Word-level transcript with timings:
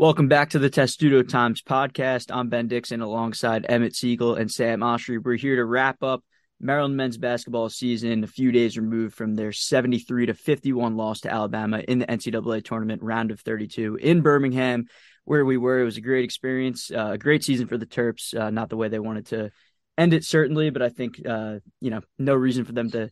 Welcome 0.00 0.28
back 0.28 0.48
to 0.50 0.58
the 0.58 0.70
Testudo 0.70 1.22
Times 1.22 1.60
podcast. 1.60 2.34
I'm 2.34 2.48
Ben 2.48 2.68
Dickson 2.68 3.02
alongside 3.02 3.66
Emmett 3.68 3.94
Siegel 3.94 4.34
and 4.34 4.50
Sam 4.50 4.80
Oshtry. 4.80 5.22
We're 5.22 5.34
here 5.34 5.56
to 5.56 5.64
wrap 5.66 6.02
up 6.02 6.24
Maryland 6.58 6.96
men's 6.96 7.18
basketball 7.18 7.68
season 7.68 8.24
a 8.24 8.26
few 8.26 8.50
days 8.50 8.78
removed 8.78 9.14
from 9.14 9.34
their 9.34 9.52
73 9.52 10.24
to 10.24 10.32
51 10.32 10.96
loss 10.96 11.20
to 11.20 11.30
Alabama 11.30 11.82
in 11.86 11.98
the 11.98 12.06
NCAA 12.06 12.64
tournament 12.64 13.02
round 13.02 13.30
of 13.30 13.40
32 13.40 13.96
in 13.96 14.22
Birmingham, 14.22 14.86
where 15.26 15.44
we 15.44 15.58
were. 15.58 15.80
It 15.80 15.84
was 15.84 15.98
a 15.98 16.00
great 16.00 16.24
experience, 16.24 16.90
uh, 16.90 17.10
a 17.12 17.18
great 17.18 17.44
season 17.44 17.66
for 17.66 17.76
the 17.76 17.84
Terps. 17.84 18.34
Uh, 18.34 18.48
not 18.48 18.70
the 18.70 18.78
way 18.78 18.88
they 18.88 18.98
wanted 18.98 19.26
to 19.26 19.50
end 19.98 20.14
it, 20.14 20.24
certainly, 20.24 20.70
but 20.70 20.80
I 20.80 20.88
think, 20.88 21.20
uh, 21.28 21.56
you 21.82 21.90
know, 21.90 22.00
no 22.18 22.34
reason 22.34 22.64
for 22.64 22.72
them 22.72 22.90
to 22.92 23.10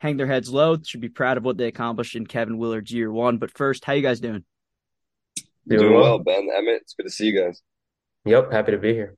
hang 0.00 0.16
their 0.16 0.26
heads 0.26 0.48
low. 0.48 0.78
Should 0.82 1.02
be 1.02 1.10
proud 1.10 1.36
of 1.36 1.44
what 1.44 1.58
they 1.58 1.66
accomplished 1.66 2.16
in 2.16 2.26
Kevin 2.26 2.56
Willard's 2.56 2.90
year 2.90 3.12
one. 3.12 3.36
But 3.36 3.50
first, 3.50 3.84
how 3.84 3.92
you 3.92 4.00
guys 4.00 4.18
doing? 4.18 4.46
Doing, 5.66 5.82
Doing 5.82 5.94
well, 5.94 6.18
Ben. 6.18 6.48
Emmett, 6.54 6.82
it's 6.82 6.94
good 6.94 7.04
to 7.04 7.10
see 7.10 7.26
you 7.26 7.40
guys. 7.40 7.62
Yep, 8.24 8.52
happy 8.52 8.72
to 8.72 8.78
be 8.78 8.92
here. 8.92 9.16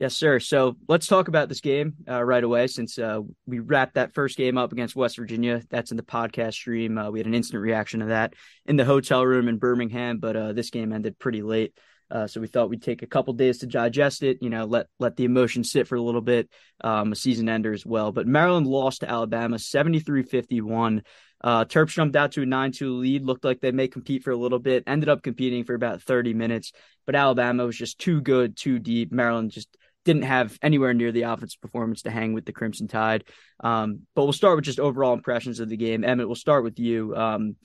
Yes, 0.00 0.14
sir. 0.14 0.38
So 0.38 0.76
let's 0.88 1.08
talk 1.08 1.26
about 1.26 1.48
this 1.48 1.60
game 1.60 1.94
uh, 2.08 2.22
right 2.22 2.44
away 2.44 2.68
since 2.68 2.98
uh, 2.98 3.20
we 3.46 3.58
wrapped 3.58 3.94
that 3.94 4.14
first 4.14 4.36
game 4.36 4.56
up 4.56 4.70
against 4.70 4.94
West 4.94 5.16
Virginia. 5.16 5.60
That's 5.70 5.90
in 5.90 5.96
the 5.96 6.04
podcast 6.04 6.52
stream. 6.52 6.96
Uh, 6.96 7.10
we 7.10 7.18
had 7.18 7.26
an 7.26 7.34
instant 7.34 7.60
reaction 7.60 8.00
to 8.00 8.06
that 8.06 8.34
in 8.66 8.76
the 8.76 8.84
hotel 8.84 9.26
room 9.26 9.48
in 9.48 9.58
Birmingham, 9.58 10.18
but 10.18 10.36
uh, 10.36 10.52
this 10.52 10.70
game 10.70 10.92
ended 10.92 11.18
pretty 11.18 11.42
late. 11.42 11.74
Uh, 12.10 12.26
so 12.26 12.40
we 12.40 12.46
thought 12.46 12.70
we'd 12.70 12.82
take 12.82 13.02
a 13.02 13.06
couple 13.08 13.34
days 13.34 13.58
to 13.58 13.66
digest 13.66 14.22
it, 14.22 14.38
you 14.40 14.48
know, 14.48 14.64
let 14.64 14.86
let 14.98 15.16
the 15.16 15.24
emotion 15.24 15.62
sit 15.62 15.86
for 15.86 15.96
a 15.96 16.02
little 16.02 16.22
bit, 16.22 16.48
um, 16.82 17.12
a 17.12 17.16
season 17.16 17.48
ender 17.48 17.72
as 17.72 17.84
well. 17.84 18.12
But 18.12 18.26
Maryland 18.26 18.66
lost 18.66 19.00
to 19.00 19.10
Alabama 19.10 19.58
73 19.58 20.22
51. 20.22 21.02
Uh, 21.42 21.64
jumped 21.64 22.16
out 22.16 22.32
to 22.32 22.42
a 22.42 22.46
9 22.46 22.72
2 22.72 22.96
lead, 22.96 23.24
looked 23.24 23.44
like 23.44 23.60
they 23.60 23.72
may 23.72 23.88
compete 23.88 24.24
for 24.24 24.30
a 24.30 24.36
little 24.36 24.58
bit, 24.58 24.84
ended 24.86 25.08
up 25.08 25.22
competing 25.22 25.64
for 25.64 25.74
about 25.74 26.02
30 26.02 26.34
minutes, 26.34 26.72
but 27.06 27.14
Alabama 27.14 27.64
was 27.64 27.76
just 27.76 27.98
too 27.98 28.20
good, 28.20 28.56
too 28.56 28.78
deep. 28.78 29.12
Maryland 29.12 29.50
just 29.50 29.76
didn't 30.04 30.22
have 30.22 30.58
anywhere 30.62 30.94
near 30.94 31.12
the 31.12 31.22
offensive 31.22 31.60
performance 31.60 32.02
to 32.02 32.10
hang 32.10 32.32
with 32.32 32.44
the 32.44 32.52
Crimson 32.52 32.88
Tide. 32.88 33.24
Um, 33.60 34.06
but 34.14 34.24
we'll 34.24 34.32
start 34.32 34.56
with 34.56 34.64
just 34.64 34.80
overall 34.80 35.12
impressions 35.12 35.60
of 35.60 35.68
the 35.68 35.76
game. 35.76 36.02
Emmett, 36.02 36.26
we'll 36.26 36.34
start 36.34 36.64
with 36.64 36.78
you. 36.78 37.14
Um, 37.14 37.56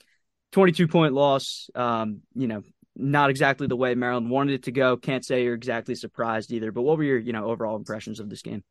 22 0.52 0.86
point 0.86 1.14
loss, 1.14 1.68
um, 1.74 2.20
you 2.34 2.46
know, 2.46 2.62
not 2.96 3.30
exactly 3.30 3.66
the 3.66 3.76
way 3.76 3.94
Maryland 3.94 4.30
wanted 4.30 4.54
it 4.54 4.62
to 4.64 4.72
go. 4.72 4.96
Can't 4.96 5.24
say 5.24 5.42
you're 5.42 5.54
exactly 5.54 5.94
surprised 5.94 6.52
either, 6.52 6.70
but 6.70 6.82
what 6.82 6.96
were 6.96 7.04
your, 7.04 7.18
you 7.18 7.32
know, 7.32 7.46
overall 7.46 7.76
impressions 7.76 8.20
of 8.20 8.30
this 8.30 8.42
game? 8.42 8.62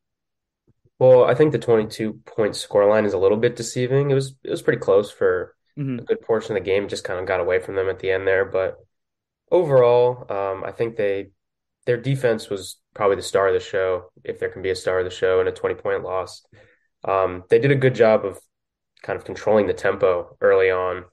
Well, 1.00 1.26
I 1.26 1.34
think 1.34 1.52
the 1.52 1.60
22 1.60 2.22
point 2.26 2.54
scoreline 2.54 3.06
is 3.06 3.14
a 3.14 3.18
little 3.18 3.38
bit 3.38 3.56
deceiving. 3.56 4.12
It 4.12 4.16
was 4.16 4.36
it 4.44 4.50
was 4.50 4.62
pretty 4.62 4.80
close 4.80 5.12
for 5.12 5.56
mm-hmm. 5.78 6.00
a 6.00 6.04
good 6.04 6.22
portion 6.22 6.56
of 6.56 6.64
the 6.64 6.70
game. 6.70 6.88
Just 6.88 7.04
kind 7.04 7.20
of 7.20 7.26
got 7.26 7.40
away 7.40 7.60
from 7.60 7.76
them 7.76 7.90
at 7.90 8.00
the 8.00 8.12
end 8.12 8.28
there, 8.28 8.46
but 8.46 8.78
overall, 9.52 10.26
um, 10.32 10.64
I 10.64 10.72
think 10.72 10.96
they 10.96 11.30
their 11.86 11.98
defense 11.98 12.50
was 12.50 12.80
probably 12.94 13.18
the 13.18 13.22
star 13.22 13.48
of 13.48 13.54
the 13.54 13.60
show, 13.60 14.12
if 14.24 14.40
there 14.40 14.50
can 14.50 14.62
be 14.62 14.70
a 14.70 14.76
star 14.76 15.00
of 15.00 15.06
the 15.06 15.12
show 15.12 15.42
in 15.42 15.48
a 15.48 15.52
20 15.52 15.76
point 15.76 16.04
loss. 16.04 16.46
Um, 17.04 17.44
they 17.50 17.60
did 17.60 17.72
a 17.72 17.76
good 17.76 17.96
job 17.96 18.26
of 18.26 18.40
kind 19.02 19.18
of 19.18 19.26
controlling 19.26 19.68
the 19.68 19.74
tempo 19.74 20.38
early 20.40 20.72
on. 20.72 21.04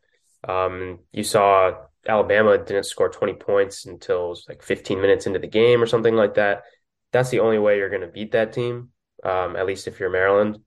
Um, 0.46 1.00
you 1.12 1.24
saw 1.24 1.72
Alabama 2.06 2.56
didn't 2.56 2.84
score 2.84 3.08
20 3.08 3.34
points 3.34 3.84
until 3.84 4.26
it 4.26 4.28
was 4.28 4.44
like 4.48 4.62
15 4.62 5.00
minutes 5.00 5.26
into 5.26 5.38
the 5.38 5.48
game 5.48 5.82
or 5.82 5.86
something 5.86 6.14
like 6.14 6.34
that. 6.34 6.62
That's 7.12 7.30
the 7.30 7.40
only 7.40 7.58
way 7.58 7.78
you're 7.78 7.90
going 7.90 8.02
to 8.02 8.06
beat 8.06 8.32
that 8.32 8.52
team 8.52 8.90
um, 9.24 9.56
at 9.56 9.66
least 9.66 9.86
if 9.86 10.00
you're 10.00 10.10
Maryland. 10.10 10.58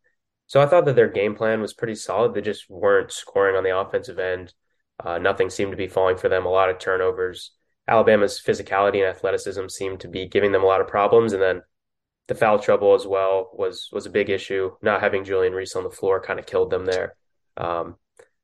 So 0.47 0.61
I 0.61 0.65
thought 0.65 0.85
that 0.85 0.95
their 0.95 1.09
game 1.09 1.35
plan 1.35 1.61
was 1.61 1.73
pretty 1.73 1.95
solid. 1.95 2.33
They 2.33 2.41
just 2.41 2.69
weren't 2.69 3.11
scoring 3.11 3.55
on 3.55 3.63
the 3.63 3.77
offensive 3.77 4.19
end. 4.19 4.53
Uh, 5.03 5.17
nothing 5.17 5.49
seemed 5.49 5.71
to 5.71 5.77
be 5.77 5.87
falling 5.87 6.17
for 6.17 6.29
them. 6.29 6.45
A 6.45 6.49
lot 6.49 6.69
of 6.69 6.79
turnovers. 6.79 7.51
Alabama's 7.87 8.41
physicality 8.45 8.97
and 8.97 9.07
athleticism 9.07 9.67
seemed 9.67 9.99
to 10.01 10.07
be 10.07 10.27
giving 10.27 10.51
them 10.51 10.63
a 10.63 10.67
lot 10.67 10.81
of 10.81 10.87
problems, 10.87 11.33
and 11.33 11.41
then 11.41 11.61
the 12.27 12.35
foul 12.35 12.59
trouble 12.59 12.93
as 12.93 13.05
well 13.05 13.49
was 13.53 13.89
was 13.91 14.05
a 14.05 14.11
big 14.11 14.29
issue. 14.29 14.71
Not 14.81 15.01
having 15.01 15.25
Julian 15.25 15.53
Reese 15.53 15.75
on 15.75 15.83
the 15.83 15.89
floor 15.89 16.21
kind 16.21 16.39
of 16.39 16.45
killed 16.45 16.69
them 16.69 16.85
there. 16.85 17.15
Um, 17.57 17.95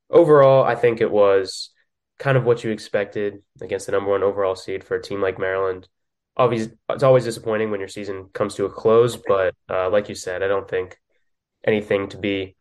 overall, 0.10 0.64
I 0.64 0.76
think 0.76 1.00
it 1.00 1.12
was 1.12 1.70
kind 2.18 2.38
of 2.38 2.44
what 2.44 2.64
you 2.64 2.72
expected 2.72 3.42
against 3.62 3.86
the 3.86 3.94
number 3.94 4.12
one 4.12 4.24
overall 4.24 4.56
seed 4.56 4.84
for 4.84 4.96
a 4.96 5.02
team 5.02 5.22
like 5.22 5.40
Maryland 5.40 5.88
it's 6.90 7.04
always 7.04 7.26
disappointing 7.26 7.70
when 7.70 7.80
your 7.80 7.90
season 7.90 8.30
comes 8.34 8.56
to 8.56 8.66
a 8.66 8.70
close, 8.70 9.18
but 9.18 9.54
uh, 9.70 9.90
like 9.90 10.10
you 10.10 10.16
said, 10.16 10.42
I 10.42 10.48
don't 10.48 10.70
think 10.70 10.98
anything 11.66 12.08
to 12.10 12.18
be 12.18 12.56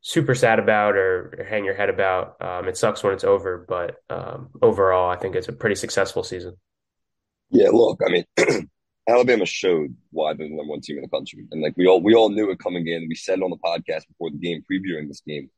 super 0.00 0.34
sad 0.34 0.58
about 0.58 0.96
or, 0.96 1.34
or 1.38 1.44
hang 1.44 1.64
your 1.64 1.74
head 1.74 1.90
about. 1.90 2.40
Um, 2.40 2.68
it 2.68 2.76
sucks 2.76 3.02
when 3.02 3.12
it's 3.12 3.24
over, 3.24 3.66
but 3.68 3.96
um, 4.08 4.48
overall, 4.62 5.10
I 5.10 5.16
think 5.16 5.36
it's 5.36 5.48
a 5.48 5.52
pretty 5.52 5.76
successful 5.76 6.22
season. 6.22 6.54
Yeah, 7.50 7.68
look, 7.70 8.00
I 8.06 8.10
mean, 8.10 8.24
Alabama 9.08 9.46
showed 9.46 9.94
why 10.10 10.34
they're 10.34 10.48
the 10.48 10.54
number 10.54 10.70
one 10.70 10.80
team 10.80 10.96
in 10.96 11.02
the 11.02 11.08
country, 11.08 11.46
and 11.50 11.62
like 11.62 11.74
we 11.76 11.86
all 11.86 12.02
we 12.02 12.14
all 12.14 12.28
knew 12.30 12.50
it 12.50 12.58
coming 12.58 12.86
in. 12.86 13.08
We 13.08 13.14
said 13.14 13.38
it 13.38 13.42
on 13.42 13.50
the 13.50 13.56
podcast 13.56 14.06
before 14.08 14.30
the 14.30 14.38
game, 14.38 14.62
previewing 14.70 15.08
this 15.08 15.22
game. 15.26 15.50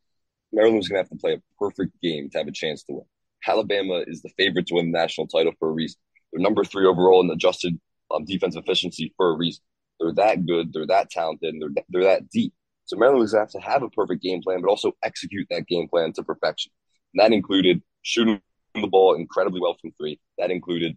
Maryland 0.53 0.79
was 0.79 0.89
going 0.89 0.97
to 0.97 1.03
have 1.03 1.11
to 1.11 1.17
play 1.17 1.35
a 1.35 1.43
perfect 1.59 2.01
game 2.03 2.29
to 2.31 2.39
have 2.39 2.49
a 2.49 2.53
chance 2.53 2.83
to 2.85 2.95
win. 2.95 3.05
Alabama 3.47 4.05
is 4.07 4.23
the 4.23 4.31
favorite 4.37 4.67
to 4.67 4.75
win 4.75 4.91
the 4.91 4.99
national 4.99 5.27
title 5.27 5.53
for 5.59 5.69
a 5.69 5.73
reason. 5.73 5.99
They're 6.33 6.43
number 6.43 6.65
three 6.65 6.87
overall 6.87 7.23
in 7.23 7.31
adjusted 7.31 7.79
um, 8.11 8.25
defense 8.25 8.57
efficiency 8.57 9.13
for 9.17 9.31
a 9.31 9.37
reason. 9.37 9.63
They're 9.99 10.15
that 10.15 10.47
good. 10.47 10.73
They're 10.73 10.87
that 10.87 11.11
talented. 11.11 11.55
And 11.55 11.63
they're 11.63 11.85
they're 11.89 12.05
that 12.05 12.29
deep. 12.31 12.53
So 12.85 12.97
Maryland 12.97 13.21
was 13.21 13.33
going 13.33 13.47
to 13.47 13.59
have 13.59 13.63
to 13.63 13.71
have 13.71 13.83
a 13.83 13.91
perfect 13.91 14.23
game 14.23 14.43
plan, 14.43 14.61
but 14.61 14.69
also 14.69 14.93
execute 15.05 15.47
that 15.51 15.67
game 15.67 15.89
plan 15.89 16.13
to 16.15 16.23
perfection. 16.23 16.73
And 17.15 17.21
that 17.21 17.35
included 17.35 17.83
shooting 18.03 18.41
the 18.75 18.87
ball 18.87 19.15
incredibly 19.15 19.61
well 19.61 19.77
from 19.81 19.93
three. 19.93 20.19
That 20.39 20.51
included 20.51 20.97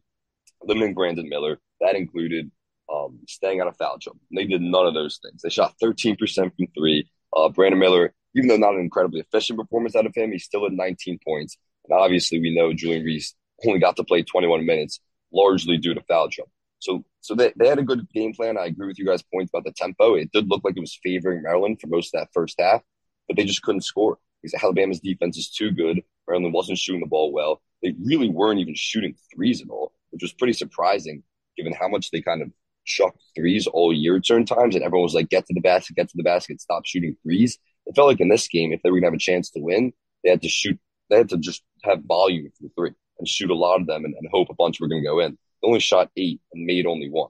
limiting 0.64 0.94
Brandon 0.94 1.28
Miller. 1.30 1.60
That 1.82 1.96
included 1.96 2.50
um, 2.92 3.20
staying 3.28 3.62
out 3.62 3.68
of 3.68 3.78
foul 3.78 4.00
trouble. 4.00 4.20
And 4.32 4.38
they 4.38 4.46
did 4.46 4.62
none 4.62 4.88
of 4.88 4.94
those 4.94 5.20
things. 5.22 5.42
They 5.42 5.50
shot 5.50 5.76
13% 5.82 6.18
from 6.56 6.68
three. 6.76 7.10
Uh, 7.36 7.50
Brandon 7.50 7.80
Miller, 7.80 8.14
even 8.36 8.48
though 8.48 8.58
not 8.58 8.76
an 8.76 8.82
incredibly 8.82 9.20
efficient 9.20 9.60
performance 9.60 9.96
out 9.96 10.06
of 10.06 10.16
him, 10.16 10.32
he 10.32 10.40
still 10.40 10.64
had 10.64 10.74
19 10.74 11.20
points. 11.26 11.58
And 11.88 11.98
obviously, 11.98 12.40
we 12.40 12.56
know 12.56 12.74
Julian 12.74 13.04
Reese 13.04 13.36
only 13.66 13.80
got 13.80 13.96
to 13.98 14.04
play 14.04 14.24
21 14.24 14.66
minutes 14.66 15.00
largely 15.34 15.78
due 15.78 15.94
to 15.94 16.02
foul 16.02 16.30
trouble. 16.30 16.52
So, 16.80 17.04
so 17.22 17.34
they, 17.34 17.54
they 17.56 17.68
had 17.68 17.80
a 17.80 17.84
good 17.84 18.08
game 18.14 18.34
plan. 18.34 18.58
I 18.58 18.66
agree 18.66 18.88
with 18.88 19.00
you 19.00 19.06
guys' 19.06 19.24
points 19.24 19.52
about 19.52 19.64
the 19.64 19.72
tempo. 19.72 20.16
It 20.16 20.32
did 20.32 20.50
look 20.50 20.64
like 20.64 20.76
it 20.76 20.82
was 20.82 21.00
favoring 21.02 21.42
Maryland 21.42 21.80
for 21.80 21.88
most 21.88 22.14
of 22.14 22.20
that 22.20 22.30
first 22.34 22.56
half, 22.60 22.82
but 23.28 23.38
they 23.38 23.46
just 23.46 23.62
couldn't 23.62 23.82
score 23.82 24.18
because 24.42 24.62
Alabama's 24.62 25.00
defense 25.00 25.38
is 25.38 25.50
too 25.50 25.72
good. 25.72 26.02
Maryland 26.28 26.54
wasn't 26.54 26.78
shooting 26.78 27.02
the 27.02 27.08
ball 27.08 27.32
well. 27.32 27.62
They 27.82 27.96
really 28.04 28.30
weren't 28.30 28.60
even 28.60 28.76
shooting 28.76 29.16
threes 29.34 29.62
at 29.62 29.70
all, 29.70 29.94
which 30.12 30.22
was 30.22 30.34
pretty 30.34 30.54
surprising 30.54 31.24
given 31.56 31.74
how 31.74 31.88
much 31.88 32.12
they 32.12 32.22
kind 32.22 32.42
of 32.42 32.52
chucked 32.86 33.22
threes 33.36 33.68
all 33.68 33.94
year 33.94 34.18
at 34.18 34.26
certain 34.26 34.46
times. 34.46 34.76
And 34.76 34.84
everyone 34.84 35.04
was 35.04 35.14
like, 35.14 35.30
get 35.30 35.46
to 35.48 35.54
the 35.54 35.62
basket, 35.62 35.96
get 35.96 36.10
to 36.10 36.18
the 36.18 36.24
basket, 36.24 36.60
stop 36.60 36.86
shooting 36.86 37.16
threes. 37.24 37.58
It 37.86 37.96
felt 37.96 38.08
like 38.08 38.20
in 38.20 38.30
this 38.30 38.48
game, 38.48 38.74
if 38.74 38.82
they 38.82 38.90
were 38.90 39.00
going 39.00 39.04
to 39.04 39.08
have 39.08 39.14
a 39.14 39.18
chance 39.18 39.50
to 39.52 39.60
win, 39.60 39.94
they 40.24 40.30
had 40.30 40.42
to 40.42 40.50
shoot, 40.50 40.80
they 41.10 41.18
had 41.18 41.30
to 41.30 41.38
just 41.38 41.64
have 41.84 42.04
volume 42.04 42.52
for 42.60 42.68
three 42.76 42.92
and 43.24 43.28
shoot 43.30 43.50
a 43.50 43.56
lot 43.56 43.80
of 43.80 43.88
them 43.88 44.04
and, 44.04 44.14
and 44.20 44.30
hope 44.34 44.50
a 44.50 44.54
bunch 44.54 44.82
were 44.82 44.90
going 44.90 45.02
to 45.02 45.08
go 45.08 45.20
in. 45.20 45.32
They 45.62 45.68
only 45.68 45.80
shot 45.80 46.12
eight 46.18 46.42
and 46.52 46.66
made 46.66 46.86
only 46.86 47.10
one. 47.10 47.30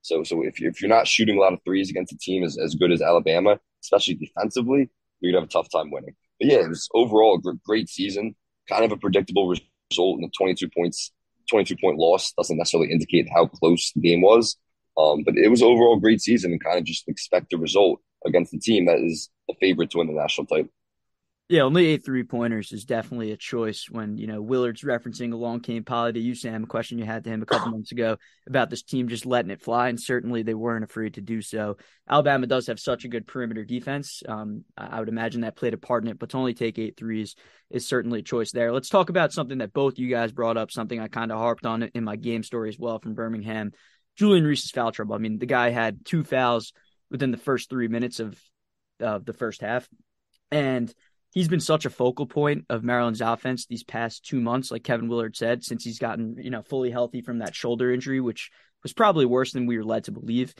So, 0.00 0.24
so 0.24 0.42
if 0.42 0.54
if 0.62 0.80
you're 0.80 0.88
not 0.88 1.06
shooting 1.06 1.36
a 1.36 1.40
lot 1.40 1.52
of 1.52 1.60
threes 1.66 1.90
against 1.90 2.14
a 2.14 2.18
team 2.18 2.42
as, 2.42 2.56
as 2.56 2.74
good 2.74 2.90
as 2.90 3.02
Alabama, 3.02 3.60
especially 3.82 4.14
defensively, 4.14 4.88
you'd 5.20 5.34
have 5.34 5.44
a 5.44 5.48
tough 5.48 5.68
time 5.70 5.90
winning. 5.90 6.14
But 6.40 6.50
yeah, 6.50 6.60
it 6.60 6.68
was 6.68 6.88
overall 6.94 7.38
a 7.38 7.52
great 7.66 7.90
season. 7.90 8.34
Kind 8.70 8.86
of 8.86 8.92
a 8.92 8.96
predictable 8.96 9.48
result 9.48 10.16
in 10.16 10.22
the 10.22 10.30
22 10.36 10.70
points, 10.74 11.12
22 11.50 11.76
point 11.76 11.98
loss 11.98 12.32
doesn't 12.32 12.56
necessarily 12.56 12.90
indicate 12.90 13.28
how 13.34 13.46
close 13.46 13.92
the 13.92 14.00
game 14.00 14.22
was. 14.22 14.56
Um, 14.96 15.24
but 15.24 15.36
it 15.36 15.48
was 15.48 15.62
overall 15.62 15.98
a 15.98 16.00
great 16.00 16.22
season 16.22 16.52
and 16.52 16.62
kind 16.62 16.78
of 16.78 16.84
just 16.84 17.06
expect 17.08 17.50
the 17.50 17.58
result 17.58 18.00
against 18.24 18.52
the 18.52 18.58
team 18.58 18.86
that 18.86 19.00
is 19.00 19.28
the 19.48 19.54
favorite 19.60 19.90
to 19.90 19.98
win 19.98 20.06
the 20.06 20.14
national 20.14 20.46
title. 20.46 20.70
Yeah, 21.50 21.62
only 21.62 21.86
eight 21.88 22.02
three 22.02 22.24
pointers 22.24 22.72
is 22.72 22.86
definitely 22.86 23.30
a 23.30 23.36
choice 23.36 23.86
when, 23.90 24.16
you 24.16 24.26
know, 24.26 24.40
Willard's 24.40 24.80
referencing 24.80 25.34
along 25.34 25.60
came 25.60 25.84
Polly 25.84 26.14
to 26.14 26.18
you, 26.18 26.34
Sam, 26.34 26.64
a 26.64 26.66
question 26.66 26.98
you 26.98 27.04
had 27.04 27.22
to 27.24 27.30
him 27.30 27.42
a 27.42 27.46
couple 27.46 27.70
months 27.70 27.92
ago 27.92 28.16
about 28.46 28.70
this 28.70 28.82
team 28.82 29.08
just 29.08 29.26
letting 29.26 29.50
it 29.50 29.60
fly. 29.60 29.90
And 29.90 30.00
certainly 30.00 30.42
they 30.42 30.54
weren't 30.54 30.84
afraid 30.84 31.14
to 31.14 31.20
do 31.20 31.42
so. 31.42 31.76
Alabama 32.08 32.46
does 32.46 32.68
have 32.68 32.80
such 32.80 33.04
a 33.04 33.08
good 33.08 33.26
perimeter 33.26 33.62
defense. 33.62 34.22
Um, 34.26 34.64
I 34.78 34.98
would 34.98 35.10
imagine 35.10 35.42
that 35.42 35.54
played 35.54 35.74
a 35.74 35.78
part 35.78 36.02
in 36.02 36.08
it, 36.08 36.18
but 36.18 36.30
to 36.30 36.38
only 36.38 36.54
take 36.54 36.78
eight 36.78 36.96
threes 36.96 37.36
is 37.68 37.86
certainly 37.86 38.20
a 38.20 38.22
choice 38.22 38.50
there. 38.52 38.72
Let's 38.72 38.88
talk 38.88 39.10
about 39.10 39.34
something 39.34 39.58
that 39.58 39.74
both 39.74 39.98
you 39.98 40.08
guys 40.08 40.32
brought 40.32 40.56
up, 40.56 40.70
something 40.70 40.98
I 40.98 41.08
kind 41.08 41.30
of 41.30 41.36
harped 41.36 41.66
on 41.66 41.82
in 41.82 42.04
my 42.04 42.16
game 42.16 42.42
story 42.42 42.70
as 42.70 42.78
well 42.78 43.00
from 43.00 43.12
Birmingham. 43.12 43.72
Julian 44.16 44.46
Reese's 44.46 44.70
foul 44.70 44.92
trouble. 44.92 45.14
I 45.14 45.18
mean, 45.18 45.38
the 45.38 45.44
guy 45.44 45.68
had 45.68 46.06
two 46.06 46.24
fouls 46.24 46.72
within 47.10 47.32
the 47.32 47.36
first 47.36 47.68
three 47.68 47.88
minutes 47.88 48.18
of 48.18 48.40
uh, 49.02 49.18
the 49.18 49.34
first 49.34 49.60
half. 49.60 49.86
And 50.50 50.92
he's 51.34 51.48
been 51.48 51.60
such 51.60 51.84
a 51.84 51.90
focal 51.90 52.26
point 52.26 52.64
of 52.70 52.84
Maryland's 52.84 53.20
offense 53.20 53.66
these 53.66 53.82
past 53.82 54.24
two 54.24 54.40
months, 54.40 54.70
like 54.70 54.84
Kevin 54.84 55.08
Willard 55.08 55.36
said, 55.36 55.64
since 55.64 55.84
he's 55.84 55.98
gotten, 55.98 56.36
you 56.38 56.50
know, 56.50 56.62
fully 56.62 56.90
healthy 56.90 57.20
from 57.20 57.40
that 57.40 57.54
shoulder 57.54 57.92
injury, 57.92 58.20
which 58.20 58.50
was 58.82 58.92
probably 58.92 59.26
worse 59.26 59.52
than 59.52 59.66
we 59.66 59.76
were 59.76 59.84
led 59.84 60.04
to 60.04 60.12
believe. 60.12 60.54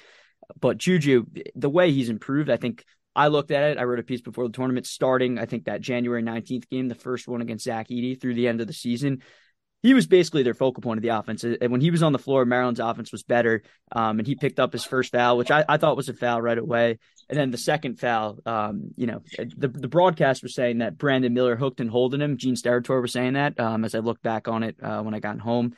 But 0.60 0.78
Juju, 0.78 1.24
the 1.54 1.70
way 1.70 1.92
he's 1.92 2.10
improved, 2.10 2.50
I 2.50 2.56
think 2.56 2.84
I 3.16 3.28
looked 3.28 3.52
at 3.52 3.70
it. 3.70 3.78
I 3.78 3.84
wrote 3.84 4.00
a 4.00 4.04
piece 4.04 4.20
before 4.20 4.46
the 4.46 4.52
tournament 4.52 4.86
starting. 4.86 5.38
I 5.38 5.46
think 5.46 5.64
that 5.64 5.80
January 5.80 6.22
19th 6.22 6.68
game, 6.68 6.88
the 6.88 6.94
first 6.94 7.28
one 7.28 7.40
against 7.40 7.64
Zach 7.64 7.88
Edey 7.88 8.20
through 8.20 8.34
the 8.34 8.48
end 8.48 8.60
of 8.60 8.66
the 8.66 8.72
season, 8.72 9.22
he 9.84 9.92
was 9.92 10.06
basically 10.06 10.42
their 10.42 10.54
focal 10.54 10.80
point 10.80 10.96
of 10.96 11.02
the 11.02 11.10
offense. 11.10 11.44
And 11.44 11.70
when 11.70 11.82
he 11.82 11.90
was 11.90 12.02
on 12.02 12.12
the 12.12 12.18
floor, 12.18 12.46
Maryland's 12.46 12.80
offense 12.80 13.12
was 13.12 13.22
better. 13.22 13.62
Um, 13.92 14.18
and 14.18 14.26
he 14.26 14.34
picked 14.34 14.58
up 14.58 14.72
his 14.72 14.82
first 14.82 15.12
foul, 15.12 15.36
which 15.36 15.50
I, 15.50 15.62
I, 15.68 15.76
thought 15.76 15.98
was 15.98 16.08
a 16.08 16.14
foul 16.14 16.40
right 16.40 16.56
away. 16.56 16.98
And 17.28 17.38
then 17.38 17.50
the 17.50 17.58
second 17.58 18.00
foul, 18.00 18.38
um, 18.46 18.92
you 18.96 19.06
know, 19.06 19.20
the, 19.36 19.68
the 19.68 19.86
broadcast 19.86 20.42
was 20.42 20.54
saying 20.54 20.78
that 20.78 20.96
Brandon 20.96 21.34
Miller 21.34 21.54
hooked 21.54 21.80
and 21.80 21.90
holding 21.90 22.22
him. 22.22 22.38
Gene 22.38 22.54
Steratore 22.54 23.02
was 23.02 23.12
saying 23.12 23.34
that 23.34 23.60
um, 23.60 23.84
as 23.84 23.94
I 23.94 23.98
looked 23.98 24.22
back 24.22 24.48
on 24.48 24.62
it 24.62 24.76
uh, 24.82 25.02
when 25.02 25.12
I 25.12 25.20
got 25.20 25.38
home. 25.38 25.74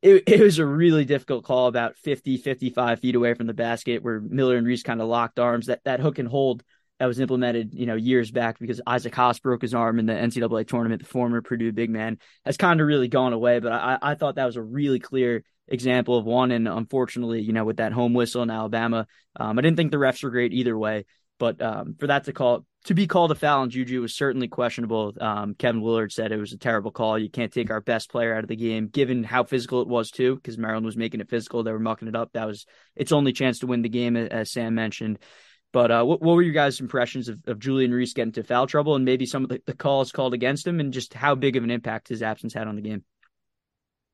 It, 0.00 0.24
it 0.26 0.40
was 0.40 0.58
a 0.58 0.64
really 0.64 1.04
difficult 1.04 1.44
call 1.44 1.66
about 1.66 1.98
50, 1.98 2.38
55 2.38 3.00
feet 3.00 3.14
away 3.14 3.34
from 3.34 3.46
the 3.46 3.52
basket 3.52 4.02
where 4.02 4.20
Miller 4.20 4.56
and 4.56 4.66
Reese 4.66 4.82
kind 4.82 5.02
of 5.02 5.08
locked 5.08 5.38
arms. 5.38 5.66
That, 5.66 5.84
that 5.84 6.00
hook 6.00 6.18
and 6.18 6.28
hold 6.28 6.64
that 7.02 7.08
was 7.08 7.18
implemented, 7.18 7.74
you 7.74 7.84
know, 7.84 7.96
years 7.96 8.30
back 8.30 8.60
because 8.60 8.80
Isaac 8.86 9.12
Haas 9.12 9.40
broke 9.40 9.62
his 9.62 9.74
arm 9.74 9.98
in 9.98 10.06
the 10.06 10.12
NCAA 10.12 10.68
tournament. 10.68 11.02
The 11.02 11.08
former 11.08 11.42
Purdue 11.42 11.72
big 11.72 11.90
man 11.90 12.18
has 12.44 12.56
kind 12.56 12.80
of 12.80 12.86
really 12.86 13.08
gone 13.08 13.32
away, 13.32 13.58
but 13.58 13.72
I, 13.72 13.98
I 14.00 14.14
thought 14.14 14.36
that 14.36 14.46
was 14.46 14.54
a 14.54 14.62
really 14.62 15.00
clear 15.00 15.42
example 15.66 16.16
of 16.16 16.24
one. 16.26 16.52
And 16.52 16.68
unfortunately, 16.68 17.40
you 17.40 17.52
know, 17.52 17.64
with 17.64 17.78
that 17.78 17.92
home 17.92 18.14
whistle 18.14 18.44
in 18.44 18.50
Alabama, 18.50 19.08
um, 19.34 19.58
I 19.58 19.62
didn't 19.62 19.78
think 19.78 19.90
the 19.90 19.96
refs 19.96 20.22
were 20.22 20.30
great 20.30 20.52
either 20.52 20.78
way. 20.78 21.04
But 21.40 21.60
um, 21.60 21.96
for 21.98 22.06
that 22.06 22.22
to 22.26 22.32
call 22.32 22.64
to 22.84 22.94
be 22.94 23.08
called 23.08 23.32
a 23.32 23.34
foul 23.34 23.62
on 23.62 23.70
Juju 23.70 24.00
was 24.00 24.14
certainly 24.14 24.46
questionable. 24.46 25.12
Um, 25.20 25.56
Kevin 25.56 25.82
Willard 25.82 26.12
said 26.12 26.30
it 26.30 26.36
was 26.36 26.52
a 26.52 26.56
terrible 26.56 26.92
call. 26.92 27.18
You 27.18 27.30
can't 27.30 27.52
take 27.52 27.72
our 27.72 27.80
best 27.80 28.12
player 28.12 28.32
out 28.32 28.44
of 28.44 28.48
the 28.48 28.54
game, 28.54 28.86
given 28.86 29.24
how 29.24 29.42
physical 29.42 29.82
it 29.82 29.88
was 29.88 30.12
too, 30.12 30.36
because 30.36 30.56
Maryland 30.56 30.86
was 30.86 30.96
making 30.96 31.20
it 31.20 31.28
physical. 31.28 31.64
They 31.64 31.72
were 31.72 31.80
mucking 31.80 32.06
it 32.06 32.14
up. 32.14 32.30
That 32.34 32.46
was 32.46 32.64
its 32.94 33.10
only 33.10 33.32
chance 33.32 33.58
to 33.58 33.66
win 33.66 33.82
the 33.82 33.88
game, 33.88 34.16
as 34.16 34.52
Sam 34.52 34.76
mentioned. 34.76 35.18
But 35.72 35.90
uh, 35.90 36.04
what, 36.04 36.20
what 36.20 36.34
were 36.34 36.42
your 36.42 36.52
guys' 36.52 36.80
impressions 36.80 37.28
of, 37.28 37.40
of 37.46 37.58
Julian 37.58 37.92
Reese 37.92 38.12
getting 38.12 38.28
into 38.28 38.44
foul 38.44 38.66
trouble 38.66 38.94
and 38.94 39.04
maybe 39.04 39.26
some 39.26 39.44
of 39.44 39.48
the, 39.48 39.62
the 39.66 39.74
calls 39.74 40.12
called 40.12 40.34
against 40.34 40.66
him 40.66 40.80
and 40.80 40.92
just 40.92 41.14
how 41.14 41.34
big 41.34 41.56
of 41.56 41.64
an 41.64 41.70
impact 41.70 42.08
his 42.08 42.22
absence 42.22 42.52
had 42.52 42.68
on 42.68 42.76
the 42.76 42.82
game? 42.82 43.04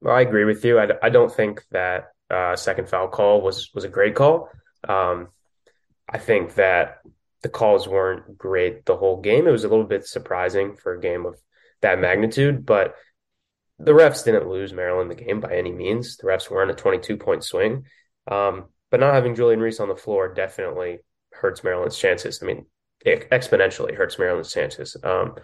Well, 0.01 0.15
I 0.15 0.21
agree 0.21 0.45
with 0.45 0.65
you. 0.65 0.79
I, 0.79 0.89
I 1.03 1.09
don't 1.09 1.33
think 1.33 1.65
that 1.73 2.13
uh, 2.31 2.55
second 2.55 2.89
foul 2.89 3.09
call 3.09 3.41
was 3.41 3.71
was 3.75 3.85
a 3.85 3.89
great 3.89 4.15
call. 4.15 4.49
Um, 4.89 5.29
I 6.09 6.19
think 6.19 6.55
that 6.55 6.99
the 7.43 7.49
calls 7.49 7.89
weren't 7.89 8.39
great 8.39 8.85
the 8.85 8.97
whole 8.97 9.21
game. 9.21 9.47
It 9.47 9.53
was 9.53 9.65
a 9.65 9.69
little 9.69 9.85
bit 9.85 10.07
surprising 10.07 10.77
for 10.77 10.95
a 10.95 11.01
game 11.01 11.27
of 11.27 11.37
that 11.81 11.99
magnitude, 11.99 12.65
but 12.65 12.95
the 13.79 13.93
refs 13.93 14.25
didn't 14.25 14.49
lose 14.49 14.73
Maryland 14.73 15.11
the 15.11 15.15
game 15.15 15.41
by 15.41 15.57
any 15.57 15.73
means. 15.73 16.17
The 16.17 16.27
refs 16.27 16.51
were 16.51 16.63
in 16.63 16.71
a 16.71 16.75
22 16.75 17.17
point 17.17 17.45
swing. 17.45 17.85
Um, 18.31 18.67
but 18.91 19.01
not 19.01 19.15
having 19.15 19.35
Julian 19.35 19.61
Reese 19.61 19.81
on 19.81 19.89
the 19.89 19.97
floor 19.97 20.33
definitely 20.33 21.01
hurts 21.41 21.65
Maryland's 21.65 21.99
chances. 21.99 22.41
I 22.43 22.47
mean, 22.47 22.67
it 23.05 23.31
exponentially 23.31 23.95
hurts 23.97 24.19
Maryland's 24.19 24.53
chances. 24.53 24.97
Um, 25.03 25.37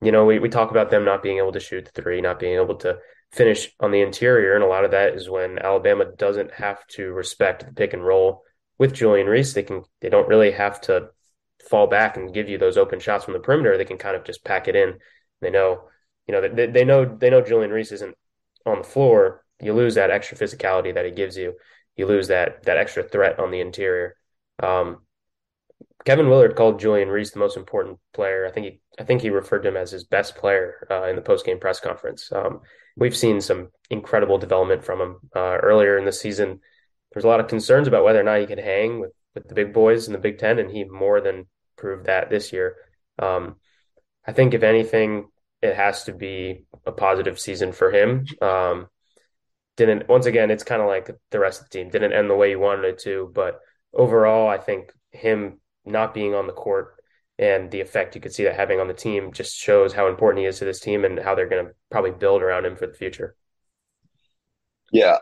you 0.00 0.12
know, 0.12 0.24
we, 0.24 0.38
we 0.38 0.48
talk 0.48 0.70
about 0.70 0.90
them 0.90 1.04
not 1.04 1.22
being 1.22 1.38
able 1.38 1.52
to 1.52 1.60
shoot 1.60 1.84
the 1.84 2.02
three, 2.02 2.20
not 2.20 2.38
being 2.38 2.58
able 2.58 2.76
to 2.76 2.98
finish 3.32 3.70
on 3.80 3.90
the 3.90 4.00
interior. 4.00 4.54
And 4.54 4.64
a 4.64 4.68
lot 4.68 4.84
of 4.84 4.92
that 4.92 5.14
is 5.14 5.28
when 5.28 5.58
Alabama 5.58 6.06
doesn't 6.16 6.52
have 6.54 6.86
to 6.88 7.12
respect 7.12 7.66
the 7.66 7.72
pick 7.72 7.92
and 7.92 8.04
roll 8.04 8.42
with 8.78 8.94
Julian 8.94 9.26
Reese. 9.26 9.52
They 9.52 9.64
can, 9.64 9.82
they 10.00 10.08
don't 10.08 10.28
really 10.28 10.52
have 10.52 10.80
to 10.82 11.10
fall 11.68 11.88
back 11.88 12.16
and 12.16 12.32
give 12.32 12.48
you 12.48 12.58
those 12.58 12.78
open 12.78 13.00
shots 13.00 13.24
from 13.24 13.34
the 13.34 13.40
perimeter. 13.40 13.76
They 13.76 13.84
can 13.84 13.98
kind 13.98 14.16
of 14.16 14.24
just 14.24 14.44
pack 14.44 14.68
it 14.68 14.76
in. 14.76 14.98
They 15.40 15.50
know, 15.50 15.82
you 16.26 16.32
know, 16.32 16.48
they, 16.48 16.66
they 16.66 16.84
know, 16.84 17.04
they 17.04 17.30
know 17.30 17.42
Julian 17.42 17.70
Reese 17.70 17.92
isn't 17.92 18.16
on 18.64 18.78
the 18.78 18.84
floor. 18.84 19.44
You 19.60 19.74
lose 19.74 19.96
that 19.96 20.10
extra 20.10 20.38
physicality 20.38 20.94
that 20.94 21.04
he 21.04 21.10
gives 21.10 21.36
you. 21.36 21.54
You 21.96 22.06
lose 22.06 22.28
that, 22.28 22.62
that 22.62 22.76
extra 22.76 23.02
threat 23.02 23.40
on 23.40 23.50
the 23.50 23.60
interior. 23.60 24.14
Um, 24.62 24.98
Kevin 26.04 26.28
Willard 26.28 26.56
called 26.56 26.80
Julian 26.80 27.08
Reese 27.08 27.32
the 27.32 27.38
most 27.38 27.56
important 27.56 27.98
player. 28.14 28.46
I 28.46 28.50
think 28.50 28.66
he 28.66 28.80
I 28.98 29.04
think 29.04 29.22
he 29.22 29.30
referred 29.30 29.62
to 29.62 29.68
him 29.68 29.76
as 29.76 29.90
his 29.90 30.04
best 30.04 30.36
player 30.36 30.86
uh, 30.90 31.04
in 31.04 31.16
the 31.16 31.22
post 31.22 31.44
game 31.44 31.58
press 31.58 31.80
conference. 31.80 32.30
Um, 32.32 32.60
we've 32.96 33.16
seen 33.16 33.40
some 33.40 33.68
incredible 33.90 34.38
development 34.38 34.84
from 34.84 35.00
him 35.00 35.16
uh, 35.34 35.58
earlier 35.62 35.98
in 35.98 36.04
the 36.04 36.12
season. 36.12 36.60
There's 37.12 37.24
a 37.24 37.28
lot 37.28 37.40
of 37.40 37.48
concerns 37.48 37.88
about 37.88 38.04
whether 38.04 38.20
or 38.20 38.24
not 38.24 38.40
he 38.40 38.46
could 38.46 38.58
hang 38.58 39.00
with, 39.00 39.12
with 39.34 39.48
the 39.48 39.54
big 39.54 39.72
boys 39.72 40.06
in 40.06 40.12
the 40.12 40.18
Big 40.18 40.38
Ten, 40.38 40.58
and 40.58 40.70
he 40.70 40.84
more 40.84 41.20
than 41.20 41.46
proved 41.76 42.06
that 42.06 42.28
this 42.28 42.52
year. 42.52 42.76
Um, 43.18 43.56
I 44.26 44.32
think 44.32 44.52
if 44.52 44.62
anything, 44.62 45.28
it 45.62 45.74
has 45.74 46.04
to 46.04 46.12
be 46.12 46.66
a 46.86 46.92
positive 46.92 47.38
season 47.38 47.72
for 47.72 47.90
him. 47.90 48.26
Um, 48.42 48.88
didn't 49.76 50.08
once 50.08 50.26
again, 50.26 50.50
it's 50.50 50.64
kind 50.64 50.82
of 50.82 50.88
like 50.88 51.10
the 51.30 51.38
rest 51.38 51.60
of 51.60 51.70
the 51.70 51.78
team 51.78 51.90
didn't 51.90 52.12
end 52.12 52.28
the 52.28 52.36
way 52.36 52.50
you 52.50 52.58
wanted 52.58 52.84
it 52.84 52.98
to, 53.00 53.30
but 53.32 53.60
overall, 53.94 54.48
I 54.48 54.58
think 54.58 54.92
him 55.12 55.60
not 55.88 56.14
being 56.14 56.34
on 56.34 56.46
the 56.46 56.52
court 56.52 56.94
and 57.38 57.70
the 57.70 57.80
effect 57.80 58.14
you 58.14 58.20
could 58.20 58.34
see 58.34 58.44
that 58.44 58.56
having 58.56 58.80
on 58.80 58.88
the 58.88 58.94
team 58.94 59.32
just 59.32 59.56
shows 59.56 59.92
how 59.92 60.08
important 60.08 60.40
he 60.40 60.46
is 60.46 60.58
to 60.58 60.64
this 60.64 60.80
team 60.80 61.04
and 61.04 61.18
how 61.18 61.34
they're 61.34 61.48
going 61.48 61.66
to 61.66 61.72
probably 61.90 62.10
build 62.10 62.42
around 62.42 62.66
him 62.66 62.76
for 62.76 62.86
the 62.86 62.94
future. 62.94 63.36
Yeah, 64.92 65.18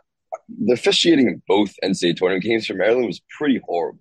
the 0.49 0.73
officiating 0.73 1.29
in 1.29 1.43
both 1.47 1.75
NCAA 1.85 2.17
tournament 2.17 2.45
games 2.45 2.67
for 2.67 2.75
Maryland 2.75 3.07
was 3.07 3.21
pretty 3.37 3.61
horrible, 3.65 4.01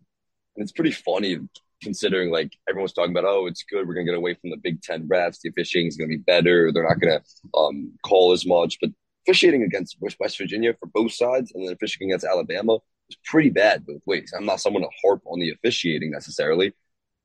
and 0.55 0.63
it's 0.63 0.71
pretty 0.71 0.91
funny 0.91 1.39
considering 1.81 2.31
like 2.31 2.53
everyone's 2.69 2.93
talking 2.93 3.11
about, 3.11 3.25
oh, 3.25 3.47
it's 3.47 3.63
good, 3.63 3.87
we're 3.87 3.93
gonna 3.93 4.05
get 4.05 4.15
away 4.15 4.35
from 4.35 4.51
the 4.51 4.57
Big 4.57 4.81
Ten 4.81 5.07
refs, 5.07 5.41
the 5.41 5.49
officiating 5.49 5.87
is 5.87 5.97
gonna 5.97 6.07
be 6.07 6.17
better, 6.17 6.71
they're 6.71 6.87
not 6.87 6.99
gonna 6.99 7.21
um, 7.55 7.91
call 8.03 8.31
as 8.31 8.45
much, 8.45 8.77
but 8.79 8.91
officiating 9.27 9.63
against 9.63 9.97
West 9.99 10.37
Virginia 10.37 10.73
for 10.79 10.87
both 10.87 11.11
sides 11.11 11.51
and 11.53 11.65
then 11.65 11.73
officiating 11.73 12.11
against 12.11 12.25
Alabama 12.25 12.77
was 13.07 13.17
pretty 13.25 13.49
bad 13.49 13.85
both 13.85 14.01
ways. 14.05 14.33
I'm 14.35 14.45
not 14.45 14.59
someone 14.59 14.83
to 14.83 14.89
harp 15.03 15.21
on 15.25 15.39
the 15.39 15.51
officiating 15.51 16.11
necessarily, 16.11 16.73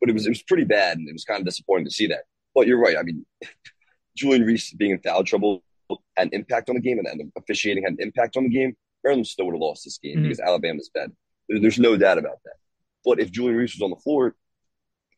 but 0.01 0.11
it 0.11 0.13
was 0.13 0.27
it 0.27 0.31
was 0.31 0.43
pretty 0.43 0.65
bad, 0.65 0.99
and 0.99 1.09
it 1.09 1.13
was 1.13 1.25
kind 1.25 1.41
of 1.41 1.47
disappointing 1.47 1.87
to 1.87 1.91
see 1.91 2.07
that. 2.09 2.25
But 2.55 2.67
you're 2.67 2.81
right. 2.81 2.97
I 2.99 3.03
mean, 3.03 3.25
Julian 4.17 4.45
Reese 4.45 4.73
being 4.75 4.93
in 4.93 5.01
foul 5.01 5.25
trouble 5.25 5.63
had 6.17 6.29
an 6.29 6.35
impact 6.35 6.69
on 6.69 6.77
the 6.77 6.81
game, 6.81 6.99
and, 6.99 7.07
and 7.07 7.21
the 7.21 7.31
officiating 7.41 7.85
had 7.85 7.93
an 7.95 7.99
impact 8.01 8.37
on 8.37 8.45
the 8.45 8.51
game. 8.51 8.77
Maryland 9.03 9.27
still 9.27 9.47
would 9.47 9.55
have 9.55 9.61
lost 9.61 9.85
this 9.85 9.99
game 9.99 10.17
mm-hmm. 10.17 10.25
because 10.25 10.41
Alabama's 10.41 10.91
bad. 10.93 11.11
There, 11.49 11.61
there's 11.61 11.79
no 11.79 11.97
doubt 11.97 12.19
about 12.19 12.39
that. 12.45 12.55
But 13.05 13.19
if 13.19 13.31
Julian 13.31 13.57
Reese 13.57 13.75
was 13.75 13.83
on 13.83 13.91
the 13.91 13.97
floor, 13.97 14.35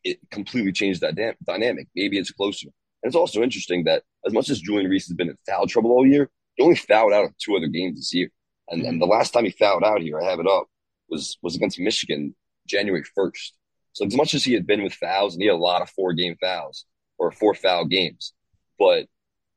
it 0.03 0.19
completely 0.31 0.71
changed 0.71 1.01
that 1.01 1.15
dam- 1.15 1.35
dynamic. 1.45 1.87
Maybe 1.95 2.17
it's 2.17 2.31
closer. 2.31 2.67
And 2.67 3.09
it's 3.09 3.15
also 3.15 3.41
interesting 3.41 3.83
that 3.85 4.03
as 4.25 4.33
much 4.33 4.49
as 4.49 4.59
Julian 4.59 4.89
Reese 4.89 5.07
has 5.07 5.15
been 5.15 5.29
in 5.29 5.37
foul 5.45 5.67
trouble 5.67 5.91
all 5.91 6.05
year, 6.05 6.29
he 6.55 6.63
only 6.63 6.75
fouled 6.75 7.13
out 7.13 7.25
of 7.25 7.37
two 7.37 7.55
other 7.55 7.67
games 7.67 7.97
this 7.97 8.13
year. 8.13 8.29
And, 8.69 8.83
and 8.83 9.01
the 9.01 9.05
last 9.05 9.31
time 9.31 9.45
he 9.45 9.51
fouled 9.51 9.83
out 9.83 10.01
here, 10.01 10.21
I 10.21 10.29
have 10.29 10.39
it 10.39 10.47
up, 10.47 10.67
was 11.09 11.37
was 11.41 11.55
against 11.55 11.79
Michigan 11.79 12.35
January 12.67 13.03
1st. 13.17 13.51
So 13.93 14.05
as 14.05 14.15
much 14.15 14.33
as 14.33 14.43
he 14.43 14.53
had 14.53 14.65
been 14.65 14.83
with 14.83 14.93
fouls, 14.93 15.33
and 15.33 15.41
he 15.41 15.47
had 15.47 15.55
a 15.55 15.57
lot 15.57 15.81
of 15.81 15.89
four 15.89 16.13
game 16.13 16.35
fouls 16.39 16.85
or 17.17 17.31
four 17.31 17.53
foul 17.53 17.85
games, 17.85 18.33
but 18.79 19.07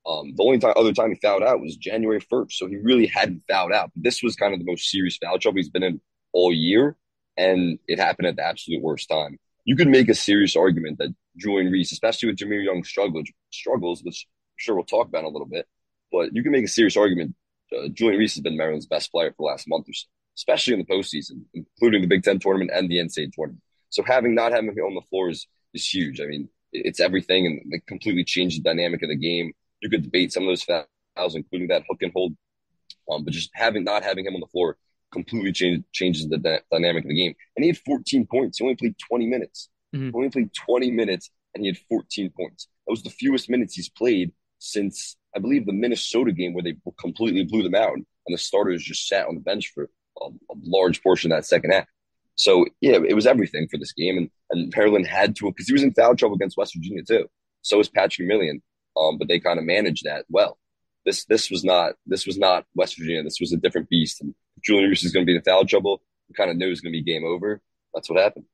um, 0.06 0.34
the 0.36 0.42
only 0.44 0.58
time, 0.58 0.74
other 0.76 0.92
time 0.92 1.10
he 1.10 1.16
fouled 1.16 1.42
out 1.42 1.60
was 1.60 1.76
January 1.76 2.20
1st. 2.20 2.52
So 2.52 2.68
he 2.68 2.76
really 2.76 3.06
hadn't 3.06 3.42
fouled 3.48 3.72
out. 3.72 3.90
This 3.96 4.22
was 4.22 4.36
kind 4.36 4.52
of 4.52 4.60
the 4.60 4.66
most 4.66 4.88
serious 4.88 5.16
foul 5.16 5.38
trouble 5.38 5.56
he's 5.56 5.68
been 5.68 5.82
in 5.82 6.00
all 6.32 6.52
year. 6.52 6.96
And 7.36 7.78
it 7.88 7.98
happened 7.98 8.28
at 8.28 8.36
the 8.36 8.44
absolute 8.46 8.82
worst 8.82 9.08
time. 9.08 9.38
You 9.64 9.74
could 9.74 9.88
make 9.88 10.08
a 10.08 10.14
serious 10.14 10.54
argument 10.54 10.98
that 10.98 11.14
Julian 11.36 11.72
Reese, 11.72 11.90
especially 11.90 12.28
with 12.28 12.38
Jahmir 12.38 12.64
Young 12.64 12.84
struggles, 12.84 13.28
struggles, 13.50 14.02
which 14.04 14.26
I'm 14.28 14.56
sure 14.58 14.74
we'll 14.76 14.84
talk 14.84 15.08
about 15.08 15.20
in 15.20 15.24
a 15.26 15.30
little 15.30 15.48
bit, 15.48 15.66
but 16.12 16.34
you 16.34 16.42
can 16.42 16.52
make 16.52 16.64
a 16.64 16.68
serious 16.68 16.96
argument 16.96 17.34
uh, 17.72 17.88
Julian 17.88 18.18
Reese 18.18 18.34
has 18.34 18.42
been 18.42 18.56
Maryland's 18.56 18.86
best 18.86 19.10
player 19.10 19.30
for 19.30 19.36
the 19.38 19.50
last 19.50 19.68
month 19.68 19.88
or 19.88 19.92
so, 19.92 20.06
especially 20.36 20.74
in 20.74 20.80
the 20.80 20.86
postseason, 20.86 21.42
including 21.54 22.02
the 22.02 22.08
Big 22.08 22.22
Ten 22.22 22.38
tournament 22.38 22.70
and 22.74 22.88
the 22.88 22.96
NCAA 22.96 23.32
tournament. 23.32 23.62
So 23.90 24.02
having 24.02 24.34
not 24.34 24.52
having 24.52 24.70
him 24.70 24.84
on 24.84 24.94
the 24.94 25.06
floor 25.08 25.30
is, 25.30 25.46
is 25.74 25.88
huge. 25.88 26.20
I 26.20 26.26
mean, 26.26 26.48
it's 26.72 27.00
everything 27.00 27.46
and 27.46 27.60
it 27.72 27.86
completely 27.86 28.24
changed 28.24 28.58
the 28.58 28.62
dynamic 28.62 29.02
of 29.02 29.08
the 29.08 29.16
game. 29.16 29.52
You 29.80 29.88
could 29.88 30.02
debate 30.02 30.32
some 30.32 30.42
of 30.44 30.48
those 30.48 30.64
fouls, 30.64 31.34
including 31.34 31.68
that 31.68 31.84
hook 31.88 32.02
and 32.02 32.12
hold. 32.12 32.34
Um, 33.10 33.24
but 33.24 33.32
just 33.32 33.50
having 33.54 33.84
not 33.84 34.02
having 34.02 34.26
him 34.26 34.34
on 34.34 34.40
the 34.40 34.46
floor 34.48 34.76
completely 35.12 35.52
change, 35.52 35.84
changes 35.92 36.28
the 36.28 36.38
dynamic 36.70 37.04
of 37.04 37.08
the 37.08 37.16
game. 37.16 37.34
And 37.56 37.64
he 37.64 37.68
had 37.68 37.78
14 37.78 38.26
points. 38.26 38.58
He 38.58 38.64
only 38.64 38.76
played 38.76 38.96
20 39.08 39.26
minutes. 39.26 39.68
Mm-hmm. 39.94 40.06
He 40.06 40.12
only 40.14 40.30
played 40.30 40.50
20 40.52 40.90
minutes 40.90 41.30
and 41.54 41.64
he 41.64 41.68
had 41.68 41.78
14 41.88 42.32
points. 42.38 42.68
That 42.86 42.92
was 42.92 43.02
the 43.02 43.10
fewest 43.10 43.48
minutes 43.48 43.74
he's 43.74 43.88
played 43.88 44.32
since 44.58 45.16
I 45.36 45.38
believe 45.38 45.66
the 45.66 45.72
Minnesota 45.72 46.32
game 46.32 46.54
where 46.54 46.62
they 46.62 46.76
completely 46.98 47.44
blew 47.44 47.62
them 47.62 47.74
out 47.74 47.92
and 47.92 48.04
the 48.26 48.38
starters 48.38 48.82
just 48.82 49.06
sat 49.06 49.26
on 49.26 49.34
the 49.34 49.40
bench 49.40 49.70
for 49.74 49.90
a, 50.20 50.26
a 50.26 50.54
large 50.64 51.02
portion 51.02 51.30
of 51.30 51.38
that 51.38 51.44
second 51.44 51.72
half. 51.72 51.86
So 52.36 52.66
yeah, 52.80 52.98
it 53.06 53.14
was 53.14 53.26
everything 53.26 53.68
for 53.70 53.78
this 53.78 53.92
game, 53.92 54.18
and 54.18 54.30
and 54.50 54.72
Maryland 54.76 55.06
had 55.06 55.36
to 55.36 55.46
because 55.46 55.66
he 55.66 55.72
was 55.72 55.82
in 55.82 55.94
foul 55.94 56.14
trouble 56.14 56.36
against 56.36 56.56
West 56.56 56.74
Virginia 56.74 57.02
too. 57.02 57.26
So 57.62 57.78
was 57.78 57.88
Patrick 57.88 58.28
Emilien, 58.28 58.60
um, 58.96 59.18
but 59.18 59.28
they 59.28 59.40
kind 59.40 59.58
of 59.58 59.64
managed 59.64 60.04
that 60.04 60.26
well. 60.28 60.58
This 61.04 61.24
this 61.24 61.50
was 61.50 61.64
not 61.64 61.94
this 62.06 62.26
was 62.26 62.38
not 62.38 62.66
West 62.74 62.98
Virginia. 62.98 63.22
This 63.22 63.40
was 63.40 63.52
a 63.52 63.56
different 63.56 63.88
beast, 63.88 64.20
and 64.20 64.34
Julian 64.62 64.90
Reese 64.90 65.04
is 65.04 65.12
going 65.12 65.24
to 65.24 65.30
be 65.30 65.36
in 65.36 65.42
foul 65.42 65.64
trouble. 65.64 66.02
We 66.28 66.34
kind 66.34 66.50
of 66.50 66.56
knew 66.56 66.66
it 66.66 66.70
was 66.70 66.80
going 66.80 66.92
to 66.92 66.98
be 66.98 67.02
game 67.02 67.24
over. 67.24 67.62
That's 67.94 68.10
what 68.10 68.22
happened. 68.22 68.44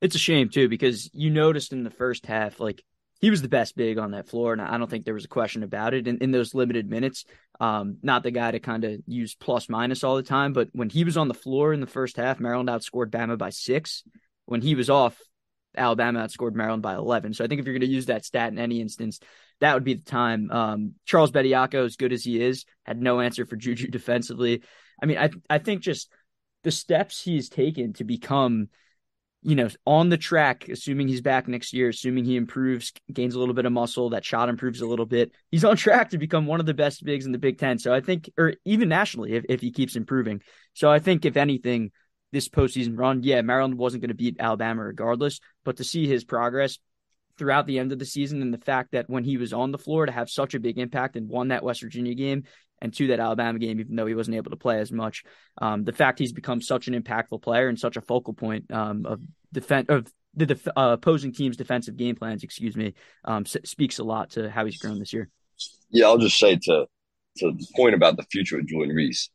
It's 0.00 0.16
a 0.16 0.18
shame 0.18 0.48
too 0.48 0.68
because 0.68 1.08
you 1.12 1.30
noticed 1.30 1.72
in 1.72 1.84
the 1.84 1.90
first 1.90 2.26
half, 2.26 2.58
like 2.58 2.82
he 3.24 3.30
was 3.30 3.40
the 3.40 3.48
best 3.48 3.74
big 3.74 3.96
on 3.96 4.10
that 4.10 4.28
floor, 4.28 4.52
and 4.52 4.60
I 4.60 4.76
don't 4.76 4.90
think 4.90 5.06
there 5.06 5.14
was 5.14 5.24
a 5.24 5.28
question 5.28 5.62
about 5.62 5.94
it 5.94 6.06
in, 6.06 6.18
in 6.18 6.30
those 6.30 6.54
limited 6.54 6.90
minutes. 6.90 7.24
Um, 7.58 7.96
not 8.02 8.22
the 8.22 8.30
guy 8.30 8.50
to 8.50 8.60
kind 8.60 8.84
of 8.84 9.00
use 9.06 9.34
plus 9.34 9.70
minus 9.70 10.04
all 10.04 10.16
the 10.16 10.22
time, 10.22 10.52
but 10.52 10.68
when 10.72 10.90
he 10.90 11.04
was 11.04 11.16
on 11.16 11.28
the 11.28 11.32
floor 11.32 11.72
in 11.72 11.80
the 11.80 11.86
first 11.86 12.18
half, 12.18 12.38
Maryland 12.38 12.68
outscored 12.68 13.06
Bama 13.06 13.38
by 13.38 13.48
six. 13.48 14.02
When 14.44 14.60
he 14.60 14.74
was 14.74 14.90
off, 14.90 15.18
Alabama 15.74 16.22
outscored 16.22 16.52
Maryland 16.52 16.82
by 16.82 16.96
11. 16.96 17.32
So 17.32 17.42
I 17.42 17.48
think 17.48 17.60
if 17.60 17.66
you're 17.66 17.72
going 17.72 17.88
to 17.88 17.94
use 17.94 18.06
that 18.06 18.26
stat 18.26 18.52
in 18.52 18.58
any 18.58 18.82
instance, 18.82 19.20
that 19.60 19.72
would 19.72 19.84
be 19.84 19.94
the 19.94 20.04
time. 20.04 20.50
Um, 20.50 20.92
Charles 21.06 21.32
Bediako, 21.32 21.86
as 21.86 21.96
good 21.96 22.12
as 22.12 22.24
he 22.24 22.42
is, 22.42 22.66
had 22.82 23.00
no 23.00 23.20
answer 23.20 23.46
for 23.46 23.56
Juju 23.56 23.88
defensively. 23.88 24.62
I 25.02 25.06
mean, 25.06 25.16
I 25.16 25.30
I 25.48 25.56
think 25.56 25.80
just 25.80 26.10
the 26.62 26.70
steps 26.70 27.22
he's 27.22 27.48
taken 27.48 27.94
to 27.94 28.04
become 28.04 28.68
you 29.44 29.54
know, 29.54 29.68
on 29.86 30.08
the 30.08 30.16
track, 30.16 30.68
assuming 30.70 31.06
he's 31.06 31.20
back 31.20 31.46
next 31.46 31.74
year, 31.74 31.90
assuming 31.90 32.24
he 32.24 32.36
improves, 32.36 32.92
gains 33.12 33.34
a 33.34 33.38
little 33.38 33.54
bit 33.54 33.66
of 33.66 33.72
muscle, 33.72 34.10
that 34.10 34.24
shot 34.24 34.48
improves 34.48 34.80
a 34.80 34.86
little 34.86 35.04
bit, 35.04 35.32
he's 35.50 35.66
on 35.66 35.76
track 35.76 36.10
to 36.10 36.18
become 36.18 36.46
one 36.46 36.60
of 36.60 36.66
the 36.66 36.72
best 36.72 37.04
bigs 37.04 37.26
in 37.26 37.32
the 37.32 37.38
Big 37.38 37.58
Ten. 37.58 37.78
So 37.78 37.92
I 37.92 38.00
think, 38.00 38.30
or 38.38 38.54
even 38.64 38.88
nationally, 38.88 39.34
if, 39.34 39.44
if 39.50 39.60
he 39.60 39.70
keeps 39.70 39.96
improving. 39.96 40.40
So 40.72 40.90
I 40.90 40.98
think, 40.98 41.26
if 41.26 41.36
anything, 41.36 41.92
this 42.32 42.48
postseason 42.48 42.98
run, 42.98 43.22
yeah, 43.22 43.42
Maryland 43.42 43.76
wasn't 43.76 44.00
going 44.00 44.08
to 44.08 44.14
beat 44.14 44.36
Alabama 44.40 44.82
regardless, 44.82 45.40
but 45.62 45.76
to 45.76 45.84
see 45.84 46.08
his 46.08 46.24
progress 46.24 46.78
throughout 47.36 47.66
the 47.66 47.78
end 47.78 47.92
of 47.92 47.98
the 47.98 48.06
season 48.06 48.40
and 48.40 48.54
the 48.54 48.58
fact 48.58 48.92
that 48.92 49.10
when 49.10 49.24
he 49.24 49.36
was 49.36 49.52
on 49.52 49.72
the 49.72 49.78
floor 49.78 50.06
to 50.06 50.12
have 50.12 50.30
such 50.30 50.54
a 50.54 50.60
big 50.60 50.78
impact 50.78 51.16
and 51.16 51.28
won 51.28 51.48
that 51.48 51.64
West 51.64 51.82
Virginia 51.82 52.14
game 52.14 52.44
and 52.84 52.92
to 52.92 53.08
that 53.08 53.18
Alabama 53.18 53.58
game, 53.58 53.80
even 53.80 53.96
though 53.96 54.06
he 54.06 54.14
wasn't 54.14 54.36
able 54.36 54.50
to 54.50 54.56
play 54.56 54.78
as 54.78 54.92
much. 54.92 55.24
Um, 55.60 55.84
the 55.84 55.92
fact 55.92 56.18
he's 56.18 56.32
become 56.32 56.60
such 56.60 56.86
an 56.86 56.94
impactful 56.94 57.42
player 57.42 57.66
and 57.68 57.78
such 57.78 57.96
a 57.96 58.02
focal 58.02 58.34
point 58.34 58.70
um, 58.70 59.06
of 59.06 59.20
defense 59.52 59.86
of 59.88 60.06
the 60.34 60.46
def- 60.46 60.68
uh, 60.68 60.90
opposing 60.92 61.32
team's 61.32 61.56
defensive 61.56 61.96
game 61.96 62.14
plans, 62.14 62.44
excuse 62.44 62.76
me, 62.76 62.92
um, 63.24 63.44
s- 63.46 63.56
speaks 63.64 63.98
a 63.98 64.04
lot 64.04 64.30
to 64.30 64.50
how 64.50 64.66
he's 64.66 64.76
grown 64.78 64.98
this 64.98 65.12
year. 65.14 65.30
Yeah, 65.90 66.06
I'll 66.06 66.18
just 66.18 66.38
say 66.38 66.56
to 66.56 66.86
to 67.38 67.52
the 67.52 67.66
point 67.74 67.94
about 67.94 68.16
the 68.16 68.24
future 68.30 68.58
of 68.58 68.66
Julian 68.66 68.94
Reese, 68.94 69.30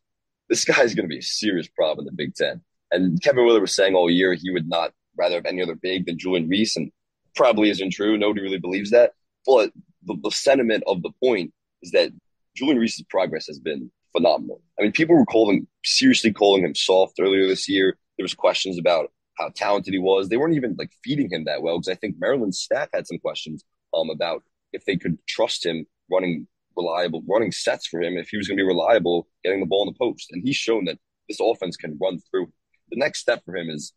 this 0.48 0.63
guy 0.63 0.84
is 0.84 0.94
going 0.94 1.06
to 1.06 1.13
be 1.13 1.20
a 1.20 1.24
serious 1.24 1.68
problem 1.68 2.00
in 2.00 2.06
the 2.06 2.15
Big 2.15 2.36
Ten. 2.36 2.62
And 2.91 3.22
Kevin 3.22 3.46
Willard 3.46 3.62
was 3.62 3.75
saying 3.75 3.96
all 3.96 4.10
year 4.10 4.34
he 4.34 4.51
would 4.51 4.70
not 4.70 4.94
rather 5.18 5.36
have 5.36 5.46
any 5.46 5.62
other 5.62 5.75
big 5.75 6.06
than 6.06 6.18
Julian 6.18 6.48
Reese, 6.48 6.75
and 6.75 6.91
probably 7.36 7.70
isn't 7.72 7.91
true. 7.94 8.15
Nobody 8.18 8.41
really 8.41 8.60
believes 8.60 8.91
that. 8.91 9.13
But 9.46 9.72
the, 10.06 10.15
the 10.24 10.32
sentiment 10.32 10.84
of 10.86 11.01
the 11.01 11.12
point 11.24 11.51
is 11.82 11.91
that 11.91 12.12
Julian 12.59 12.77
Reese's 12.77 13.05
progress 13.09 13.47
has 13.47 13.57
been 13.57 13.89
phenomenal. 14.11 14.61
I 14.77 14.83
mean, 14.83 14.91
people 14.91 15.15
were 15.15 15.25
calling 15.25 15.65
seriously 15.85 16.33
calling 16.33 16.65
him 16.65 16.75
soft 16.75 17.13
earlier 17.21 17.47
this 17.47 17.69
year. 17.69 17.97
There 18.17 18.25
was 18.25 18.33
questions 18.33 18.77
about 18.77 19.11
how 19.37 19.49
talented 19.55 19.93
he 19.93 19.99
was. 19.99 20.27
They 20.27 20.35
weren't 20.35 20.55
even 20.55 20.75
like 20.77 20.91
feeding 21.01 21.29
him 21.31 21.45
that 21.45 21.61
well 21.61 21.77
because 21.77 21.87
I 21.87 21.95
think 21.95 22.17
Maryland's 22.19 22.59
staff 22.59 22.89
had 22.93 23.07
some 23.07 23.19
questions 23.19 23.63
um 23.93 24.09
about 24.09 24.43
if 24.73 24.83
they 24.83 24.97
could 24.97 25.17
trust 25.25 25.65
him 25.65 25.85
running 26.11 26.47
reliable 26.75 27.23
running 27.27 27.51
sets 27.51 27.87
for 27.87 28.01
him 28.01 28.17
if 28.17 28.27
he 28.27 28.37
was 28.37 28.47
going 28.47 28.57
to 28.57 28.63
be 28.63 28.67
reliable 28.67 29.27
getting 29.43 29.61
the 29.61 29.65
ball 29.65 29.87
in 29.87 29.93
the 29.93 29.97
post. 29.97 30.27
And 30.31 30.43
he's 30.43 30.57
shown 30.57 30.83
that 30.85 30.99
this 31.29 31.39
offense 31.41 31.77
can 31.77 31.97
run 32.01 32.19
through. 32.29 32.51
The 32.89 32.99
next 32.99 33.19
step 33.19 33.41
for 33.45 33.55
him 33.55 33.69
is 33.69 33.93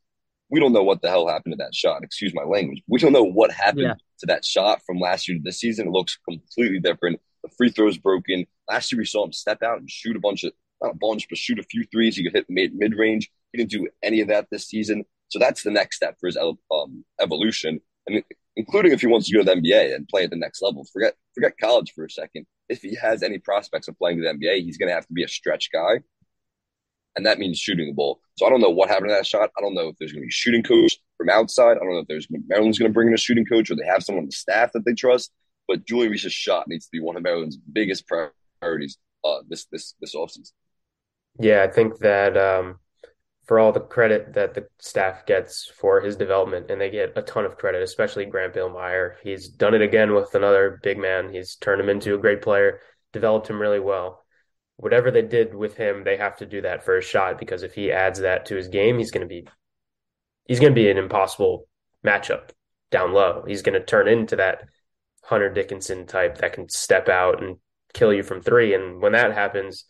we 0.50 0.60
don't 0.60 0.72
know 0.72 0.84
what 0.84 1.02
the 1.02 1.08
hell 1.08 1.26
happened 1.26 1.54
to 1.54 1.64
that 1.64 1.74
shot. 1.74 2.04
Excuse 2.04 2.32
my 2.32 2.44
language. 2.44 2.82
We 2.86 3.00
don't 3.00 3.12
know 3.12 3.24
what 3.24 3.50
happened 3.50 3.82
yeah. 3.82 3.94
to 4.20 4.26
that 4.26 4.44
shot 4.44 4.82
from 4.86 5.00
last 5.00 5.26
year 5.26 5.38
to 5.38 5.42
this 5.42 5.58
season. 5.58 5.88
It 5.88 5.92
looks 5.92 6.16
completely 6.28 6.78
different. 6.78 7.20
Free 7.56 7.70
throw's 7.70 7.98
broken. 7.98 8.46
Last 8.68 8.92
year 8.92 8.98
we 8.98 9.04
saw 9.04 9.24
him 9.24 9.32
step 9.32 9.62
out 9.62 9.78
and 9.78 9.90
shoot 9.90 10.16
a 10.16 10.20
bunch 10.20 10.44
of 10.44 10.52
not 10.82 10.94
a 10.94 10.96
bunch, 10.96 11.28
but 11.28 11.38
shoot 11.38 11.58
a 11.58 11.62
few 11.62 11.84
threes. 11.84 12.16
He 12.16 12.24
could 12.24 12.32
hit 12.32 12.46
mid 12.48 12.74
mid 12.74 12.94
range. 12.96 13.30
He 13.52 13.58
didn't 13.58 13.70
do 13.70 13.88
any 14.02 14.20
of 14.20 14.28
that 14.28 14.48
this 14.50 14.66
season. 14.66 15.04
So 15.28 15.38
that's 15.38 15.62
the 15.62 15.70
next 15.70 15.96
step 15.96 16.16
for 16.20 16.26
his 16.26 16.36
um, 16.36 17.04
evolution, 17.20 17.80
and 18.06 18.22
including 18.56 18.92
if 18.92 19.00
he 19.00 19.06
wants 19.06 19.28
to 19.28 19.34
go 19.34 19.42
to 19.42 19.44
the 19.44 19.60
NBA 19.60 19.94
and 19.94 20.08
play 20.08 20.24
at 20.24 20.30
the 20.30 20.36
next 20.36 20.60
level. 20.60 20.84
Forget 20.92 21.14
forget 21.34 21.58
college 21.58 21.92
for 21.94 22.04
a 22.04 22.10
second. 22.10 22.46
If 22.68 22.82
he 22.82 22.94
has 22.96 23.22
any 23.22 23.38
prospects 23.38 23.88
of 23.88 23.96
playing 23.98 24.18
to 24.18 24.24
the 24.24 24.30
NBA, 24.30 24.64
he's 24.64 24.78
going 24.78 24.88
to 24.88 24.94
have 24.94 25.06
to 25.06 25.12
be 25.12 25.24
a 25.24 25.28
stretch 25.28 25.70
guy, 25.72 26.00
and 27.16 27.26
that 27.26 27.38
means 27.38 27.58
shooting 27.58 27.86
the 27.86 27.92
ball. 27.92 28.20
So 28.38 28.46
I 28.46 28.50
don't 28.50 28.60
know 28.60 28.70
what 28.70 28.88
happened 28.88 29.08
to 29.08 29.14
that 29.14 29.26
shot. 29.26 29.50
I 29.56 29.60
don't 29.60 29.74
know 29.74 29.88
if 29.88 29.96
there's 29.98 30.12
going 30.12 30.22
to 30.22 30.26
be 30.26 30.30
a 30.30 30.32
shooting 30.32 30.62
coach 30.62 30.98
from 31.16 31.28
outside. 31.28 31.76
I 31.76 31.80
don't 31.80 31.92
know 31.92 31.98
if 31.98 32.08
there's 32.08 32.26
Maryland's 32.30 32.78
going 32.78 32.90
to 32.90 32.94
bring 32.94 33.08
in 33.08 33.14
a 33.14 33.18
shooting 33.18 33.44
coach 33.44 33.70
or 33.70 33.76
they 33.76 33.86
have 33.86 34.02
someone 34.02 34.24
on 34.24 34.26
the 34.26 34.32
staff 34.32 34.72
that 34.72 34.84
they 34.84 34.94
trust. 34.94 35.32
But 35.68 35.86
Julian 35.86 36.12
Reese's 36.12 36.32
shot 36.32 36.68
needs 36.68 36.86
to 36.86 36.90
be 36.92 37.00
one 37.00 37.16
of 37.16 37.22
Maryland's 37.22 37.56
biggest 37.56 38.04
priorities 38.06 38.98
uh, 39.24 39.38
this 39.48 39.66
this 39.66 39.94
this 40.00 40.14
offseason. 40.14 40.52
Yeah, 41.38 41.62
I 41.62 41.72
think 41.72 41.98
that 42.00 42.36
um, 42.36 42.78
for 43.46 43.58
all 43.58 43.72
the 43.72 43.80
credit 43.80 44.34
that 44.34 44.54
the 44.54 44.66
staff 44.78 45.26
gets 45.26 45.70
for 45.78 46.00
his 46.00 46.16
development, 46.16 46.70
and 46.70 46.80
they 46.80 46.90
get 46.90 47.12
a 47.16 47.22
ton 47.22 47.44
of 47.44 47.56
credit, 47.56 47.82
especially 47.82 48.24
Grant 48.24 48.54
Billmeier. 48.54 49.14
He's 49.22 49.48
done 49.48 49.74
it 49.74 49.82
again 49.82 50.14
with 50.14 50.34
another 50.34 50.80
big 50.82 50.98
man. 50.98 51.32
He's 51.32 51.56
turned 51.56 51.80
him 51.80 51.88
into 51.88 52.14
a 52.14 52.18
great 52.18 52.42
player, 52.42 52.80
developed 53.12 53.48
him 53.48 53.60
really 53.60 53.80
well. 53.80 54.24
Whatever 54.76 55.10
they 55.10 55.22
did 55.22 55.54
with 55.54 55.76
him, 55.76 56.02
they 56.02 56.16
have 56.16 56.36
to 56.38 56.46
do 56.46 56.62
that 56.62 56.84
for 56.84 56.96
a 56.96 57.02
shot 57.02 57.38
because 57.38 57.62
if 57.62 57.74
he 57.74 57.92
adds 57.92 58.20
that 58.20 58.46
to 58.46 58.56
his 58.56 58.68
game, 58.68 58.98
he's 58.98 59.10
going 59.10 59.26
to 59.26 59.28
be 59.28 59.46
he's 60.46 60.60
going 60.60 60.72
to 60.72 60.80
be 60.80 60.90
an 60.90 60.98
impossible 60.98 61.68
matchup 62.04 62.50
down 62.90 63.12
low. 63.12 63.44
He's 63.46 63.62
going 63.62 63.78
to 63.78 63.84
turn 63.84 64.08
into 64.08 64.36
that 64.36 64.68
Hunter 65.22 65.48
Dickinson 65.52 66.06
type 66.06 66.38
that 66.38 66.52
can 66.52 66.68
step 66.68 67.08
out 67.08 67.42
and 67.42 67.56
kill 67.94 68.12
you 68.12 68.22
from 68.22 68.42
three. 68.42 68.74
And 68.74 69.00
when 69.00 69.12
that 69.12 69.32
happens, 69.32 69.84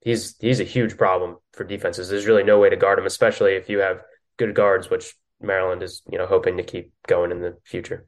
he's 0.00 0.36
he's 0.38 0.60
a 0.60 0.64
huge 0.64 0.96
problem 0.96 1.36
for 1.52 1.64
defenses. 1.64 2.08
There's 2.08 2.26
really 2.26 2.44
no 2.44 2.58
way 2.58 2.70
to 2.70 2.76
guard 2.76 2.98
him, 2.98 3.06
especially 3.06 3.52
if 3.52 3.68
you 3.68 3.78
have 3.80 4.02
good 4.36 4.54
guards, 4.54 4.90
which 4.90 5.14
Maryland 5.40 5.82
is 5.82 6.02
you 6.10 6.18
know 6.18 6.26
hoping 6.26 6.56
to 6.56 6.62
keep 6.62 6.92
going 7.06 7.30
in 7.30 7.40
the 7.40 7.56
future. 7.64 8.06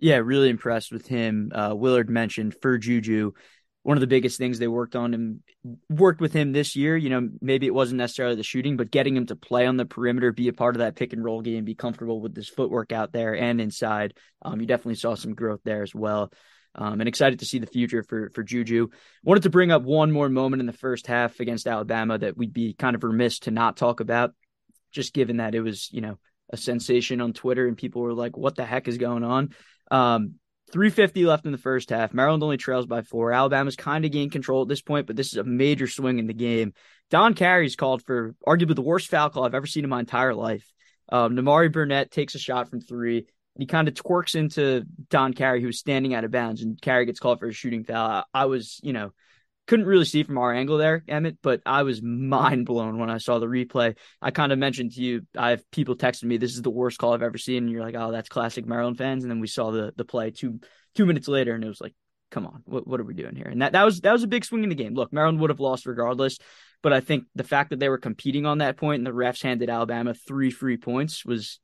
Yeah, 0.00 0.16
really 0.16 0.50
impressed 0.50 0.92
with 0.92 1.06
him. 1.06 1.50
Uh, 1.54 1.74
Willard 1.74 2.10
mentioned 2.10 2.54
for 2.60 2.78
Juju, 2.78 3.32
one 3.84 3.98
of 3.98 4.00
the 4.00 4.06
biggest 4.06 4.38
things 4.38 4.58
they 4.58 4.66
worked 4.66 4.96
on 4.96 5.12
and 5.12 5.40
worked 5.90 6.20
with 6.22 6.32
him 6.32 6.52
this 6.52 6.74
year. 6.74 6.96
You 6.96 7.10
know, 7.10 7.28
maybe 7.42 7.66
it 7.66 7.74
wasn't 7.74 7.98
necessarily 7.98 8.34
the 8.34 8.42
shooting, 8.42 8.78
but 8.78 8.90
getting 8.90 9.14
him 9.14 9.26
to 9.26 9.36
play 9.36 9.66
on 9.66 9.76
the 9.76 9.84
perimeter, 9.84 10.32
be 10.32 10.48
a 10.48 10.54
part 10.54 10.74
of 10.74 10.80
that 10.80 10.96
pick 10.96 11.12
and 11.12 11.22
roll 11.22 11.42
game, 11.42 11.66
be 11.66 11.74
comfortable 11.74 12.18
with 12.18 12.34
his 12.34 12.48
footwork 12.48 12.92
out 12.92 13.12
there 13.12 13.36
and 13.36 13.60
inside. 13.60 14.14
Um, 14.40 14.58
you 14.58 14.66
definitely 14.66 14.94
saw 14.94 15.14
some 15.14 15.34
growth 15.34 15.60
there 15.64 15.82
as 15.82 15.94
well. 15.94 16.32
Um, 16.74 17.00
and 17.00 17.08
excited 17.08 17.40
to 17.40 17.46
see 17.46 17.58
the 17.58 17.66
future 17.66 18.02
for 18.02 18.30
for 18.30 18.42
Juju. 18.42 18.88
Wanted 19.22 19.44
to 19.44 19.50
bring 19.50 19.70
up 19.70 19.82
one 19.82 20.10
more 20.10 20.30
moment 20.30 20.60
in 20.60 20.66
the 20.66 20.72
first 20.72 21.06
half 21.06 21.38
against 21.38 21.66
Alabama 21.66 22.18
that 22.18 22.38
we'd 22.38 22.54
be 22.54 22.72
kind 22.72 22.96
of 22.96 23.04
remiss 23.04 23.40
to 23.40 23.50
not 23.50 23.76
talk 23.76 24.00
about, 24.00 24.32
just 24.90 25.12
given 25.12 25.36
that 25.36 25.54
it 25.54 25.60
was 25.60 25.92
you 25.92 26.00
know 26.00 26.18
a 26.50 26.56
sensation 26.56 27.20
on 27.20 27.34
Twitter 27.34 27.68
and 27.68 27.76
people 27.76 28.00
were 28.00 28.14
like, 28.14 28.36
"What 28.36 28.56
the 28.56 28.64
heck 28.64 28.88
is 28.88 28.98
going 28.98 29.22
on?" 29.22 29.50
Um, 29.90 30.36
350 30.72 31.24
left 31.24 31.46
in 31.46 31.52
the 31.52 31.58
first 31.58 31.90
half. 31.90 32.14
Maryland 32.14 32.42
only 32.42 32.56
trails 32.56 32.86
by 32.86 33.02
four. 33.02 33.32
Alabama's 33.32 33.76
kind 33.76 34.04
of 34.04 34.10
gained 34.10 34.32
control 34.32 34.62
at 34.62 34.68
this 34.68 34.82
point, 34.82 35.06
but 35.06 35.16
this 35.16 35.28
is 35.28 35.38
a 35.38 35.44
major 35.44 35.86
swing 35.86 36.18
in 36.18 36.26
the 36.26 36.34
game. 36.34 36.72
Don 37.10 37.34
Carey's 37.34 37.76
called 37.76 38.02
for 38.02 38.34
arguably 38.46 38.74
the 38.74 38.82
worst 38.82 39.08
foul 39.08 39.30
call 39.30 39.44
I've 39.44 39.54
ever 39.54 39.66
seen 39.66 39.84
in 39.84 39.90
my 39.90 40.00
entire 40.00 40.34
life. 40.34 40.70
Um, 41.10 41.36
Nimari 41.36 41.70
Burnett 41.70 42.10
takes 42.10 42.34
a 42.34 42.38
shot 42.38 42.70
from 42.70 42.80
three 42.80 43.26
he 43.58 43.66
kind 43.66 43.86
of 43.86 43.94
twerks 43.94 44.34
into 44.34 44.84
Don 45.10 45.32
Carey, 45.32 45.62
who's 45.62 45.78
standing 45.78 46.14
out 46.14 46.24
of 46.24 46.30
bounds, 46.30 46.62
and 46.62 46.80
Carey 46.80 47.06
gets 47.06 47.20
called 47.20 47.38
for 47.38 47.48
a 47.48 47.52
shooting 47.52 47.84
foul. 47.84 48.24
I, 48.34 48.42
I, 48.42 48.44
was, 48.46 48.80
you 48.82 48.92
know, 48.92 49.12
couldn't 49.66 49.86
really 49.86 50.04
see 50.04 50.22
from 50.22 50.38
our 50.38 50.52
angle 50.52 50.76
there, 50.76 51.02
Emmett, 51.08 51.38
but 51.42 51.62
I 51.64 51.82
was 51.82 52.02
mind 52.02 52.66
blown 52.66 52.98
when 52.98 53.10
I 53.10 53.18
saw 53.18 53.38
the 53.38 53.46
replay. 53.46 53.96
I 54.20 54.30
kind 54.30 54.52
of 54.52 54.58
mentioned 54.58 54.92
to 54.92 55.00
you, 55.00 55.22
I 55.36 55.50
have 55.50 55.70
people 55.70 55.96
texting 55.96 56.24
me, 56.24 56.36
"This 56.36 56.54
is 56.54 56.62
the 56.62 56.70
worst 56.70 56.98
call 56.98 57.14
I've 57.14 57.22
ever 57.22 57.38
seen," 57.38 57.64
and 57.64 57.72
you're 57.72 57.82
like, 57.82 57.94
"Oh, 57.96 58.12
that's 58.12 58.28
classic 58.28 58.66
Maryland 58.66 58.98
fans." 58.98 59.24
And 59.24 59.30
then 59.30 59.40
we 59.40 59.46
saw 59.46 59.70
the 59.70 59.92
the 59.96 60.04
play 60.04 60.30
two 60.30 60.60
two 60.94 61.06
minutes 61.06 61.28
later, 61.28 61.54
and 61.54 61.64
it 61.64 61.68
was 61.68 61.80
like, 61.80 61.94
"Come 62.30 62.46
on, 62.46 62.62
what 62.66 62.86
what 62.86 63.00
are 63.00 63.04
we 63.04 63.14
doing 63.14 63.36
here?" 63.36 63.48
And 63.48 63.62
that 63.62 63.72
that 63.72 63.84
was 63.84 64.00
that 64.02 64.12
was 64.12 64.22
a 64.22 64.28
big 64.28 64.44
swing 64.44 64.64
in 64.64 64.68
the 64.68 64.74
game. 64.74 64.94
Look, 64.94 65.12
Maryland 65.12 65.40
would 65.40 65.50
have 65.50 65.60
lost 65.60 65.86
regardless. 65.86 66.38
But 66.82 66.92
I 66.92 67.00
think 67.00 67.24
the 67.34 67.44
fact 67.44 67.70
that 67.70 67.78
they 67.78 67.88
were 67.88 67.96
competing 67.96 68.44
on 68.44 68.58
that 68.58 68.76
point 68.76 68.98
and 68.98 69.06
the 69.06 69.10
refs 69.10 69.42
handed 69.42 69.70
Alabama 69.70 70.12
three 70.12 70.50
free 70.50 70.76
points 70.76 71.24
was 71.24 71.58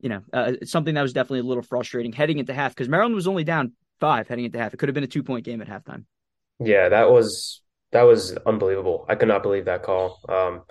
you 0.00 0.08
know, 0.08 0.22
uh, 0.32 0.52
something 0.64 0.94
that 0.94 1.02
was 1.02 1.12
definitely 1.12 1.40
a 1.40 1.44
little 1.44 1.62
frustrating 1.62 2.12
heading 2.12 2.38
into 2.38 2.54
half 2.54 2.72
because 2.72 2.88
Maryland 2.88 3.14
was 3.14 3.26
only 3.26 3.44
down 3.44 3.72
five 4.00 4.28
heading 4.28 4.44
into 4.44 4.58
half. 4.58 4.72
It 4.72 4.76
could 4.76 4.88
have 4.88 4.94
been 4.94 5.04
a 5.04 5.08
two 5.08 5.22
point 5.22 5.44
game 5.44 5.60
at 5.60 5.68
halftime. 5.68 6.04
Yeah, 6.60 6.88
that 6.88 7.10
was 7.10 7.62
that 7.92 8.02
was 8.02 8.36
unbelievable. 8.46 9.06
I 9.08 9.14
could 9.14 9.28
not 9.28 9.42
believe 9.42 9.66
that 9.66 9.82
call. 9.82 10.20
Um, 10.28 10.62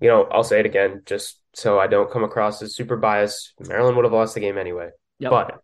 you 0.00 0.08
know, 0.08 0.24
I'll 0.24 0.44
say 0.44 0.60
it 0.60 0.66
again 0.66 1.02
just 1.06 1.40
so 1.54 1.78
I 1.78 1.86
don't 1.86 2.10
come 2.10 2.24
across 2.24 2.62
as 2.62 2.76
super 2.76 2.96
biased. 2.96 3.54
Maryland 3.60 3.96
would 3.96 4.04
have 4.04 4.12
lost 4.12 4.34
the 4.34 4.40
game 4.40 4.58
anyway, 4.58 4.90
yep. 5.18 5.30
but 5.30 5.60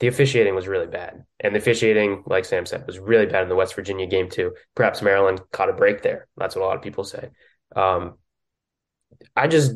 the 0.00 0.08
officiating 0.08 0.54
was 0.54 0.66
really 0.66 0.86
bad, 0.86 1.24
and 1.38 1.54
the 1.54 1.58
officiating, 1.58 2.24
like 2.26 2.44
Sam 2.44 2.66
said, 2.66 2.86
was 2.86 2.98
really 2.98 3.26
bad 3.26 3.42
in 3.42 3.48
the 3.48 3.54
West 3.54 3.74
Virginia 3.74 4.06
game 4.06 4.28
too. 4.28 4.52
Perhaps 4.74 5.02
Maryland 5.02 5.40
caught 5.52 5.70
a 5.70 5.74
break 5.74 6.02
there. 6.02 6.26
That's 6.36 6.56
what 6.56 6.62
a 6.62 6.66
lot 6.66 6.76
of 6.76 6.82
people 6.82 7.04
say. 7.04 7.30
Um, 7.76 8.18
I 9.36 9.46
just 9.46 9.72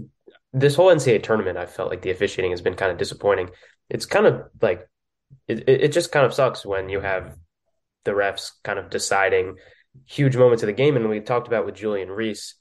this 0.52 0.74
whole 0.74 0.92
NCAA 0.92 1.22
tournament, 1.22 1.58
I 1.58 1.66
felt 1.66 1.90
like 1.90 2.02
the 2.02 2.10
officiating 2.10 2.50
has 2.50 2.62
been 2.62 2.74
kind 2.74 2.90
of 2.90 2.98
disappointing. 2.98 3.50
It's 3.90 4.06
kind 4.06 4.26
of 4.26 4.42
like 4.60 4.88
it, 5.46 5.68
it 5.68 5.92
just 5.92 6.12
kind 6.12 6.26
of 6.26 6.34
sucks 6.34 6.64
when 6.64 6.88
you 6.88 7.00
have 7.00 7.36
the 8.06 8.12
refs 8.12 8.52
kind 8.64 8.78
of 8.78 8.88
deciding 8.88 9.56
huge 10.06 10.36
moments 10.36 10.62
of 10.62 10.68
the 10.68 10.72
game. 10.72 10.96
And 10.96 11.08
we 11.08 11.20
talked 11.20 11.46
about 11.46 11.66
with 11.66 11.74
Julian 11.74 12.10
Reese, 12.10 12.54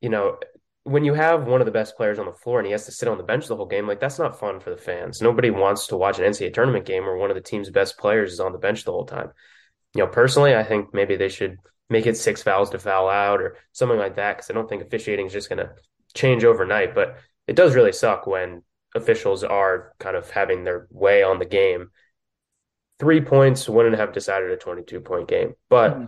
you 0.00 0.08
know, 0.08 0.38
when 0.84 1.04
you 1.04 1.12
have 1.12 1.46
one 1.46 1.60
of 1.60 1.66
the 1.66 1.72
best 1.72 1.96
players 1.96 2.18
on 2.18 2.24
the 2.24 2.32
floor 2.32 2.58
and 2.58 2.66
he 2.66 2.72
has 2.72 2.86
to 2.86 2.92
sit 2.92 3.08
on 3.08 3.18
the 3.18 3.24
bench 3.24 3.46
the 3.46 3.56
whole 3.56 3.66
game, 3.66 3.86
like 3.86 4.00
that's 4.00 4.18
not 4.18 4.40
fun 4.40 4.60
for 4.60 4.70
the 4.70 4.76
fans. 4.76 5.20
Nobody 5.20 5.50
wants 5.50 5.88
to 5.88 5.96
watch 5.96 6.18
an 6.18 6.24
NCAA 6.24 6.54
tournament 6.54 6.86
game 6.86 7.04
where 7.04 7.16
one 7.16 7.30
of 7.30 7.36
the 7.36 7.42
team's 7.42 7.68
best 7.68 7.98
players 7.98 8.32
is 8.32 8.40
on 8.40 8.52
the 8.52 8.58
bench 8.58 8.84
the 8.84 8.92
whole 8.92 9.04
time. 9.04 9.30
You 9.94 10.04
know, 10.04 10.10
personally, 10.10 10.54
I 10.54 10.64
think 10.64 10.94
maybe 10.94 11.16
they 11.16 11.28
should 11.28 11.58
make 11.90 12.06
it 12.06 12.16
six 12.16 12.42
fouls 12.42 12.70
to 12.70 12.78
foul 12.78 13.08
out 13.08 13.40
or 13.40 13.56
something 13.72 13.98
like 13.98 14.16
that 14.16 14.36
because 14.36 14.50
I 14.50 14.54
don't 14.54 14.68
think 14.68 14.82
officiating 14.82 15.26
is 15.26 15.32
just 15.32 15.48
going 15.48 15.58
to 15.58 15.72
change 16.14 16.44
overnight, 16.44 16.94
but 16.94 17.16
it 17.46 17.56
does 17.56 17.74
really 17.74 17.92
suck 17.92 18.26
when 18.26 18.62
officials 18.94 19.44
are 19.44 19.92
kind 19.98 20.16
of 20.16 20.30
having 20.30 20.64
their 20.64 20.86
way 20.90 21.22
on 21.22 21.38
the 21.38 21.44
game 21.44 21.90
three 22.98 23.20
points 23.20 23.68
wouldn't 23.68 23.96
have 23.96 24.12
decided 24.12 24.50
a 24.50 24.56
22 24.56 25.00
point 25.00 25.28
game. 25.28 25.54
But 25.68 25.94
mm-hmm. 25.94 26.04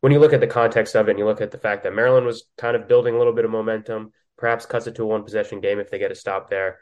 when 0.00 0.12
you 0.12 0.18
look 0.18 0.32
at 0.32 0.40
the 0.40 0.46
context 0.46 0.94
of 0.94 1.08
it 1.08 1.12
and 1.12 1.18
you 1.18 1.24
look 1.24 1.40
at 1.40 1.50
the 1.50 1.58
fact 1.58 1.84
that 1.84 1.94
Maryland 1.94 2.26
was 2.26 2.44
kind 2.58 2.76
of 2.76 2.88
building 2.88 3.14
a 3.14 3.18
little 3.18 3.32
bit 3.32 3.44
of 3.44 3.50
momentum, 3.50 4.12
perhaps 4.36 4.66
cuts 4.66 4.86
it 4.86 4.94
to 4.96 5.04
a 5.04 5.06
one 5.06 5.24
possession 5.24 5.60
game 5.60 5.78
if 5.78 5.90
they 5.90 5.98
get 5.98 6.10
a 6.10 6.16
stop 6.16 6.50
there. 6.50 6.80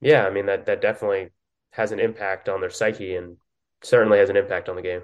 Yeah, 0.00 0.26
I 0.26 0.30
mean 0.30 0.46
that 0.46 0.66
that 0.66 0.80
definitely 0.80 1.28
has 1.70 1.92
an 1.92 2.00
impact 2.00 2.48
on 2.48 2.60
their 2.60 2.70
psyche 2.70 3.14
and 3.14 3.36
certainly 3.82 4.18
has 4.18 4.30
an 4.30 4.36
impact 4.36 4.68
on 4.68 4.76
the 4.76 4.82
game. 4.82 5.02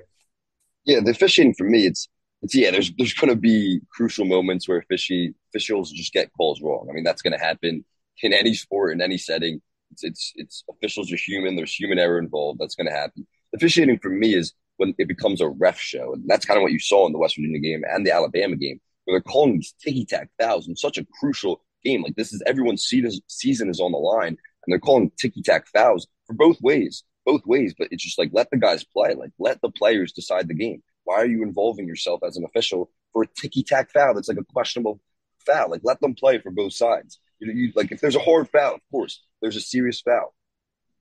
Yeah, 0.85 1.00
the 1.00 1.11
officiating 1.11 1.54
for 1.54 1.64
me, 1.64 1.87
it's 1.87 2.08
it's 2.42 2.54
yeah. 2.54 2.70
There's 2.70 2.92
there's 2.99 3.14
going 3.14 3.32
to 3.32 3.38
be 3.38 3.80
crucial 3.90 4.25
moments 4.25 4.68
where 4.68 4.78
officially 4.78 5.35
officials 5.50 5.92
just 5.92 6.12
get 6.12 6.32
calls 6.37 6.61
wrong. 6.61 6.88
I 6.90 6.92
mean, 6.92 7.04
that's 7.04 7.23
going 7.23 7.38
to 7.38 7.44
happen 7.44 7.85
in 8.23 8.32
any 8.32 8.54
sport 8.54 8.92
in 8.92 9.00
any 9.00 9.18
setting. 9.18 9.61
It's 9.92 10.04
it's 10.04 10.32
it's 10.37 10.64
officials 10.68 11.12
are 11.12 11.16
human. 11.16 11.56
There's 11.56 11.75
human 11.75 11.99
error 11.99 12.18
involved. 12.18 12.58
That's 12.61 12.75
going 12.75 12.88
to 12.88 12.92
happen. 12.92 13.26
Officiating 13.55 13.99
for 13.99 14.11
me 14.11 14.35
is 14.35 14.52
when 14.76 14.95
it 14.99 15.09
becomes 15.09 15.40
a 15.40 15.49
ref 15.49 15.78
show, 15.78 16.14
and 16.14 16.25
that's 16.26 16.45
kind 16.45 16.59
of 16.59 16.62
what 16.62 16.73
you 16.73 16.78
saw 16.78 17.07
in 17.07 17.12
the 17.12 17.19
West 17.19 17.37
Virginia 17.37 17.59
game 17.59 17.83
and 17.88 18.07
the 18.07 18.12
Alabama 18.12 18.57
game, 18.57 18.81
where 19.05 19.14
they're 19.14 19.33
calling 19.33 19.55
these 19.55 19.75
ticky 19.83 20.05
tack 20.05 20.31
fouls 20.40 20.69
in 20.69 20.76
such 20.76 20.99
a 20.99 21.07
crucial 21.19 21.62
game. 21.85 22.02
Like 22.02 22.17
this 22.17 22.33
is 22.33 22.43
everyone's 22.47 22.85
season 22.85 23.71
is 23.71 23.81
on 23.81 23.93
the 23.93 23.99
line, 23.99 24.28
and 24.28 24.73
they're 24.73 24.78
calling 24.78 25.11
ticky 25.19 25.43
tack 25.43 25.67
fouls 25.69 26.07
for 26.26 26.35
both 26.35 26.61
ways, 26.61 27.05
both 27.25 27.45
ways. 27.47 27.75
But 27.76 27.88
it's 27.90 28.05
just 28.05 28.19
like 28.19 28.31
let 28.33 28.50
the 28.50 28.57
guys 28.57 28.85
play, 28.85 29.14
like 29.14 29.31
let 29.38 29.61
the 29.61 29.71
players 29.71 30.12
decide 30.12 30.49
the 30.49 30.55
game. 30.55 30.83
Why 31.05 31.17
are 31.17 31.26
you 31.26 31.43
involving 31.43 31.87
yourself 31.87 32.21
as 32.26 32.37
an 32.37 32.45
official 32.45 32.90
for 33.12 33.23
a 33.23 33.26
ticky 33.26 33.62
tack 33.62 33.90
foul 33.90 34.14
that's 34.14 34.28
like 34.28 34.38
a 34.38 34.45
questionable 34.45 35.00
foul? 35.47 35.71
Like 35.71 35.81
let 35.85 36.00
them 36.00 36.14
play 36.14 36.38
for 36.38 36.50
both 36.50 36.75
sides. 36.75 37.19
You, 37.40 37.52
you 37.52 37.73
like 37.75 37.90
if 37.93 38.00
there's 38.00 38.17
a 38.17 38.21
hard 38.21 38.49
foul, 38.50 38.75
of 38.75 38.81
course, 38.93 39.23
there's 39.40 39.57
a 39.57 39.61
serious 39.61 40.00
foul. 40.00 40.35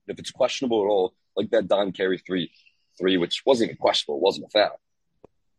If 0.06 0.18
it's 0.18 0.30
questionable 0.30 0.82
at 0.82 0.88
all, 0.88 1.14
like 1.38 1.50
that 1.50 1.68
Don 1.68 1.92
Carey 1.92 2.18
three, 2.18 2.50
three, 2.98 3.16
which 3.16 3.42
wasn't 3.46 3.70
even 3.70 3.78
questionable, 3.78 4.18
it 4.18 4.22
wasn't 4.22 4.46
a 4.46 4.50
foul. 4.50 4.80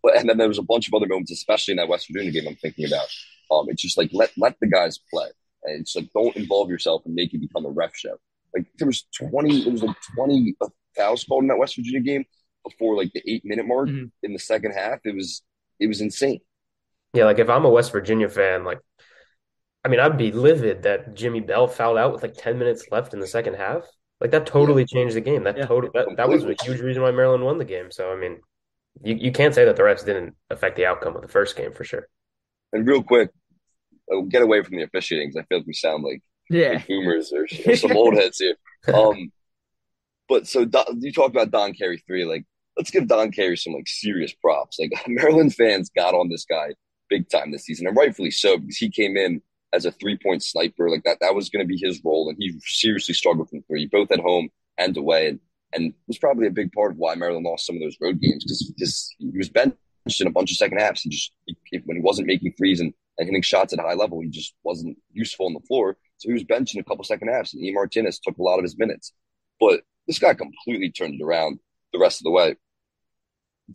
But 0.04 0.18
and 0.18 0.30
then 0.30 0.38
there 0.38 0.48
was 0.48 0.60
a 0.60 0.64
bunch 0.64 0.88
of 0.88 0.94
other 0.94 1.08
moments, 1.08 1.32
especially 1.32 1.74
in 1.74 1.78
that 1.78 1.88
West 1.88 2.08
Virginia 2.12 2.32
game. 2.32 2.48
I'm 2.48 2.56
thinking 2.56 2.86
about. 2.86 3.08
Um, 3.52 3.66
it's 3.70 3.82
just 3.82 3.98
like 3.98 4.12
let 4.14 4.32
let 4.38 4.56
the 4.62 4.68
guys 4.68 5.00
play, 5.12 5.28
and 5.64 5.82
it's 5.82 5.96
like 5.96 6.10
don't 6.14 6.36
involve 6.36 6.70
yourself 6.70 7.02
and 7.06 7.16
make 7.16 7.34
it 7.34 7.42
become 7.42 7.66
a 7.66 7.70
ref 7.70 7.96
show. 7.96 8.18
Like 8.54 8.68
there 8.78 8.88
was 8.88 9.06
twenty, 9.18 9.62
it 9.62 9.72
was 9.72 9.84
like 9.84 9.96
twenty 10.16 10.56
fouls 10.96 11.24
called 11.24 11.44
in 11.44 11.48
that 11.48 11.58
West 11.58 11.76
Virginia 11.76 12.02
game 12.02 12.26
before 12.64 12.96
like 12.96 13.12
the 13.14 13.24
eight 13.26 13.44
minute 13.44 13.66
mark 13.66 13.90
mm-hmm. 13.90 14.06
in 14.22 14.34
the 14.34 14.40
second 14.40 14.74
half. 14.74 15.00
It 15.04 15.16
was 15.16 15.42
it 15.80 15.88
was 15.88 16.02
insane. 16.02 16.40
Yeah, 17.14 17.26
like 17.26 17.40
if 17.40 17.50
I'm 17.50 17.66
a 17.66 17.70
West 17.70 17.92
Virginia 17.92 18.30
fan, 18.30 18.64
like 18.64 18.80
I 19.84 19.88
mean, 19.88 20.00
I'd 20.00 20.18
be 20.18 20.32
livid 20.32 20.84
that 20.84 21.16
Jimmy 21.16 21.40
Bell 21.40 21.68
fouled 21.68 21.98
out 21.98 22.14
with 22.14 22.22
like 22.22 22.36
10 22.36 22.60
minutes 22.60 22.86
left 22.92 23.14
in 23.14 23.20
the 23.20 23.28
second 23.28 23.56
half. 23.56 23.84
Like 24.22 24.32
that 24.32 24.46
totally 24.46 24.84
yeah. 24.84 24.88
changed 24.88 25.16
the 25.16 25.22
game. 25.22 25.44
That 25.44 25.58
yeah. 25.58 25.66
totally 25.66 25.92
that, 25.94 26.18
that 26.18 26.30
was 26.30 26.44
a 26.44 26.56
huge 26.64 26.82
reason 26.82 27.02
why 27.02 27.12
Maryland 27.12 27.44
won 27.44 27.58
the 27.58 27.66
game. 27.66 27.92
So 27.92 28.12
I 28.12 28.16
mean, 28.16 28.40
you, 29.04 29.16
you 29.16 29.32
can't 29.32 29.56
say 29.56 29.66
that 29.66 29.76
the 29.76 29.84
refs 29.84 30.06
didn't 30.06 30.36
affect 30.50 30.76
the 30.76 30.86
outcome 30.86 31.16
of 31.16 31.22
the 31.22 31.28
first 31.28 31.56
game 31.56 31.72
for 31.72 31.84
sure. 31.84 32.08
And 32.74 32.88
real 32.88 33.02
quick, 33.02 33.32
I'll 34.12 34.24
get 34.24 34.42
away 34.42 34.64
from 34.64 34.78
the 34.78 34.84
officiating 34.84 35.30
because 35.30 35.44
I 35.44 35.46
feel 35.48 35.60
like 35.60 35.68
we 35.68 35.74
sound 35.74 36.04
like, 36.04 36.22
yeah. 36.50 36.74
like 36.74 36.88
boomers 36.88 37.32
or, 37.32 37.48
or 37.66 37.76
some 37.76 37.96
old 37.96 38.16
heads 38.16 38.40
here. 38.40 38.56
Um, 38.94 39.34
but 40.30 40.48
so 40.48 40.64
Don, 40.64 41.02
you 41.02 41.12
talk 41.12 41.32
about 41.32 41.52
Don 41.52 41.74
Carey 41.74 42.02
three, 42.08 42.24
like 42.24 42.46
let's 42.78 42.92
give 42.92 43.10
Don 43.10 43.30
Carey 43.30 43.58
some 43.58 43.74
like 43.74 43.90
serious 43.90 44.34
props. 44.34 44.80
Like 44.80 44.94
Maryland 45.08 45.54
fans 45.54 45.90
got 45.90 46.14
on 46.14 46.30
this 46.30 46.46
guy 46.46 46.76
big 47.10 47.28
time 47.30 47.52
this 47.52 47.66
season, 47.66 47.88
and 47.88 47.98
rightfully 47.98 48.32
so 48.32 48.58
because 48.58 48.78
he 48.78 48.90
came 48.90 49.18
in 49.18 49.42
as 49.74 49.86
a 49.86 49.92
three 49.92 50.18
point 50.18 50.44
sniper. 50.44 50.90
Like 50.90 51.04
that, 51.04 51.18
that 51.22 51.36
was 51.36 51.50
going 51.50 51.64
to 51.64 51.68
be 51.68 51.80
his 51.82 52.02
role. 52.04 52.30
And 52.30 52.38
he 52.40 52.60
seriously 52.66 53.14
struggled 53.14 53.50
from 53.50 53.64
three, 53.64 53.88
both 53.88 54.12
at 54.12 54.20
home 54.20 54.50
and 54.78 54.96
away. 54.98 55.28
And, 55.28 55.40
and 55.74 55.94
was 56.08 56.18
probably 56.18 56.48
a 56.48 56.52
big 56.52 56.72
part 56.72 56.92
of 56.92 56.98
why 56.98 57.16
Maryland 57.16 57.46
lost 57.46 57.66
some 57.66 57.76
of 57.76 57.82
those 57.82 57.98
road 58.02 58.20
games 58.20 58.44
because 58.44 59.16
he 59.20 59.38
was 59.38 59.50
benched 59.50 59.78
in 60.20 60.28
a 60.28 60.32
bunch 60.32 60.52
of 60.52 60.58
second 60.58 60.80
halves. 60.80 61.02
He 61.02 61.10
just, 61.10 61.32
he, 61.46 61.82
when 61.86 61.98
he 61.98 62.02
wasn't 62.02 62.28
making 62.28 62.54
threes 62.54 62.80
and, 62.80 62.94
and 63.18 63.28
hitting 63.28 63.42
shots 63.42 63.74
at 63.74 63.80
a 63.80 63.84
high 63.84 63.94
level, 63.94 64.22
he 64.22 64.30
just 64.30 64.56
wasn't 64.64 64.98
useful 65.12 65.46
on 65.46 65.54
the 65.54 65.60
floor. 65.68 65.98
So 66.18 66.30
he 66.30 66.34
was 66.34 66.44
benched 66.44 66.74
in 66.76 66.82
a 66.82 66.84
couple 66.84 67.04
second 67.04 67.28
halves. 67.28 67.54
And 67.54 67.64
E. 67.64 67.72
Martinez 67.72 68.20
took 68.20 68.38
a 68.38 68.44
lot 68.44 68.58
of 68.58 68.64
his 68.64 68.78
minutes. 68.78 69.14
But 69.60 69.82
this 70.08 70.20
guy 70.20 70.34
completely 70.34 70.92
turned 70.92 71.20
it 71.20 71.24
around 71.24 71.60
the 71.94 72.00
rest 72.00 72.20
of 72.22 72.24
the 72.24 72.32
way. 72.32 72.56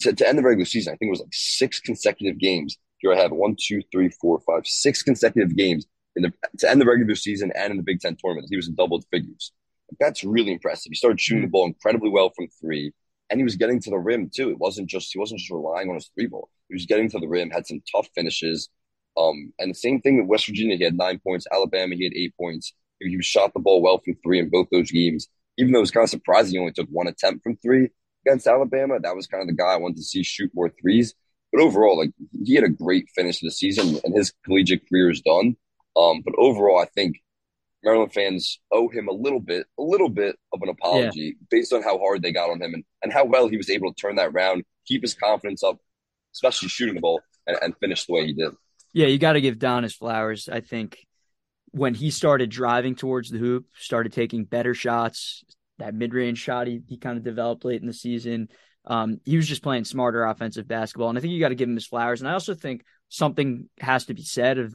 To, 0.00 0.12
to 0.12 0.28
end 0.28 0.38
the 0.38 0.42
regular 0.42 0.64
season, 0.64 0.92
I 0.92 0.96
think 0.96 1.10
it 1.10 1.12
was 1.12 1.20
like 1.20 1.28
six 1.32 1.78
consecutive 1.78 2.38
games 2.38 2.78
I 3.12 3.16
have 3.16 3.32
one, 3.32 3.56
two, 3.60 3.82
three, 3.92 4.08
four, 4.20 4.40
five, 4.46 4.66
six 4.66 5.02
consecutive 5.02 5.56
games 5.56 5.86
in 6.16 6.22
the 6.22 6.32
to 6.58 6.70
end 6.70 6.80
the 6.80 6.86
regular 6.86 7.14
season 7.14 7.52
and 7.54 7.70
in 7.70 7.76
the 7.76 7.82
Big 7.82 8.00
Ten 8.00 8.16
tournament. 8.16 8.48
He 8.50 8.56
was 8.56 8.68
in 8.68 8.74
double 8.74 9.02
figures. 9.10 9.52
That's 10.00 10.24
really 10.24 10.52
impressive. 10.52 10.90
He 10.90 10.96
started 10.96 11.20
shooting 11.20 11.42
the 11.42 11.48
ball 11.48 11.66
incredibly 11.66 12.10
well 12.10 12.32
from 12.34 12.48
three, 12.60 12.92
and 13.30 13.38
he 13.38 13.44
was 13.44 13.56
getting 13.56 13.80
to 13.80 13.90
the 13.90 13.98
rim 13.98 14.30
too. 14.34 14.50
It 14.50 14.58
wasn't 14.58 14.88
just 14.88 15.12
he 15.12 15.18
wasn't 15.18 15.40
just 15.40 15.50
relying 15.50 15.88
on 15.88 15.96
his 15.96 16.10
three 16.14 16.26
ball. 16.26 16.48
He 16.68 16.74
was 16.74 16.86
getting 16.86 17.10
to 17.10 17.18
the 17.18 17.28
rim, 17.28 17.50
had 17.50 17.66
some 17.66 17.82
tough 17.92 18.08
finishes. 18.14 18.68
Um, 19.16 19.52
and 19.58 19.70
the 19.70 19.74
same 19.74 20.00
thing 20.00 20.18
with 20.18 20.26
West 20.26 20.46
Virginia. 20.46 20.76
He 20.76 20.84
had 20.84 20.96
nine 20.96 21.20
points. 21.20 21.46
Alabama, 21.52 21.94
he 21.94 22.04
had 22.04 22.14
eight 22.14 22.34
points. 22.36 22.72
He, 22.98 23.10
he 23.10 23.22
shot 23.22 23.52
the 23.54 23.60
ball 23.60 23.80
well 23.80 23.98
from 24.04 24.16
three 24.22 24.40
in 24.40 24.50
both 24.50 24.68
those 24.70 24.90
games. 24.90 25.28
Even 25.56 25.72
though 25.72 25.78
it 25.78 25.82
was 25.82 25.92
kind 25.92 26.04
of 26.04 26.10
surprising, 26.10 26.54
he 26.54 26.58
only 26.58 26.72
took 26.72 26.88
one 26.88 27.06
attempt 27.06 27.44
from 27.44 27.56
three 27.58 27.90
against 28.26 28.46
Alabama. 28.46 28.98
That 29.00 29.14
was 29.14 29.28
kind 29.28 29.42
of 29.42 29.46
the 29.46 29.54
guy 29.54 29.72
I 29.72 29.76
wanted 29.76 29.98
to 29.98 30.02
see 30.02 30.24
shoot 30.24 30.50
more 30.52 30.68
threes. 30.68 31.14
But 31.54 31.62
overall, 31.62 31.96
like 31.96 32.10
he 32.44 32.56
had 32.56 32.64
a 32.64 32.68
great 32.68 33.06
finish 33.14 33.38
to 33.38 33.46
the 33.46 33.52
season, 33.52 34.00
and 34.02 34.12
his 34.12 34.32
collegiate 34.44 34.88
career 34.88 35.08
is 35.08 35.20
done. 35.20 35.54
Um, 35.96 36.20
but 36.24 36.34
overall, 36.36 36.80
I 36.80 36.86
think 36.86 37.22
Maryland 37.84 38.12
fans 38.12 38.58
owe 38.72 38.88
him 38.88 39.06
a 39.06 39.12
little 39.12 39.38
bit, 39.38 39.66
a 39.78 39.82
little 39.82 40.08
bit 40.08 40.36
of 40.52 40.62
an 40.62 40.68
apology 40.68 41.36
yeah. 41.38 41.46
based 41.50 41.72
on 41.72 41.84
how 41.84 41.96
hard 41.98 42.22
they 42.22 42.32
got 42.32 42.50
on 42.50 42.60
him 42.60 42.74
and, 42.74 42.84
and 43.04 43.12
how 43.12 43.24
well 43.24 43.46
he 43.46 43.56
was 43.56 43.70
able 43.70 43.94
to 43.94 44.00
turn 44.00 44.16
that 44.16 44.32
round, 44.32 44.64
keep 44.84 45.02
his 45.02 45.14
confidence 45.14 45.62
up, 45.62 45.78
especially 46.34 46.68
shooting 46.68 46.96
the 46.96 47.00
ball, 47.00 47.20
and, 47.46 47.56
and 47.62 47.74
finish 47.78 48.04
the 48.06 48.14
way 48.14 48.26
he 48.26 48.32
did. 48.32 48.52
Yeah, 48.92 49.06
you 49.06 49.18
got 49.18 49.34
to 49.34 49.40
give 49.40 49.60
Don 49.60 49.84
his 49.84 49.94
flowers. 49.94 50.48
I 50.48 50.60
think 50.60 50.98
when 51.70 51.94
he 51.94 52.10
started 52.10 52.50
driving 52.50 52.96
towards 52.96 53.30
the 53.30 53.38
hoop, 53.38 53.66
started 53.76 54.12
taking 54.12 54.44
better 54.44 54.74
shots, 54.74 55.44
that 55.78 55.94
mid 55.94 56.14
range 56.14 56.38
shot 56.38 56.66
he, 56.66 56.80
he 56.88 56.96
kind 56.96 57.16
of 57.16 57.22
developed 57.22 57.64
late 57.64 57.80
in 57.80 57.86
the 57.86 57.92
season. 57.92 58.48
Um, 58.86 59.20
he 59.24 59.36
was 59.36 59.48
just 59.48 59.62
playing 59.62 59.84
smarter 59.84 60.24
offensive 60.24 60.68
basketball, 60.68 61.08
and 61.08 61.18
I 61.18 61.20
think 61.20 61.32
you 61.32 61.40
got 61.40 61.48
to 61.48 61.54
give 61.54 61.68
him 61.68 61.74
his 61.74 61.86
flowers. 61.86 62.20
And 62.20 62.28
I 62.28 62.34
also 62.34 62.54
think 62.54 62.84
something 63.08 63.68
has 63.80 64.06
to 64.06 64.14
be 64.14 64.22
said 64.22 64.58
of, 64.58 64.74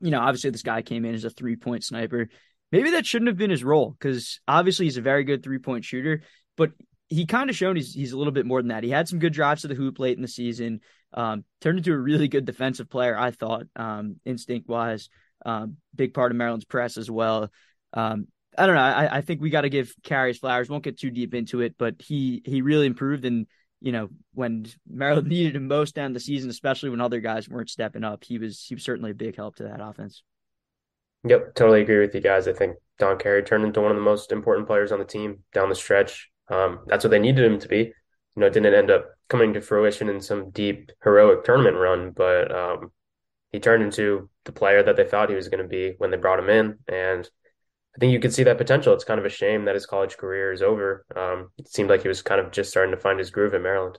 you 0.00 0.10
know, 0.10 0.20
obviously 0.20 0.50
this 0.50 0.62
guy 0.62 0.82
came 0.82 1.04
in 1.04 1.14
as 1.14 1.24
a 1.24 1.30
three 1.30 1.56
point 1.56 1.84
sniper. 1.84 2.28
Maybe 2.72 2.92
that 2.92 3.06
shouldn't 3.06 3.28
have 3.28 3.36
been 3.36 3.50
his 3.50 3.64
role 3.64 3.90
because 3.90 4.40
obviously 4.48 4.86
he's 4.86 4.96
a 4.96 5.02
very 5.02 5.24
good 5.24 5.42
three 5.42 5.58
point 5.58 5.84
shooter, 5.84 6.22
but 6.56 6.72
he 7.08 7.26
kind 7.26 7.50
of 7.50 7.56
shown 7.56 7.76
he's 7.76 7.92
he's 7.92 8.12
a 8.12 8.18
little 8.18 8.32
bit 8.32 8.46
more 8.46 8.60
than 8.60 8.68
that. 8.68 8.82
He 8.82 8.90
had 8.90 9.08
some 9.08 9.18
good 9.18 9.32
drives 9.32 9.62
to 9.62 9.68
the 9.68 9.74
hoop 9.74 9.98
late 9.98 10.16
in 10.16 10.22
the 10.22 10.28
season. 10.28 10.80
Um, 11.12 11.44
turned 11.60 11.78
into 11.78 11.92
a 11.92 11.98
really 11.98 12.28
good 12.28 12.44
defensive 12.44 12.90
player, 12.90 13.16
I 13.16 13.30
thought, 13.30 13.66
um, 13.76 14.16
instinct 14.24 14.68
wise. 14.68 15.08
Um, 15.46 15.76
big 15.94 16.14
part 16.14 16.32
of 16.32 16.36
Maryland's 16.36 16.64
press 16.64 16.96
as 16.96 17.10
well. 17.10 17.50
Um, 17.92 18.26
I 18.56 18.66
don't 18.66 18.74
know. 18.74 18.80
I, 18.80 19.18
I 19.18 19.20
think 19.20 19.40
we 19.40 19.50
got 19.50 19.62
to 19.62 19.68
give 19.68 19.94
Carey's 20.02 20.38
flowers. 20.38 20.68
Won't 20.68 20.84
get 20.84 20.98
too 20.98 21.10
deep 21.10 21.34
into 21.34 21.60
it, 21.60 21.76
but 21.78 21.96
he 21.98 22.42
he 22.44 22.62
really 22.62 22.86
improved. 22.86 23.24
And 23.24 23.46
you 23.80 23.92
know, 23.92 24.08
when 24.32 24.66
Maryland 24.88 25.28
needed 25.28 25.56
him 25.56 25.68
most 25.68 25.94
down 25.94 26.12
the 26.12 26.20
season, 26.20 26.50
especially 26.50 26.90
when 26.90 27.00
other 27.00 27.20
guys 27.20 27.48
weren't 27.48 27.70
stepping 27.70 28.04
up, 28.04 28.24
he 28.24 28.38
was 28.38 28.64
he 28.64 28.74
was 28.74 28.84
certainly 28.84 29.10
a 29.10 29.14
big 29.14 29.36
help 29.36 29.56
to 29.56 29.64
that 29.64 29.80
offense. 29.80 30.22
Yep, 31.24 31.54
totally 31.54 31.80
agree 31.80 32.00
with 32.00 32.14
you 32.14 32.20
guys. 32.20 32.46
I 32.48 32.52
think 32.52 32.76
Don 32.98 33.18
Carey 33.18 33.42
turned 33.42 33.64
into 33.64 33.80
one 33.80 33.90
of 33.90 33.96
the 33.96 34.02
most 34.02 34.30
important 34.30 34.66
players 34.66 34.92
on 34.92 34.98
the 34.98 35.04
team 35.04 35.38
down 35.52 35.68
the 35.68 35.74
stretch. 35.74 36.30
Um, 36.48 36.80
that's 36.86 37.04
what 37.04 37.10
they 37.10 37.18
needed 37.18 37.44
him 37.44 37.58
to 37.60 37.68
be. 37.68 37.78
You 37.78 38.40
know, 38.40 38.46
it 38.46 38.52
didn't 38.52 38.74
end 38.74 38.90
up 38.90 39.06
coming 39.28 39.54
to 39.54 39.60
fruition 39.60 40.08
in 40.08 40.20
some 40.20 40.50
deep 40.50 40.92
heroic 41.02 41.44
tournament 41.44 41.76
run, 41.76 42.10
but 42.10 42.54
um, 42.54 42.92
he 43.52 43.60
turned 43.60 43.82
into 43.82 44.28
the 44.44 44.52
player 44.52 44.82
that 44.82 44.96
they 44.96 45.04
thought 45.04 45.30
he 45.30 45.34
was 45.34 45.48
going 45.48 45.62
to 45.62 45.68
be 45.68 45.94
when 45.98 46.10
they 46.10 46.16
brought 46.16 46.38
him 46.38 46.50
in, 46.50 46.78
and 46.88 47.28
I 47.96 48.00
think 48.00 48.12
you 48.12 48.20
could 48.20 48.34
see 48.34 48.42
that 48.44 48.58
potential. 48.58 48.92
It's 48.92 49.04
kind 49.04 49.20
of 49.20 49.26
a 49.26 49.30
shame 49.30 49.66
that 49.66 49.74
his 49.74 49.86
college 49.86 50.16
career 50.16 50.52
is 50.52 50.62
over. 50.62 51.04
Um, 51.14 51.50
it 51.58 51.68
seemed 51.68 51.88
like 51.88 52.02
he 52.02 52.08
was 52.08 52.22
kind 52.22 52.40
of 52.40 52.50
just 52.50 52.70
starting 52.70 52.94
to 52.94 53.00
find 53.00 53.18
his 53.18 53.30
groove 53.30 53.54
in 53.54 53.62
Maryland. 53.62 53.98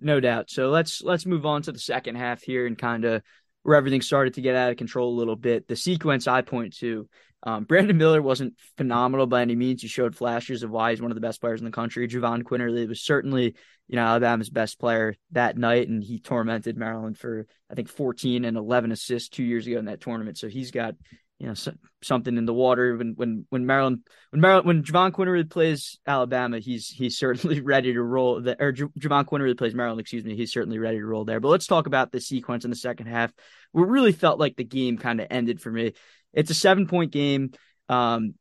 No 0.00 0.18
doubt. 0.18 0.50
So 0.50 0.70
let's 0.70 1.00
let's 1.00 1.26
move 1.26 1.46
on 1.46 1.62
to 1.62 1.72
the 1.72 1.78
second 1.78 2.16
half 2.16 2.42
here 2.42 2.66
and 2.66 2.76
kind 2.76 3.04
of 3.04 3.22
where 3.62 3.76
everything 3.76 4.02
started 4.02 4.34
to 4.34 4.40
get 4.40 4.56
out 4.56 4.70
of 4.70 4.76
control 4.76 5.14
a 5.14 5.18
little 5.18 5.36
bit. 5.36 5.68
The 5.68 5.76
sequence 5.76 6.26
I 6.26 6.42
point 6.42 6.76
to, 6.78 7.08
um, 7.44 7.64
Brandon 7.64 7.96
Miller 7.96 8.20
wasn't 8.20 8.54
phenomenal 8.76 9.26
by 9.26 9.42
any 9.42 9.56
means. 9.56 9.82
He 9.82 9.88
showed 9.88 10.16
flashes 10.16 10.64
of 10.64 10.70
why 10.70 10.90
he's 10.90 11.02
one 11.02 11.10
of 11.10 11.16
the 11.16 11.20
best 11.20 11.40
players 11.40 11.60
in 11.60 11.64
the 11.64 11.72
country. 11.72 12.08
Jahvon 12.08 12.42
Quinerly 12.42 12.88
was 12.88 13.02
certainly, 13.02 13.54
you 13.88 13.96
know, 13.96 14.02
Alabama's 14.02 14.50
best 14.50 14.80
player 14.80 15.16
that 15.32 15.56
night, 15.56 15.88
and 15.88 16.02
he 16.02 16.18
tormented 16.18 16.76
Maryland 16.76 17.18
for 17.18 17.46
I 17.70 17.74
think 17.74 17.88
14 17.88 18.44
and 18.44 18.56
11 18.56 18.92
assists 18.92 19.28
two 19.28 19.44
years 19.44 19.66
ago 19.66 19.78
in 19.78 19.86
that 19.86 20.00
tournament. 20.00 20.38
So 20.38 20.48
he's 20.48 20.70
got 20.70 20.94
you 21.42 21.48
know 21.48 21.54
so, 21.54 21.72
something 22.04 22.38
in 22.38 22.46
the 22.46 22.54
water. 22.54 22.96
When 22.96 23.14
when 23.16 23.46
when 23.50 23.66
Maryland 23.66 24.06
when 24.30 24.40
Maryland 24.40 24.64
when 24.64 24.84
Jahvon 24.84 25.10
Quinerly 25.10 25.50
plays 25.50 25.98
Alabama 26.06 26.60
he's 26.60 26.88
he's 26.88 27.18
certainly 27.18 27.60
ready 27.72 27.92
to 27.92 28.00
roll 28.00 28.40
the 28.40 28.56
or 28.62 28.70
J- 28.70 28.84
Jahvon 28.96 29.24
Quinerly 29.24 29.58
plays 29.58 29.74
Maryland 29.74 30.00
excuse 30.00 30.24
me 30.24 30.36
he's 30.36 30.52
certainly 30.52 30.78
ready 30.78 30.98
to 30.98 31.04
roll 31.04 31.24
there. 31.24 31.40
But 31.40 31.48
let's 31.48 31.66
talk 31.66 31.88
about 31.88 32.12
the 32.12 32.20
sequence 32.20 32.64
in 32.64 32.70
the 32.70 32.76
second 32.76 33.06
half. 33.06 33.32
Where 33.72 33.84
really 33.84 34.12
felt 34.12 34.38
like 34.38 34.54
the 34.54 34.62
game 34.62 34.98
kind 34.98 35.20
of 35.20 35.26
ended 35.30 35.60
for 35.60 35.72
me. 35.72 35.94
It's 36.32 36.52
a 36.52 36.54
seven 36.54 36.86
point 36.86 37.10
game. 37.10 37.50
Um 37.88 38.34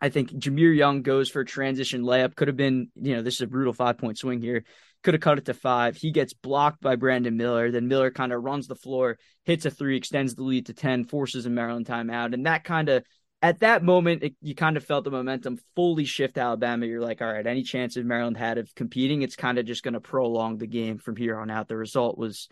I 0.00 0.08
think 0.08 0.30
Jahmir 0.30 0.74
Young 0.74 1.02
goes 1.02 1.28
for 1.28 1.40
a 1.40 1.44
transition 1.44 2.04
layup. 2.04 2.34
Could 2.34 2.48
have 2.48 2.56
been, 2.56 2.88
you 2.94 3.16
know, 3.16 3.22
this 3.22 3.34
is 3.34 3.42
a 3.42 3.46
brutal 3.46 3.74
five 3.74 3.98
point 3.98 4.16
swing 4.16 4.40
here. 4.40 4.64
Could 5.02 5.14
have 5.14 5.22
cut 5.22 5.38
it 5.38 5.46
to 5.46 5.54
five. 5.54 5.96
He 5.96 6.10
gets 6.10 6.34
blocked 6.34 6.82
by 6.82 6.96
Brandon 6.96 7.36
Miller. 7.36 7.70
Then 7.70 7.88
Miller 7.88 8.10
kind 8.10 8.32
of 8.32 8.42
runs 8.42 8.66
the 8.66 8.74
floor, 8.74 9.18
hits 9.44 9.64
a 9.64 9.70
three, 9.70 9.96
extends 9.96 10.34
the 10.34 10.42
lead 10.42 10.66
to 10.66 10.74
10, 10.74 11.04
forces 11.04 11.46
a 11.46 11.50
Maryland 11.50 11.86
timeout. 11.86 12.34
And 12.34 12.46
that 12.46 12.64
kind 12.64 12.88
of, 12.88 13.04
at 13.40 13.60
that 13.60 13.82
moment, 13.82 14.22
it, 14.22 14.34
you 14.42 14.54
kind 14.54 14.76
of 14.76 14.84
felt 14.84 15.04
the 15.04 15.10
momentum 15.10 15.58
fully 15.74 16.04
shift 16.04 16.36
Alabama. 16.36 16.84
You're 16.84 17.00
like, 17.00 17.22
all 17.22 17.32
right, 17.32 17.46
any 17.46 17.62
chance 17.62 17.96
of 17.96 18.04
Maryland 18.04 18.36
had 18.36 18.58
of 18.58 18.74
competing, 18.74 19.22
it's 19.22 19.36
kind 19.36 19.58
of 19.58 19.64
just 19.64 19.82
going 19.82 19.94
to 19.94 20.00
prolong 20.00 20.58
the 20.58 20.66
game 20.66 20.98
from 20.98 21.16
here 21.16 21.38
on 21.38 21.50
out. 21.50 21.68
The 21.68 21.76
result 21.76 22.18
was 22.18 22.48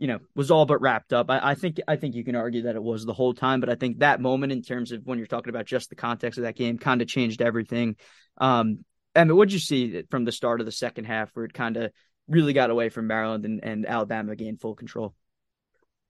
you 0.00 0.06
know, 0.06 0.18
was 0.34 0.50
all 0.50 0.64
but 0.64 0.80
wrapped 0.80 1.12
up. 1.12 1.30
I, 1.30 1.50
I, 1.50 1.54
think 1.54 1.78
I 1.86 1.96
think 1.96 2.14
you 2.14 2.24
can 2.24 2.34
argue 2.34 2.62
that 2.62 2.74
it 2.74 2.82
was 2.82 3.04
the 3.04 3.12
whole 3.12 3.34
time, 3.34 3.60
but 3.60 3.68
I 3.68 3.74
think 3.74 3.98
that 3.98 4.18
moment 4.18 4.50
in 4.50 4.62
terms 4.62 4.92
of 4.92 5.02
when 5.04 5.18
you're 5.18 5.26
talking 5.26 5.50
about 5.50 5.66
just 5.66 5.90
the 5.90 5.94
context 5.94 6.38
of 6.38 6.44
that 6.44 6.56
game 6.56 6.78
kind 6.78 7.02
of 7.02 7.06
changed 7.06 7.42
everything. 7.42 7.96
Um, 8.38 8.82
What 9.28 9.48
did 9.48 9.54
you 9.54 9.60
see 9.60 10.02
from 10.10 10.24
the 10.24 10.32
start 10.32 10.60
of 10.60 10.66
the 10.66 10.72
second 10.72 11.04
half 11.04 11.30
where 11.34 11.44
it 11.44 11.54
kind 11.54 11.76
of 11.76 11.92
really 12.28 12.52
got 12.52 12.70
away 12.70 12.88
from 12.88 13.06
Maryland 13.06 13.44
and, 13.44 13.62
and 13.62 13.86
Alabama 13.86 14.36
gained 14.36 14.60
full 14.60 14.74
control? 14.74 15.14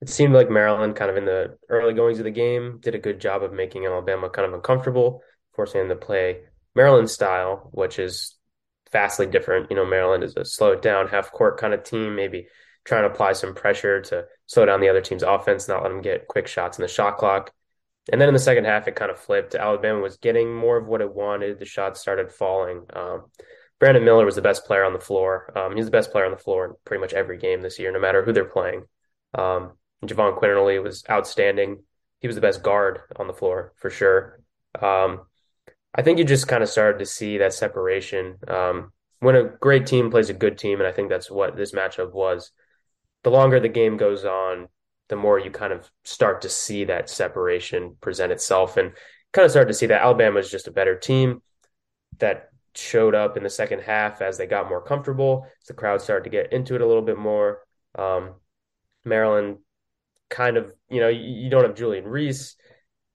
It 0.00 0.08
seemed 0.08 0.32
like 0.32 0.50
Maryland, 0.50 0.96
kind 0.96 1.10
of 1.10 1.16
in 1.16 1.26
the 1.26 1.58
early 1.68 1.92
goings 1.92 2.18
of 2.18 2.24
the 2.24 2.30
game, 2.30 2.78
did 2.80 2.94
a 2.94 2.98
good 2.98 3.20
job 3.20 3.42
of 3.42 3.52
making 3.52 3.84
Alabama 3.84 4.30
kind 4.30 4.46
of 4.46 4.54
uncomfortable, 4.54 5.22
forcing 5.52 5.80
them 5.80 5.88
to 5.88 6.06
play 6.06 6.40
Maryland 6.74 7.10
style, 7.10 7.68
which 7.72 7.98
is 7.98 8.36
vastly 8.92 9.26
different. 9.26 9.70
You 9.70 9.76
know, 9.76 9.84
Maryland 9.84 10.24
is 10.24 10.36
a 10.36 10.44
slow 10.44 10.74
down, 10.74 11.08
half 11.08 11.32
court 11.32 11.58
kind 11.58 11.74
of 11.74 11.82
team, 11.82 12.16
maybe 12.16 12.46
trying 12.84 13.02
to 13.02 13.10
apply 13.10 13.32
some 13.32 13.54
pressure 13.54 14.00
to 14.00 14.24
slow 14.46 14.64
down 14.64 14.80
the 14.80 14.88
other 14.88 15.02
team's 15.02 15.22
offense, 15.22 15.68
not 15.68 15.82
let 15.82 15.90
them 15.90 16.00
get 16.00 16.28
quick 16.28 16.46
shots 16.46 16.78
in 16.78 16.82
the 16.82 16.88
shot 16.88 17.18
clock. 17.18 17.52
And 18.10 18.20
then 18.20 18.28
in 18.28 18.34
the 18.34 18.40
second 18.40 18.64
half, 18.64 18.88
it 18.88 18.96
kind 18.96 19.10
of 19.10 19.18
flipped. 19.18 19.54
Alabama 19.54 20.00
was 20.00 20.16
getting 20.16 20.54
more 20.54 20.76
of 20.76 20.86
what 20.86 21.00
it 21.00 21.14
wanted. 21.14 21.58
The 21.58 21.64
shots 21.64 22.00
started 22.00 22.32
falling. 22.32 22.86
Um, 22.92 23.26
Brandon 23.78 24.04
Miller 24.04 24.24
was 24.24 24.34
the 24.34 24.42
best 24.42 24.64
player 24.64 24.84
on 24.84 24.92
the 24.92 25.00
floor. 25.00 25.52
Um, 25.56 25.76
he's 25.76 25.86
the 25.86 25.90
best 25.90 26.12
player 26.12 26.24
on 26.24 26.32
the 26.32 26.36
floor 26.36 26.64
in 26.66 26.72
pretty 26.84 27.00
much 27.00 27.12
every 27.12 27.38
game 27.38 27.62
this 27.62 27.78
year, 27.78 27.92
no 27.92 28.00
matter 28.00 28.24
who 28.24 28.32
they're 28.32 28.44
playing. 28.44 28.84
Um, 29.34 29.72
Jahvon 30.04 30.38
Quinerly 30.38 30.82
was 30.82 31.04
outstanding. 31.08 31.82
He 32.20 32.26
was 32.26 32.36
the 32.36 32.42
best 32.42 32.62
guard 32.62 33.00
on 33.16 33.26
the 33.26 33.32
floor 33.32 33.72
for 33.76 33.90
sure. 33.90 34.40
Um, 34.80 35.22
I 35.94 36.02
think 36.02 36.18
you 36.18 36.24
just 36.24 36.48
kind 36.48 36.62
of 36.62 36.68
started 36.68 36.98
to 36.98 37.06
see 37.06 37.38
that 37.38 37.54
separation. 37.54 38.36
Um, 38.46 38.92
when 39.20 39.36
a 39.36 39.44
great 39.44 39.86
team 39.86 40.10
plays 40.10 40.30
a 40.30 40.34
good 40.34 40.58
team, 40.58 40.78
and 40.78 40.86
I 40.86 40.92
think 40.92 41.08
that's 41.08 41.30
what 41.30 41.56
this 41.56 41.72
matchup 41.72 42.12
was, 42.12 42.52
the 43.22 43.30
longer 43.30 43.60
the 43.60 43.68
game 43.68 43.96
goes 43.96 44.24
on, 44.24 44.68
the 45.10 45.16
more 45.16 45.38
you 45.38 45.50
kind 45.50 45.72
of 45.72 45.90
start 46.04 46.40
to 46.42 46.48
see 46.48 46.84
that 46.84 47.10
separation 47.10 47.96
present 48.00 48.32
itself 48.32 48.76
and 48.76 48.92
kind 49.32 49.44
of 49.44 49.50
start 49.50 49.68
to 49.68 49.74
see 49.74 49.86
that 49.86 50.02
Alabama 50.02 50.38
is 50.38 50.50
just 50.50 50.68
a 50.68 50.72
better 50.72 50.96
team 50.96 51.42
that 52.18 52.50
showed 52.74 53.14
up 53.14 53.36
in 53.36 53.42
the 53.42 53.50
second 53.50 53.80
half 53.80 54.22
as 54.22 54.38
they 54.38 54.46
got 54.46 54.68
more 54.68 54.80
comfortable. 54.80 55.46
As 55.60 55.66
the 55.66 55.74
crowd 55.74 56.00
started 56.00 56.24
to 56.24 56.30
get 56.30 56.52
into 56.52 56.76
it 56.76 56.80
a 56.80 56.86
little 56.86 57.02
bit 57.02 57.18
more. 57.18 57.58
Um, 57.98 58.34
Maryland 59.04 59.58
kind 60.28 60.56
of, 60.56 60.72
you 60.88 61.00
know, 61.00 61.08
you, 61.08 61.24
you 61.24 61.50
don't 61.50 61.64
have 61.64 61.74
Julian 61.74 62.04
Reese. 62.04 62.54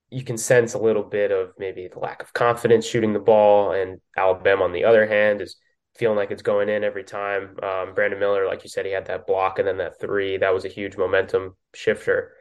You 0.10 0.24
can 0.24 0.38
sense 0.38 0.74
a 0.74 0.80
little 0.80 1.04
bit 1.04 1.32
of 1.32 1.54
maybe 1.58 1.88
the 1.88 2.00
lack 2.00 2.22
of 2.22 2.34
confidence 2.34 2.86
shooting 2.86 3.14
the 3.14 3.20
ball. 3.20 3.72
And 3.72 4.02
Alabama, 4.18 4.66
on 4.66 4.74
the 4.74 4.84
other 4.84 5.08
hand, 5.08 5.42
is 5.42 5.56
feeling 5.98 6.18
like 6.18 6.32
it's 6.32 6.42
going 6.42 6.70
in 6.70 6.84
every 6.84 7.04
time. 7.04 7.58
Um, 7.64 7.94
Brandon 7.94 8.20
Miller, 8.20 8.46
like 8.46 8.64
you 8.64 8.70
said, 8.70 8.86
he 8.86 8.92
had 8.92 9.06
that 9.08 9.28
block 9.28 9.60
and 9.60 9.68
then 9.68 9.78
that 9.78 10.00
three. 10.00 10.38
That 10.38 10.54
was 10.54 10.66
a 10.66 10.70
huge 10.70 10.98
momentum 10.98 11.56
shifter. 11.74 12.34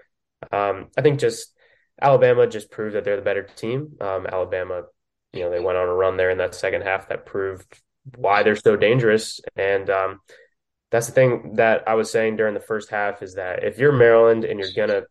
Um, 0.50 0.88
I 0.96 1.02
think 1.02 1.20
just 1.20 1.54
Alabama 2.00 2.46
just 2.46 2.70
proved 2.70 2.96
that 2.96 3.04
they're 3.04 3.16
the 3.16 3.22
better 3.22 3.44
team. 3.44 3.96
Um, 4.00 4.26
Alabama, 4.26 4.82
you 5.32 5.40
know, 5.40 5.50
they 5.50 5.60
went 5.60 5.78
on 5.78 5.88
a 5.88 5.94
run 5.94 6.16
there 6.16 6.30
in 6.30 6.38
that 6.38 6.54
second 6.54 6.82
half 6.82 7.08
that 7.08 7.26
proved 7.26 7.80
why 8.16 8.42
they're 8.42 8.56
so 8.56 8.76
dangerous. 8.76 9.40
And 9.56 9.88
um, 9.88 10.20
that's 10.90 11.06
the 11.06 11.12
thing 11.12 11.54
that 11.56 11.88
I 11.88 11.94
was 11.94 12.10
saying 12.10 12.36
during 12.36 12.54
the 12.54 12.60
first 12.60 12.90
half 12.90 13.22
is 13.22 13.34
that 13.34 13.64
if 13.64 13.78
you're 13.78 13.92
Maryland 13.92 14.44
and 14.44 14.58
you're 14.58 14.68
gonna 14.76 15.02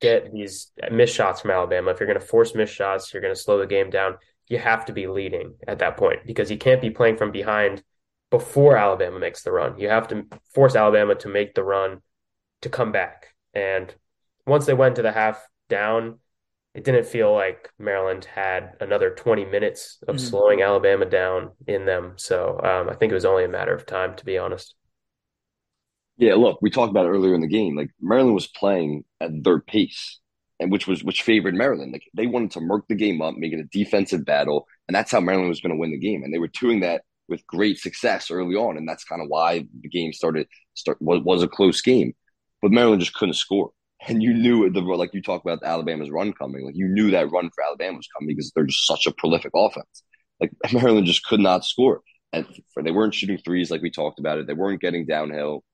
get 0.00 0.32
these 0.32 0.72
missed 0.90 1.14
shots 1.14 1.40
from 1.40 1.52
Alabama, 1.52 1.92
if 1.92 2.00
you're 2.00 2.06
gonna 2.08 2.20
force 2.20 2.54
missed 2.54 2.74
shots, 2.74 3.12
you're 3.12 3.22
gonna 3.22 3.36
slow 3.36 3.58
the 3.58 3.66
game 3.66 3.90
down 3.90 4.16
you 4.48 4.58
have 4.58 4.84
to 4.86 4.92
be 4.92 5.06
leading 5.06 5.54
at 5.66 5.78
that 5.80 5.96
point 5.96 6.20
because 6.26 6.50
you 6.50 6.58
can't 6.58 6.80
be 6.80 6.90
playing 6.90 7.16
from 7.16 7.32
behind 7.32 7.82
before 8.30 8.76
Alabama 8.76 9.18
makes 9.18 9.42
the 9.42 9.52
run. 9.52 9.78
You 9.78 9.88
have 9.88 10.08
to 10.08 10.26
force 10.54 10.76
Alabama 10.76 11.14
to 11.16 11.28
make 11.28 11.54
the 11.54 11.64
run 11.64 12.02
to 12.62 12.68
come 12.68 12.92
back. 12.92 13.34
And 13.54 13.94
once 14.46 14.66
they 14.66 14.74
went 14.74 14.96
to 14.96 15.02
the 15.02 15.12
half 15.12 15.44
down, 15.68 16.18
it 16.74 16.84
didn't 16.84 17.06
feel 17.06 17.32
like 17.32 17.70
Maryland 17.78 18.26
had 18.26 18.74
another 18.80 19.10
20 19.10 19.46
minutes 19.46 19.98
of 20.06 20.16
mm-hmm. 20.16 20.26
slowing 20.26 20.62
Alabama 20.62 21.06
down 21.06 21.52
in 21.66 21.86
them. 21.86 22.14
So 22.16 22.60
um, 22.62 22.90
I 22.90 22.94
think 22.94 23.10
it 23.10 23.14
was 23.14 23.24
only 23.24 23.44
a 23.44 23.48
matter 23.48 23.74
of 23.74 23.86
time, 23.86 24.14
to 24.16 24.24
be 24.24 24.38
honest. 24.38 24.74
Yeah, 26.18 26.34
look, 26.34 26.60
we 26.62 26.70
talked 26.70 26.90
about 26.90 27.06
it 27.06 27.10
earlier 27.10 27.34
in 27.34 27.40
the 27.40 27.46
game. 27.46 27.76
Like 27.76 27.90
Maryland 28.00 28.34
was 28.34 28.46
playing 28.46 29.04
at 29.20 29.30
their 29.42 29.60
pace 29.60 30.20
and 30.60 30.72
which 30.72 30.86
was 30.86 31.04
which 31.04 31.22
favored 31.22 31.54
Maryland. 31.54 31.92
Like 31.92 32.04
they 32.14 32.26
wanted 32.26 32.52
to 32.52 32.60
murk 32.60 32.86
the 32.88 32.94
game 32.94 33.20
up, 33.20 33.34
make 33.36 33.52
it 33.52 33.60
a 33.60 33.64
defensive 33.64 34.24
battle, 34.24 34.66
and 34.88 34.94
that's 34.94 35.12
how 35.12 35.20
Maryland 35.20 35.48
was 35.48 35.60
going 35.60 35.72
to 35.72 35.78
win 35.78 35.90
the 35.90 35.98
game. 35.98 36.22
And 36.22 36.32
they 36.32 36.38
were 36.38 36.50
doing 36.60 36.80
that 36.80 37.02
with 37.28 37.46
great 37.46 37.78
success 37.78 38.30
early 38.30 38.54
on, 38.54 38.76
and 38.76 38.88
that's 38.88 39.04
kind 39.04 39.22
of 39.22 39.28
why 39.28 39.66
the 39.80 39.88
game 39.88 40.12
started 40.12 40.46
start 40.74 40.98
was, 41.00 41.22
was 41.22 41.42
a 41.42 41.48
close 41.48 41.80
game. 41.80 42.14
But 42.62 42.72
Maryland 42.72 43.00
just 43.00 43.14
couldn't 43.14 43.34
score, 43.34 43.70
and 44.06 44.22
you 44.22 44.32
knew 44.32 44.68
the 44.70 44.80
like 44.80 45.12
you 45.12 45.22
talk 45.22 45.42
about 45.42 45.62
Alabama's 45.62 46.10
run 46.10 46.32
coming. 46.32 46.64
Like 46.64 46.76
you 46.76 46.88
knew 46.88 47.10
that 47.10 47.30
run 47.30 47.50
for 47.54 47.64
Alabama 47.64 47.98
was 47.98 48.08
coming 48.16 48.34
because 48.34 48.52
they're 48.54 48.64
just 48.64 48.86
such 48.86 49.06
a 49.06 49.12
prolific 49.12 49.52
offense. 49.54 50.02
Like 50.40 50.52
Maryland 50.72 51.06
just 51.06 51.24
could 51.24 51.40
not 51.40 51.64
score, 51.64 52.00
and 52.32 52.46
they 52.82 52.90
weren't 52.90 53.14
shooting 53.14 53.38
threes 53.38 53.70
like 53.70 53.82
we 53.82 53.90
talked 53.90 54.18
about 54.18 54.38
it. 54.38 54.46
They 54.46 54.54
weren't 54.54 54.80
getting 54.80 55.06
downhill. 55.06 55.64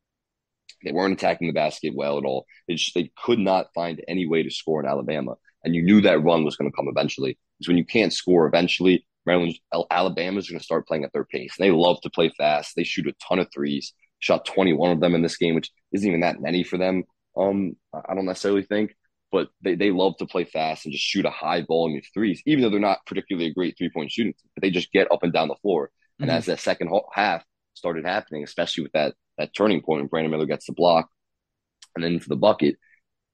They 0.84 0.92
weren't 0.92 1.14
attacking 1.14 1.48
the 1.48 1.52
basket 1.52 1.94
well 1.94 2.18
at 2.18 2.24
all. 2.24 2.46
They 2.68 2.74
just 2.74 2.94
they 2.94 3.10
could 3.24 3.38
not 3.38 3.72
find 3.74 4.02
any 4.08 4.26
way 4.26 4.42
to 4.42 4.50
score 4.50 4.80
in 4.80 4.88
Alabama, 4.88 5.34
and 5.64 5.74
you 5.74 5.82
knew 5.82 6.00
that 6.02 6.22
run 6.22 6.44
was 6.44 6.56
going 6.56 6.70
to 6.70 6.76
come 6.76 6.88
eventually. 6.88 7.38
Because 7.58 7.68
when 7.68 7.78
you 7.78 7.84
can't 7.84 8.12
score 8.12 8.46
eventually, 8.46 9.06
Maryland 9.26 9.58
Alabama's 9.90 10.48
going 10.48 10.58
to 10.58 10.64
start 10.64 10.86
playing 10.86 11.04
at 11.04 11.12
their 11.12 11.24
pace. 11.24 11.54
And 11.58 11.66
they 11.66 11.70
love 11.70 12.00
to 12.02 12.10
play 12.10 12.32
fast. 12.36 12.74
They 12.74 12.84
shoot 12.84 13.06
a 13.06 13.14
ton 13.26 13.38
of 13.38 13.48
threes. 13.52 13.92
Shot 14.18 14.44
21 14.46 14.90
of 14.90 15.00
them 15.00 15.14
in 15.14 15.22
this 15.22 15.36
game, 15.36 15.54
which 15.54 15.70
isn't 15.92 16.06
even 16.06 16.20
that 16.20 16.40
many 16.40 16.62
for 16.62 16.78
them. 16.78 17.04
Um, 17.36 17.76
I 17.94 18.14
don't 18.14 18.26
necessarily 18.26 18.62
think, 18.62 18.94
but 19.30 19.48
they, 19.62 19.74
they 19.74 19.90
love 19.90 20.16
to 20.18 20.26
play 20.26 20.44
fast 20.44 20.84
and 20.84 20.92
just 20.92 21.04
shoot 21.04 21.24
a 21.24 21.30
high 21.30 21.62
volume 21.62 21.98
of 21.98 22.04
threes, 22.12 22.42
even 22.46 22.62
though 22.62 22.70
they're 22.70 22.78
not 22.78 23.04
particularly 23.06 23.50
a 23.50 23.54
great 23.54 23.76
three 23.76 23.90
point 23.90 24.12
shooting. 24.12 24.34
But 24.54 24.62
they 24.62 24.70
just 24.70 24.92
get 24.92 25.10
up 25.10 25.22
and 25.22 25.32
down 25.32 25.48
the 25.48 25.56
floor. 25.56 25.90
And 26.18 26.28
mm-hmm. 26.28 26.36
as 26.36 26.46
that 26.46 26.60
second 26.60 26.90
half 27.12 27.44
started 27.74 28.04
happening, 28.04 28.44
especially 28.44 28.84
with 28.84 28.92
that 28.92 29.14
that 29.38 29.54
turning 29.54 29.82
point 29.82 30.00
when 30.02 30.08
Brandon 30.08 30.30
Miller 30.30 30.46
gets 30.46 30.66
the 30.66 30.72
block 30.72 31.08
and 31.94 32.04
then 32.04 32.20
for 32.20 32.28
the 32.28 32.36
bucket, 32.36 32.76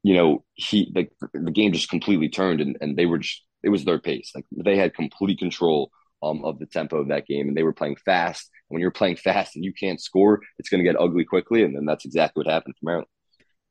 you 0.03 0.15
know, 0.15 0.45
he 0.55 0.91
the, 0.95 1.09
the 1.39 1.51
game 1.51 1.73
just 1.73 1.91
completely 1.91 2.29
turned 2.29 2.61
and, 2.61 2.77
and 2.81 2.97
they 2.97 3.07
were 3.07 3.19
just 3.19 3.43
it 3.63 3.71
was 3.71 3.85
their 3.85 3.99
pace. 3.99 4.33
Like 4.35 4.45
they 4.53 4.77
had 4.77 4.95
complete 4.95 5.39
control 5.39 5.91
um, 6.23 6.45
of 6.45 6.59
the 6.59 6.67
tempo 6.67 6.99
of 6.99 7.09
that 7.09 7.27
game 7.27 7.49
and 7.49 7.57
they 7.57 7.63
were 7.63 7.73
playing 7.73 7.97
fast. 8.05 8.51
And 8.69 8.77
when 8.77 8.81
you're 8.81 8.91
playing 8.91 9.17
fast 9.25 9.57
and 9.57 9.65
you 9.65 9.73
can't 9.73 10.01
score, 10.01 10.41
it's 10.59 10.69
going 10.69 10.83
to 10.83 10.91
get 10.91 11.01
ugly 11.01 11.25
quickly. 11.25 11.63
And 11.65 11.75
then 11.75 11.85
that's 11.85 12.05
exactly 12.05 12.43
what 12.43 12.53
happened 12.53 12.75
for 12.79 12.87
Maryland. 12.87 13.09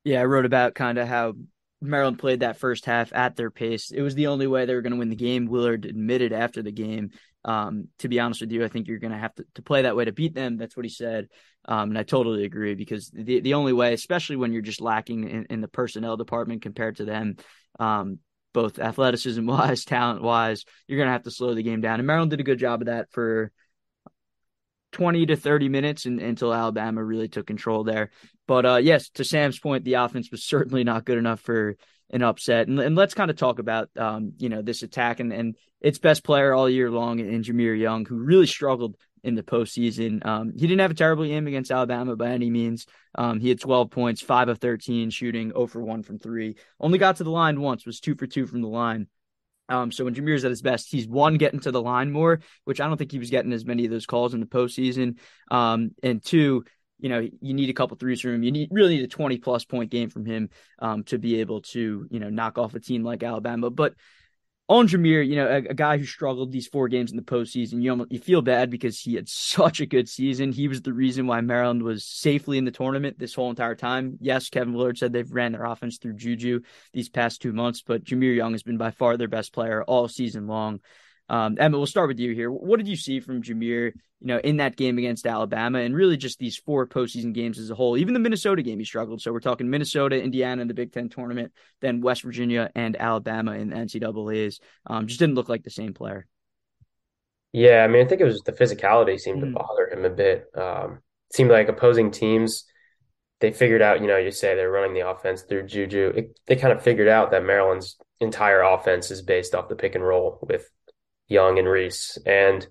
Yeah, 0.04 0.22
I 0.22 0.26
wrote 0.26 0.46
about 0.46 0.76
kind 0.76 0.98
of 0.98 1.08
how 1.08 1.34
Maryland 1.82 2.20
played 2.20 2.40
that 2.40 2.58
first 2.58 2.86
half 2.86 3.14
at 3.14 3.36
their 3.36 3.52
pace. 3.52 3.92
It 3.92 4.02
was 4.02 4.16
the 4.16 4.28
only 4.28 4.48
way 4.48 4.66
they 4.66 4.74
were 4.74 4.82
going 4.82 4.94
to 4.94 5.00
win 5.00 5.10
the 5.10 5.16
game. 5.16 5.48
Willard 5.48 5.86
admitted 5.86 6.34
after 6.34 6.62
the 6.62 6.72
game 6.72 7.12
um, 7.48 7.88
to 8.00 8.10
be 8.10 8.20
honest 8.20 8.42
with 8.42 8.52
you, 8.52 8.66
I 8.66 8.68
think 8.68 8.88
you're 8.88 9.00
going 9.00 9.14
to 9.14 9.18
have 9.18 9.34
to, 9.56 9.62
play 9.62 9.84
that 9.84 9.96
way 9.96 10.04
to 10.04 10.12
beat 10.12 10.36
them. 10.36 10.58
That's 10.58 10.76
what 10.76 10.86
he 10.86 10.90
said. 10.90 11.30
Um, 11.66 11.90
and 11.90 11.98
I 11.98 12.04
totally 12.04 12.44
agree 12.44 12.76
because 12.76 13.10
the, 13.10 13.40
the 13.40 13.54
only 13.54 13.72
way, 13.72 13.94
especially 13.94 14.36
when 14.36 14.52
you're 14.52 14.62
just 14.62 14.82
lacking 14.82 15.30
in, 15.30 15.46
in 15.50 15.62
the 15.62 15.70
personnel 15.70 16.18
department 16.18 16.62
compared 16.62 16.98
to 16.98 17.06
them, 17.06 17.38
um, 17.80 18.20
both 18.54 18.80
athleticism 18.80 19.46
wise, 19.46 19.86
talent 19.86 20.22
wise, 20.22 20.66
you're 20.88 20.98
going 20.98 21.08
to 21.08 21.14
have 21.14 21.24
to 21.24 21.32
slow 21.32 21.54
the 21.54 21.64
game 21.64 21.80
down. 21.80 22.02
And 22.02 22.08
Maryland 22.08 22.32
did 22.32 22.42
a 22.42 22.44
good 22.44 22.60
job 22.60 22.82
of 22.82 22.88
that 22.88 23.12
for 23.12 23.52
20 24.92 25.28
to 25.28 25.38
30 25.38 25.70
minutes 25.70 26.06
until 26.06 26.54
Alabama 26.54 27.02
really 27.02 27.30
took 27.30 27.48
control 27.48 27.86
there. 27.86 28.12
But 28.46 28.66
uh, 28.66 28.78
yes, 28.78 29.10
to 29.12 29.24
Sam's 29.24 29.60
point, 29.60 29.86
the 29.86 29.94
offense 29.94 30.32
was 30.32 30.44
certainly 30.46 30.84
not 30.84 31.06
good 31.06 31.18
enough 31.18 31.40
for 31.40 31.78
an 32.10 32.24
upset. 32.24 32.68
And, 32.68 32.80
and 32.80 32.96
let's 32.96 33.14
kind 33.14 33.30
of 33.30 33.38
talk 33.38 33.60
about, 33.60 33.90
um, 33.98 34.34
you 34.38 34.50
know, 34.50 34.62
this 34.62 34.84
attack 34.84 35.20
and, 35.20 35.34
and 35.34 35.56
its 35.82 36.00
best 36.00 36.24
player 36.24 36.54
all 36.54 36.70
year 36.70 36.90
long 36.90 37.20
in 37.20 37.44
Jahmir 37.44 37.78
Young, 37.78 38.06
who 38.06 38.18
really 38.18 38.48
struggled 38.48 38.96
in 39.24 39.36
the 39.36 39.44
postseason. 39.44 40.26
Um, 40.26 40.54
he 40.54 40.68
didn't 40.68 40.80
have 40.80 40.92
a 40.92 40.96
terrible 40.96 41.26
game 41.26 41.48
against 41.48 41.72
Alabama 41.72 42.16
by 42.16 42.30
any 42.30 42.50
means. 42.50 42.86
Um, 43.16 43.40
he 43.40 43.50
had 43.50 43.60
12 43.60 43.92
points, 43.92 44.22
5 44.22 44.50
of 44.50 44.60
13 44.60 45.10
shooting, 45.10 45.50
0 45.50 45.68
for 45.68 45.84
1 45.84 46.04
from 46.04 46.20
3. 46.20 46.56
Only 46.80 46.98
got 46.98 47.18
to 47.18 47.24
the 47.24 47.32
line 47.32 47.60
once, 47.60 47.86
was 47.86 48.00
2 48.00 48.16
for 48.16 48.28
2 48.28 48.46
from 48.46 48.62
the 48.62 48.68
line. 48.68 49.08
Um, 49.70 49.92
so 49.92 50.06
when 50.06 50.16
Jahmir's 50.16 50.46
at 50.46 50.52
his 50.52 50.62
best, 50.62 50.90
he's 50.90 51.08
one 51.08 51.38
getting 51.38 51.60
to 51.62 51.72
the 51.72 51.82
line 51.82 52.12
more, 52.12 52.40
which 52.64 52.80
I 52.80 52.88
don't 52.88 52.98
think 52.98 53.12
he 53.12 53.20
was 53.20 53.30
getting 53.30 53.52
as 53.52 53.66
many 53.66 53.84
of 53.86 53.92
those 53.92 54.06
calls 54.06 54.34
in 54.34 54.40
the 54.40 54.46
postseason. 54.46 55.18
Um, 55.52 55.92
and 56.02 56.24
two, 56.24 56.64
you 57.00 57.10
know, 57.10 57.20
you 57.20 57.54
need 57.54 57.70
a 57.70 57.74
couple 57.74 57.98
threes 57.98 58.22
from 58.22 58.36
him. 58.36 58.44
You 58.44 58.52
need 58.52 58.70
really 58.72 58.96
need 58.96 59.04
a 59.04 59.08
20 59.08 59.38
plus 59.38 59.66
point 59.66 59.92
game 59.92 60.10
from 60.10 60.26
him 60.26 60.50
um, 60.80 61.04
to 61.06 61.18
be 61.18 61.40
able 61.42 61.62
to, 61.62 62.08
you 62.10 62.20
know, 62.20 62.30
knock 62.30 62.58
off 62.58 62.76
a 62.76 62.80
team 62.80 63.04
like 63.04 63.24
Alabama. 63.24 63.70
But 63.70 63.94
on 64.70 64.88
Jahmir, 64.88 65.26
you 65.26 65.38
know, 65.38 65.48
a, 65.48 65.58
a, 65.58 65.74
guy 65.74 65.98
who 65.98 66.04
struggled 66.04 66.52
these 66.52 66.68
four 66.68 66.90
games 66.90 67.12
in 67.12 67.18
the 67.18 67.24
postseason, 67.24 67.82
you 67.82 67.90
almost, 67.92 68.12
you 68.12 68.20
feel 68.20 68.42
bad 68.42 68.70
because 68.70 69.00
he 69.00 69.16
had 69.16 69.30
such 69.30 69.80
a 69.80 69.86
good 69.86 70.10
season. 70.10 70.52
He 70.52 70.68
was 70.68 70.82
the 70.82 70.94
reason 70.94 71.28
why 71.28 71.40
Maryland 71.42 71.84
was 71.84 72.04
safely 72.04 72.58
in 72.58 72.66
the 72.66 72.72
tournament 72.72 73.18
this 73.18 73.34
whole 73.34 73.50
entire 73.50 73.76
time. 73.76 74.18
Yes, 74.20 74.50
Kevin 74.50 74.74
Willard 74.74 74.98
said 74.98 75.14
they've 75.14 75.32
ran 75.32 75.54
their 75.54 75.66
offense 75.66 75.98
through 75.98 76.16
Juju 76.16 76.62
these 76.94 77.10
past 77.10 77.42
two 77.42 77.54
months, 77.54 77.82
but 77.82 78.04
Jahmir 78.04 78.36
Young 78.36 78.52
has 78.52 78.64
been 78.64 78.78
by 78.78 78.92
far 78.92 79.16
their 79.16 79.28
best 79.28 79.54
player 79.54 79.84
all 79.84 80.08
season 80.08 80.48
long. 80.48 80.82
Um, 81.30 81.58
Emma, 81.60 81.78
we'll 81.78 81.88
start 81.88 82.08
with 82.08 82.20
you 82.20 82.34
here. 82.34 82.50
What 82.50 82.78
did 82.78 82.88
you 82.88 82.96
see 82.96 83.20
from 83.20 83.42
Jahmir, 83.42 83.94
you 84.20 84.28
know, 84.28 84.38
in 84.38 84.58
that 84.58 84.76
game 84.76 84.98
against 84.98 85.28
Alabama 85.28 85.80
and 85.80 85.96
really 85.96 86.18
just 86.18 86.40
these 86.40 86.58
four 86.58 86.88
postseason 86.88 87.34
games 87.34 87.60
as 87.60 87.70
a 87.70 87.76
whole? 87.76 87.98
Even 87.98 88.14
the 88.14 88.20
Minnesota 88.20 88.62
game, 88.62 88.80
he 88.80 88.86
struggled. 88.86 89.22
So 89.22 89.34
we're 89.34 89.40
talking 89.40 89.70
Minnesota, 89.70 90.22
Indiana 90.22 90.62
in 90.62 90.68
the 90.68 90.74
Big 90.74 90.94
Ten 90.94 91.10
tournament, 91.10 91.52
then 91.82 92.02
West 92.02 92.24
Virginia 92.24 92.70
and 92.76 92.96
Alabama 92.96 93.54
in 93.54 93.70
the 93.70 93.76
NCAAs. 93.76 94.60
Um, 94.86 95.08
just 95.08 95.20
didn't 95.20 95.36
look 95.36 95.50
like 95.50 95.64
the 95.64 95.70
same 95.70 95.94
player. 95.94 96.28
Yeah, 97.52 97.84
I 97.84 97.88
mean, 97.88 98.06
I 98.06 98.10
think 98.10 98.22
it 98.22 98.26
was 98.26 98.42
the 98.42 98.52
physicality 98.52 99.20
seemed 99.20 99.42
mm-hmm. 99.42 99.54
to 99.54 99.60
bother 99.60 99.90
him 99.90 100.06
a 100.06 100.10
bit. 100.10 100.46
Um, 100.56 101.00
seemed 101.34 101.52
like 101.52 101.68
opposing 101.68 102.12
teams, 102.12 102.66
they 103.40 103.52
figured 103.52 103.82
out, 103.82 104.02
you 104.02 104.08
know, 104.08 104.18
you 104.18 104.32
say 104.32 104.56
they're 104.56 104.72
running 104.72 104.94
the 104.94 105.08
offense 105.08 105.44
through 105.44 105.68
Juju. 105.68 106.14
It, 106.16 106.40
they 106.48 106.56
kind 106.56 106.74
of 106.74 106.82
figured 106.82 107.08
out 107.08 107.32
that 107.32 107.46
Maryland's 107.46 107.98
entire 108.20 108.62
offense 108.62 109.12
is 109.12 109.22
based 109.22 109.54
off 109.54 109.70
the 109.70 109.76
pick 109.76 109.96
and 109.96 110.06
roll 110.06 110.40
with 110.42 110.70
Young 111.28 111.60
and 111.60 111.68
Reese. 111.68 112.18
And 112.26 112.66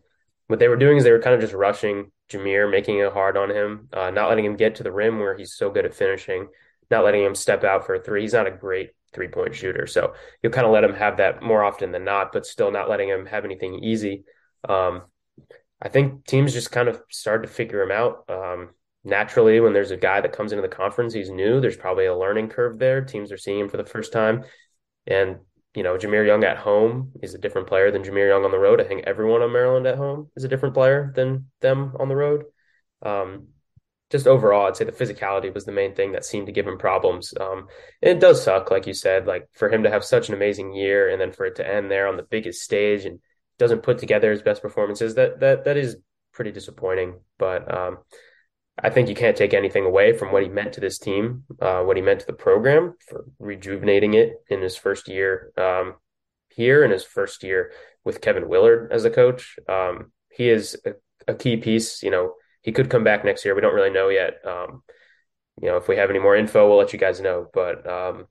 what 0.47 0.59
they 0.59 0.69
were 0.69 0.77
doing 0.77 0.97
is 0.97 1.05
they 1.05 1.13
were 1.13 1.23
kind 1.23 1.35
of 1.35 1.41
just 1.41 1.53
rushing 1.53 2.11
Jahmir, 2.31 2.71
making 2.71 2.99
it 2.99 3.13
hard 3.13 3.37
on 3.37 3.51
him, 3.51 3.89
uh, 3.93 4.11
not 4.11 4.29
letting 4.29 4.45
him 4.45 4.57
get 4.57 4.77
to 4.77 4.83
the 4.83 4.93
rim 4.93 5.19
where 5.19 5.37
he's 5.37 5.55
so 5.55 5.71
good 5.71 5.85
at 5.85 5.95
finishing, 5.95 6.49
not 6.91 7.05
letting 7.05 7.23
him 7.23 7.35
step 7.35 7.65
out 7.65 7.87
for 7.87 7.95
a 7.95 8.01
three. 8.01 8.23
He's 8.23 8.33
not 8.33 8.47
a 8.47 8.51
great 8.51 8.91
three 9.13 9.29
point 9.29 9.55
shooter. 9.55 9.87
So 9.87 10.15
you'll 10.43 10.53
kind 10.53 10.67
of 10.67 10.73
let 10.73 10.85
him 10.85 10.95
have 10.95 11.19
that 11.19 11.43
more 11.43 11.63
often 11.63 11.93
than 11.93 12.05
not, 12.05 12.33
but 12.33 12.47
still 12.47 12.71
not 12.71 12.89
letting 12.89 13.09
him 13.09 13.27
have 13.27 13.45
anything 13.45 13.83
easy. 13.83 14.25
Um, 14.69 15.03
I 15.81 15.89
think 15.89 16.27
teams 16.27 16.53
just 16.53 16.73
kind 16.73 16.89
of 16.89 17.01
started 17.11 17.47
to 17.47 17.53
figure 17.53 17.83
him 17.83 17.93
out. 17.93 18.25
Um, 18.29 18.71
naturally, 19.05 19.61
when 19.61 19.73
there's 19.73 19.91
a 19.91 19.97
guy 19.97 20.21
that 20.21 20.33
comes 20.33 20.53
into 20.53 20.63
the 20.63 20.69
conference, 20.69 21.13
he's 21.13 21.31
new. 21.31 21.61
There's 21.61 21.77
probably 21.77 22.07
a 22.07 22.17
learning 22.17 22.49
curve 22.49 22.79
there. 22.79 23.03
Teams 23.03 23.31
are 23.31 23.37
seeing 23.37 23.61
him 23.61 23.69
for 23.69 23.77
the 23.77 23.85
first 23.85 24.13
time. 24.13 24.45
And 25.07 25.37
you 25.77 25.83
know, 25.83 25.99
Jahmir 25.99 26.27
Young 26.27 26.43
at 26.43 26.57
home 26.57 27.13
is 27.23 27.35
a 27.35 27.39
different 27.39 27.69
player 27.69 27.91
than 27.91 28.03
Jahmir 28.03 28.29
Young 28.29 28.45
on 28.45 28.51
the 28.51 28.59
road. 28.59 28.81
I 28.81 28.85
think 28.85 29.05
everyone 29.07 29.43
on 29.43 29.53
Maryland 29.53 29.87
at 29.87 29.99
home 29.99 30.31
is 30.35 30.43
a 30.43 30.49
different 30.49 30.75
player 30.75 31.13
than 31.15 31.51
them 31.61 31.93
on 32.01 32.09
the 32.09 32.17
road. 32.17 32.45
Um, 33.03 33.49
just 34.11 34.27
overall, 34.27 34.67
I'd 34.67 34.77
say 34.77 34.87
the 34.87 34.93
physicality 34.93 35.53
was 35.53 35.67
the 35.67 35.73
main 35.73 35.95
thing 35.95 36.13
that 36.13 36.25
seemed 36.25 36.47
to 36.47 36.53
give 36.53 36.67
him 36.67 36.79
problems. 36.79 37.35
Um, 37.39 37.67
and 38.01 38.17
it 38.17 38.21
does 38.21 38.43
suck, 38.43 38.71
like 38.71 38.87
you 38.87 38.95
said, 38.95 39.27
like 39.27 39.49
for 39.53 39.69
him 39.69 39.83
to 39.83 39.91
have 39.91 40.03
such 40.03 40.29
an 40.29 40.35
amazing 40.35 40.73
year 40.75 41.11
and 41.11 41.21
then 41.21 41.33
for 41.33 41.45
it 41.45 41.57
to 41.57 41.69
end 41.69 41.91
there 41.91 42.09
on 42.09 42.17
the 42.17 42.23
biggest 42.23 42.63
stage 42.63 43.05
and 43.05 43.21
doesn't 43.59 43.83
put 43.83 43.99
together 43.99 44.31
his 44.31 44.43
best 44.43 44.63
performances. 44.63 45.17
That 45.17 45.41
that 45.41 45.65
that 45.65 45.77
is 45.77 45.99
pretty 46.33 46.53
disappointing. 46.53 47.21
But 47.39 47.73
um, 47.75 47.99
I 48.83 48.91
think 48.91 49.09
you 49.09 49.15
can't 49.15 49.37
take 49.37 49.55
anything 49.55 49.85
away 49.85 50.13
from 50.13 50.33
what 50.33 50.43
he 50.43 50.49
meant 50.49 50.75
to 50.75 50.81
this 50.81 50.99
team, 50.99 51.45
uh, 51.61 51.83
what 51.83 51.97
he 51.97 52.03
meant 52.03 52.21
to 52.21 52.27
the 52.27 52.35
program 52.35 52.95
for 53.09 53.25
rejuvenating 53.39 54.15
it 54.15 54.35
in 54.49 54.61
his 54.61 54.77
first 54.77 55.09
year 55.09 55.53
um, 55.57 55.95
here 56.51 56.85
in 56.85 56.91
his 56.91 57.03
first 57.03 57.43
year 57.43 57.73
with 58.05 58.21
Kevin 58.21 58.49
Willard 58.49 58.93
as 58.93 59.05
a 59.05 59.11
coach. 59.11 59.59
Um, 59.69 60.13
he 60.31 60.51
is 60.51 60.77
a, 60.85 60.93
a, 61.27 61.35
key 61.35 61.57
piece. 61.57 62.03
You 62.03 62.11
know, 62.11 62.35
he 62.61 62.73
could 62.73 62.91
come 62.91 63.03
back 63.03 63.25
next 63.25 63.45
year. 63.45 63.55
We 63.55 63.63
don't 63.63 63.75
really 63.75 63.91
know 63.91 64.11
yet. 64.11 64.41
Um, 64.45 64.83
you 65.61 65.69
know, 65.69 65.79
if 65.79 65.89
we 65.89 65.97
have 65.97 66.11
any 66.11 66.19
more 66.19 66.37
info, 66.37 66.69
we'll 66.69 66.79
let 66.79 66.93
you 66.93 66.99
guys 66.99 67.21
know. 67.21 67.49
But 67.55 67.89
um, 67.89 68.27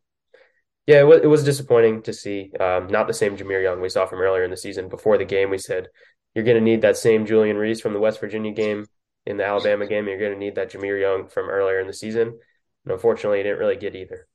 yeah, 0.86 0.98
it, 0.98 1.02
w- 1.02 1.22
it 1.24 1.28
was 1.28 1.44
disappointing 1.44 2.04
to 2.04 2.14
see 2.14 2.52
um, 2.60 2.88
not 2.88 3.08
the 3.08 3.14
same 3.14 3.36
Jahmir 3.36 3.64
Young 3.64 3.82
we 3.82 3.90
saw 3.90 4.06
from 4.06 4.20
earlier 4.20 4.44
in 4.44 4.52
the 4.52 4.58
season. 4.58 4.90
Before 4.90 5.18
the 5.18 5.26
game, 5.26 5.50
we 5.50 5.58
said 5.58 5.88
you're 6.36 6.46
going 6.46 6.58
to 6.58 6.62
need 6.62 6.84
that 6.84 6.98
same 6.98 7.26
Julian 7.26 7.58
Reese 7.58 7.82
from 7.82 7.94
the 7.94 8.00
West 8.00 8.20
Virginia 8.20 8.52
game 8.52 8.86
in 9.26 9.38
the 9.38 9.46
Alabama 9.46 9.88
game. 9.88 10.08
You're 10.08 10.20
going 10.20 10.34
to 10.34 10.40
need 10.40 10.56
that 10.56 10.72
Jahmir 10.72 11.00
Young 11.00 11.28
from 11.28 11.50
earlier 11.50 11.80
in 11.80 11.88
the 11.88 11.94
season. 11.94 12.40
And 12.84 12.94
unfortunately, 12.94 13.40
he 13.40 13.44
didn't 13.44 13.60
really 13.60 13.78
get 13.78 13.96
either. 13.96 14.28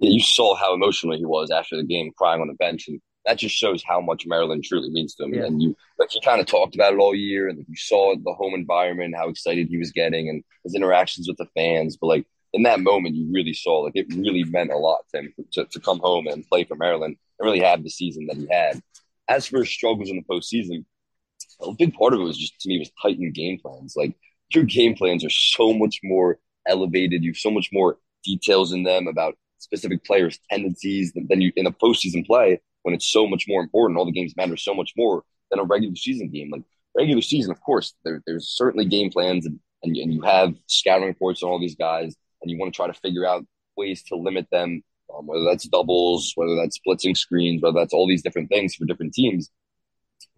Yeah, 0.00 0.10
you 0.10 0.20
saw 0.20 0.54
how 0.54 0.74
emotional 0.74 1.16
he 1.16 1.24
was 1.24 1.50
after 1.50 1.76
the 1.76 1.84
game, 1.84 2.12
crying 2.16 2.40
on 2.40 2.48
the 2.48 2.54
bench, 2.54 2.88
and 2.88 3.00
that 3.24 3.38
just 3.38 3.54
shows 3.54 3.82
how 3.86 4.00
much 4.00 4.26
Maryland 4.26 4.64
truly 4.64 4.90
means 4.90 5.14
to 5.14 5.24
him. 5.24 5.34
Yeah. 5.34 5.44
And 5.44 5.62
you, 5.62 5.76
like, 5.98 6.10
he 6.10 6.20
kind 6.20 6.40
of 6.40 6.46
talked 6.46 6.74
about 6.74 6.92
it 6.94 6.98
all 6.98 7.14
year, 7.14 7.48
and 7.48 7.58
you 7.68 7.76
saw 7.76 8.14
the 8.16 8.32
home 8.32 8.54
environment, 8.54 9.14
how 9.16 9.28
excited 9.28 9.68
he 9.68 9.76
was 9.76 9.92
getting, 9.92 10.28
and 10.28 10.42
his 10.64 10.74
interactions 10.74 11.28
with 11.28 11.36
the 11.36 11.46
fans. 11.54 11.96
But 11.96 12.06
like 12.08 12.26
in 12.52 12.62
that 12.62 12.80
moment, 12.80 13.16
you 13.16 13.30
really 13.32 13.54
saw 13.54 13.80
like 13.80 13.96
it 13.96 14.06
really 14.14 14.44
meant 14.44 14.72
a 14.72 14.76
lot 14.76 15.00
to 15.10 15.18
him 15.18 15.34
to, 15.52 15.64
to 15.66 15.80
come 15.80 15.98
home 15.98 16.26
and 16.26 16.48
play 16.48 16.64
for 16.64 16.76
Maryland 16.76 17.16
and 17.38 17.46
really 17.46 17.60
have 17.60 17.82
the 17.82 17.90
season 17.90 18.26
that 18.26 18.36
he 18.36 18.48
had. 18.50 18.80
As 19.28 19.46
for 19.46 19.58
his 19.58 19.70
struggles 19.70 20.08
in 20.08 20.16
the 20.16 20.22
postseason, 20.22 20.84
a 21.60 21.72
big 21.72 21.94
part 21.94 22.14
of 22.14 22.20
it 22.20 22.24
was 22.24 22.38
just 22.38 22.60
to 22.60 22.68
me 22.68 22.78
was 22.78 22.90
tightened 23.02 23.34
game 23.34 23.58
plans. 23.58 23.94
Like 23.96 24.16
your 24.54 24.64
game 24.64 24.94
plans 24.94 25.24
are 25.24 25.30
so 25.30 25.72
much 25.72 26.00
more 26.02 26.38
elevated. 26.66 27.22
You 27.22 27.30
have 27.30 27.38
so 27.38 27.50
much 27.50 27.70
more 27.72 27.98
details 28.24 28.72
in 28.72 28.84
them 28.84 29.06
about 29.06 29.36
specific 29.58 30.04
players' 30.04 30.38
tendencies 30.50 31.12
than, 31.12 31.40
you 31.40 31.52
in 31.56 31.66
a 31.66 31.72
postseason 31.72 32.26
play 32.26 32.60
when 32.82 32.94
it's 32.94 33.10
so 33.10 33.26
much 33.26 33.46
more 33.48 33.60
important. 33.60 33.98
All 33.98 34.04
the 34.04 34.12
games 34.12 34.34
matter 34.36 34.56
so 34.56 34.74
much 34.74 34.92
more 34.96 35.24
than 35.50 35.60
a 35.60 35.64
regular 35.64 35.96
season 35.96 36.28
game. 36.28 36.50
Like 36.50 36.62
regular 36.96 37.22
season, 37.22 37.50
of 37.50 37.60
course, 37.60 37.94
there, 38.04 38.22
there's 38.26 38.48
certainly 38.48 38.84
game 38.84 39.10
plans 39.10 39.46
and, 39.46 39.58
and, 39.82 39.96
and 39.96 40.12
you 40.12 40.22
have 40.22 40.54
scouting 40.66 41.08
reports 41.08 41.42
on 41.42 41.50
all 41.50 41.60
these 41.60 41.76
guys 41.76 42.14
and 42.42 42.50
you 42.50 42.58
want 42.58 42.72
to 42.72 42.76
try 42.76 42.86
to 42.86 42.94
figure 42.94 43.26
out 43.26 43.44
ways 43.76 44.02
to 44.04 44.16
limit 44.16 44.46
them, 44.50 44.82
um, 45.16 45.26
whether 45.26 45.44
that's 45.44 45.68
doubles, 45.68 46.32
whether 46.34 46.54
that's 46.56 46.76
splitting 46.76 47.14
screens, 47.14 47.62
whether 47.62 47.78
that's 47.78 47.92
all 47.92 48.06
these 48.06 48.22
different 48.22 48.48
things 48.48 48.74
for 48.74 48.84
different 48.84 49.14
teams. 49.14 49.50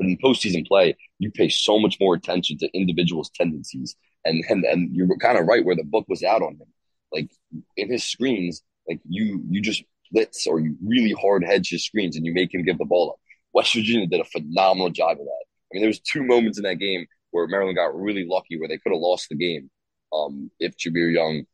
But 0.01 0.07
in 0.07 0.17
postseason 0.17 0.67
play, 0.67 0.97
you 1.19 1.31
pay 1.31 1.51
so 1.51 1.79
much 1.79 1.99
more 2.01 2.15
attention 2.15 2.57
to 2.59 2.71
individuals' 2.73 3.31
tendencies. 3.35 3.97
And 4.25 4.43
and 4.49 4.65
and 4.65 4.97
you're 4.97 5.15
kind 5.19 5.37
of 5.37 5.45
right 5.45 5.63
where 5.63 5.77
the 5.77 5.85
book 5.85 6.07
was 6.09 6.23
out 6.23 6.41
on 6.41 6.55
him. 6.55 6.69
Like 7.13 7.31
in 7.77 7.93
his 7.93 8.03
screens, 8.03 8.63
like 8.89 9.01
you 9.07 9.45
you 9.51 9.61
just 9.61 9.85
blitz 10.11 10.47
or 10.47 10.59
you 10.59 10.75
really 10.83 11.13
hard 11.13 11.45
hedge 11.45 11.69
his 11.69 11.85
screens 11.85 12.17
and 12.17 12.25
you 12.25 12.33
make 12.33 12.55
him 12.55 12.65
give 12.65 12.79
the 12.79 12.87
ball 12.87 13.11
up. 13.11 13.21
West 13.53 13.75
Virginia 13.75 14.07
did 14.07 14.21
a 14.21 14.25
phenomenal 14.25 14.89
job 14.89 15.13
of 15.13 15.27
that. 15.27 15.45
I 15.45 15.69
mean, 15.73 15.83
there 15.83 15.89
was 15.89 16.01
two 16.01 16.23
moments 16.23 16.57
in 16.57 16.65
that 16.65 16.77
game 16.77 17.07
where 17.31 17.47
Maryland 17.47 17.77
got 17.77 17.95
really 17.95 18.25
lucky 18.27 18.59
where 18.59 18.69
they 18.69 18.79
could 18.79 18.93
have 18.93 19.01
lost 19.03 19.29
the 19.29 19.37
game 19.37 19.71
um, 20.15 20.51
if 20.59 20.79
Jahmir 20.79 21.13
Young, 21.13 21.45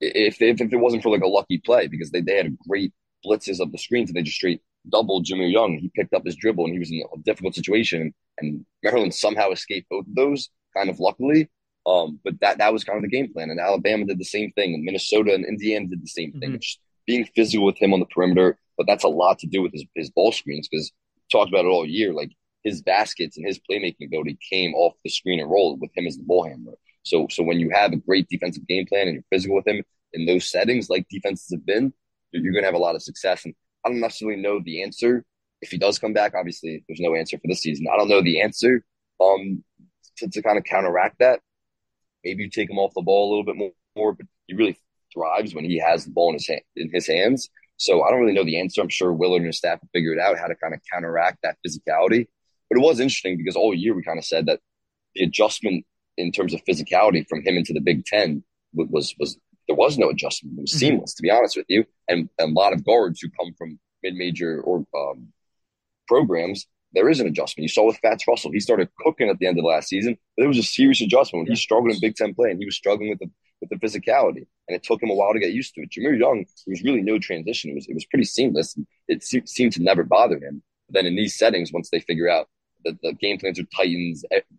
if, 0.00 0.42
if 0.42 0.60
if 0.60 0.72
it 0.72 0.76
wasn't 0.76 1.04
for 1.04 1.10
like 1.10 1.22
a 1.22 1.28
lucky 1.28 1.58
play 1.58 1.86
because 1.86 2.10
they, 2.10 2.22
they 2.22 2.38
had 2.38 2.58
great 2.58 2.92
blitzes 3.24 3.60
of 3.60 3.70
the 3.70 3.78
screens 3.78 4.10
and 4.10 4.16
they 4.16 4.22
just 4.22 4.36
straight 4.36 4.62
double 4.88 5.20
Jimmy 5.20 5.50
Young. 5.50 5.78
He 5.78 5.90
picked 5.94 6.14
up 6.14 6.24
his 6.24 6.36
dribble 6.36 6.64
and 6.64 6.72
he 6.72 6.78
was 6.78 6.90
in 6.90 7.02
a 7.12 7.18
difficult 7.18 7.54
situation. 7.54 8.14
And 8.38 8.64
Maryland 8.82 9.14
somehow 9.14 9.50
escaped 9.50 9.88
both 9.88 10.06
of 10.06 10.14
those, 10.14 10.50
kind 10.76 10.90
of 10.90 11.00
luckily. 11.00 11.48
Um, 11.86 12.18
but 12.24 12.40
that 12.40 12.58
that 12.58 12.72
was 12.72 12.84
kind 12.84 12.96
of 12.96 13.02
the 13.02 13.14
game 13.14 13.32
plan. 13.32 13.50
And 13.50 13.60
Alabama 13.60 14.06
did 14.06 14.18
the 14.18 14.24
same 14.24 14.50
thing, 14.52 14.74
and 14.74 14.84
Minnesota 14.84 15.34
and 15.34 15.44
Indiana 15.44 15.86
did 15.86 16.02
the 16.02 16.08
same 16.08 16.32
thing. 16.32 16.50
Mm-hmm. 16.50 16.60
Just 16.60 16.80
being 17.06 17.28
physical 17.36 17.66
with 17.66 17.80
him 17.80 17.92
on 17.92 18.00
the 18.00 18.06
perimeter, 18.06 18.58
but 18.78 18.86
that's 18.86 19.04
a 19.04 19.08
lot 19.08 19.38
to 19.40 19.46
do 19.46 19.60
with 19.62 19.72
his, 19.72 19.84
his 19.94 20.10
ball 20.10 20.32
screens 20.32 20.66
because 20.66 20.90
talked 21.30 21.50
about 21.50 21.66
it 21.66 21.68
all 21.68 21.86
year. 21.86 22.14
Like 22.14 22.30
his 22.62 22.82
baskets 22.82 23.36
and 23.36 23.46
his 23.46 23.60
playmaking 23.70 24.06
ability 24.06 24.38
came 24.50 24.74
off 24.74 24.94
the 25.04 25.10
screen 25.10 25.40
and 25.40 25.50
roll 25.50 25.76
with 25.76 25.90
him 25.94 26.06
as 26.06 26.16
the 26.16 26.22
ball 26.22 26.44
handler. 26.44 26.74
So 27.02 27.26
so 27.30 27.42
when 27.42 27.60
you 27.60 27.70
have 27.70 27.92
a 27.92 27.96
great 27.96 28.28
defensive 28.28 28.66
game 28.66 28.86
plan 28.86 29.08
and 29.08 29.14
you're 29.14 29.24
physical 29.30 29.56
with 29.56 29.68
him 29.68 29.82
in 30.14 30.24
those 30.26 30.50
settings, 30.50 30.88
like 30.88 31.06
defenses 31.10 31.50
have 31.52 31.66
been, 31.66 31.92
you're 32.32 32.52
going 32.52 32.62
to 32.62 32.68
have 32.68 32.74
a 32.74 32.78
lot 32.78 32.94
of 32.94 33.02
success. 33.02 33.44
And 33.44 33.54
I 33.84 33.90
don't 33.90 34.00
necessarily 34.00 34.40
know 34.40 34.60
the 34.64 34.82
answer. 34.82 35.24
If 35.60 35.70
he 35.70 35.78
does 35.78 35.98
come 35.98 36.12
back, 36.12 36.34
obviously 36.34 36.84
there's 36.88 37.00
no 37.00 37.14
answer 37.14 37.38
for 37.38 37.48
this 37.48 37.60
season. 37.60 37.86
I 37.92 37.96
don't 37.96 38.08
know 38.08 38.22
the 38.22 38.42
answer 38.42 38.84
um, 39.20 39.64
to, 40.18 40.28
to 40.28 40.42
kind 40.42 40.58
of 40.58 40.64
counteract 40.64 41.18
that. 41.20 41.40
Maybe 42.24 42.44
you 42.44 42.50
take 42.50 42.70
him 42.70 42.78
off 42.78 42.94
the 42.94 43.02
ball 43.02 43.28
a 43.28 43.30
little 43.30 43.44
bit 43.44 43.56
more, 43.56 43.72
more, 43.96 44.12
but 44.14 44.26
he 44.46 44.54
really 44.54 44.78
thrives 45.12 45.54
when 45.54 45.64
he 45.64 45.78
has 45.78 46.04
the 46.04 46.10
ball 46.10 46.30
in 46.30 46.34
his 46.34 46.48
hand, 46.48 46.62
in 46.76 46.90
his 46.92 47.06
hands. 47.06 47.48
So 47.76 48.02
I 48.02 48.10
don't 48.10 48.20
really 48.20 48.34
know 48.34 48.44
the 48.44 48.60
answer. 48.60 48.80
I'm 48.80 48.88
sure 48.88 49.12
Willard 49.12 49.40
and 49.40 49.46
his 49.46 49.58
staff 49.58 49.80
will 49.80 49.88
figure 49.92 50.18
out 50.20 50.38
how 50.38 50.46
to 50.46 50.54
kind 50.54 50.74
of 50.74 50.80
counteract 50.92 51.38
that 51.42 51.56
physicality. 51.66 52.26
But 52.70 52.78
it 52.78 52.82
was 52.82 53.00
interesting 53.00 53.36
because 53.36 53.56
all 53.56 53.74
year 53.74 53.94
we 53.94 54.02
kind 54.02 54.18
of 54.18 54.24
said 54.24 54.46
that 54.46 54.60
the 55.14 55.24
adjustment 55.24 55.84
in 56.16 56.32
terms 56.32 56.54
of 56.54 56.64
physicality 56.64 57.26
from 57.28 57.42
him 57.42 57.56
into 57.56 57.72
the 57.72 57.80
Big 57.80 58.04
Ten 58.04 58.44
was 58.72 59.14
was 59.18 59.38
there 59.66 59.76
was 59.76 59.98
no 59.98 60.10
adjustment. 60.10 60.58
It 60.58 60.62
was 60.62 60.70
mm-hmm. 60.70 60.78
seamless, 60.78 61.14
to 61.14 61.22
be 61.22 61.30
honest 61.30 61.56
with 61.56 61.66
you. 61.68 61.84
And, 62.08 62.28
and, 62.38 62.56
a 62.56 62.60
lot 62.60 62.72
of 62.72 62.84
guards 62.84 63.20
who 63.20 63.28
come 63.30 63.54
from 63.56 63.78
mid-major 64.02 64.60
or 64.60 64.84
um, 64.96 65.28
programs, 66.06 66.66
there 66.92 67.08
is 67.08 67.20
an 67.20 67.26
adjustment. 67.26 67.64
You 67.64 67.68
saw 67.68 67.86
with 67.86 67.98
Fats 67.98 68.26
Russell, 68.28 68.52
he 68.52 68.60
started 68.60 68.88
cooking 69.00 69.28
at 69.28 69.38
the 69.38 69.46
end 69.46 69.58
of 69.58 69.64
last 69.64 69.88
season, 69.88 70.16
but 70.36 70.44
it 70.44 70.48
was 70.48 70.58
a 70.58 70.62
serious 70.62 71.00
adjustment 71.00 71.44
when 71.44 71.52
he 71.52 71.56
struggled 71.56 71.92
in 71.92 72.00
Big 72.00 72.14
Ten 72.14 72.34
play 72.34 72.50
and 72.50 72.58
he 72.58 72.66
was 72.66 72.76
struggling 72.76 73.10
with 73.10 73.18
the 73.18 73.30
with 73.60 73.80
the 73.80 73.86
physicality, 73.86 74.46
and 74.68 74.76
it 74.76 74.82
took 74.82 75.02
him 75.02 75.10
a 75.10 75.14
while 75.14 75.32
to 75.32 75.38
get 75.38 75.52
used 75.52 75.74
to 75.74 75.82
it. 75.82 75.90
Jahmir 75.90 76.18
Young, 76.18 76.40
it 76.40 76.70
was 76.70 76.82
really 76.82 77.00
no 77.00 77.18
transition. 77.18 77.70
It 77.70 77.74
was 77.74 77.86
it 77.88 77.94
was 77.94 78.06
pretty 78.06 78.24
seamless. 78.24 78.78
It 79.08 79.22
se- 79.22 79.46
seemed 79.46 79.72
to 79.74 79.82
never 79.82 80.04
bother 80.04 80.36
him. 80.36 80.62
But 80.88 80.94
then 80.94 81.06
in 81.06 81.16
these 81.16 81.36
settings, 81.36 81.72
once 81.72 81.90
they 81.90 82.00
figure 82.00 82.28
out 82.28 82.48
that 82.84 83.00
the 83.02 83.14
game 83.14 83.38
plans 83.38 83.58
are 83.58 83.66
tightened, 83.74 84.16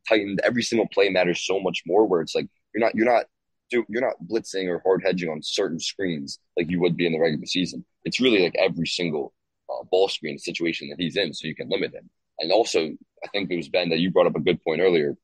tightened, 0.08 0.42
every 0.44 0.64
single 0.64 0.88
play 0.88 1.10
matters 1.10 1.46
so 1.46 1.60
much 1.60 1.84
more. 1.86 2.06
Where 2.06 2.22
it's 2.22 2.36
like 2.36 2.48
you're 2.74 2.84
not 2.84 2.96
you're 2.96 3.06
not 3.06 3.26
do 3.70 3.86
you're 3.90 4.02
not 4.02 4.16
blitzing 4.28 4.68
or 4.68 4.80
hard 4.80 5.02
hedging 5.04 5.30
on 5.30 5.42
certain 5.42 5.80
screens 5.80 6.40
like 6.58 6.70
you 6.70 6.80
would 6.82 6.96
be 6.96 7.06
in 7.06 7.14
the 7.14 7.20
regular 7.20 7.46
season. 7.46 7.86
It's 8.04 8.20
really 8.20 8.44
like 8.44 8.56
every 8.58 8.88
single 8.88 9.34
uh, 9.70 9.84
ball 9.92 10.08
screen 10.08 10.38
situation 10.38 10.90
that 10.90 11.00
he's 11.00 11.18
in, 11.18 11.34
so 11.34 11.48
you 11.48 11.56
can 11.56 11.70
limit 11.70 11.94
him. 11.94 12.10
And 12.40 12.52
also, 12.52 12.80
I 13.24 13.28
think 13.32 13.50
it 13.50 13.56
was 13.56 13.70
Ben 13.70 13.90
that 13.90 14.00
you 14.00 14.12
brought 14.12 14.28
up 14.28 14.36
a 14.36 14.42
good 14.42 14.64
point 14.64 14.82
earlier. 14.82 15.16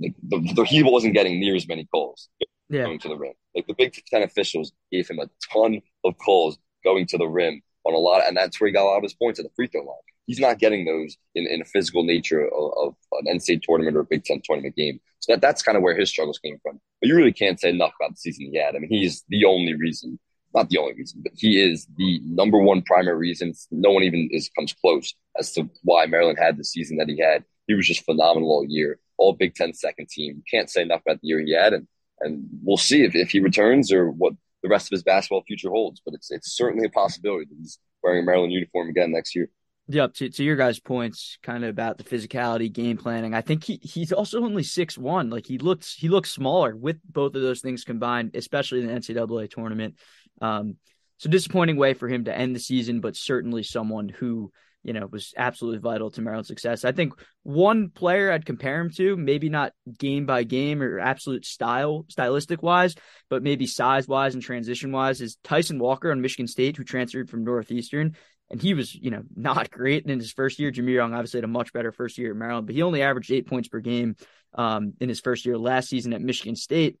Like 0.00 0.14
the, 0.22 0.52
the, 0.54 0.64
he 0.64 0.82
wasn't 0.82 1.14
getting 1.14 1.40
near 1.40 1.54
as 1.54 1.68
many 1.68 1.86
calls 1.86 2.28
yeah. 2.68 2.84
going 2.84 2.98
to 3.00 3.08
the 3.08 3.16
rim. 3.16 3.32
Like 3.54 3.66
the 3.66 3.74
Big 3.74 3.94
Ten 4.06 4.22
officials 4.22 4.72
gave 4.90 5.08
him 5.08 5.18
a 5.18 5.28
ton 5.52 5.80
of 6.04 6.18
calls 6.18 6.58
going 6.84 7.06
to 7.08 7.18
the 7.18 7.26
rim 7.26 7.62
on 7.84 7.94
a 7.94 7.98
lot, 7.98 8.26
and 8.26 8.36
that's 8.36 8.60
where 8.60 8.68
he 8.68 8.72
got 8.72 8.82
a 8.82 8.90
lot 8.90 8.98
of 8.98 9.02
his 9.02 9.14
points 9.14 9.38
at 9.38 9.44
the 9.44 9.52
free 9.54 9.68
throw 9.68 9.82
line. 9.82 9.96
He's 10.26 10.40
not 10.40 10.58
getting 10.58 10.84
those 10.84 11.16
in, 11.34 11.46
in 11.46 11.62
a 11.62 11.64
physical 11.64 12.02
nature 12.02 12.46
of, 12.46 12.72
of 12.76 12.94
an 13.12 13.38
NCAA 13.38 13.62
tournament 13.62 13.96
or 13.96 14.00
a 14.00 14.04
Big 14.04 14.24
Ten 14.24 14.42
tournament 14.44 14.76
game. 14.76 15.00
So 15.20 15.32
that, 15.32 15.40
that's 15.40 15.62
kind 15.62 15.76
of 15.76 15.82
where 15.82 15.96
his 15.96 16.10
struggles 16.10 16.38
came 16.38 16.58
from. 16.62 16.80
But 17.00 17.08
you 17.08 17.16
really 17.16 17.32
can't 17.32 17.60
say 17.60 17.70
enough 17.70 17.92
about 18.00 18.12
the 18.12 18.16
season 18.16 18.50
he 18.52 18.58
had. 18.58 18.76
I 18.76 18.78
mean, 18.78 18.90
he's 18.90 19.24
the 19.28 19.44
only 19.44 19.74
reason, 19.74 20.18
not 20.54 20.68
the 20.68 20.78
only 20.78 20.94
reason, 20.94 21.20
but 21.22 21.32
he 21.36 21.60
is 21.62 21.86
the 21.96 22.20
number 22.24 22.58
one 22.58 22.82
primary 22.82 23.16
reason. 23.16 23.54
No 23.70 23.90
one 23.90 24.02
even 24.02 24.28
is 24.32 24.50
comes 24.56 24.72
close 24.72 25.14
as 25.38 25.52
to 25.52 25.68
why 25.82 26.06
Maryland 26.06 26.38
had 26.38 26.56
the 26.56 26.64
season 26.64 26.96
that 26.98 27.08
he 27.08 27.18
had. 27.20 27.44
He 27.66 27.74
was 27.74 27.86
just 27.86 28.04
phenomenal 28.04 28.50
all 28.50 28.64
year. 28.66 28.98
All 29.18 29.32
Big 29.32 29.54
Ten 29.54 29.72
second 29.72 30.08
team. 30.08 30.42
Can't 30.50 30.70
say 30.70 30.82
enough 30.82 31.00
about 31.00 31.20
the 31.20 31.28
year 31.28 31.40
he 31.40 31.54
had, 31.54 31.72
and 31.72 31.86
and 32.20 32.46
we'll 32.62 32.76
see 32.76 33.02
if, 33.04 33.14
if 33.14 33.30
he 33.30 33.40
returns 33.40 33.92
or 33.92 34.10
what 34.10 34.34
the 34.62 34.68
rest 34.68 34.86
of 34.86 34.90
his 34.90 35.02
basketball 35.02 35.42
future 35.46 35.70
holds. 35.70 36.00
But 36.04 36.14
it's 36.14 36.30
it's 36.30 36.52
certainly 36.56 36.86
a 36.86 36.90
possibility 36.90 37.46
that 37.46 37.56
he's 37.58 37.78
wearing 38.02 38.22
a 38.22 38.26
Maryland 38.26 38.52
uniform 38.52 38.88
again 38.88 39.12
next 39.12 39.34
year. 39.34 39.50
Yep. 39.88 40.14
To, 40.14 40.28
to 40.30 40.44
your 40.44 40.56
guys' 40.56 40.80
points, 40.80 41.38
kind 41.42 41.62
of 41.62 41.70
about 41.70 41.96
the 41.96 42.04
physicality, 42.04 42.72
game 42.72 42.96
planning. 42.96 43.34
I 43.34 43.40
think 43.40 43.62
he 43.64 43.78
he's 43.82 44.12
also 44.12 44.42
only 44.42 44.64
six 44.64 44.98
one. 44.98 45.30
Like 45.30 45.46
he 45.46 45.58
looks 45.58 45.94
he 45.94 46.08
looks 46.08 46.30
smaller 46.30 46.74
with 46.74 46.98
both 47.04 47.34
of 47.36 47.42
those 47.42 47.60
things 47.60 47.84
combined, 47.84 48.34
especially 48.34 48.80
in 48.80 48.88
the 48.88 48.92
NCAA 48.94 49.48
tournament. 49.50 49.96
Um, 50.40 50.76
so 51.18 51.30
disappointing 51.30 51.76
way 51.76 51.94
for 51.94 52.08
him 52.08 52.24
to 52.24 52.36
end 52.36 52.54
the 52.54 52.60
season, 52.60 53.00
but 53.00 53.16
certainly 53.16 53.62
someone 53.62 54.08
who 54.08 54.50
you 54.86 54.92
know, 54.92 55.08
was 55.10 55.34
absolutely 55.36 55.80
vital 55.80 56.12
to 56.12 56.20
Maryland's 56.20 56.46
success. 56.46 56.84
I 56.84 56.92
think 56.92 57.12
one 57.42 57.90
player 57.90 58.30
I'd 58.30 58.46
compare 58.46 58.80
him 58.80 58.90
to, 58.90 59.16
maybe 59.16 59.48
not 59.48 59.72
game 59.98 60.26
by 60.26 60.44
game 60.44 60.80
or 60.80 61.00
absolute 61.00 61.44
style, 61.44 62.06
stylistic 62.08 62.62
wise, 62.62 62.94
but 63.28 63.42
maybe 63.42 63.66
size 63.66 64.06
wise 64.06 64.34
and 64.34 64.42
transition 64.42 64.92
wise, 64.92 65.20
is 65.20 65.38
Tyson 65.42 65.80
Walker 65.80 66.12
on 66.12 66.20
Michigan 66.20 66.46
State, 66.46 66.76
who 66.76 66.84
transferred 66.84 67.28
from 67.28 67.42
Northeastern. 67.42 68.14
And 68.50 68.62
he 68.62 68.74
was, 68.74 68.94
you 68.94 69.10
know, 69.10 69.22
not 69.34 69.70
great 69.72 70.06
in 70.06 70.18
his 70.18 70.32
first 70.32 70.58
year. 70.58 70.70
Jahmir 70.70 70.94
Young 70.94 71.14
obviously 71.14 71.38
had 71.38 71.44
a 71.44 71.48
much 71.48 71.72
better 71.72 71.92
first 71.92 72.18
year 72.18 72.30
at 72.30 72.36
Maryland, 72.36 72.66
but 72.66 72.74
he 72.74 72.82
only 72.82 73.02
averaged 73.02 73.30
eight 73.30 73.46
points 73.46 73.68
per 73.68 73.80
game 73.80 74.16
um, 74.54 74.94
in 75.00 75.08
his 75.08 75.20
first 75.20 75.44
year 75.44 75.58
last 75.58 75.88
season 75.88 76.12
at 76.12 76.22
Michigan 76.22 76.56
State. 76.56 76.98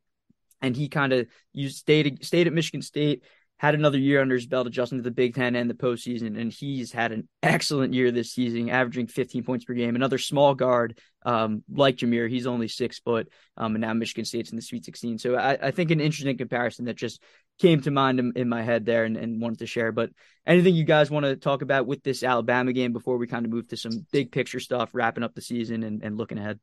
And 0.62 0.74
he 0.74 0.88
kind 0.88 1.12
of 1.12 1.26
used 1.52 1.76
stayed 1.76 2.24
stayed 2.24 2.46
at 2.46 2.52
Michigan 2.52 2.82
State, 2.82 3.22
had 3.58 3.74
another 3.74 3.98
year 3.98 4.20
under 4.20 4.34
his 4.34 4.46
belt, 4.46 4.66
adjusting 4.66 4.98
to 4.98 5.02
the 5.02 5.10
Big 5.10 5.34
Ten 5.34 5.56
and 5.56 5.70
the 5.70 5.74
postseason, 5.74 6.38
and 6.38 6.52
he's 6.52 6.92
had 6.92 7.12
an 7.12 7.26
excellent 7.42 7.94
year 7.94 8.10
this 8.10 8.32
season, 8.32 8.68
averaging 8.68 9.06
15 9.06 9.44
points 9.44 9.64
per 9.64 9.72
game. 9.72 9.96
Another 9.96 10.18
small 10.18 10.54
guard 10.54 10.98
um, 11.24 11.64
like 11.72 11.96
Jahmir, 11.96 12.28
he's 12.28 12.46
only 12.46 12.68
six 12.68 12.98
foot, 12.98 13.28
um, 13.56 13.74
and 13.74 13.80
now 13.82 13.94
Michigan 13.94 14.26
State's 14.26 14.50
in 14.50 14.56
the 14.56 14.62
Sweet 14.62 14.84
16. 14.84 15.18
So 15.18 15.36
I, 15.36 15.58
I 15.68 15.70
think 15.70 15.90
an 15.90 16.00
interesting 16.00 16.36
comparison 16.36 16.84
that 16.84 16.96
just 16.96 17.22
came 17.58 17.80
to 17.80 17.90
mind 17.90 18.20
in, 18.20 18.32
in 18.36 18.48
my 18.48 18.62
head 18.62 18.84
there 18.84 19.04
and, 19.04 19.16
and, 19.16 19.40
wanted 19.40 19.60
to 19.60 19.66
share. 19.66 19.90
But 19.90 20.10
anything 20.46 20.74
you 20.74 20.84
guys 20.84 21.10
want 21.10 21.24
to 21.24 21.36
talk 21.36 21.62
about 21.62 21.86
with 21.86 22.02
this 22.02 22.22
Alabama 22.22 22.74
game 22.74 22.92
before 22.92 23.16
we 23.16 23.26
kind 23.26 23.46
of 23.46 23.50
move 23.50 23.68
to 23.68 23.78
some 23.78 24.06
big 24.12 24.30
picture 24.30 24.60
stuff, 24.60 24.90
wrapping 24.92 25.24
up 25.24 25.34
the 25.34 25.40
season 25.40 25.82
and, 25.82 26.02
and 26.02 26.18
looking 26.18 26.36
ahead? 26.36 26.60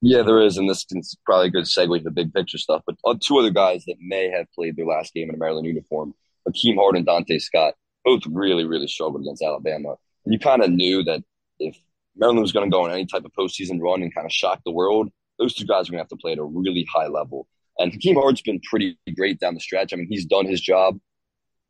Yeah, 0.00 0.22
there 0.22 0.40
is, 0.40 0.56
and 0.56 0.68
this 0.68 0.84
is 0.90 1.16
probably 1.24 1.48
a 1.48 1.50
good 1.50 1.64
segue 1.64 1.98
to 1.98 2.04
the 2.04 2.10
big 2.10 2.32
picture 2.32 2.58
stuff. 2.58 2.82
But 2.86 2.96
uh, 3.04 3.14
two 3.20 3.38
other 3.38 3.50
guys 3.50 3.84
that 3.84 3.96
may 4.00 4.30
have 4.30 4.46
played 4.52 4.76
their 4.76 4.86
last 4.86 5.12
game 5.12 5.28
in 5.28 5.34
a 5.34 5.38
Maryland 5.38 5.66
uniform 5.66 6.14
Hakim 6.46 6.76
Hart 6.76 6.96
and 6.96 7.06
Donta 7.06 7.40
Scott 7.40 7.74
both 8.04 8.22
really, 8.30 8.64
really 8.64 8.88
struggled 8.88 9.22
against 9.22 9.42
Alabama. 9.42 9.94
You 10.24 10.38
kind 10.38 10.62
of 10.62 10.70
knew 10.70 11.02
that 11.04 11.22
if 11.58 11.76
Maryland 12.16 12.42
was 12.42 12.52
going 12.52 12.68
to 12.68 12.74
go 12.74 12.84
on 12.84 12.90
any 12.90 13.06
type 13.06 13.24
of 13.24 13.32
postseason 13.32 13.80
run 13.80 14.02
and 14.02 14.14
kind 14.14 14.26
of 14.26 14.32
shock 14.32 14.60
the 14.64 14.72
world, 14.72 15.10
those 15.38 15.54
two 15.54 15.64
guys 15.64 15.88
are 15.88 15.92
going 15.92 15.98
to 15.98 16.02
have 16.02 16.08
to 16.08 16.16
play 16.16 16.32
at 16.32 16.38
a 16.38 16.44
really 16.44 16.86
high 16.92 17.06
level. 17.06 17.46
And 17.78 17.92
Hakim 17.92 18.16
Hart's 18.16 18.42
been 18.42 18.60
pretty 18.60 18.98
great 19.16 19.40
down 19.40 19.54
the 19.54 19.60
stretch. 19.60 19.92
I 19.92 19.96
mean, 19.96 20.08
he's 20.08 20.26
done 20.26 20.46
his 20.46 20.60
job. 20.60 20.98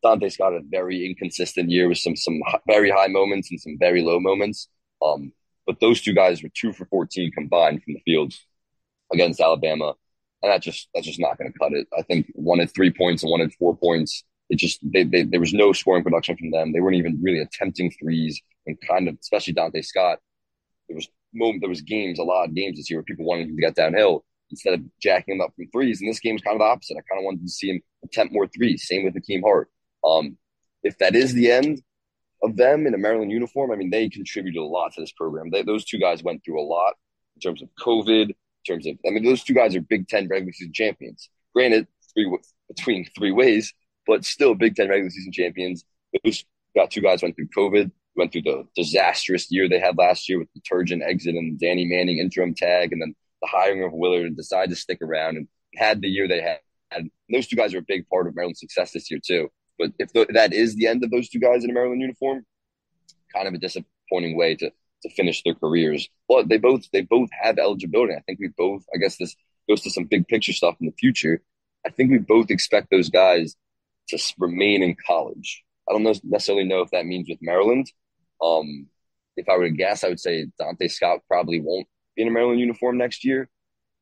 Donta 0.03 0.31
Scott 0.31 0.53
had 0.53 0.63
a 0.63 0.65
very 0.67 1.05
inconsistent 1.05 1.69
year 1.69 1.87
with 1.87 1.97
some 1.97 2.15
some 2.15 2.41
very 2.67 2.89
high 2.89 3.07
moments 3.07 3.49
and 3.51 3.59
some 3.59 3.77
very 3.79 4.01
low 4.01 4.19
moments. 4.19 4.67
Um, 5.01 5.31
but 5.65 5.79
those 5.79 6.01
two 6.01 6.13
guys 6.13 6.43
were 6.43 6.49
two 6.53 6.73
for 6.73 6.85
14 6.85 7.31
combined 7.31 7.83
from 7.83 7.93
the 7.93 8.01
field 8.01 8.33
against 9.13 9.39
Alabama. 9.39 9.93
And 10.41 10.51
that 10.51 10.61
just 10.61 10.89
that's 10.93 11.07
just 11.07 11.21
not 11.21 11.37
going 11.37 11.53
to 11.53 11.57
cut 11.57 11.71
it. 11.71 11.87
I 11.97 12.01
think 12.01 12.27
one 12.35 12.59
at 12.59 12.73
three 12.73 12.91
points 12.91 13.23
and 13.23 13.31
one 13.31 13.39
at 13.39 13.53
four 13.53 13.77
points 13.77 14.25
it 14.53 14.59
just 14.59 14.79
they, 14.83 15.03
they, 15.03 15.23
there 15.23 15.39
was 15.39 15.51
no 15.51 15.73
scoring 15.73 16.03
production 16.03 16.37
from 16.37 16.51
them. 16.51 16.71
They 16.71 16.79
weren't 16.79 16.97
even 16.97 17.19
really 17.21 17.39
attempting 17.39 17.91
threes 17.99 18.39
and 18.67 18.77
kind 18.87 19.07
of 19.07 19.17
especially 19.19 19.55
Donta 19.55 19.83
Scott. 19.83 20.19
There 20.87 20.95
was 20.95 21.07
moment 21.33 21.61
there 21.61 21.69
was 21.69 21.81
games, 21.81 22.19
a 22.19 22.23
lot 22.23 22.47
of 22.47 22.53
games 22.53 22.77
this 22.77 22.87
year 22.87 22.99
where 22.99 23.03
people 23.03 23.25
wanted 23.25 23.49
him 23.49 23.55
to 23.55 23.61
get 23.61 23.75
downhill 23.75 24.23
instead 24.51 24.75
of 24.75 24.81
jacking 25.01 25.35
him 25.35 25.41
up 25.41 25.53
from 25.55 25.65
threes. 25.71 26.01
And 26.01 26.09
this 26.09 26.19
game 26.19 26.35
is 26.35 26.43
kind 26.43 26.53
of 26.53 26.59
the 26.59 26.65
opposite. 26.65 26.97
I 26.97 27.01
kind 27.09 27.19
of 27.19 27.25
wanted 27.25 27.41
to 27.41 27.49
see 27.49 27.71
him 27.71 27.81
attempt 28.03 28.31
more 28.31 28.45
threes. 28.45 28.87
Same 28.87 29.05
with 29.05 29.15
Hakim 29.15 29.41
Hart. 29.41 29.71
Um, 30.05 30.37
if 30.83 30.99
that 30.99 31.15
is 31.15 31.33
the 31.33 31.49
end 31.49 31.81
of 32.43 32.55
them 32.55 32.85
in 32.85 32.93
a 32.93 32.99
Maryland 32.99 33.31
uniform, 33.31 33.71
I 33.71 33.75
mean 33.75 33.89
they 33.89 34.07
contributed 34.07 34.61
a 34.61 34.63
lot 34.63 34.93
to 34.93 35.01
this 35.01 35.13
program. 35.13 35.49
They, 35.49 35.63
those 35.63 35.83
two 35.83 35.97
guys 35.97 36.21
went 36.21 36.45
through 36.45 36.61
a 36.61 36.67
lot 36.67 36.93
in 37.35 37.41
terms 37.41 37.63
of 37.63 37.69
COVID. 37.83 38.29
In 38.29 38.75
terms 38.75 38.85
of, 38.85 38.97
I 39.05 39.09
mean, 39.09 39.25
those 39.25 39.43
two 39.43 39.55
guys 39.55 39.75
are 39.75 39.81
Big 39.81 40.07
Ten 40.07 40.27
regular 40.27 40.53
season 40.53 40.73
champions. 40.73 41.27
Granted, 41.55 41.87
three 42.13 42.29
between 42.67 43.05
three 43.17 43.31
ways, 43.31 43.73
but 44.05 44.25
still 44.25 44.55
Big 44.55 44.75
Ten 44.75 44.89
regular 44.89 45.09
season 45.09 45.31
champions. 45.31 45.83
Those 46.23 46.45
got 46.75 46.91
two 46.91 47.01
guys 47.01 47.21
went 47.21 47.35
through 47.35 47.49
COVID, 47.55 47.91
went 48.15 48.31
through 48.31 48.43
the 48.43 48.67
disastrous 48.75 49.51
year 49.51 49.67
they 49.67 49.79
had 49.79 49.97
last 49.97 50.29
year 50.29 50.39
with 50.39 50.49
the 50.53 50.61
Turgeon 50.61 51.01
exit 51.01 51.35
and 51.35 51.59
Danny 51.59 51.85
Manning 51.85 52.19
interim 52.19 52.53
tag, 52.53 52.91
and 52.91 53.01
then 53.01 53.15
the 53.41 53.47
hiring 53.47 53.83
of 53.83 53.93
Willard 53.93 54.25
and 54.25 54.37
decided 54.37 54.69
to 54.69 54.75
stick 54.75 54.99
around 55.01 55.37
and 55.37 55.47
had 55.75 56.01
the 56.01 56.07
year 56.07 56.27
they 56.27 56.41
had. 56.41 56.59
And 56.91 57.09
those 57.31 57.47
two 57.47 57.55
guys 57.55 57.73
are 57.73 57.79
a 57.79 57.85
big 57.87 58.07
part 58.07 58.27
of 58.27 58.35
Maryland's 58.35 58.59
success 58.59 58.91
this 58.91 59.09
year 59.09 59.19
too. 59.25 59.49
But 59.79 59.91
if 59.99 60.13
the, 60.13 60.27
that 60.33 60.53
is 60.53 60.75
the 60.75 60.87
end 60.87 61.03
of 61.03 61.11
those 61.11 61.29
two 61.29 61.39
guys 61.39 61.63
in 61.63 61.69
a 61.69 61.73
Maryland 61.73 62.01
uniform, 62.01 62.45
kind 63.33 63.47
of 63.47 63.53
a 63.53 63.57
disappointing 63.57 64.37
way 64.37 64.55
to 64.55 64.71
to 65.01 65.09
finish 65.09 65.43
their 65.43 65.55
careers. 65.55 66.07
But 66.27 66.49
they 66.49 66.57
both 66.57 66.89
they 66.91 67.01
both 67.01 67.29
have 67.41 67.57
eligibility. 67.57 68.13
I 68.13 68.21
think 68.21 68.39
we 68.39 68.49
both. 68.55 68.83
I 68.93 68.97
guess 68.97 69.17
this 69.17 69.35
goes 69.67 69.81
to 69.81 69.89
some 69.89 70.05
big 70.05 70.27
picture 70.27 70.53
stuff 70.53 70.75
in 70.79 70.87
the 70.87 70.93
future. 70.93 71.41
I 71.85 71.89
think 71.89 72.11
we 72.11 72.19
both 72.19 72.49
expect 72.51 72.89
those 72.91 73.09
guys 73.09 73.55
to 74.09 74.19
remain 74.37 74.83
in 74.83 74.95
college. 75.07 75.63
I 75.89 75.93
don't 75.93 76.03
necessarily 76.23 76.65
know 76.65 76.81
if 76.81 76.91
that 76.91 77.05
means 77.05 77.27
with 77.29 77.39
Maryland. 77.41 77.91
Um, 78.41 78.87
if 79.35 79.47
I 79.49 79.57
were 79.57 79.67
to 79.67 79.75
guess, 79.75 80.03
I 80.03 80.09
would 80.09 80.19
say 80.19 80.47
Donta 80.59 80.89
Scott 80.89 81.19
probably 81.27 81.59
won't 81.59 81.87
be 82.15 82.21
in 82.21 82.27
a 82.27 82.31
Maryland 82.31 82.59
uniform 82.59 82.97
next 82.97 83.25
year, 83.25 83.49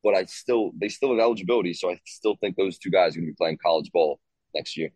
but 0.04 0.14
I 0.14 0.24
still 0.24 0.72
they 0.78 0.88
still 0.88 1.10
have 1.10 1.20
eligibility, 1.20 1.74
so 1.74 1.90
I 1.90 1.98
still 2.04 2.36
think 2.40 2.56
those 2.56 2.78
two 2.78 2.90
guys 2.90 3.16
are 3.16 3.20
going 3.20 3.28
to 3.28 3.32
be 3.32 3.36
playing 3.36 3.58
college 3.64 3.90
ball 3.92 4.20
next 4.54 4.76
year. 4.76 4.90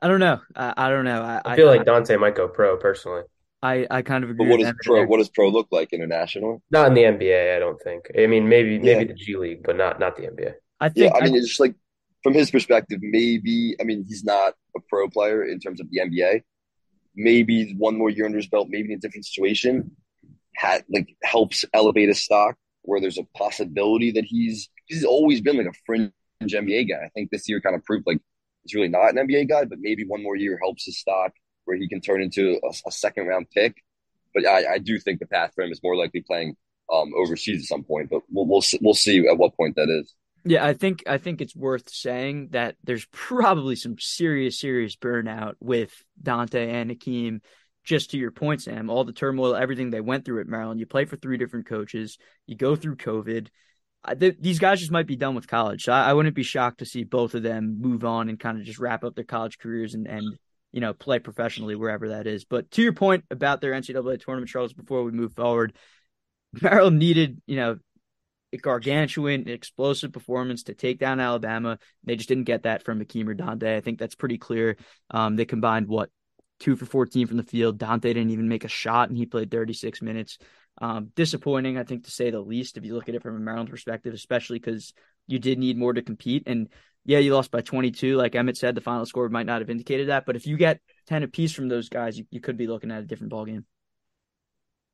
I 0.00 0.08
don't 0.08 0.20
know. 0.20 0.40
I, 0.56 0.74
I 0.76 0.88
don't 0.90 1.04
know. 1.04 1.22
I, 1.22 1.40
I 1.44 1.56
feel 1.56 1.68
I, 1.68 1.76
like 1.76 1.86
Donta 1.86 2.18
might 2.18 2.34
go 2.34 2.48
pro 2.48 2.76
personally. 2.76 3.22
I, 3.62 3.86
I 3.88 4.02
kind 4.02 4.24
of 4.24 4.30
agree. 4.30 4.46
But 4.46 4.50
what 4.50 4.60
does 4.60 4.74
pro? 4.84 5.06
What 5.06 5.18
does 5.18 5.28
pro 5.28 5.48
look 5.48 5.68
like 5.70 5.92
international? 5.92 6.62
Not 6.72 6.88
in 6.88 6.94
the 6.94 7.02
NBA, 7.02 7.56
I 7.56 7.60
don't 7.60 7.80
think. 7.80 8.10
I 8.18 8.26
mean, 8.26 8.48
maybe 8.48 8.78
maybe 8.78 9.02
yeah. 9.02 9.04
the 9.04 9.14
G 9.14 9.36
League, 9.36 9.62
but 9.62 9.76
not 9.76 10.00
not 10.00 10.16
the 10.16 10.22
NBA. 10.22 10.54
I 10.80 10.88
think. 10.88 11.12
Yeah, 11.12 11.16
I 11.16 11.24
mean, 11.24 11.36
it's 11.36 11.46
just 11.46 11.60
like 11.60 11.76
from 12.22 12.34
his 12.34 12.50
perspective, 12.50 13.00
maybe 13.02 13.76
I 13.80 13.84
mean 13.84 14.04
he's 14.06 14.24
not 14.24 14.54
a 14.76 14.80
pro 14.88 15.08
player 15.08 15.44
in 15.44 15.58
terms 15.58 15.80
of 15.80 15.88
the 15.90 16.00
NBA. 16.00 16.42
Maybe 17.14 17.74
one 17.76 17.98
more 17.98 18.10
year 18.10 18.24
under 18.24 18.38
his 18.38 18.48
belt, 18.48 18.68
maybe 18.70 18.92
in 18.92 18.98
a 18.98 19.00
different 19.00 19.26
situation, 19.26 19.96
had 20.56 20.84
like 20.88 21.14
helps 21.22 21.64
elevate 21.74 22.08
his 22.08 22.22
stock. 22.22 22.56
Where 22.84 23.00
there's 23.00 23.18
a 23.18 23.26
possibility 23.36 24.10
that 24.12 24.24
he's 24.24 24.68
he's 24.86 25.04
always 25.04 25.40
been 25.40 25.56
like 25.56 25.66
a 25.66 25.78
fringe 25.86 26.12
NBA 26.42 26.88
guy. 26.88 27.04
I 27.04 27.10
think 27.14 27.30
this 27.30 27.48
year 27.48 27.60
kind 27.60 27.76
of 27.76 27.84
proved 27.84 28.06
like 28.06 28.18
he's 28.64 28.74
really 28.74 28.88
not 28.88 29.10
an 29.10 29.28
NBA 29.28 29.48
guy, 29.48 29.64
but 29.64 29.78
maybe 29.80 30.04
one 30.04 30.22
more 30.22 30.36
year 30.36 30.58
helps 30.62 30.84
his 30.84 30.98
stock 30.98 31.32
where 31.64 31.76
he 31.76 31.88
can 31.88 32.00
turn 32.00 32.22
into 32.22 32.58
a, 32.62 32.88
a 32.88 32.90
second 32.90 33.26
round 33.26 33.46
pick. 33.50 33.76
But 34.34 34.46
I, 34.46 34.74
I, 34.74 34.78
do 34.78 34.98
think 34.98 35.20
the 35.20 35.26
path 35.26 35.52
for 35.54 35.62
him 35.62 35.70
is 35.70 35.82
more 35.82 35.94
likely 35.94 36.22
playing 36.22 36.56
um, 36.92 37.12
overseas 37.16 37.62
at 37.62 37.68
some 37.68 37.84
point. 37.84 38.08
But 38.10 38.22
we'll 38.30 38.46
we'll 38.46 38.62
we'll 38.80 38.94
see 38.94 39.26
at 39.28 39.36
what 39.36 39.56
point 39.56 39.76
that 39.76 39.88
is. 39.88 40.14
Yeah, 40.44 40.64
I 40.64 40.72
think 40.74 41.04
I 41.06 41.18
think 41.18 41.40
it's 41.40 41.54
worth 41.54 41.88
saying 41.88 42.48
that 42.50 42.76
there's 42.82 43.06
probably 43.12 43.76
some 43.76 43.96
serious, 43.98 44.58
serious 44.58 44.96
burnout 44.96 45.54
with 45.60 45.92
Donta 46.20 46.66
and 46.66 46.90
Hakim. 46.90 47.42
Just 47.84 48.10
to 48.10 48.18
your 48.18 48.30
point, 48.30 48.62
Sam, 48.62 48.90
all 48.90 49.04
the 49.04 49.12
turmoil, 49.12 49.56
everything 49.56 49.90
they 49.90 50.00
went 50.00 50.24
through 50.24 50.40
at 50.40 50.46
Maryland. 50.46 50.78
You 50.78 50.86
play 50.86 51.04
for 51.04 51.16
three 51.16 51.36
different 51.36 51.66
coaches. 51.66 52.16
You 52.46 52.56
go 52.56 52.76
through 52.76 52.96
COVID. 52.96 53.48
I, 54.04 54.14
th- 54.14 54.36
these 54.40 54.58
guys 54.58 54.80
just 54.80 54.92
might 54.92 55.06
be 55.06 55.16
done 55.16 55.34
with 55.34 55.48
college. 55.48 55.84
So 55.84 55.92
I, 55.92 56.10
I, 56.10 56.12
wouldn't 56.12 56.34
be 56.34 56.42
shocked 56.42 56.78
to 56.78 56.84
see 56.84 57.04
both 57.04 57.34
of 57.34 57.42
them 57.42 57.80
move 57.80 58.04
on 58.04 58.28
and 58.28 58.38
kind 58.38 58.58
of 58.58 58.64
just 58.64 58.80
wrap 58.80 59.04
up 59.04 59.14
their 59.14 59.24
college 59.24 59.58
careers 59.58 59.94
and 59.94 60.06
and 60.08 60.38
you 60.72 60.80
know 60.80 60.92
play 60.92 61.18
professionally 61.18 61.76
wherever 61.76 62.10
that 62.10 62.26
is. 62.26 62.44
But 62.44 62.70
to 62.72 62.82
your 62.82 62.92
point 62.92 63.24
about 63.30 63.60
their 63.60 63.72
NCAA 63.72 64.20
tournament 64.20 64.48
struggles, 64.48 64.72
before 64.72 65.04
we 65.04 65.12
move 65.12 65.34
forward, 65.34 65.76
Maryland 66.60 66.98
needed 66.98 67.40
you 67.46 67.56
know 67.56 67.78
gargantuan, 68.60 69.48
explosive 69.48 70.12
performance 70.12 70.64
to 70.64 70.74
take 70.74 70.98
down 70.98 71.20
Alabama. 71.20 71.78
They 72.04 72.16
just 72.16 72.28
didn't 72.28 72.44
get 72.44 72.64
that 72.64 72.84
from 72.84 72.98
Hakim 72.98 73.28
or 73.28 73.34
Donta. 73.34 73.76
I 73.76 73.80
think 73.80 73.98
that's 73.98 74.14
pretty 74.14 74.38
clear. 74.38 74.76
Um, 75.10 75.36
they 75.36 75.46
combined 75.46 75.88
what 75.88 76.10
two 76.60 76.76
for 76.76 76.86
14 76.86 77.26
from 77.26 77.38
the 77.38 77.42
field. 77.42 77.78
Donta 77.78 78.02
didn't 78.02 78.30
even 78.30 78.48
make 78.48 78.64
a 78.64 78.68
shot, 78.68 79.08
and 79.08 79.16
he 79.16 79.26
played 79.26 79.50
36 79.50 80.02
minutes. 80.02 80.38
Um, 80.80 81.10
disappointing, 81.14 81.76
I 81.76 81.84
think, 81.84 82.04
to 82.04 82.10
say 82.10 82.30
the 82.30 82.40
least, 82.40 82.76
if 82.76 82.84
you 82.84 82.94
look 82.94 83.08
at 83.08 83.14
it 83.14 83.22
from 83.22 83.36
a 83.36 83.40
Maryland 83.40 83.70
perspective, 83.70 84.14
especially 84.14 84.58
because 84.58 84.94
you 85.26 85.38
did 85.38 85.58
need 85.58 85.76
more 85.76 85.92
to 85.92 86.02
compete. 86.02 86.44
And 86.46 86.68
yeah, 87.04 87.18
you 87.18 87.34
lost 87.34 87.50
by 87.50 87.60
22. 87.60 88.16
Like 88.16 88.34
Emmett 88.34 88.56
said, 88.56 88.74
the 88.74 88.80
final 88.80 89.04
score 89.04 89.28
might 89.28 89.46
not 89.46 89.60
have 89.60 89.70
indicated 89.70 90.08
that. 90.08 90.24
But 90.24 90.36
if 90.36 90.46
you 90.46 90.56
get 90.56 90.80
10 91.08 91.24
apiece 91.24 91.52
from 91.52 91.68
those 91.68 91.88
guys, 91.88 92.18
you, 92.18 92.26
you 92.30 92.40
could 92.40 92.56
be 92.56 92.66
looking 92.66 92.90
at 92.90 93.02
a 93.02 93.06
different 93.06 93.30
ball 93.30 93.44
game. 93.44 93.66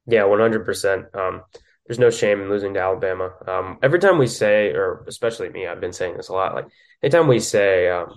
Yeah, 0.06 0.22
100%. 0.22 1.14
Um, 1.14 1.42
there's 1.88 1.98
no 1.98 2.10
shame 2.10 2.42
in 2.42 2.50
losing 2.50 2.74
to 2.74 2.80
Alabama. 2.80 3.32
Um, 3.46 3.78
every 3.82 3.98
time 3.98 4.18
we 4.18 4.26
say, 4.26 4.72
or 4.72 5.04
especially 5.08 5.48
me, 5.48 5.66
I've 5.66 5.80
been 5.80 5.94
saying 5.94 6.18
this 6.18 6.28
a 6.28 6.34
lot. 6.34 6.54
Like 6.54 6.66
anytime 7.02 7.26
we 7.28 7.40
say 7.40 7.88
um, 7.88 8.12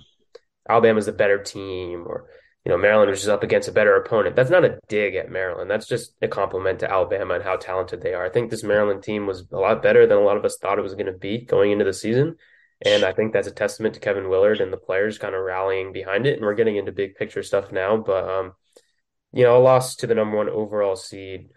Alabama's 0.68 1.06
the 1.06 1.12
better 1.12 1.42
team, 1.42 2.04
or 2.06 2.28
you 2.66 2.70
know 2.70 2.76
Maryland 2.76 3.10
was 3.10 3.20
just 3.20 3.30
up 3.30 3.42
against 3.42 3.70
a 3.70 3.72
better 3.72 3.96
opponent, 3.96 4.36
that's 4.36 4.50
not 4.50 4.66
a 4.66 4.78
dig 4.88 5.14
at 5.14 5.30
Maryland. 5.30 5.70
That's 5.70 5.88
just 5.88 6.12
a 6.20 6.28
compliment 6.28 6.80
to 6.80 6.90
Alabama 6.90 7.34
and 7.34 7.42
how 7.42 7.56
talented 7.56 8.02
they 8.02 8.12
are. 8.12 8.26
I 8.26 8.28
think 8.28 8.50
this 8.50 8.62
Maryland 8.62 9.02
team 9.02 9.26
was 9.26 9.48
a 9.50 9.56
lot 9.56 9.82
better 9.82 10.06
than 10.06 10.18
a 10.18 10.22
lot 10.22 10.36
of 10.36 10.44
us 10.44 10.58
thought 10.60 10.78
it 10.78 10.82
was 10.82 10.94
going 10.94 11.06
to 11.06 11.12
be 11.12 11.38
going 11.38 11.72
into 11.72 11.86
the 11.86 11.94
season, 11.94 12.36
and 12.84 13.04
I 13.04 13.12
think 13.12 13.32
that's 13.32 13.48
a 13.48 13.52
testament 13.52 13.94
to 13.94 14.00
Kevin 14.00 14.28
Willard 14.28 14.60
and 14.60 14.70
the 14.70 14.76
players 14.76 15.16
kind 15.16 15.34
of 15.34 15.42
rallying 15.42 15.94
behind 15.94 16.26
it. 16.26 16.36
And 16.36 16.42
we're 16.42 16.54
getting 16.54 16.76
into 16.76 16.92
big 16.92 17.14
picture 17.14 17.42
stuff 17.42 17.72
now, 17.72 17.96
but 17.96 18.28
um, 18.28 18.52
you 19.32 19.44
know, 19.44 19.56
a 19.56 19.62
loss 19.62 19.96
to 19.96 20.06
the 20.06 20.14
number 20.14 20.36
one 20.36 20.50
overall 20.50 20.94
seed 20.94 21.48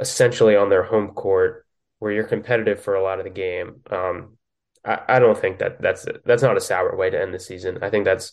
essentially 0.00 0.56
on 0.56 0.70
their 0.70 0.82
home 0.82 1.08
court 1.08 1.66
where 1.98 2.12
you're 2.12 2.24
competitive 2.24 2.82
for 2.82 2.94
a 2.94 3.02
lot 3.02 3.18
of 3.18 3.24
the 3.24 3.30
game. 3.30 3.82
Um, 3.90 4.36
I, 4.84 4.98
I 5.08 5.18
don't 5.18 5.38
think 5.38 5.58
that 5.58 5.80
that's 5.80 6.06
that's 6.24 6.42
not 6.42 6.56
a 6.56 6.60
sour 6.60 6.96
way 6.96 7.10
to 7.10 7.20
end 7.20 7.34
the 7.34 7.38
season. 7.38 7.78
I 7.82 7.90
think 7.90 8.04
that's 8.04 8.32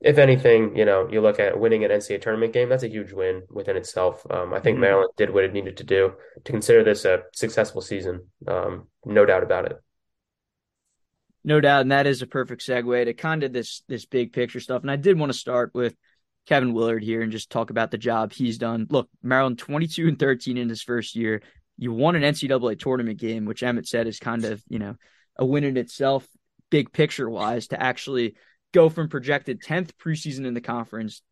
if 0.00 0.18
anything, 0.18 0.76
you 0.76 0.84
know, 0.84 1.08
you 1.08 1.20
look 1.20 1.38
at 1.38 1.60
winning 1.60 1.84
an 1.84 1.90
NCAA 1.90 2.20
tournament 2.20 2.52
game, 2.52 2.68
that's 2.68 2.82
a 2.82 2.88
huge 2.88 3.12
win 3.12 3.42
within 3.50 3.76
itself. 3.76 4.26
Um, 4.30 4.52
I 4.52 4.58
think 4.58 4.74
mm-hmm. 4.74 4.80
Maryland 4.82 5.10
did 5.16 5.32
what 5.32 5.44
it 5.44 5.52
needed 5.52 5.76
to 5.76 5.84
do 5.84 6.14
to 6.44 6.52
consider 6.52 6.82
this 6.82 7.04
a 7.04 7.20
successful 7.32 7.80
season. 7.80 8.26
Um, 8.48 8.88
no 9.04 9.24
doubt 9.24 9.44
about 9.44 9.66
it. 9.66 9.76
No 11.44 11.60
doubt, 11.60 11.82
and 11.82 11.92
that 11.92 12.06
is 12.06 12.22
a 12.22 12.26
perfect 12.26 12.62
segue 12.66 13.04
to 13.04 13.14
kind 13.14 13.42
of 13.42 13.52
this 13.52 13.82
this 13.88 14.06
big 14.06 14.32
picture 14.32 14.60
stuff. 14.60 14.82
And 14.82 14.90
I 14.90 14.96
did 14.96 15.18
want 15.18 15.30
to 15.30 15.38
start 15.38 15.72
with 15.74 15.94
Kevin 16.46 16.72
Willard 16.72 17.02
here 17.02 17.22
and 17.22 17.32
just 17.32 17.50
talk 17.50 17.70
about 17.70 17.90
the 17.90 17.98
job 17.98 18.32
he's 18.32 18.58
done. 18.58 18.86
Look, 18.90 19.08
Maryland 19.22 19.58
22 19.58 20.08
and 20.08 20.18
13 20.18 20.56
in 20.56 20.68
his 20.68 20.82
first 20.82 21.14
year. 21.14 21.42
You 21.78 21.92
won 21.92 22.16
an 22.16 22.22
NCAA 22.22 22.78
tournament 22.78 23.18
game, 23.18 23.44
which 23.44 23.62
Emmett 23.62 23.88
said 23.88 24.06
is 24.06 24.18
kind 24.18 24.44
of, 24.44 24.62
you 24.68 24.78
know, 24.78 24.96
a 25.36 25.46
win 25.46 25.64
in 25.64 25.76
itself, 25.76 26.26
big 26.70 26.92
picture 26.92 27.28
wise, 27.28 27.68
to 27.68 27.82
actually 27.82 28.34
go 28.72 28.88
from 28.88 29.08
projected 29.08 29.62
10th 29.62 29.92
preseason 29.94 30.46
in 30.46 30.54
the 30.54 30.60
conference 30.60 31.22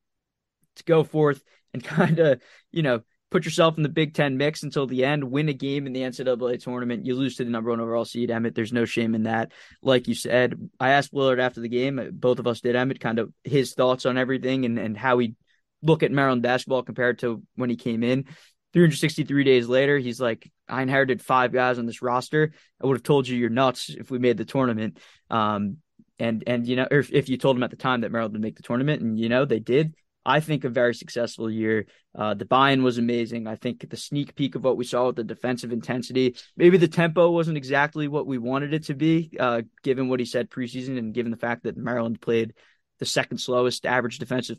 to 0.76 0.84
go 0.84 1.04
forth 1.04 1.42
and 1.74 1.82
kind 1.84 2.18
of, 2.18 2.40
you 2.70 2.82
know, 2.82 3.00
put 3.30 3.44
yourself 3.44 3.76
in 3.76 3.82
the 3.82 3.88
Big 3.88 4.14
Ten 4.14 4.36
mix 4.36 4.62
until 4.62 4.86
the 4.86 5.04
end, 5.04 5.24
win 5.24 5.48
a 5.48 5.52
game 5.52 5.86
in 5.86 5.92
the 5.92 6.00
NCAA 6.00 6.62
tournament. 6.62 7.06
You 7.06 7.14
lose 7.14 7.36
to 7.36 7.44
the 7.44 7.50
number 7.50 7.70
one 7.70 7.80
overall 7.80 8.04
seed, 8.04 8.30
Emmett. 8.30 8.54
There's 8.54 8.72
no 8.72 8.84
shame 8.84 9.14
in 9.14 9.22
that. 9.24 9.52
Like 9.82 10.08
you 10.08 10.14
said, 10.14 10.70
I 10.78 10.90
asked 10.90 11.12
Willard 11.12 11.40
after 11.40 11.60
the 11.60 11.68
game, 11.68 12.10
both 12.12 12.38
of 12.38 12.46
us 12.46 12.60
did, 12.60 12.76
Emmett, 12.76 13.00
kind 13.00 13.18
of 13.18 13.32
his 13.44 13.74
thoughts 13.74 14.04
on 14.04 14.18
everything 14.18 14.64
and, 14.64 14.78
and 14.78 14.96
how 14.96 15.18
he 15.18 15.34
look 15.82 16.02
at 16.02 16.12
Maryland 16.12 16.42
basketball 16.42 16.82
compared 16.82 17.20
to 17.20 17.42
when 17.54 17.70
he 17.70 17.76
came 17.76 18.02
in. 18.02 18.24
363 18.72 19.44
days 19.44 19.66
later, 19.66 19.98
he's 19.98 20.20
like, 20.20 20.50
I 20.68 20.82
inherited 20.82 21.20
five 21.22 21.52
guys 21.52 21.78
on 21.78 21.86
this 21.86 22.02
roster. 22.02 22.52
I 22.80 22.86
would 22.86 22.96
have 22.96 23.02
told 23.02 23.26
you 23.26 23.36
you're 23.36 23.50
nuts 23.50 23.90
if 23.90 24.10
we 24.10 24.18
made 24.18 24.36
the 24.36 24.44
tournament. 24.44 24.98
Um, 25.28 25.78
and 26.20 26.44
and 26.46 26.66
you 26.66 26.76
know, 26.76 26.86
if, 26.90 27.12
if 27.12 27.28
you 27.28 27.38
told 27.38 27.56
him 27.56 27.62
at 27.62 27.70
the 27.70 27.76
time 27.76 28.02
that 28.02 28.12
Maryland 28.12 28.34
would 28.34 28.42
make 28.42 28.56
the 28.56 28.62
tournament, 28.62 29.02
and 29.02 29.18
you 29.18 29.28
know 29.28 29.44
they 29.44 29.58
did, 29.58 29.94
I 30.24 30.40
think 30.40 30.64
a 30.64 30.68
very 30.68 30.94
successful 30.94 31.50
year. 31.50 31.86
Uh, 32.14 32.34
the 32.34 32.44
buy-in 32.44 32.82
was 32.82 32.98
amazing. 32.98 33.46
I 33.46 33.56
think 33.56 33.88
the 33.88 33.96
sneak 33.96 34.34
peek 34.34 34.54
of 34.54 34.64
what 34.64 34.76
we 34.76 34.84
saw 34.84 35.06
with 35.06 35.16
the 35.16 35.24
defensive 35.24 35.72
intensity, 35.72 36.36
maybe 36.56 36.76
the 36.76 36.88
tempo 36.88 37.30
wasn't 37.30 37.56
exactly 37.56 38.08
what 38.08 38.26
we 38.26 38.38
wanted 38.38 38.74
it 38.74 38.84
to 38.86 38.94
be, 38.94 39.30
uh, 39.38 39.62
given 39.82 40.08
what 40.08 40.20
he 40.20 40.26
said 40.26 40.50
preseason 40.50 40.98
and 40.98 41.14
given 41.14 41.30
the 41.30 41.38
fact 41.38 41.62
that 41.62 41.76
Maryland 41.76 42.20
played 42.20 42.52
the 42.98 43.06
second 43.06 43.38
slowest 43.38 43.86
average 43.86 44.18
defensive 44.18 44.58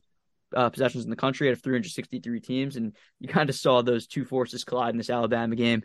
uh, 0.56 0.70
possessions 0.70 1.04
in 1.04 1.10
the 1.10 1.16
country 1.16 1.48
out 1.48 1.54
of 1.54 1.62
363 1.62 2.40
teams, 2.40 2.76
and 2.76 2.96
you 3.20 3.28
kind 3.28 3.50
of 3.50 3.56
saw 3.56 3.82
those 3.82 4.08
two 4.08 4.26
forces 4.26 4.64
collide 4.64 4.94
in 4.94 4.98
this 4.98 5.10
Alabama 5.10 5.56
game 5.56 5.84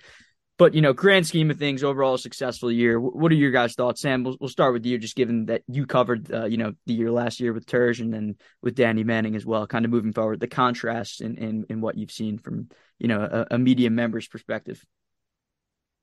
but 0.59 0.75
you 0.75 0.81
know, 0.81 0.93
grand 0.93 1.27
scheme 1.27 1.51
of 1.51 1.59
things, 1.59 1.85
overall 1.85 2.17
successful 2.17 2.73
year. 2.73 2.99
What 2.99 3.31
are 3.31 3.37
your 3.37 3.51
guys' 3.51 3.75
thoughts, 3.75 4.01
Sam? 4.01 4.25
We'll, 4.25 4.37
we'll 4.41 4.49
start 4.49 4.73
with 4.73 4.87
you, 4.87 4.97
just 4.99 5.17
given 5.17 5.47
that 5.47 5.63
you 5.69 5.87
covered, 5.87 6.33
uh, 6.33 6.47
you 6.47 6.57
know, 6.57 6.73
the 6.87 6.95
year 6.95 7.11
last 7.11 7.41
year 7.41 7.53
with 7.53 7.67
Turge 7.67 8.01
and 8.01 8.13
then 8.13 8.37
with 8.63 8.75
Danny 8.75 9.05
Manning 9.05 9.37
as 9.37 9.45
well. 9.45 9.67
Kind 9.67 9.85
of 9.85 9.91
moving 9.91 10.13
forward, 10.13 10.41
the 10.41 10.49
contrast 10.49 11.21
in 11.21 11.37
in, 11.37 11.67
in 11.69 11.81
what 11.81 11.99
you've 11.99 12.11
seen 12.11 12.39
from 12.39 12.69
you 12.99 13.09
know 13.09 13.21
a, 13.21 13.55
a 13.55 13.59
media 13.59 13.91
member's 13.91 14.29
perspective. 14.29 14.83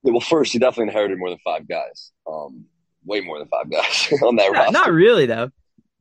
Yeah, 0.03 0.11
well, 0.11 0.21
first, 0.21 0.53
you 0.53 0.59
definitely 0.59 0.89
inherited 0.89 1.17
more 1.17 1.29
than 1.29 1.39
five 1.43 1.67
guys. 1.67 2.11
Um, 2.27 2.65
way 3.05 3.21
more 3.21 3.39
than 3.39 3.47
five 3.47 3.71
guys 3.71 4.13
on 4.23 4.35
that 4.35 4.51
not, 4.51 4.57
roster. 4.57 4.71
Not 4.71 4.91
really, 4.91 5.25
though. 5.25 5.49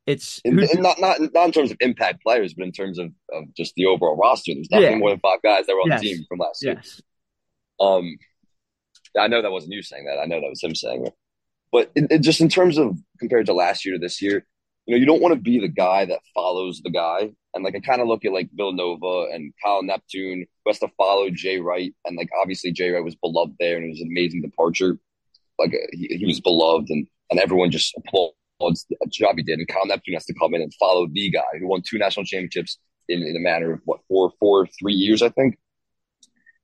It's 0.04 0.40
in, 0.44 0.58
in, 0.58 0.82
not 0.82 1.00
not 1.00 1.20
not 1.32 1.46
in 1.46 1.52
terms 1.52 1.70
of 1.70 1.76
impact 1.80 2.22
players, 2.22 2.54
but 2.54 2.64
in 2.64 2.72
terms 2.72 2.98
of, 2.98 3.12
of 3.32 3.54
just 3.56 3.74
the 3.76 3.86
overall 3.86 4.16
roster. 4.16 4.52
There's 4.52 4.68
definitely 4.68 4.96
yeah. 4.96 4.98
more 4.98 5.10
than 5.10 5.20
five 5.20 5.40
guys 5.42 5.66
that 5.66 5.74
were 5.74 5.80
on 5.80 5.90
yes. 5.90 6.00
the 6.00 6.08
team 6.08 6.24
from 6.28 6.38
last 6.40 6.62
year. 6.64 6.82
Um, 7.78 8.16
I 9.18 9.28
know 9.28 9.42
that 9.42 9.52
wasn't 9.52 9.72
you 9.72 9.82
saying 9.82 10.06
that. 10.06 10.18
I 10.18 10.26
know 10.26 10.40
that 10.40 10.48
was 10.48 10.62
him 10.62 10.74
saying 10.74 11.06
it. 11.06 11.14
But 11.70 11.90
it, 11.94 12.10
it 12.10 12.18
just 12.20 12.40
in 12.40 12.48
terms 12.48 12.78
of 12.78 12.98
compared 13.18 13.46
to 13.46 13.54
last 13.54 13.84
year 13.84 13.94
to 13.94 13.98
this 13.98 14.20
year, 14.20 14.46
you 14.86 14.94
know, 14.94 14.98
you 14.98 15.06
don't 15.06 15.22
want 15.22 15.34
to 15.34 15.40
be 15.40 15.60
the 15.60 15.68
guy 15.68 16.04
that 16.04 16.20
follows 16.34 16.80
the 16.82 16.90
guy. 16.90 17.32
And 17.54 17.64
like 17.64 17.74
I 17.74 17.80
kind 17.80 18.00
of 18.00 18.08
look 18.08 18.24
at 18.24 18.32
like 18.32 18.50
Villanova 18.52 19.32
and 19.32 19.52
Kyle 19.62 19.82
Neptune, 19.82 20.46
who 20.64 20.70
has 20.70 20.78
to 20.80 20.88
follow 20.96 21.30
Jay 21.30 21.58
Wright, 21.58 21.94
and 22.04 22.16
like 22.16 22.30
obviously 22.40 22.72
Jay 22.72 22.90
Wright 22.90 23.04
was 23.04 23.14
beloved 23.14 23.54
there, 23.60 23.76
and 23.76 23.86
it 23.86 23.90
was 23.90 24.00
an 24.00 24.08
amazing 24.10 24.42
departure. 24.42 24.98
Like 25.58 25.74
uh, 25.74 25.86
he, 25.92 26.16
he 26.18 26.26
was 26.26 26.40
beloved, 26.40 26.88
and 26.90 27.06
and 27.30 27.40
everyone 27.40 27.70
just 27.70 27.94
applauds 27.96 28.86
the 28.88 28.96
job 29.08 29.36
he 29.36 29.42
did. 29.42 29.58
And 29.58 29.68
Kyle 29.68 29.86
Neptune 29.86 30.14
has 30.14 30.26
to 30.26 30.34
come 30.34 30.54
in 30.54 30.62
and 30.62 30.72
follow 30.74 31.06
the 31.06 31.30
guy 31.30 31.58
who 31.58 31.66
won 31.66 31.82
two 31.82 31.98
national 31.98 32.24
championships 32.24 32.78
in, 33.08 33.22
in 33.22 33.36
a 33.36 33.40
matter 33.40 33.72
of 33.72 33.80
what 33.84 34.00
four, 34.08 34.32
four, 34.38 34.66
three 34.78 34.94
years, 34.94 35.22
I 35.22 35.28
think. 35.30 35.58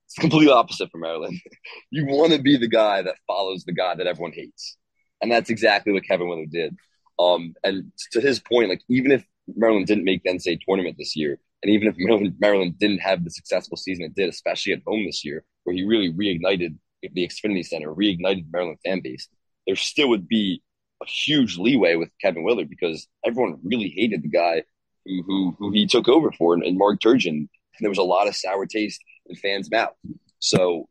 It's 0.09 0.15
completely 0.15 0.51
opposite 0.51 0.91
for 0.91 0.97
Maryland. 0.97 1.39
you 1.91 2.07
want 2.07 2.33
to 2.33 2.41
be 2.41 2.57
the 2.57 2.69
guy 2.69 3.03
that 3.03 3.17
follows 3.27 3.65
the 3.65 3.75
guy 3.75 3.95
that 3.95 4.07
everyone 4.07 4.33
hates. 4.33 4.79
And 5.21 5.31
that's 5.31 5.51
exactly 5.51 5.93
what 5.93 6.05
Kevin 6.05 6.29
Willard 6.29 6.51
did. 6.51 6.75
Um, 7.19 7.55
and 7.63 7.93
to 8.13 8.21
his 8.23 8.41
point, 8.41 8.71
like 8.71 8.81
even 8.89 9.13
if 9.13 9.27
Maryland 9.55 9.87
didn't 9.87 10.05
make 10.05 10.23
the 10.23 10.31
NCAA 10.31 10.61
tournament 10.67 10.97
this 10.99 11.15
year, 11.15 11.39
and 11.63 11.71
even 11.71 11.89
if 11.89 11.97
Maryland, 11.99 12.37
Maryland 12.39 12.79
didn't 12.79 13.01
have 13.01 13.23
the 13.23 13.31
successful 13.31 13.77
season 13.77 14.05
it 14.05 14.15
did, 14.15 14.31
especially 14.31 14.73
at 14.73 14.83
home 14.87 15.05
this 15.05 15.27
year, 15.27 15.45
where 15.65 15.77
he 15.77 15.85
really 15.85 16.11
reignited 16.11 16.79
the 17.03 17.29
Xfinity 17.29 17.67
Center, 17.67 17.93
reignited 17.93 18.47
Maryland 18.51 18.79
fan 18.85 19.01
base, 19.03 19.29
there 19.67 19.77
still 19.77 20.09
would 20.09 20.27
be 20.27 20.63
a 21.03 21.07
huge 21.07 21.59
leeway 21.59 21.97
with 21.97 22.09
Kevin 22.23 22.45
Willard 22.45 22.71
because 22.71 23.07
everyone 23.27 23.61
really 23.63 23.91
hated 23.91 24.23
the 24.23 24.29
guy 24.29 24.63
who 25.05 25.23
who, 25.27 25.57
who 25.59 25.71
he 25.71 25.87
took 25.87 26.09
over 26.09 26.33
for, 26.33 26.55
and, 26.55 26.63
and 26.63 26.79
Mark 26.79 27.01
Turgeon. 27.01 27.29
And 27.29 27.85
there 27.85 27.91
was 27.91 27.99
a 27.99 28.03
lot 28.03 28.27
of 28.27 28.35
sour 28.35 28.65
taste 28.65 29.03
in 29.29 29.37
fans' 29.37 29.70
mouth. 29.70 29.95
So 30.39 30.89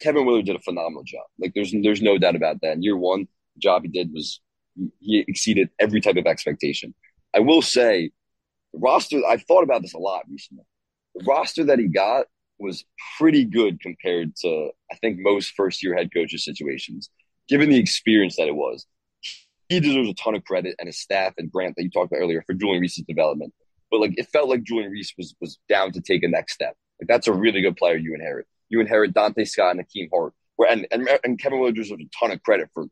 Kevin 0.00 0.26
Willard 0.26 0.46
did 0.46 0.56
a 0.56 0.60
phenomenal 0.60 1.04
job. 1.04 1.24
Like 1.38 1.52
there's 1.54 1.72
there's 1.82 2.02
no 2.02 2.18
doubt 2.18 2.36
about 2.36 2.60
that. 2.62 2.72
In 2.72 2.82
year 2.82 2.96
one, 2.96 3.28
the 3.54 3.60
job 3.60 3.82
he 3.82 3.88
did 3.88 4.12
was 4.12 4.40
he 5.00 5.24
exceeded 5.26 5.70
every 5.78 6.00
type 6.00 6.16
of 6.16 6.26
expectation. 6.26 6.94
I 7.34 7.40
will 7.40 7.62
say, 7.62 8.10
the 8.72 8.78
roster. 8.80 9.20
I've 9.28 9.42
thought 9.44 9.64
about 9.64 9.82
this 9.82 9.94
a 9.94 9.98
lot 9.98 10.24
recently. 10.28 10.64
The 11.14 11.24
roster 11.24 11.64
that 11.64 11.78
he 11.78 11.88
got 11.88 12.26
was 12.58 12.84
pretty 13.18 13.44
good 13.44 13.80
compared 13.80 14.34
to 14.36 14.70
I 14.90 14.96
think 14.96 15.18
most 15.20 15.54
first 15.56 15.82
year 15.82 15.96
head 15.96 16.10
coaches 16.12 16.44
situations. 16.44 17.10
Given 17.48 17.70
the 17.70 17.78
experience 17.78 18.36
that 18.36 18.48
it 18.48 18.54
was, 18.54 18.86
he 19.68 19.80
deserves 19.80 20.08
a 20.08 20.14
ton 20.14 20.34
of 20.34 20.44
credit 20.44 20.76
and 20.78 20.86
his 20.86 20.98
staff 20.98 21.34
and 21.38 21.50
Grant 21.50 21.76
that 21.76 21.82
you 21.82 21.90
talked 21.90 22.12
about 22.12 22.22
earlier 22.22 22.42
for 22.46 22.54
Julian 22.54 22.80
Reese's 22.80 23.04
development. 23.04 23.52
But 23.90 24.00
like 24.00 24.14
it 24.16 24.28
felt 24.32 24.48
like 24.48 24.64
Julian 24.64 24.90
Reese 24.90 25.12
was 25.16 25.34
was 25.40 25.58
down 25.68 25.92
to 25.92 26.00
take 26.00 26.22
a 26.22 26.28
next 26.28 26.54
step. 26.54 26.76
Like 27.02 27.08
that's 27.08 27.26
a 27.26 27.32
really 27.32 27.62
good 27.62 27.76
player 27.76 27.96
you 27.96 28.14
inherit. 28.14 28.46
You 28.68 28.80
inherit 28.80 29.12
Donta 29.12 29.46
Scott 29.46 29.72
and 29.72 29.80
Hakim 29.80 30.08
Hart. 30.12 30.34
Where 30.54 30.70
and, 30.70 30.86
and 30.92 31.08
and 31.24 31.36
Kevin 31.36 31.58
Willard 31.58 31.74
deserves 31.74 32.00
a 32.00 32.08
ton 32.16 32.30
of 32.30 32.40
credit 32.44 32.70
for 32.72 32.86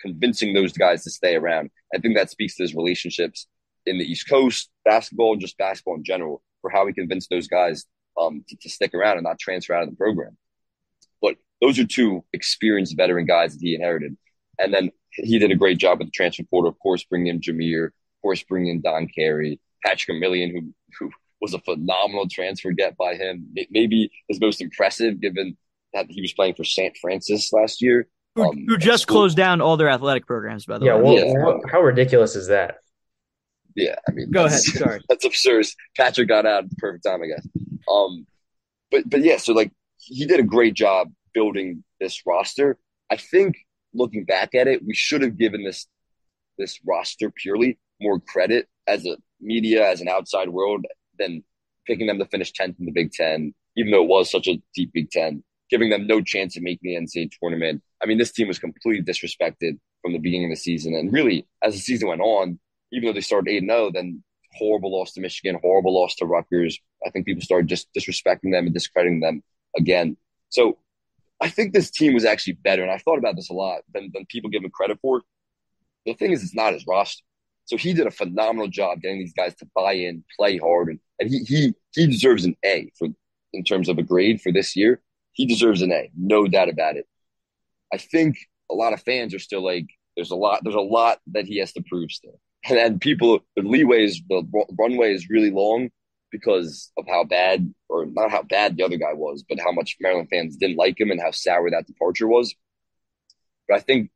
convincing 0.00 0.54
those 0.54 0.72
guys 0.72 1.04
to 1.04 1.10
stay 1.10 1.36
around. 1.36 1.70
I 1.94 1.98
think 1.98 2.16
that 2.16 2.30
speaks 2.30 2.56
to 2.56 2.62
his 2.62 2.74
relationships 2.74 3.46
in 3.84 3.98
the 3.98 4.04
East 4.04 4.30
Coast 4.30 4.70
basketball 4.86 5.32
and 5.32 5.40
just 5.42 5.58
basketball 5.58 5.96
in 5.96 6.04
general 6.04 6.42
for 6.62 6.70
how 6.70 6.86
he 6.86 6.94
convinced 6.94 7.28
those 7.28 7.48
guys 7.48 7.84
um, 8.18 8.44
to, 8.48 8.56
to, 8.62 8.70
stick 8.70 8.94
around 8.94 9.18
and 9.18 9.24
not 9.24 9.38
transfer 9.38 9.74
out 9.74 9.82
of 9.82 9.90
the 9.90 9.96
program. 9.96 10.38
But 11.20 11.36
those 11.60 11.78
are 11.78 11.86
two 11.86 12.24
experienced 12.32 12.96
veteran 12.96 13.26
guys 13.26 13.52
that 13.52 13.62
he 13.62 13.74
inherited. 13.74 14.16
And 14.58 14.72
then 14.72 14.90
he 15.10 15.38
did 15.38 15.50
a 15.50 15.56
great 15.56 15.76
job 15.76 15.98
with 15.98 16.08
the 16.08 16.12
transfer 16.12 16.44
portal, 16.44 16.70
of 16.70 16.78
course, 16.78 17.04
bringing 17.04 17.28
in 17.28 17.40
Jahmir, 17.40 17.86
of 17.86 17.92
course, 18.22 18.42
bringing 18.42 18.76
in 18.76 18.80
Don 18.80 19.06
Carey, 19.06 19.60
Patrick 19.84 20.16
Emilien, 20.16 20.50
who, 20.50 20.72
who 20.98 21.10
was 21.40 21.54
a 21.54 21.58
phenomenal 21.60 22.28
transfer 22.28 22.72
get 22.72 22.96
by 22.96 23.14
him. 23.14 23.48
Maybe 23.70 24.10
his 24.28 24.40
most 24.40 24.60
impressive, 24.60 25.20
given 25.20 25.56
that 25.92 26.06
he 26.08 26.20
was 26.20 26.32
playing 26.32 26.54
for 26.54 26.64
St. 26.64 26.96
Francis 27.00 27.52
last 27.52 27.82
year. 27.82 28.08
Who, 28.36 28.44
um, 28.44 28.64
who 28.68 28.76
just 28.76 29.06
closed 29.06 29.36
down 29.36 29.60
all 29.60 29.76
their 29.76 29.88
athletic 29.88 30.26
programs, 30.26 30.66
by 30.66 30.78
the 30.78 30.86
yeah, 30.86 30.96
way. 30.96 31.02
Well, 31.02 31.14
yeah, 31.14 31.40
how, 31.40 31.60
how 31.70 31.80
ridiculous 31.80 32.36
is 32.36 32.48
that? 32.48 32.76
Yeah, 33.74 33.96
I 34.08 34.12
mean, 34.12 34.30
go 34.30 34.44
ahead. 34.44 34.60
Sorry, 34.60 35.00
that's 35.08 35.24
absurd. 35.24 35.66
Patrick 35.96 36.28
got 36.28 36.46
out 36.46 36.64
at 36.64 36.70
the 36.70 36.76
perfect 36.76 37.04
time, 37.04 37.22
I 37.22 37.26
guess. 37.26 37.46
Um, 37.90 38.26
but 38.90 39.08
but 39.08 39.22
yeah, 39.22 39.36
so 39.38 39.52
like 39.52 39.72
he 39.96 40.26
did 40.26 40.40
a 40.40 40.44
great 40.44 40.74
job 40.74 41.08
building 41.32 41.84
this 42.00 42.22
roster. 42.26 42.78
I 43.10 43.16
think 43.16 43.56
looking 43.94 44.24
back 44.24 44.54
at 44.54 44.68
it, 44.68 44.84
we 44.84 44.94
should 44.94 45.22
have 45.22 45.36
given 45.36 45.64
this 45.64 45.86
this 46.58 46.78
roster 46.86 47.30
purely 47.30 47.78
more 48.00 48.20
credit 48.20 48.68
as 48.86 49.06
a 49.06 49.16
media, 49.40 49.88
as 49.88 50.00
an 50.00 50.08
outside 50.08 50.48
world, 50.48 50.84
than 51.20 51.44
picking 51.86 52.06
them 52.06 52.18
to 52.18 52.26
finish 52.26 52.52
10th 52.52 52.78
in 52.80 52.86
the 52.86 52.92
Big 52.92 53.12
Ten, 53.12 53.54
even 53.76 53.92
though 53.92 54.02
it 54.02 54.08
was 54.08 54.30
such 54.30 54.48
a 54.48 54.60
deep 54.74 54.92
Big 54.92 55.10
Ten, 55.10 55.44
giving 55.70 55.90
them 55.90 56.06
no 56.06 56.20
chance 56.20 56.56
of 56.56 56.62
making 56.62 56.90
the 56.90 56.96
NCAA 56.96 57.30
tournament. 57.40 57.82
I 58.02 58.06
mean, 58.06 58.18
this 58.18 58.32
team 58.32 58.48
was 58.48 58.58
completely 58.58 59.02
disrespected 59.02 59.78
from 60.02 60.12
the 60.12 60.18
beginning 60.18 60.50
of 60.50 60.56
the 60.56 60.60
season. 60.60 60.94
And 60.94 61.12
really, 61.12 61.46
as 61.62 61.74
the 61.74 61.80
season 61.80 62.08
went 62.08 62.20
on, 62.20 62.58
even 62.92 63.06
though 63.06 63.12
they 63.12 63.20
started 63.20 63.50
8 63.50 63.64
0, 63.64 63.90
then 63.92 64.24
horrible 64.54 64.96
loss 64.96 65.12
to 65.12 65.20
Michigan, 65.20 65.58
horrible 65.62 65.94
loss 65.94 66.16
to 66.16 66.26
Rutgers. 66.26 66.78
I 67.06 67.10
think 67.10 67.26
people 67.26 67.42
started 67.42 67.68
just 67.68 67.88
disrespecting 67.96 68.52
them 68.52 68.66
and 68.66 68.74
discrediting 68.74 69.20
them 69.20 69.42
again. 69.76 70.16
So 70.48 70.78
I 71.40 71.48
think 71.48 71.72
this 71.72 71.90
team 71.90 72.14
was 72.14 72.24
actually 72.24 72.54
better. 72.54 72.82
And 72.82 72.90
I 72.90 72.98
thought 72.98 73.18
about 73.18 73.36
this 73.36 73.50
a 73.50 73.54
lot 73.54 73.82
than, 73.92 74.10
than 74.12 74.26
people 74.26 74.50
give 74.50 74.62
them 74.62 74.70
credit 74.70 74.98
for. 75.00 75.22
The 76.04 76.14
thing 76.14 76.32
is, 76.32 76.42
it's 76.42 76.54
not 76.54 76.72
his 76.72 76.86
roster. 76.86 77.22
So 77.66 77.76
he 77.76 77.92
did 77.92 78.06
a 78.06 78.10
phenomenal 78.10 78.68
job 78.68 79.00
getting 79.00 79.20
these 79.20 79.32
guys 79.32 79.54
to 79.56 79.68
buy 79.74 79.92
in, 79.92 80.24
play 80.36 80.58
hard, 80.58 80.88
and, 80.88 81.00
and 81.18 81.30
he 81.30 81.38
he 81.40 81.74
he 81.94 82.06
deserves 82.06 82.44
an 82.44 82.56
A 82.64 82.90
for 82.98 83.08
in 83.52 83.64
terms 83.64 83.88
of 83.88 83.98
a 83.98 84.02
grade 84.02 84.40
for 84.40 84.52
this 84.52 84.74
year. 84.76 85.00
He 85.32 85.46
deserves 85.46 85.82
an 85.82 85.92
A, 85.92 86.10
no 86.16 86.46
doubt 86.46 86.68
about 86.68 86.96
it. 86.96 87.06
I 87.92 87.98
think 87.98 88.38
a 88.70 88.74
lot 88.74 88.92
of 88.92 89.02
fans 89.02 89.34
are 89.34 89.38
still 89.38 89.64
like, 89.64 89.86
there's 90.16 90.30
a 90.30 90.36
lot, 90.36 90.60
there's 90.62 90.74
a 90.74 90.80
lot 90.80 91.20
that 91.28 91.46
he 91.46 91.58
has 91.58 91.72
to 91.72 91.82
prove 91.82 92.10
still, 92.10 92.40
and 92.68 92.76
then 92.76 92.98
people 92.98 93.40
the 93.56 93.62
leeway 93.62 94.04
is 94.04 94.20
the 94.28 94.42
runway 94.78 95.14
is 95.14 95.30
really 95.30 95.50
long 95.50 95.90
because 96.30 96.92
of 96.96 97.06
how 97.08 97.24
bad 97.24 97.72
or 97.88 98.06
not 98.06 98.30
how 98.30 98.42
bad 98.42 98.76
the 98.76 98.84
other 98.84 98.96
guy 98.96 99.12
was, 99.12 99.44
but 99.48 99.58
how 99.58 99.72
much 99.72 99.96
Maryland 100.00 100.28
fans 100.30 100.56
didn't 100.56 100.76
like 100.76 101.00
him 101.00 101.10
and 101.10 101.20
how 101.20 101.30
sour 101.30 101.70
that 101.70 101.86
departure 101.86 102.28
was. 102.28 102.54
But 103.68 103.76
I 103.76 103.80
think 103.80 104.10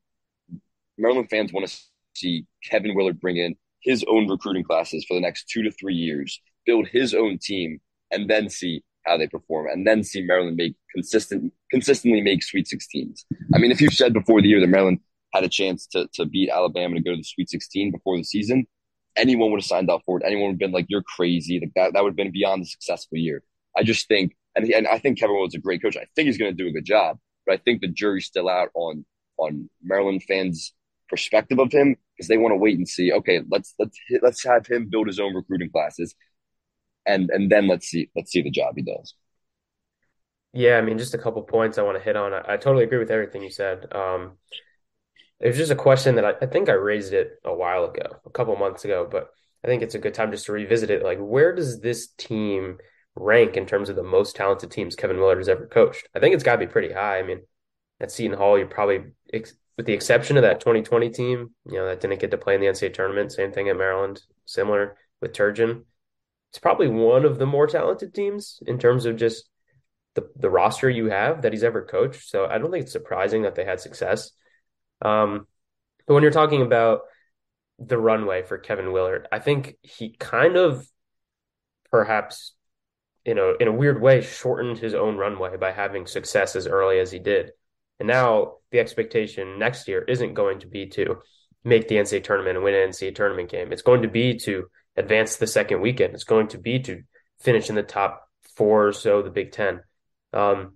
Maryland 0.97 1.29
fans 1.31 1.53
want 1.53 1.67
to 1.67 1.77
see 2.15 2.47
Kevin 2.65 2.95
Willard 2.95 3.21
bring 3.21 3.37
in 3.37 3.57
his 3.85 4.05
own 4.09 4.29
recruiting 4.29 4.65
classes 4.65 5.05
for 5.07 5.15
the 5.15 5.21
next 5.21 5.49
two 5.49 5.63
to 5.63 5.71
three 5.71 5.95
years, 5.95 6.41
build 6.67 6.89
his 6.89 7.15
own 7.15 7.39
team, 7.39 7.81
and 8.11 8.29
then 8.29 8.49
see 8.49 8.83
how 9.05 9.19
they 9.19 9.27
perform, 9.27 9.67
and 9.69 9.87
then 9.87 10.03
see 10.03 10.23
Maryland 10.23 10.57
make 10.57 10.75
consistent, 10.93 11.53
consistently 11.71 12.23
make 12.23 12.43
Sweet 12.43 12.67
16s. 12.67 13.25
I 13.55 13.59
mean, 13.59 13.71
if 13.71 13.81
you 13.81 13.91
said 13.91 14.15
before 14.15 14.41
the 14.41 14.49
year 14.49 14.61
that 14.61 14.67
Maryland 14.67 15.01
had 15.35 15.45
a 15.45 15.49
chance 15.49 15.87
to 15.89 16.09
to 16.15 16.25
beat 16.25 16.51
Alabama 16.51 16.95
to 16.95 17.03
go 17.03 17.11
to 17.11 17.19
the 17.19 17.25
Sweet 17.25 17.51
16 17.51 17.93
before 17.93 18.17
the 18.17 18.25
season, 18.25 18.67
anyone 19.17 19.51
would 19.51 19.61
have 19.61 19.67
signed 19.67 19.91
up 19.91 20.03
for 20.07 20.19
it. 20.19 20.25
Anyone 20.27 20.47
would 20.47 20.53
have 20.55 20.59
been 20.59 20.73
like, 20.73 20.87
"You're 20.89 21.03
crazy." 21.03 21.61
Like 21.61 21.73
that, 21.77 21.93
that 21.93 22.03
would 22.03 22.11
have 22.11 22.17
been 22.17 22.33
beyond 22.33 22.63
a 22.63 22.67
successful 22.67 23.19
year. 23.19 23.43
I 23.77 23.83
just 23.83 24.09
think, 24.09 24.37
and, 24.55 24.67
and 24.71 24.87
I 24.87 24.99
think 24.99 25.19
Kevin 25.19 25.35
Willard's 25.35 25.55
a 25.55 25.59
great 25.59 25.83
coach. 25.83 25.97
I 25.97 26.07
think 26.15 26.27
he's 26.27 26.39
going 26.39 26.57
to 26.57 26.63
do 26.63 26.69
a 26.69 26.73
good 26.73 26.85
job, 26.87 27.19
but 27.45 27.55
I 27.55 27.57
think 27.59 27.81
the 27.81 27.89
jury's 27.89 28.27
still 28.27 28.49
out 28.49 28.71
on 28.75 29.05
on 29.37 29.69
Maryland 29.83 30.23
fans' 30.23 30.73
perspective 31.09 31.59
of 31.59 31.73
him 31.73 31.97
because 32.17 32.29
they 32.29 32.39
want 32.39 32.53
to 32.53 32.57
wait 32.57 32.79
and 32.79 32.89
see. 32.89 33.13
Okay, 33.13 33.41
let's 33.49 33.75
let's 33.79 33.99
let's 34.23 34.45
have 34.45 34.67
him 34.67 34.89
build 34.89 35.07
his 35.07 35.21
own 35.21 35.35
recruiting 35.35 35.71
classes, 35.71 36.15
and 37.07 37.31
and 37.31 37.51
then 37.51 37.69
let's 37.69 37.87
see 37.87 38.11
let's 38.17 38.31
see 38.31 38.43
the 38.43 38.51
job 38.51 38.75
he 38.77 38.83
does. 38.83 39.15
Yeah, 40.53 40.79
I 40.79 40.83
mean, 40.83 40.99
just 40.99 41.15
a 41.15 41.19
couple 41.19 41.43
points 41.43 41.79
I 41.79 41.83
want 41.83 41.99
to 41.99 42.05
hit 42.05 42.17
on. 42.17 42.33
I, 42.33 42.43
I 42.47 42.57
totally 42.57 42.85
agree 42.85 42.99
with 42.99 43.11
everything 43.11 43.43
you 43.43 43.51
said. 43.51 43.93
Um, 43.93 44.39
it 45.41 45.49
was 45.49 45.57
just 45.57 45.73
a 45.73 45.77
question 45.77 46.15
that 46.15 46.25
I, 46.25 46.35
I 46.41 46.47
think 46.47 46.69
I 46.69 46.73
raised 46.75 47.13
it 47.13 47.33
a 47.45 47.53
while 47.53 47.85
ago, 47.85 48.21
a 48.25 48.31
couple 48.31 48.55
months 48.57 48.85
ago, 48.85 49.07
but 49.11 49.31
I 49.65 49.67
think 49.67 49.83
it's 49.83 49.97
a 49.97 49.99
good 49.99 50.15
time 50.15 50.31
just 50.31 50.47
to 50.47 50.53
revisit 50.53 50.91
it. 50.91 51.03
Like, 51.03 51.19
where 51.19 51.55
does 51.55 51.81
this 51.81 52.09
team 52.17 52.79
rank 53.17 53.57
in 53.57 53.67
terms 53.67 53.89
of 53.89 53.97
the 53.97 54.03
most 54.03 54.37
talented 54.37 54.71
teams 54.71 54.95
Kevin 54.95 55.19
Willard 55.19 55.39
has 55.39 55.49
ever 55.49 55.67
coached? 55.67 56.09
I 56.15 56.21
think 56.21 56.35
it's 56.35 56.45
got 56.45 56.53
to 56.53 56.67
be 56.67 56.71
pretty 56.71 56.93
high. 56.93 57.19
I 57.19 57.23
mean, 57.25 57.43
at 58.01 58.13
Seton 58.13 58.37
Hall, 58.37 58.57
you're 58.57 58.67
probably 58.67 59.05
with 59.77 59.87
the 59.87 59.93
exception 59.93 60.37
of 60.37 60.43
that 60.43 60.61
2020 60.61 61.11
team, 61.11 61.51
you 61.67 61.75
know, 61.75 61.87
that 61.87 62.01
didn't 62.01 62.21
get 62.21 62.31
to 62.31 62.39
play 62.39 62.55
in 62.55 62.61
the 62.61 62.69
NCAA 62.69 62.95
tournament. 62.95 63.33
Same 63.33 63.53
thing 63.53 63.69
at 63.69 63.77
Maryland, 63.77 64.23
similar 64.45 64.97
with 65.21 65.33
Turgeon. 65.33 65.85
It's 66.51 66.59
probably 66.61 66.89
one 66.89 67.25
of 67.25 67.39
the 67.39 67.47
more 67.47 67.67
talented 67.67 68.15
teams 68.15 68.61
in 68.67 68.79
terms 68.79 69.07
of 69.07 69.17
just 69.17 69.49
the 70.15 70.29
the 70.37 70.51
roster 70.51 70.89
you 70.89 71.07
have 71.07 71.43
that 71.43 71.53
he's 71.53 71.65
ever 71.65 71.83
coached. 71.85 72.29
So 72.29 72.47
I 72.47 72.59
don't 72.59 72.71
think 72.71 72.85
it's 72.85 72.93
surprising 72.93 73.43
that 73.43 73.55
they 73.57 73.65
had 73.65 73.81
success. 73.81 74.31
Um, 75.03 75.47
but 76.07 76.15
when 76.15 76.23
you're 76.23 76.33
talking 76.33 76.63
about 76.63 77.01
the 77.79 77.99
runway 77.99 78.43
for 78.43 78.59
Kevin 78.59 78.93
Willard, 78.93 79.27
I 79.33 79.41
think 79.41 79.77
he 79.83 80.11
kind 80.11 80.57
of 80.57 80.87
perhaps 81.91 82.53
you 83.25 83.35
know 83.35 83.57
in 83.59 83.67
a 83.67 83.73
weird 83.73 84.01
way 84.01 84.21
shortened 84.21 84.79
his 84.79 84.95
own 84.95 85.17
runway 85.17 85.57
by 85.57 85.73
having 85.73 86.07
success 86.07 86.55
as 86.55 86.69
early 86.69 87.01
as 87.01 87.11
he 87.11 87.19
did. 87.19 87.51
And 87.99 88.07
now 88.07 88.59
the 88.75 88.81
expectation 88.81 89.57
next 89.57 89.87
year 89.87 90.03
isn't 90.03 90.35
going 90.35 90.59
to 90.59 90.67
be 90.67 90.87
to 90.87 91.19
make 91.63 91.87
the 91.87 91.95
NCAA 91.95 92.25
tournament 92.25 92.57
and 92.57 92.65
win 92.65 92.75
an 92.75 92.91
NCAA 92.91 93.15
tournament 93.15 93.49
game. 93.49 93.73
It's 93.73 93.83
going 93.83 94.03
to 94.03 94.09
be 94.09 94.37
to 94.41 94.65
advance 94.97 95.37
the 95.37 95.47
second 95.47 95.81
weekend. 95.81 96.13
It's 96.13 96.25
going 96.25 96.49
to 96.49 96.59
be 96.59 96.81
to 96.81 97.03
finish 97.39 97.69
in 97.69 97.77
the 97.77 97.85
top 97.85 98.29
four 98.57 98.89
or 98.89 98.93
so, 98.93 99.23
the 99.23 99.31
Big 99.31 99.53
Ten. 99.53 99.81
Um, 100.33 100.75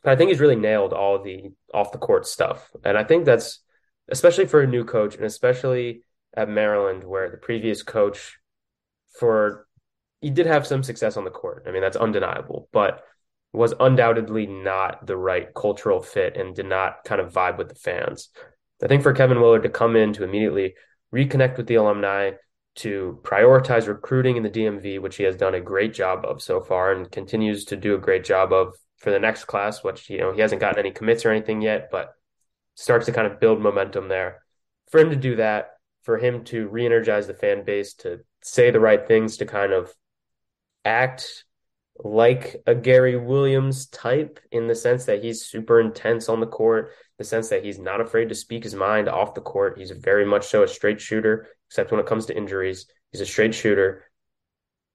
but 0.00 0.12
I 0.12 0.16
think 0.16 0.30
he's 0.30 0.38
really 0.38 0.54
nailed 0.54 0.92
all 0.92 1.24
the 1.24 1.50
off 1.74 1.90
the 1.90 1.98
court 1.98 2.24
stuff. 2.24 2.70
And 2.84 2.96
I 2.96 3.02
think 3.02 3.24
that's 3.24 3.58
especially 4.08 4.46
for 4.46 4.60
a 4.60 4.66
new 4.68 4.84
coach 4.84 5.16
and 5.16 5.24
especially 5.24 6.02
at 6.32 6.48
Maryland, 6.48 7.02
where 7.02 7.30
the 7.30 7.36
previous 7.36 7.82
coach 7.82 8.38
for 9.18 9.66
he 10.20 10.30
did 10.30 10.46
have 10.46 10.68
some 10.68 10.84
success 10.84 11.16
on 11.16 11.24
the 11.24 11.30
court. 11.30 11.64
I 11.66 11.72
mean, 11.72 11.82
that's 11.82 11.96
undeniable, 11.96 12.68
but 12.72 13.02
was 13.52 13.74
undoubtedly 13.80 14.46
not 14.46 15.06
the 15.06 15.16
right 15.16 15.52
cultural 15.54 16.00
fit 16.00 16.36
and 16.36 16.54
did 16.54 16.66
not 16.66 17.04
kind 17.04 17.20
of 17.20 17.32
vibe 17.32 17.58
with 17.58 17.68
the 17.68 17.74
fans. 17.74 18.30
I 18.82 18.86
think 18.86 19.02
for 19.02 19.12
Kevin 19.12 19.40
Willard 19.40 19.64
to 19.64 19.68
come 19.68 19.96
in 19.96 20.12
to 20.14 20.24
immediately 20.24 20.74
reconnect 21.12 21.56
with 21.56 21.66
the 21.66 21.74
alumni, 21.74 22.32
to 22.76 23.20
prioritize 23.22 23.88
recruiting 23.88 24.36
in 24.36 24.42
the 24.42 24.50
DMV, 24.50 25.00
which 25.00 25.16
he 25.16 25.24
has 25.24 25.36
done 25.36 25.54
a 25.54 25.60
great 25.60 25.92
job 25.92 26.24
of 26.24 26.40
so 26.40 26.60
far 26.60 26.92
and 26.92 27.10
continues 27.10 27.64
to 27.66 27.76
do 27.76 27.94
a 27.94 27.98
great 27.98 28.24
job 28.24 28.52
of 28.52 28.74
for 28.96 29.10
the 29.10 29.18
next 29.18 29.44
class, 29.44 29.82
which 29.82 30.08
you 30.08 30.18
know 30.18 30.32
he 30.32 30.40
hasn't 30.40 30.60
gotten 30.60 30.78
any 30.78 30.90
commits 30.90 31.24
or 31.24 31.30
anything 31.30 31.60
yet, 31.60 31.88
but 31.90 32.14
starts 32.76 33.06
to 33.06 33.12
kind 33.12 33.26
of 33.26 33.40
build 33.40 33.60
momentum 33.60 34.08
there. 34.08 34.42
For 34.90 35.00
him 35.00 35.10
to 35.10 35.16
do 35.16 35.36
that, 35.36 35.70
for 36.02 36.16
him 36.16 36.44
to 36.44 36.68
re-energize 36.68 37.26
the 37.26 37.34
fan 37.34 37.64
base, 37.64 37.94
to 37.94 38.20
say 38.42 38.70
the 38.70 38.80
right 38.80 39.06
things, 39.06 39.38
to 39.38 39.46
kind 39.46 39.72
of 39.72 39.92
act 40.84 41.44
like 42.04 42.56
a 42.66 42.74
Gary 42.74 43.16
Williams 43.16 43.86
type 43.86 44.40
in 44.52 44.66
the 44.66 44.74
sense 44.74 45.04
that 45.04 45.22
he's 45.22 45.44
super 45.44 45.80
intense 45.80 46.28
on 46.28 46.40
the 46.40 46.46
court, 46.46 46.92
the 47.18 47.24
sense 47.24 47.48
that 47.48 47.64
he's 47.64 47.78
not 47.78 48.00
afraid 48.00 48.28
to 48.28 48.34
speak 48.34 48.64
his 48.64 48.74
mind 48.74 49.08
off 49.08 49.34
the 49.34 49.40
court. 49.40 49.78
He's 49.78 49.90
very 49.90 50.24
much 50.24 50.46
so 50.46 50.62
a 50.62 50.68
straight 50.68 51.00
shooter, 51.00 51.48
except 51.68 51.90
when 51.90 52.00
it 52.00 52.06
comes 52.06 52.26
to 52.26 52.36
injuries. 52.36 52.86
He's 53.12 53.20
a 53.20 53.26
straight 53.26 53.54
shooter. 53.54 54.04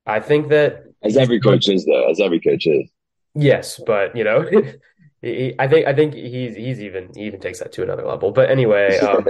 I 0.06 0.20
think 0.20 0.50
that 0.50 0.84
as 1.04 1.18
every 1.18 1.40
coach 1.40 1.68
is 1.68 1.86
though, 1.86 2.10
as 2.10 2.20
every 2.20 2.40
coach 2.40 2.68
is. 2.68 2.90
Yes, 3.34 3.82
but 3.86 4.16
you 4.16 4.24
know, 4.24 4.42
I 5.24 5.68
think 5.68 5.88
I 5.88 5.94
think 5.94 6.14
he's 6.14 6.56
he's 6.56 6.82
even 6.82 7.10
he 7.16 7.24
even 7.24 7.40
takes 7.40 7.60
that 7.60 7.72
to 7.74 7.84
another 7.84 8.06
level. 8.06 8.32
But 8.32 8.50
anyway, 8.50 8.98
um, 9.00 9.28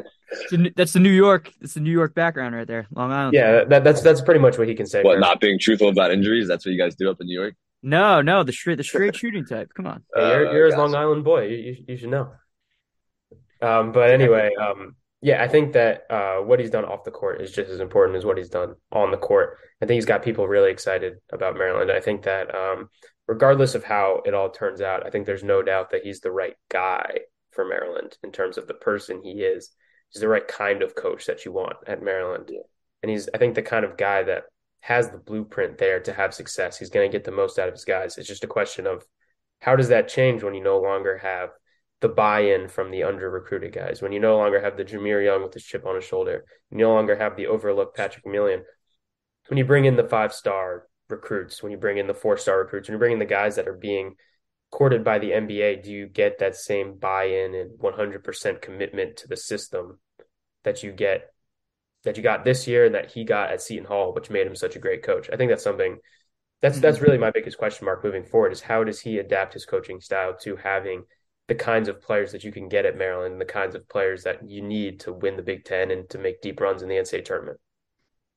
that's 0.76 0.94
the 0.94 1.00
New 1.00 1.10
York 1.10 1.52
that's 1.62 1.74
the 1.74 1.80
New 1.80 1.92
York 1.92 2.14
background 2.14 2.56
right 2.56 2.68
there, 2.68 2.88
Long 2.92 3.12
Island. 3.12 3.34
Yeah, 3.34 3.64
that, 3.64 3.84
that's 3.84 4.02
that's 4.02 4.22
pretty 4.22 4.42
much 4.42 4.58
what 4.58 4.68
he 4.68 4.76
can 4.76 4.86
say. 4.86 5.04
What 5.04 5.20
not 5.20 5.40
being 5.40 5.58
truthful 5.58 5.90
about 5.90 6.12
injuries? 6.12 6.48
That's 6.48 6.66
what 6.66 6.74
you 6.74 6.78
guys 6.78 6.96
do 6.96 7.10
up 7.10 7.22
in 7.22 7.28
New 7.28 7.40
York. 7.40 7.56
No, 7.86 8.22
no, 8.22 8.42
the 8.42 8.52
straight 8.52 8.78
the 8.78 8.84
straight 8.84 9.16
shooting 9.16 9.46
type. 9.46 9.70
Come 9.76 9.86
on, 9.86 10.04
hey, 10.16 10.28
you're, 10.28 10.54
you're 10.54 10.74
uh, 10.74 10.76
a 10.76 10.80
Long 10.80 10.96
Island 10.96 11.24
boy. 11.24 11.44
You, 11.44 11.58
you, 11.58 11.76
you 11.88 11.98
should 11.98 12.10
know. 12.10 12.32
Um, 13.62 13.92
but 13.92 14.10
anyway, 14.10 14.50
um, 14.60 14.96
yeah, 15.22 15.44
I 15.44 15.48
think 15.48 15.74
that 15.74 16.06
uh, 16.10 16.38
what 16.38 16.60
he's 16.60 16.72
done 16.72 16.84
off 16.84 17.04
the 17.04 17.12
court 17.12 17.42
is 17.42 17.52
just 17.52 17.70
as 17.70 17.80
important 17.80 18.18
as 18.18 18.26
what 18.26 18.40
he's 18.40 18.50
done 18.50 18.74
on 18.92 19.12
the 19.12 19.18
court. 19.18 19.60
I 19.82 19.86
think 19.86 19.98
he's 19.98 20.06
got 20.06 20.24
people 20.24 20.48
really 20.48 20.72
excited 20.72 21.18
about 21.32 21.58
Maryland. 21.58 21.92
I 21.92 22.00
think 22.00 22.24
that 22.24 22.54
um, 22.56 22.90
regardless 23.28 23.76
of 23.76 23.84
how 23.84 24.24
it 24.26 24.34
all 24.34 24.50
turns 24.50 24.82
out, 24.82 25.06
I 25.06 25.12
think 25.12 25.28
there's 25.28 25.44
no 25.44 25.62
doubt 25.62 25.92
that 25.92 26.04
he's 26.04 26.22
the 26.22 26.32
right 26.32 26.56
guy 26.70 27.20
for 27.52 27.66
Maryland 27.66 28.18
in 28.24 28.32
terms 28.32 28.58
of 28.58 28.68
the 28.68 28.74
person 28.74 29.22
he 29.24 29.44
is. 29.44 29.70
He's 30.10 30.22
the 30.22 30.28
right 30.28 30.48
kind 30.48 30.82
of 30.82 30.96
coach 30.96 31.28
that 31.28 31.46
you 31.46 31.52
want 31.52 31.78
at 31.86 32.02
Maryland. 32.02 32.50
Yeah. 32.52 32.62
And 33.04 33.12
he's, 33.12 33.30
I 33.32 33.38
think, 33.38 33.54
the 33.54 33.62
kind 33.62 33.86
of 33.86 33.98
guy 33.98 34.24
that 34.24 34.46
has 34.86 35.10
the 35.10 35.18
blueprint 35.18 35.80
there 35.80 36.00
to 36.00 36.14
have 36.14 36.32
success. 36.32 36.78
He's 36.78 36.92
going 36.92 37.10
to 37.10 37.12
get 37.12 37.24
the 37.24 37.32
most 37.32 37.58
out 37.58 37.68
of 37.68 37.74
his 37.74 37.86
guys. 37.86 38.20
It's 38.20 38.28
just 38.28 38.44
a 38.44 38.48
question 38.48 38.86
of 38.86 39.04
how 39.60 39.76
does 39.76 39.88
that 39.88 40.08
change 40.08 40.44
when 40.44 40.54
you 40.54 40.62
no 40.62 40.80
longer 40.80 41.18
have 41.18 41.50
the 42.02 42.08
buy-in 42.08 42.68
from 42.68 42.92
the 42.92 43.02
under 43.02 43.28
recruited 43.28 43.74
guys, 43.74 44.00
when 44.00 44.12
you 44.12 44.20
no 44.20 44.38
longer 44.38 44.62
have 44.62 44.78
the 44.78 44.86
Jahmir 44.86 45.26
Young 45.26 45.42
with 45.42 45.56
his 45.56 45.64
chip 45.64 45.88
on 45.88 45.96
his 45.96 46.04
shoulder, 46.04 46.46
you 46.70 46.78
no 46.78 46.94
longer 46.94 47.16
have 47.16 47.36
the 47.36 47.48
overlooked 47.48 47.98
Patrick 47.98 48.26
Emilien. 48.26 48.62
When 49.48 49.58
you 49.58 49.66
bring 49.66 49.86
in 49.86 49.96
the 49.96 50.08
five 50.08 50.32
star 50.32 50.84
recruits, 51.10 51.64
when 51.64 51.72
you 51.72 51.80
bring 51.80 51.98
in 51.98 52.06
the 52.06 52.14
four 52.14 52.38
star 52.38 52.60
recruits, 52.60 52.88
when 52.88 52.94
you 52.94 53.00
bring 53.00 53.14
in 53.14 53.20
the 53.20 53.26
guys 53.26 53.56
that 53.56 53.68
are 53.68 53.74
being 53.74 54.14
courted 54.70 55.04
by 55.04 55.18
the 55.18 55.32
NBA, 55.32 55.84
do 55.84 55.92
you 55.92 56.06
get 56.06 56.38
that 56.38 56.56
same 56.56 57.00
buy 57.00 57.24
in 57.24 57.56
and 57.56 57.80
100% 57.80 58.62
commitment 58.62 59.18
to 59.18 59.28
the 59.28 59.38
system 59.38 59.98
that 60.64 60.84
you 60.84 60.92
get 60.92 61.32
that 62.06 62.18
you 62.18 62.24
got 62.24 62.46
this 62.46 62.68
year 62.68 62.86
and 62.86 62.96
that 62.96 63.12
he 63.12 63.24
got 63.24 63.52
at 63.52 63.62
Seton 63.62 63.86
Hall, 63.86 64.14
which 64.14 64.30
made 64.30 64.48
him 64.48 64.56
such 64.56 64.76
a 64.76 64.80
great 64.80 65.04
coach. 65.04 65.30
I 65.32 65.36
think 65.36 65.52
that's 65.52 65.64
something 65.64 65.98
that's 66.62 66.80
that's 66.80 67.02
really 67.02 67.18
my 67.18 67.32
biggest 67.32 67.58
question 67.58 67.86
mark 67.86 68.04
moving 68.04 68.24
forward 68.24 68.52
is 68.52 68.62
how 68.62 68.84
does 68.84 69.02
he 69.02 69.18
adapt 69.18 69.54
his 69.54 69.66
coaching 69.66 70.00
style 70.02 70.36
to 70.42 70.56
having 70.56 71.04
the 71.48 71.56
kinds 71.56 71.88
of 71.88 72.02
players 72.02 72.32
that 72.32 72.44
you 72.44 72.52
can 72.52 72.70
get 72.70 72.86
at 72.86 72.98
Maryland 72.98 73.34
and 73.34 73.42
the 73.42 73.46
kinds 73.46 73.76
of 73.76 73.88
players 73.88 74.24
that 74.24 74.50
you 74.50 74.62
need 74.62 75.02
to 75.02 75.14
win 75.14 75.36
the 75.36 75.44
Big 75.44 75.64
Ten 75.64 75.92
and 75.92 76.10
to 76.10 76.18
make 76.18 76.42
deep 76.42 76.60
runs 76.60 76.82
in 76.82 76.90
the 76.90 76.96
NCAA 76.96 77.26
tournament. 77.26 77.60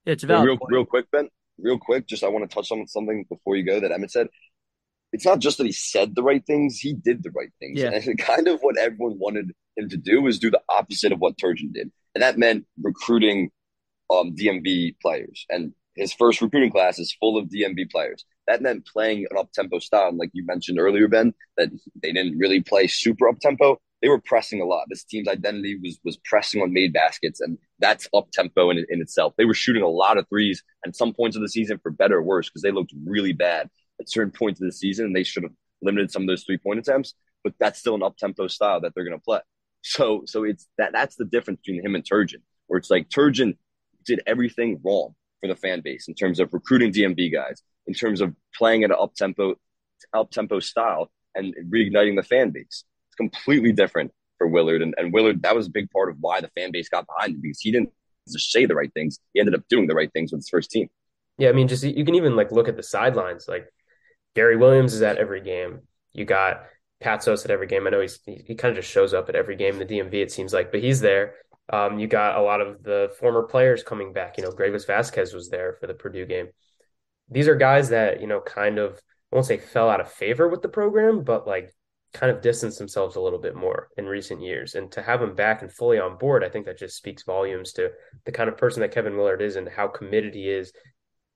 It's 0.04 0.24
about 0.24 0.44
real, 0.44 0.58
real 0.68 0.84
quick, 0.84 1.10
Ben. 1.10 1.28
Real 1.58 1.78
quick, 1.78 2.06
just 2.06 2.22
I 2.22 2.28
want 2.28 2.48
to 2.48 2.54
touch 2.54 2.70
on 2.70 2.86
something 2.86 3.24
before 3.28 3.56
you 3.56 3.64
go 3.64 3.80
that 3.80 3.92
Emmett 3.92 4.10
said. 4.10 4.28
It's 5.12 5.24
not 5.24 5.38
just 5.38 5.56
that 5.58 5.64
he 5.64 5.72
said 5.72 6.14
the 6.14 6.22
right 6.22 6.44
things; 6.46 6.78
he 6.78 6.92
did 6.92 7.22
the 7.22 7.30
right 7.30 7.50
things. 7.58 7.80
Yeah. 7.80 7.90
And 7.92 8.18
kind 8.18 8.46
of 8.46 8.60
what 8.60 8.76
everyone 8.76 9.18
wanted 9.18 9.52
him 9.76 9.88
to 9.88 9.96
do 9.96 10.20
was 10.20 10.38
do 10.38 10.50
the 10.50 10.60
opposite 10.68 11.12
of 11.12 11.18
what 11.18 11.38
Turgeon 11.38 11.72
did, 11.72 11.90
and 12.14 12.22
that 12.22 12.38
meant 12.38 12.66
recruiting 12.80 13.50
um, 14.10 14.34
DMV 14.34 14.96
players. 15.00 15.46
And 15.50 15.72
his 15.98 16.12
first 16.12 16.40
recruiting 16.40 16.70
class 16.70 16.98
is 16.98 17.12
full 17.18 17.36
of 17.36 17.48
DMV 17.48 17.90
players. 17.90 18.24
That 18.46 18.62
meant 18.62 18.86
playing 18.86 19.26
an 19.30 19.36
up 19.36 19.52
tempo 19.52 19.78
style. 19.78 20.08
And 20.08 20.18
like 20.18 20.30
you 20.32 20.44
mentioned 20.46 20.78
earlier, 20.78 21.08
Ben, 21.08 21.34
that 21.56 21.70
they 22.00 22.12
didn't 22.12 22.38
really 22.38 22.62
play 22.62 22.86
super 22.86 23.28
up 23.28 23.40
tempo. 23.40 23.80
They 24.00 24.08
were 24.08 24.20
pressing 24.20 24.60
a 24.60 24.64
lot. 24.64 24.86
This 24.88 25.02
team's 25.02 25.26
identity 25.26 25.76
was 25.82 25.98
was 26.04 26.16
pressing 26.24 26.62
on 26.62 26.72
made 26.72 26.92
baskets, 26.92 27.40
and 27.40 27.58
that's 27.80 28.08
up 28.14 28.30
tempo 28.30 28.70
in, 28.70 28.78
in 28.88 29.00
itself. 29.00 29.34
They 29.36 29.44
were 29.44 29.54
shooting 29.54 29.82
a 29.82 29.88
lot 29.88 30.18
of 30.18 30.28
threes 30.28 30.62
at 30.86 30.94
some 30.94 31.12
points 31.12 31.36
of 31.36 31.42
the 31.42 31.48
season, 31.48 31.80
for 31.82 31.90
better 31.90 32.18
or 32.18 32.22
worse, 32.22 32.48
because 32.48 32.62
they 32.62 32.70
looked 32.70 32.92
really 33.04 33.32
bad 33.32 33.68
at 34.00 34.08
certain 34.08 34.30
points 34.30 34.60
of 34.60 34.66
the 34.66 34.72
season, 34.72 35.06
and 35.06 35.16
they 35.16 35.24
should 35.24 35.42
have 35.42 35.52
limited 35.82 36.12
some 36.12 36.22
of 36.22 36.28
those 36.28 36.44
three 36.44 36.58
point 36.58 36.78
attempts. 36.78 37.14
But 37.42 37.54
that's 37.58 37.80
still 37.80 37.96
an 37.96 38.04
up 38.04 38.16
tempo 38.16 38.46
style 38.46 38.80
that 38.82 38.92
they're 38.94 39.04
going 39.04 39.18
to 39.18 39.24
play. 39.24 39.40
So, 39.82 40.22
so 40.26 40.44
it's 40.44 40.68
that 40.78 40.92
that's 40.92 41.16
the 41.16 41.24
difference 41.24 41.60
between 41.64 41.84
him 41.84 41.96
and 41.96 42.04
Turgeon, 42.04 42.42
where 42.68 42.78
it's 42.78 42.90
like 42.90 43.08
Turgeon 43.08 43.56
did 44.08 44.20
everything 44.26 44.80
wrong 44.84 45.14
for 45.40 45.46
the 45.46 45.54
fan 45.54 45.80
base 45.82 46.08
in 46.08 46.14
terms 46.14 46.40
of 46.40 46.52
recruiting 46.52 46.92
DMV 46.92 47.32
guys, 47.32 47.62
in 47.86 47.94
terms 47.94 48.20
of 48.20 48.34
playing 48.54 48.82
at 48.82 48.90
an 48.90 48.96
up 48.98 49.14
tempo, 49.14 49.54
up 50.12 50.30
tempo 50.30 50.58
style, 50.58 51.10
and 51.34 51.54
reigniting 51.72 52.16
the 52.16 52.22
fan 52.22 52.50
base. 52.50 52.84
It's 53.08 53.16
completely 53.16 53.72
different 53.72 54.10
for 54.38 54.48
Willard, 54.48 54.82
and, 54.82 54.94
and 54.98 55.12
Willard 55.12 55.42
that 55.42 55.54
was 55.54 55.66
a 55.66 55.70
big 55.70 55.90
part 55.90 56.10
of 56.10 56.16
why 56.20 56.40
the 56.40 56.50
fan 56.56 56.72
base 56.72 56.88
got 56.88 57.06
behind 57.06 57.34
him 57.34 57.40
because 57.42 57.60
he 57.60 57.70
didn't 57.70 57.90
just 58.28 58.50
say 58.50 58.66
the 58.66 58.74
right 58.74 58.92
things; 58.92 59.18
he 59.32 59.40
ended 59.40 59.54
up 59.54 59.62
doing 59.68 59.86
the 59.86 59.94
right 59.94 60.12
things 60.12 60.32
with 60.32 60.40
his 60.40 60.48
first 60.48 60.70
team. 60.70 60.88
Yeah, 61.38 61.50
I 61.50 61.52
mean, 61.52 61.68
just 61.68 61.84
you 61.84 62.04
can 62.04 62.16
even 62.16 62.34
like 62.34 62.50
look 62.50 62.68
at 62.68 62.76
the 62.76 62.82
sidelines. 62.82 63.46
Like 63.46 63.68
Gary 64.34 64.56
Williams 64.56 64.94
is 64.94 65.02
at 65.02 65.18
every 65.18 65.40
game. 65.40 65.80
You 66.12 66.24
got 66.24 66.64
Patsos 67.02 67.44
at 67.44 67.50
every 67.50 67.66
game. 67.66 67.86
I 67.86 67.90
know 67.90 68.00
he's 68.00 68.18
he, 68.24 68.42
he 68.46 68.54
kind 68.54 68.70
of 68.70 68.82
just 68.82 68.92
shows 68.92 69.14
up 69.14 69.28
at 69.28 69.36
every 69.36 69.56
game 69.56 69.80
in 69.80 69.86
the 69.86 69.98
DMV. 69.98 70.14
It 70.14 70.32
seems 70.32 70.52
like, 70.52 70.70
but 70.72 70.80
he's 70.80 71.00
there. 71.00 71.34
Um, 71.70 71.98
you 71.98 72.06
got 72.06 72.38
a 72.38 72.42
lot 72.42 72.60
of 72.60 72.82
the 72.82 73.12
former 73.18 73.42
players 73.42 73.82
coming 73.82 74.12
back. 74.12 74.38
You 74.38 74.44
know, 74.44 74.50
Greivis 74.50 74.86
Vasquez 74.86 75.34
was 75.34 75.50
there 75.50 75.76
for 75.80 75.86
the 75.86 75.94
Purdue 75.94 76.26
game. 76.26 76.48
These 77.30 77.48
are 77.48 77.56
guys 77.56 77.90
that, 77.90 78.20
you 78.20 78.26
know, 78.26 78.40
kind 78.40 78.78
of, 78.78 79.00
I 79.32 79.36
won't 79.36 79.46
say 79.46 79.58
fell 79.58 79.90
out 79.90 80.00
of 80.00 80.10
favor 80.10 80.48
with 80.48 80.62
the 80.62 80.68
program, 80.68 81.24
but 81.24 81.46
like 81.46 81.74
kind 82.14 82.32
of 82.32 82.40
distanced 82.40 82.78
themselves 82.78 83.16
a 83.16 83.20
little 83.20 83.38
bit 83.38 83.54
more 83.54 83.88
in 83.98 84.06
recent 84.06 84.40
years. 84.40 84.74
And 84.74 84.90
to 84.92 85.02
have 85.02 85.20
them 85.20 85.34
back 85.34 85.60
and 85.60 85.70
fully 85.70 85.98
on 85.98 86.16
board, 86.16 86.42
I 86.42 86.48
think 86.48 86.64
that 86.64 86.78
just 86.78 86.96
speaks 86.96 87.22
volumes 87.22 87.72
to 87.74 87.90
the 88.24 88.32
kind 88.32 88.48
of 88.48 88.56
person 88.56 88.80
that 88.80 88.92
Kevin 88.92 89.16
Willard 89.16 89.42
is 89.42 89.56
and 89.56 89.68
how 89.68 89.88
committed 89.88 90.34
he 90.34 90.48
is 90.48 90.72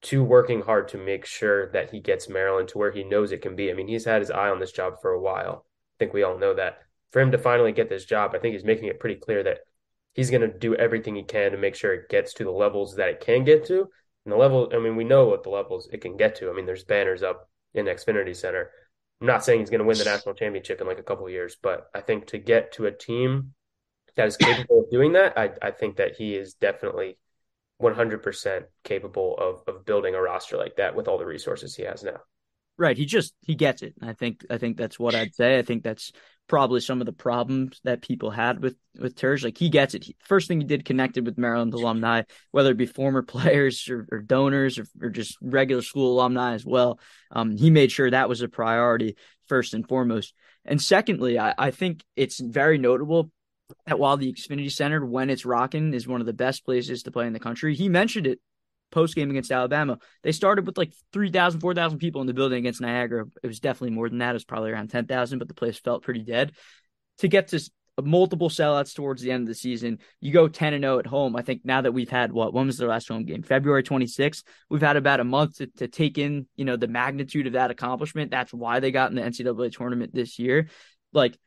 to 0.02 0.24
working 0.24 0.62
hard 0.62 0.88
to 0.88 0.98
make 0.98 1.24
sure 1.26 1.70
that 1.72 1.90
he 1.90 2.00
gets 2.00 2.28
Maryland 2.28 2.68
to 2.68 2.78
where 2.78 2.90
he 2.90 3.04
knows 3.04 3.30
it 3.32 3.42
can 3.42 3.54
be. 3.54 3.70
I 3.70 3.74
mean, 3.74 3.86
he's 3.86 4.04
had 4.04 4.22
his 4.22 4.30
eye 4.30 4.48
on 4.48 4.58
this 4.58 4.72
job 4.72 4.94
for 5.00 5.12
a 5.12 5.20
while. 5.20 5.66
I 5.66 5.96
think 5.98 6.12
we 6.12 6.22
all 6.22 6.38
know 6.38 6.54
that. 6.54 6.78
For 7.12 7.20
him 7.20 7.30
to 7.32 7.38
finally 7.38 7.72
get 7.72 7.90
this 7.90 8.06
job, 8.06 8.32
I 8.34 8.38
think 8.38 8.54
he's 8.54 8.64
making 8.64 8.88
it 8.88 8.98
pretty 8.98 9.20
clear 9.20 9.42
that 9.44 9.58
he's 10.14 10.30
going 10.30 10.42
to 10.42 10.58
do 10.58 10.74
everything 10.74 11.16
he 11.16 11.22
can 11.22 11.52
to 11.52 11.58
make 11.58 11.74
sure 11.74 11.92
it 11.92 12.08
gets 12.08 12.34
to 12.34 12.44
the 12.44 12.50
levels 12.50 12.96
that 12.96 13.08
it 13.08 13.20
can 13.20 13.44
get 13.44 13.66
to. 13.66 13.88
And 14.24 14.32
the 14.32 14.36
level, 14.36 14.70
I 14.72 14.78
mean, 14.78 14.96
we 14.96 15.04
know 15.04 15.26
what 15.26 15.42
the 15.42 15.50
levels 15.50 15.88
it 15.92 16.00
can 16.00 16.16
get 16.16 16.36
to. 16.36 16.50
I 16.50 16.52
mean, 16.52 16.66
there's 16.66 16.84
banners 16.84 17.22
up 17.22 17.48
in 17.74 17.86
Xfinity 17.86 18.36
Center. 18.36 18.70
I'm 19.20 19.26
not 19.26 19.44
saying 19.44 19.60
he's 19.60 19.70
going 19.70 19.80
to 19.80 19.84
win 19.86 19.98
the 19.98 20.04
national 20.04 20.34
championship 20.34 20.80
in 20.80 20.86
like 20.86 20.98
a 20.98 21.04
couple 21.04 21.28
years, 21.28 21.56
but 21.60 21.86
I 21.94 22.00
think 22.00 22.26
to 22.28 22.38
get 22.38 22.72
to 22.72 22.86
a 22.86 22.92
team 22.92 23.54
that 24.16 24.26
is 24.26 24.36
capable 24.36 24.80
of 24.80 24.90
doing 24.90 25.12
that, 25.12 25.38
I, 25.38 25.50
I 25.62 25.70
think 25.70 25.96
that 25.96 26.16
he 26.16 26.34
is 26.34 26.54
definitely 26.54 27.18
100% 27.80 28.64
capable 28.84 29.36
of, 29.38 29.62
of 29.66 29.84
building 29.84 30.14
a 30.14 30.20
roster 30.20 30.56
like 30.56 30.76
that 30.76 30.94
with 30.94 31.08
all 31.08 31.18
the 31.18 31.26
resources 31.26 31.74
he 31.74 31.84
has 31.84 32.02
now. 32.02 32.20
Right. 32.78 32.96
He 32.96 33.04
just 33.04 33.34
he 33.42 33.54
gets 33.54 33.82
it. 33.82 33.94
I 34.00 34.14
think 34.14 34.46
I 34.48 34.56
think 34.56 34.76
that's 34.76 34.98
what 34.98 35.14
I'd 35.14 35.34
say. 35.34 35.58
I 35.58 35.62
think 35.62 35.82
that's 35.82 36.10
probably 36.53 36.80
some 36.80 37.00
of 37.00 37.07
the 37.07 37.14
problems 37.14 37.80
that 37.82 38.03
people 38.03 38.30
had 38.30 38.62
with 38.62 38.76
with 39.00 39.16
Terge. 39.16 39.42
Like 39.42 39.57
he 39.57 39.70
gets 39.70 39.94
it. 39.94 40.05
He, 40.05 40.16
first 40.22 40.48
thing 40.48 40.61
he 40.61 40.66
did 40.66 40.84
connected 40.84 41.24
with 41.24 41.38
Maryland 41.38 41.72
alumni, 41.72 42.24
whether 42.50 42.72
it 42.72 42.76
be 42.76 42.84
former 42.84 43.22
players 43.34 43.88
or, 43.88 44.07
or 44.12 44.18
donors 44.18 44.78
or, 44.78 44.84
or, 45.00 45.09
just 45.09 45.38
regular 45.40 45.80
school 45.80 46.12
alumni 46.12 46.53
as 46.53 46.66
well. 46.66 47.00
Um, 47.30 47.57
he 47.57 47.70
made 47.70 47.90
sure 47.90 48.11
that 48.11 48.28
was 48.28 48.42
a 48.42 48.48
priority 48.48 49.16
first 49.48 49.72
and 49.72 49.88
foremost. 49.88 50.34
And 50.66 50.80
secondly, 50.82 51.38
I, 51.38 51.55
I 51.57 51.70
think 51.70 52.05
it's 52.16 52.38
very 52.38 52.76
notable 52.76 53.30
that 53.86 53.98
while 53.98 54.18
the 54.18 54.30
Xfinity 54.30 54.70
Center, 54.70 55.07
when 55.07 55.30
it's 55.30 55.46
rocking, 55.46 55.94
is 55.94 56.07
one 56.07 56.20
of 56.20 56.26
the 56.26 56.34
best 56.34 56.66
places 56.66 57.05
to 57.05 57.11
play 57.11 57.26
in 57.26 57.32
the 57.32 57.40
country. 57.40 57.74
He 57.74 57.88
mentioned 57.88 58.26
it 58.26 58.40
post 58.93 59.14
game 59.14 59.30
against 59.30 59.51
Alabama. 59.51 59.99
They 60.22 60.32
started 60.32 60.66
with 60.66 60.78
like 60.78 60.93
3,000, 61.12 61.61
4,000 61.61 61.99
people 61.99 62.20
in 62.20 62.26
the 62.26 62.34
building 62.34 62.59
against 62.59 62.80
Niagara. 62.80 63.24
It 63.43 63.47
was 63.47 63.61
definitely 63.61 63.97
more 63.97 64.09
than 64.09 64.18
that. 64.18 64.30
It 64.30 64.34
was 64.34 64.45
probably 64.45 64.70
around 64.70 64.90
10,000, 64.90 65.38
but 65.38 65.49
the 65.49 65.55
place 65.55 65.78
felt 65.78 66.03
pretty 66.03 66.22
dead. 66.22 66.53
To 67.18 67.28
get 67.28 67.49
to 67.49 67.61
multiple 68.01 68.49
sellouts 68.49 68.95
towards 68.95 69.22
the 69.22 69.32
end 69.32 69.43
of 69.43 69.49
the 69.49 69.55
season, 69.55 69.99
you 70.20 70.32
go 70.32 70.49
10 70.49 70.74
and 70.74 70.84
0 70.84 70.99
at 70.99 71.07
home. 71.07 71.36
I 71.36 71.43
think 71.43 71.62
now 71.64 71.80
that 71.82 71.93
we've 71.93 72.09
had 72.09 72.32
what, 72.32 72.55
when 72.55 72.66
was 72.66 72.78
their 72.78 72.88
last 72.88 73.09
home 73.09 73.24
game? 73.24 73.43
February 73.43 73.82
26th. 73.82 74.45
We've 74.70 74.80
had 74.80 74.97
about 74.97 75.20
a 75.20 75.24
month 75.24 75.59
to, 75.59 75.66
to 75.78 75.88
take 75.88 76.18
in, 76.18 76.47
you 76.57 76.64
know, 76.64 76.76
the 76.76 76.88
magnitude 76.88 77.47
of 77.47 77.55
that 77.55 77.70
accomplishment. 77.70 78.30
That's 78.30 78.55
why 78.55 78.80
they 78.80 78.93
got 78.93 79.11
in 79.11 79.16
the 79.16 79.22
NCAA 79.22 79.76
tournament 79.76 80.14
this 80.14 80.38
year. 80.38 80.68
Like, 81.12 81.38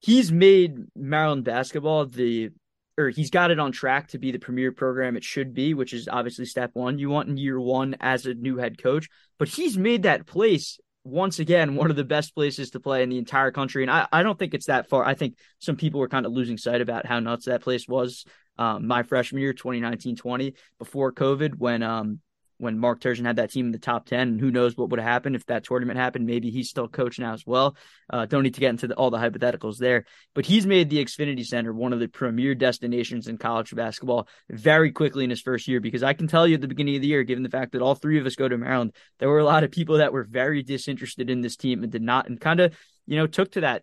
he's 0.00 0.32
made 0.32 0.78
Maryland 0.94 1.44
basketball 1.44 2.06
the 2.06 2.50
or 2.98 3.10
he's 3.10 3.30
got 3.30 3.50
it 3.50 3.58
on 3.58 3.72
track 3.72 4.08
to 4.08 4.18
be 4.18 4.32
the 4.32 4.38
premier 4.38 4.72
program 4.72 5.16
it 5.16 5.24
should 5.24 5.52
be, 5.52 5.74
which 5.74 5.92
is 5.92 6.08
obviously 6.08 6.46
step 6.46 6.70
one. 6.74 6.98
You 6.98 7.10
want 7.10 7.28
in 7.28 7.36
year 7.36 7.60
one 7.60 7.96
as 8.00 8.26
a 8.26 8.34
new 8.34 8.56
head 8.56 8.82
coach, 8.82 9.08
but 9.38 9.48
he's 9.48 9.76
made 9.76 10.04
that 10.04 10.26
place 10.26 10.78
once 11.04 11.38
again 11.38 11.76
one 11.76 11.90
of 11.90 11.96
the 11.96 12.04
best 12.04 12.34
places 12.34 12.70
to 12.70 12.80
play 12.80 13.02
in 13.02 13.08
the 13.08 13.18
entire 13.18 13.50
country. 13.50 13.82
And 13.82 13.90
I, 13.90 14.08
I 14.10 14.22
don't 14.22 14.38
think 14.38 14.54
it's 14.54 14.66
that 14.66 14.88
far. 14.88 15.04
I 15.04 15.14
think 15.14 15.36
some 15.58 15.76
people 15.76 16.00
were 16.00 16.08
kind 16.08 16.26
of 16.26 16.32
losing 16.32 16.58
sight 16.58 16.80
about 16.80 17.06
how 17.06 17.20
nuts 17.20 17.46
that 17.46 17.62
place 17.62 17.86
was 17.86 18.24
um, 18.58 18.86
my 18.86 19.02
freshman 19.02 19.42
year, 19.42 19.52
2019 19.52 20.16
20, 20.16 20.54
before 20.78 21.12
COVID, 21.12 21.56
when 21.56 21.82
um, 21.82 22.20
when 22.58 22.78
Mark 22.78 23.00
Turgeon 23.00 23.26
had 23.26 23.36
that 23.36 23.50
team 23.50 23.66
in 23.66 23.72
the 23.72 23.78
top 23.78 24.06
10. 24.06 24.28
And 24.28 24.40
who 24.40 24.50
knows 24.50 24.76
what 24.76 24.90
would 24.90 25.00
have 25.00 25.08
happened 25.08 25.36
if 25.36 25.46
that 25.46 25.64
tournament 25.64 25.98
happened. 25.98 26.26
Maybe 26.26 26.50
he's 26.50 26.70
still 26.70 26.88
coach 26.88 27.18
now 27.18 27.34
as 27.34 27.46
well. 27.46 27.76
Uh, 28.10 28.26
don't 28.26 28.42
need 28.42 28.54
to 28.54 28.60
get 28.60 28.70
into 28.70 28.88
the, 28.88 28.94
all 28.94 29.10
the 29.10 29.18
hypotheticals 29.18 29.78
there. 29.78 30.04
But 30.34 30.46
he's 30.46 30.66
made 30.66 30.90
the 30.90 31.04
Xfinity 31.04 31.44
Center 31.44 31.72
one 31.72 31.92
of 31.92 32.00
the 32.00 32.08
premier 32.08 32.54
destinations 32.54 33.28
in 33.28 33.38
college 33.38 33.74
basketball 33.74 34.28
very 34.50 34.92
quickly 34.92 35.24
in 35.24 35.30
his 35.30 35.40
first 35.40 35.68
year. 35.68 35.80
Because 35.80 36.02
I 36.02 36.12
can 36.12 36.28
tell 36.28 36.46
you 36.46 36.54
at 36.54 36.60
the 36.60 36.68
beginning 36.68 36.96
of 36.96 37.02
the 37.02 37.08
year, 37.08 37.22
given 37.22 37.42
the 37.42 37.50
fact 37.50 37.72
that 37.72 37.82
all 37.82 37.94
three 37.94 38.18
of 38.18 38.26
us 38.26 38.36
go 38.36 38.48
to 38.48 38.58
Maryland, 38.58 38.94
there 39.18 39.28
were 39.28 39.38
a 39.38 39.44
lot 39.44 39.64
of 39.64 39.70
people 39.70 39.98
that 39.98 40.12
were 40.12 40.24
very 40.24 40.62
disinterested 40.62 41.30
in 41.30 41.40
this 41.40 41.56
team 41.56 41.82
and 41.82 41.92
did 41.92 42.02
not, 42.02 42.28
and 42.28 42.40
kind 42.40 42.60
of, 42.60 42.76
you 43.06 43.16
know, 43.16 43.26
took 43.26 43.52
to 43.52 43.60
that 43.60 43.82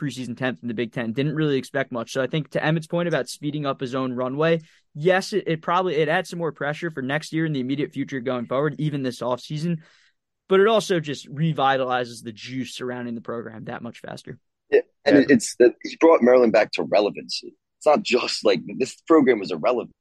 preseason 0.00 0.34
10th 0.34 0.62
in 0.62 0.68
the 0.68 0.74
Big 0.74 0.92
Ten. 0.92 1.12
Didn't 1.12 1.34
really 1.34 1.56
expect 1.56 1.92
much. 1.92 2.12
So 2.12 2.22
I 2.22 2.26
think 2.26 2.50
to 2.50 2.64
Emmett's 2.64 2.86
point 2.86 3.08
about 3.08 3.28
speeding 3.28 3.66
up 3.66 3.80
his 3.80 3.94
own 3.94 4.12
runway, 4.12 4.60
yes, 4.94 5.32
it, 5.32 5.44
it 5.46 5.62
probably 5.62 5.96
it 5.96 6.08
adds 6.08 6.30
some 6.30 6.38
more 6.38 6.52
pressure 6.52 6.90
for 6.90 7.02
next 7.02 7.32
year 7.32 7.46
in 7.46 7.52
the 7.52 7.60
immediate 7.60 7.92
future 7.92 8.20
going 8.20 8.46
forward, 8.46 8.76
even 8.78 9.02
this 9.02 9.20
offseason. 9.20 9.78
But 10.48 10.60
it 10.60 10.66
also 10.66 10.98
just 10.98 11.32
revitalizes 11.32 12.24
the 12.24 12.32
juice 12.32 12.74
surrounding 12.74 13.14
the 13.14 13.20
program 13.20 13.64
that 13.64 13.82
much 13.82 14.00
faster. 14.00 14.38
Yeah, 14.70 14.80
and 15.04 15.18
yeah. 15.18 15.24
it's 15.28 15.54
that 15.56 15.74
he 15.82 15.96
brought 16.00 16.22
Maryland 16.22 16.52
back 16.52 16.72
to 16.72 16.82
relevancy. 16.82 17.54
It's 17.78 17.86
not 17.86 18.02
just 18.02 18.44
like 18.44 18.60
this 18.78 18.96
program 19.06 19.38
was 19.38 19.52
irrelevant. 19.52 19.94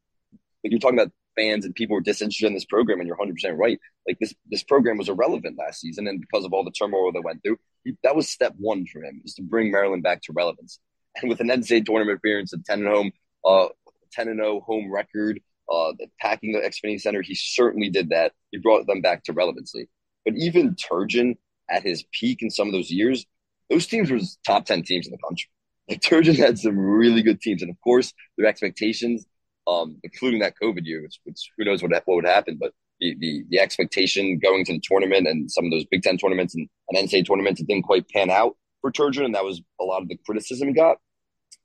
Like 0.63 0.71
you're 0.71 0.79
talking 0.79 0.99
about 0.99 1.11
fans 1.39 1.65
and 1.65 1.75
people 1.75 1.95
were 1.95 2.01
disinterested 2.01 2.47
in 2.47 2.53
this 2.53 2.65
program, 2.65 2.99
and 2.99 3.07
you're 3.07 3.15
100 3.15 3.33
percent 3.33 3.57
right. 3.57 3.79
Like 4.07 4.17
this 4.19 4.33
this 4.49 4.63
program 4.63 4.97
was 4.97 5.09
irrelevant 5.09 5.57
last 5.57 5.81
season, 5.81 6.07
and 6.07 6.21
because 6.21 6.45
of 6.45 6.53
all 6.53 6.63
the 6.63 6.71
turmoil 6.71 7.11
that 7.13 7.23
went 7.23 7.43
through, 7.43 7.57
that 8.03 8.15
was 8.15 8.29
step 8.29 8.53
one 8.57 8.85
for 8.85 9.03
him 9.03 9.21
is 9.23 9.33
to 9.35 9.41
bring 9.41 9.71
Maryland 9.71 10.03
back 10.03 10.21
to 10.23 10.33
relevance. 10.33 10.79
And 11.21 11.29
with 11.29 11.39
an 11.39 11.47
NCAA 11.47 11.85
tournament 11.85 12.17
appearance, 12.17 12.53
a 12.53 12.57
10 12.57 12.79
and 12.79 12.87
home, 12.87 13.11
uh, 13.45 13.67
10 14.11 14.27
and 14.27 14.39
0 14.39 14.61
home 14.61 14.91
record, 14.91 15.41
uh, 15.71 15.93
packing 16.19 16.53
the 16.53 16.59
Xfinity 16.59 16.99
Center, 16.99 17.21
he 17.21 17.35
certainly 17.35 17.89
did 17.89 18.09
that. 18.09 18.33
He 18.51 18.57
brought 18.57 18.87
them 18.87 19.01
back 19.01 19.23
to 19.25 19.33
relevancy. 19.33 19.87
But 20.25 20.35
even 20.37 20.75
Turgeon 20.75 21.37
at 21.69 21.83
his 21.83 22.03
peak 22.11 22.41
in 22.41 22.49
some 22.49 22.67
of 22.67 22.73
those 22.73 22.91
years, 22.91 23.25
those 23.69 23.87
teams 23.87 24.11
were 24.11 24.19
top 24.45 24.65
10 24.65 24.83
teams 24.83 25.07
in 25.07 25.11
the 25.11 25.17
country. 25.17 25.49
Like 25.87 26.01
Turgeon 26.01 26.37
had 26.37 26.59
some 26.59 26.77
really 26.77 27.21
good 27.21 27.41
teams. 27.41 27.61
And 27.61 27.71
of 27.71 27.77
course, 27.81 28.13
their 28.37 28.47
expectations 28.47 29.25
um, 29.69 29.99
including 30.03 30.39
that 30.41 30.55
COVID 30.61 30.85
year, 30.85 31.01
which, 31.03 31.19
which 31.25 31.51
who 31.57 31.65
knows 31.65 31.81
what 31.83 31.91
what 32.05 32.15
would 32.15 32.25
happen. 32.25 32.57
But 32.59 32.73
the, 32.99 33.15
the, 33.19 33.43
the 33.49 33.59
expectation 33.59 34.39
going 34.39 34.65
to 34.65 34.73
the 34.73 34.81
tournament 34.83 35.27
and 35.27 35.49
some 35.51 35.65
of 35.65 35.71
those 35.71 35.85
Big 35.85 36.03
Ten 36.03 36.17
tournaments 36.17 36.55
and, 36.55 36.67
and 36.89 37.07
NCAA 37.07 37.27
tournaments, 37.27 37.61
it 37.61 37.67
didn't 37.67 37.85
quite 37.85 38.09
pan 38.09 38.29
out 38.29 38.57
for 38.81 38.91
Turgeon, 38.91 39.25
and 39.25 39.35
that 39.35 39.45
was 39.45 39.61
a 39.79 39.83
lot 39.85 40.01
of 40.01 40.09
the 40.09 40.17
criticism 40.25 40.69
he 40.69 40.73
got. 40.73 40.97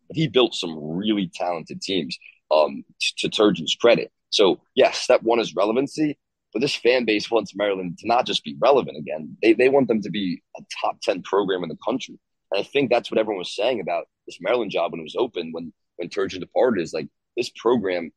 But 0.08 0.16
he 0.16 0.28
built 0.28 0.54
some 0.54 0.78
really 0.78 1.30
talented 1.34 1.80
teams. 1.80 2.16
um, 2.50 2.84
to, 3.18 3.28
Turgeon's 3.28 3.76
credit. 3.80 4.12
So 4.30 4.60
yes, 4.74 4.98
step 4.98 5.22
one 5.22 5.40
is 5.40 5.54
relevancy, 5.54 6.18
but 6.52 6.60
this 6.60 6.74
fan 6.74 7.04
base 7.04 7.30
wants 7.30 7.54
Maryland 7.56 7.98
to 7.98 8.06
not 8.06 8.26
just 8.26 8.44
be 8.44 8.56
relevant 8.60 8.96
again. 8.98 9.36
They 9.42 9.52
they 9.54 9.68
want 9.68 9.88
them 9.88 10.02
to 10.02 10.10
be 10.10 10.42
a 10.58 10.62
top 10.82 11.00
ten 11.02 11.22
program 11.22 11.62
in 11.62 11.68
the 11.68 11.78
country. 11.86 12.18
And 12.52 12.60
I 12.60 12.64
think 12.64 12.90
that's 12.90 13.10
what 13.10 13.18
everyone 13.18 13.38
was 13.38 13.54
saying 13.54 13.80
about 13.80 14.06
this 14.26 14.38
Maryland 14.40 14.70
job 14.70 14.92
when 14.92 15.00
it 15.00 15.04
was 15.04 15.16
open 15.18 15.52
when 15.52 15.72
when 15.96 16.08
Turgeon 16.08 16.40
departed 16.40 16.82
is 16.82 16.92
like 16.92 17.08
this 17.36 17.50
program 17.56 18.10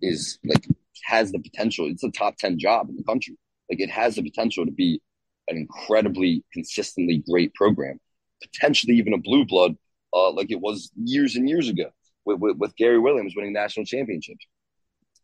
is 0.00 0.38
like 0.44 0.66
has 1.04 1.32
the 1.32 1.38
potential. 1.38 1.86
It's 1.88 2.04
a 2.04 2.10
top 2.10 2.36
ten 2.36 2.58
job 2.58 2.88
in 2.88 2.96
the 2.96 3.04
country. 3.04 3.36
Like 3.70 3.80
it 3.80 3.90
has 3.90 4.16
the 4.16 4.22
potential 4.22 4.64
to 4.64 4.72
be 4.72 5.00
an 5.48 5.56
incredibly 5.56 6.44
consistently 6.52 7.22
great 7.28 7.54
program, 7.54 7.98
potentially 8.42 8.96
even 8.96 9.14
a 9.14 9.18
blue 9.18 9.44
blood, 9.44 9.76
uh, 10.12 10.30
like 10.32 10.50
it 10.50 10.60
was 10.60 10.90
years 10.96 11.36
and 11.36 11.48
years 11.48 11.68
ago 11.68 11.90
with, 12.24 12.38
with, 12.38 12.56
with 12.56 12.76
Gary 12.76 12.98
Williams 12.98 13.34
winning 13.36 13.52
national 13.52 13.86
championships. 13.86 14.46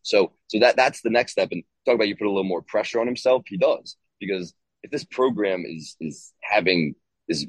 So, 0.02 0.32
so 0.48 0.58
that 0.60 0.76
that's 0.76 1.02
the 1.02 1.10
next 1.10 1.32
step. 1.32 1.48
And 1.52 1.62
talk 1.84 1.94
about 1.94 2.08
you 2.08 2.16
put 2.16 2.26
a 2.26 2.30
little 2.30 2.44
more 2.44 2.62
pressure 2.62 3.00
on 3.00 3.06
himself. 3.06 3.44
He 3.46 3.56
does 3.56 3.96
because 4.18 4.54
if 4.82 4.90
this 4.90 5.04
program 5.04 5.64
is 5.66 5.96
is 6.00 6.32
having 6.42 6.94
is 7.28 7.46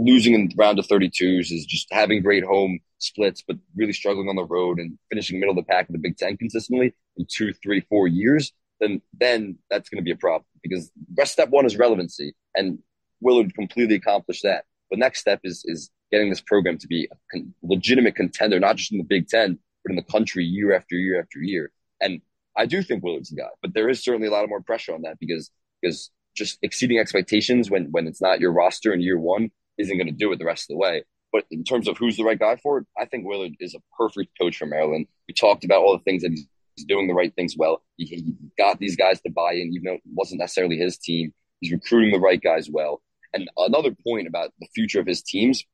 losing 0.00 0.34
in 0.34 0.50
round 0.56 0.78
of 0.78 0.86
32s, 0.86 1.52
is 1.52 1.66
just 1.66 1.88
having 1.90 2.22
great 2.22 2.44
home 2.44 2.80
splits, 2.98 3.42
but 3.46 3.56
really 3.76 3.92
struggling 3.92 4.28
on 4.28 4.36
the 4.36 4.44
road 4.44 4.78
and 4.78 4.98
finishing 5.08 5.38
middle 5.38 5.56
of 5.58 5.64
the 5.64 5.70
pack 5.70 5.88
in 5.88 5.92
the 5.92 5.98
Big 5.98 6.16
Ten 6.16 6.36
consistently 6.36 6.94
in 7.16 7.26
two, 7.30 7.52
three, 7.62 7.80
four 7.88 8.08
years, 8.08 8.52
then 8.80 9.02
then 9.18 9.58
that's 9.70 9.88
going 9.88 9.98
to 9.98 10.04
be 10.04 10.10
a 10.10 10.16
problem 10.16 10.44
because 10.62 10.90
step 11.24 11.50
one 11.50 11.66
is 11.66 11.76
relevancy, 11.76 12.34
and 12.54 12.78
Willard 13.20 13.54
completely 13.54 13.96
accomplished 13.96 14.42
that. 14.42 14.64
The 14.90 14.96
next 14.96 15.20
step 15.20 15.40
is 15.44 15.62
is 15.66 15.90
getting 16.10 16.30
this 16.30 16.40
program 16.40 16.78
to 16.78 16.86
be 16.86 17.08
a 17.12 17.16
con- 17.30 17.54
legitimate 17.62 18.16
contender, 18.16 18.58
not 18.58 18.76
just 18.76 18.92
in 18.92 18.98
the 18.98 19.04
Big 19.04 19.28
Ten, 19.28 19.58
but 19.84 19.90
in 19.90 19.96
the 19.96 20.02
country 20.02 20.44
year 20.44 20.74
after 20.74 20.96
year 20.96 21.20
after 21.20 21.38
year. 21.40 21.70
And 22.00 22.22
I 22.56 22.66
do 22.66 22.82
think 22.82 23.04
Willard's 23.04 23.30
the 23.30 23.36
guy, 23.36 23.48
but 23.62 23.74
there 23.74 23.88
is 23.88 24.02
certainly 24.02 24.28
a 24.28 24.30
lot 24.30 24.44
of 24.44 24.50
more 24.50 24.62
pressure 24.62 24.94
on 24.94 25.02
that 25.02 25.18
because 25.20 25.50
because 25.80 26.10
just 26.34 26.58
exceeding 26.62 26.98
expectations 26.98 27.70
when 27.70 27.90
when 27.90 28.06
it's 28.06 28.22
not 28.22 28.40
your 28.40 28.52
roster 28.52 28.92
in 28.92 29.00
year 29.00 29.18
one 29.18 29.50
isn't 29.80 29.96
going 29.96 30.06
to 30.06 30.12
do 30.12 30.32
it 30.32 30.38
the 30.38 30.44
rest 30.44 30.70
of 30.70 30.74
the 30.74 30.78
way. 30.78 31.04
But 31.32 31.44
in 31.50 31.64
terms 31.64 31.88
of 31.88 31.96
who's 31.96 32.16
the 32.16 32.24
right 32.24 32.38
guy 32.38 32.56
for 32.56 32.78
it, 32.78 32.86
I 32.98 33.04
think 33.04 33.26
Willard 33.26 33.54
is 33.60 33.74
a 33.74 33.82
perfect 33.96 34.30
coach 34.40 34.56
for 34.56 34.66
Maryland. 34.66 35.06
We 35.28 35.34
talked 35.34 35.64
about 35.64 35.82
all 35.82 35.96
the 35.96 36.02
things 36.02 36.22
that 36.22 36.32
he's 36.32 36.84
doing 36.86 37.06
the 37.06 37.14
right 37.14 37.34
things 37.34 37.56
well. 37.56 37.82
He, 37.96 38.04
he 38.06 38.34
got 38.58 38.78
these 38.78 38.96
guys 38.96 39.20
to 39.22 39.30
buy 39.30 39.52
in, 39.52 39.72
even 39.72 39.84
though 39.84 39.94
it 39.94 40.02
wasn't 40.12 40.40
necessarily 40.40 40.76
his 40.76 40.98
team. 40.98 41.32
He's 41.60 41.72
recruiting 41.72 42.12
the 42.12 42.18
right 42.18 42.40
guys 42.40 42.68
well. 42.70 43.00
And 43.32 43.48
another 43.56 43.94
point 44.06 44.26
about 44.26 44.50
the 44.60 44.66
future 44.74 45.00
of 45.00 45.06
his 45.06 45.22
teams, 45.22 45.64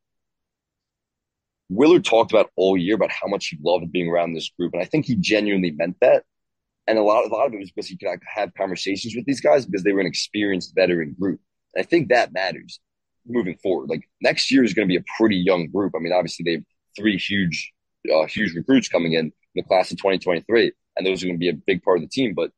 Willard 1.68 2.04
talked 2.04 2.32
about 2.32 2.50
all 2.56 2.76
year 2.76 2.94
about 2.94 3.10
how 3.10 3.26
much 3.26 3.48
he 3.48 3.58
loved 3.62 3.90
being 3.90 4.08
around 4.08 4.34
this 4.34 4.50
group, 4.58 4.72
and 4.72 4.82
I 4.82 4.84
think 4.84 5.06
he 5.06 5.16
genuinely 5.16 5.72
meant 5.72 5.96
that. 6.00 6.24
And 6.86 6.98
a 6.98 7.02
lot, 7.02 7.24
a 7.24 7.28
lot 7.28 7.46
of 7.46 7.54
it 7.54 7.58
was 7.58 7.72
because 7.72 7.88
he 7.88 7.96
could 7.96 8.20
have 8.32 8.54
conversations 8.54 9.16
with 9.16 9.24
these 9.26 9.40
guys 9.40 9.66
because 9.66 9.82
they 9.82 9.92
were 9.92 10.00
an 10.00 10.06
experienced 10.06 10.74
veteran 10.76 11.16
group. 11.18 11.40
And 11.74 11.84
I 11.84 11.86
think 11.86 12.08
that 12.08 12.32
matters 12.32 12.78
moving 13.28 13.56
forward. 13.62 13.88
Like 13.88 14.08
next 14.20 14.50
year 14.50 14.64
is 14.64 14.74
going 14.74 14.88
to 14.88 14.92
be 14.92 14.98
a 14.98 15.04
pretty 15.18 15.36
young 15.36 15.68
group. 15.68 15.92
I 15.96 15.98
mean, 15.98 16.12
obviously 16.12 16.44
they 16.44 16.52
have 16.52 16.64
three 16.96 17.18
huge, 17.18 17.72
uh, 18.12 18.26
huge 18.26 18.54
recruits 18.54 18.88
coming 18.88 19.12
in, 19.14 19.32
the 19.54 19.62
class 19.62 19.90
of 19.90 19.98
2023, 19.98 20.72
and 20.96 21.06
those 21.06 21.22
are 21.22 21.26
going 21.26 21.36
to 21.36 21.40
be 21.40 21.48
a 21.48 21.54
big 21.54 21.82
part 21.82 21.98
of 21.98 22.02
the 22.02 22.08
team. 22.08 22.34
But 22.34 22.50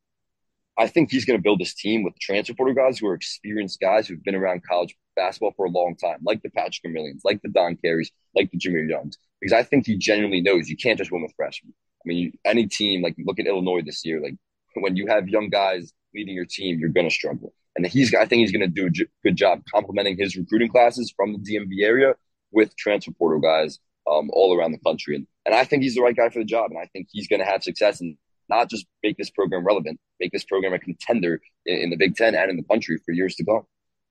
I 0.78 0.86
think 0.86 1.10
he's 1.10 1.24
going 1.24 1.38
to 1.38 1.42
build 1.42 1.60
this 1.60 1.74
team 1.74 2.04
with 2.04 2.18
transfer 2.20 2.54
portal 2.54 2.74
guys 2.74 2.98
who 2.98 3.08
are 3.08 3.14
experienced 3.14 3.80
guys 3.80 4.06
who've 4.06 4.22
been 4.22 4.36
around 4.36 4.62
college 4.64 4.94
basketball 5.16 5.52
for 5.56 5.66
a 5.66 5.70
long 5.70 5.96
time, 5.96 6.18
like 6.22 6.40
the 6.42 6.50
Patrick 6.50 6.84
Emiliens, 6.84 7.22
like 7.24 7.42
the 7.42 7.48
Don 7.48 7.76
Careys, 7.76 8.10
like 8.36 8.50
the 8.52 8.58
Jahmir 8.58 8.88
Youngs, 8.88 9.18
because 9.40 9.52
I 9.52 9.64
think 9.64 9.86
he 9.86 9.98
genuinely 9.98 10.40
knows 10.40 10.68
you 10.68 10.76
can't 10.76 10.96
just 10.96 11.10
win 11.10 11.22
with 11.22 11.34
freshmen. 11.36 11.74
I 11.74 12.02
mean, 12.06 12.18
you, 12.18 12.32
any 12.44 12.66
team, 12.66 13.02
like 13.02 13.16
look 13.18 13.40
at 13.40 13.46
Illinois 13.46 13.82
this 13.84 14.04
year, 14.04 14.20
like 14.20 14.36
when 14.74 14.96
you 14.96 15.08
have 15.08 15.28
young 15.28 15.48
guys 15.48 15.92
leading 16.14 16.34
your 16.34 16.46
team, 16.46 16.78
you're 16.78 16.90
going 16.90 17.08
to 17.08 17.14
struggle. 17.14 17.52
And 17.78 17.86
he's, 17.86 18.12
I 18.12 18.26
think 18.26 18.40
he's 18.40 18.50
going 18.50 18.60
to 18.60 18.66
do 18.66 18.86
a 18.86 19.06
good 19.22 19.36
job 19.36 19.62
complementing 19.72 20.18
his 20.18 20.36
recruiting 20.36 20.68
classes 20.68 21.14
from 21.16 21.32
the 21.32 21.38
DMV 21.38 21.84
area 21.84 22.14
with 22.50 22.76
transfer 22.76 23.12
portal 23.12 23.38
guys 23.38 23.78
um, 24.10 24.30
all 24.32 24.58
around 24.58 24.72
the 24.72 24.78
country. 24.78 25.14
And, 25.14 25.28
and 25.46 25.54
I 25.54 25.62
think 25.62 25.84
he's 25.84 25.94
the 25.94 26.02
right 26.02 26.16
guy 26.16 26.28
for 26.28 26.40
the 26.40 26.44
job. 26.44 26.72
And 26.72 26.78
I 26.80 26.86
think 26.92 27.06
he's 27.12 27.28
going 27.28 27.38
to 27.38 27.46
have 27.46 27.62
success 27.62 28.00
and 28.00 28.16
not 28.48 28.68
just 28.68 28.84
make 29.04 29.16
this 29.16 29.30
program 29.30 29.64
relevant, 29.64 30.00
make 30.18 30.32
this 30.32 30.44
program 30.44 30.72
a 30.72 30.80
contender 30.80 31.40
in, 31.66 31.78
in 31.78 31.90
the 31.90 31.96
Big 31.96 32.16
Ten 32.16 32.34
and 32.34 32.50
in 32.50 32.56
the 32.56 32.64
country 32.64 32.98
for 33.06 33.12
years 33.12 33.36
to 33.36 33.44
come. 33.44 33.62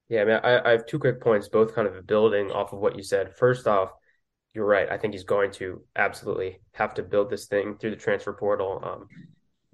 Yeah, 0.07 0.21
I 0.21 0.25
mean, 0.25 0.39
I, 0.41 0.69
I 0.69 0.71
have 0.71 0.85
two 0.85 0.99
quick 0.99 1.19
points, 1.19 1.49
both 1.49 1.75
kind 1.75 1.89
of 1.89 2.07
building 2.07 2.49
off 2.51 2.71
of 2.71 2.79
what 2.79 2.95
you 2.95 3.03
said. 3.03 3.35
First 3.35 3.67
off, 3.67 3.91
you're 4.53 4.65
right. 4.65 4.89
I 4.89 4.97
think 4.97 5.13
he's 5.13 5.25
going 5.25 5.51
to 5.53 5.81
absolutely 5.97 6.59
have 6.71 6.93
to 6.93 7.03
build 7.03 7.29
this 7.29 7.47
thing 7.47 7.75
through 7.77 7.89
the 7.89 7.97
transfer 7.97 8.31
portal. 8.31 8.81
Um, 8.81 9.07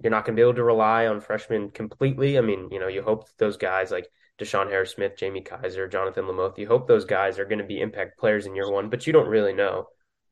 you're 0.02 0.10
not 0.10 0.24
going 0.24 0.36
to 0.36 0.40
be 0.40 0.42
able 0.42 0.54
to 0.54 0.64
rely 0.64 1.06
on 1.06 1.20
freshmen 1.20 1.70
completely. 1.70 2.36
I 2.38 2.40
mean, 2.40 2.68
you 2.70 2.80
know, 2.80 2.88
you 2.88 3.02
hope 3.02 3.28
those 3.38 3.56
guys 3.56 3.90
like 3.90 4.08
DeShawn 4.38 4.68
Harris 4.68 4.92
Smith, 4.92 5.16
Jamie 5.16 5.40
Kaiser, 5.40 5.88
Jahnathan 5.88 6.28
Lamothe, 6.28 6.58
you 6.58 6.66
hope 6.66 6.86
those 6.86 7.04
guys 7.04 7.38
are 7.38 7.44
going 7.44 7.58
to 7.58 7.64
be 7.64 7.80
impact 7.80 8.18
players 8.18 8.46
in 8.46 8.54
year 8.54 8.70
one, 8.70 8.90
but 8.90 9.06
you 9.06 9.12
don't 9.12 9.28
really 9.28 9.52
know. 9.52 9.86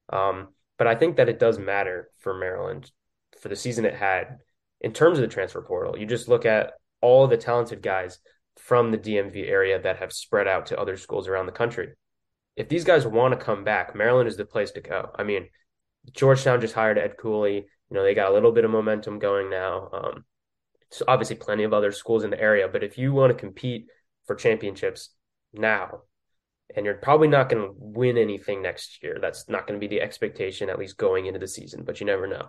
Um, 0.09 0.49
but 0.79 0.87
I 0.87 0.95
think 0.95 1.17
that 1.17 1.29
it 1.29 1.39
does 1.39 1.59
matter 1.59 2.11
for 2.19 2.35
Maryland 2.35 2.91
for 3.41 3.49
the 3.49 3.57
season 3.57 3.85
it 3.85 3.95
had 3.95 4.39
in 4.81 4.93
terms 4.93 5.19
of 5.19 5.23
the 5.23 5.29
transfer 5.33 5.63
portal. 5.63 5.97
You 5.97 6.07
just 6.07 6.29
look 6.29 6.45
at 6.45 6.73
all 7.01 7.27
the 7.27 7.37
talented 7.37 7.83
guys 7.83 8.19
from 8.57 8.91
the 8.91 8.99
DMV 8.99 9.49
area 9.49 9.81
that 9.81 9.99
have 9.99 10.13
spread 10.13 10.49
out 10.49 10.67
to 10.67 10.79
other 10.79 10.97
schools 10.97 11.29
around 11.29 11.47
the 11.47 11.53
country. 11.53 11.91
If 12.57 12.69
these 12.69 12.85
guys 12.85 13.07
want 13.07 13.39
to 13.39 13.45
come 13.45 13.65
back, 13.65 13.95
Maryland 13.95 14.29
is 14.29 14.37
the 14.37 14.45
place 14.45 14.73
to 14.73 14.81
go. 14.81 15.11
I 15.17 15.23
mean, 15.23 15.49
Georgetown 16.13 16.61
just 16.61 16.75
hired 16.75 16.99
Ed 16.99 17.17
Cooley. 17.17 17.67
You 17.93 17.99
know, 17.99 18.05
they 18.05 18.15
got 18.15 18.31
a 18.31 18.33
little 18.33 18.53
bit 18.53 18.65
of 18.65 18.71
momentum 18.71 19.19
going 19.19 19.51
now. 19.51 19.91
Um, 19.93 20.25
so 20.91 21.05
obviously 21.07 21.37
plenty 21.37 21.65
of 21.65 21.75
other 21.75 21.93
schools 21.93 22.25
in 22.25 22.31
the 22.31 22.41
area, 22.41 22.67
but 22.67 22.83
if 22.83 22.97
you 22.97 23.13
want 23.13 23.31
to 23.33 23.39
compete 23.39 23.89
for 24.25 24.35
championships 24.35 25.11
now, 25.53 26.01
and 26.75 26.87
you're 26.87 26.95
probably 26.95 27.29
not 27.29 27.51
going 27.51 27.63
to 27.63 27.75
win 27.77 28.17
anything 28.17 28.63
next 28.63 29.03
year, 29.03 29.19
that's 29.21 29.47
not 29.47 29.67
going 29.67 29.79
to 29.79 29.87
be 29.87 29.95
the 29.95 30.01
expectation, 30.01 30.71
at 30.71 30.79
least 30.79 30.97
going 30.97 31.27
into 31.27 31.39
the 31.39 31.47
season, 31.47 31.85
but 31.85 32.01
you 32.01 32.07
never 32.07 32.27
know. 32.27 32.49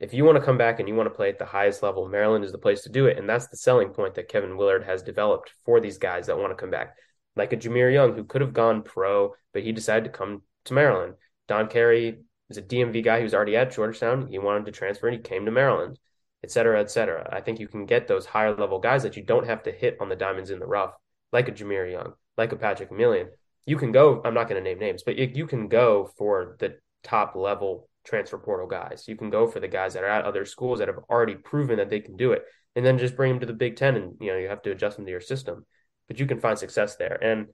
If 0.00 0.12
you 0.12 0.24
want 0.24 0.34
to 0.38 0.44
come 0.44 0.58
back 0.58 0.80
and 0.80 0.88
you 0.88 0.96
want 0.96 1.06
to 1.06 1.14
play 1.14 1.28
at 1.28 1.38
the 1.38 1.44
highest 1.44 1.84
level, 1.84 2.08
Maryland 2.08 2.44
is 2.44 2.50
the 2.50 2.58
place 2.58 2.82
to 2.82 2.90
do 2.90 3.06
it. 3.06 3.18
And 3.18 3.28
that's 3.28 3.46
the 3.46 3.56
selling 3.56 3.90
point 3.90 4.16
that 4.16 4.28
Kevin 4.28 4.56
Willard 4.56 4.82
has 4.82 5.04
developed 5.04 5.52
for 5.64 5.78
these 5.78 5.98
guys 5.98 6.26
that 6.26 6.38
want 6.38 6.50
to 6.50 6.60
come 6.60 6.72
back. 6.72 6.96
Like 7.36 7.52
a 7.52 7.56
Jahmir 7.56 7.92
Young, 7.92 8.16
who 8.16 8.24
could 8.24 8.40
have 8.40 8.52
gone 8.52 8.82
pro, 8.82 9.34
but 9.52 9.62
he 9.62 9.70
decided 9.70 10.06
to 10.06 10.18
come 10.18 10.42
to 10.64 10.74
Maryland. 10.74 11.14
Don 11.46 11.68
Carey 11.68 12.18
is 12.52 12.58
a 12.58 12.62
DMV 12.62 13.02
guy 13.02 13.20
who's 13.20 13.34
already 13.34 13.56
at 13.56 13.72
Georgetown. 13.72 14.28
He 14.28 14.38
wanted 14.38 14.66
to 14.66 14.72
transfer 14.72 15.08
and 15.08 15.16
he 15.16 15.22
came 15.22 15.44
to 15.44 15.50
Maryland, 15.50 15.98
et 16.44 16.50
cetera, 16.50 16.80
et 16.80 16.90
cetera. 16.90 17.28
I 17.32 17.40
think 17.40 17.58
you 17.58 17.68
can 17.68 17.86
get 17.86 18.06
those 18.06 18.26
higher 18.26 18.54
level 18.54 18.78
guys 18.78 19.02
that 19.02 19.16
you 19.16 19.22
don't 19.22 19.46
have 19.46 19.62
to 19.64 19.72
hit 19.72 19.96
on 20.00 20.08
the 20.08 20.16
diamonds 20.16 20.50
in 20.50 20.58
the 20.58 20.66
rough, 20.66 20.92
like 21.32 21.48
a 21.48 21.52
Jahmir 21.52 21.90
Young, 21.90 22.12
like 22.36 22.52
a 22.52 22.56
Patrick 22.56 22.90
Emilien. 22.90 23.28
You 23.66 23.76
can 23.76 23.92
go, 23.92 24.20
I'm 24.24 24.34
not 24.34 24.48
going 24.48 24.62
to 24.62 24.68
name 24.68 24.78
names, 24.78 25.02
but 25.02 25.16
you, 25.16 25.30
you 25.34 25.46
can 25.46 25.68
go 25.68 26.10
for 26.16 26.56
the 26.58 26.76
top 27.02 27.34
level 27.34 27.88
transfer 28.04 28.38
portal 28.38 28.66
guys. 28.66 29.04
You 29.06 29.16
can 29.16 29.30
go 29.30 29.46
for 29.46 29.60
the 29.60 29.68
guys 29.68 29.94
that 29.94 30.04
are 30.04 30.08
at 30.08 30.24
other 30.24 30.44
schools 30.44 30.78
that 30.78 30.88
have 30.88 30.98
already 31.08 31.36
proven 31.36 31.78
that 31.78 31.90
they 31.90 32.00
can 32.00 32.16
do 32.16 32.32
it, 32.32 32.42
and 32.74 32.84
then 32.84 32.98
just 32.98 33.16
bring 33.16 33.32
them 33.32 33.40
to 33.40 33.46
the 33.46 33.52
Big 33.52 33.76
Ten, 33.76 33.96
and 33.96 34.14
you 34.20 34.32
know 34.32 34.38
you 34.38 34.48
have 34.48 34.62
to 34.62 34.72
adjust 34.72 34.96
them 34.96 35.06
to 35.06 35.10
your 35.10 35.20
system. 35.20 35.64
But 36.08 36.18
you 36.18 36.26
can 36.26 36.40
find 36.40 36.58
success 36.58 36.96
there. 36.96 37.22
And 37.22 37.46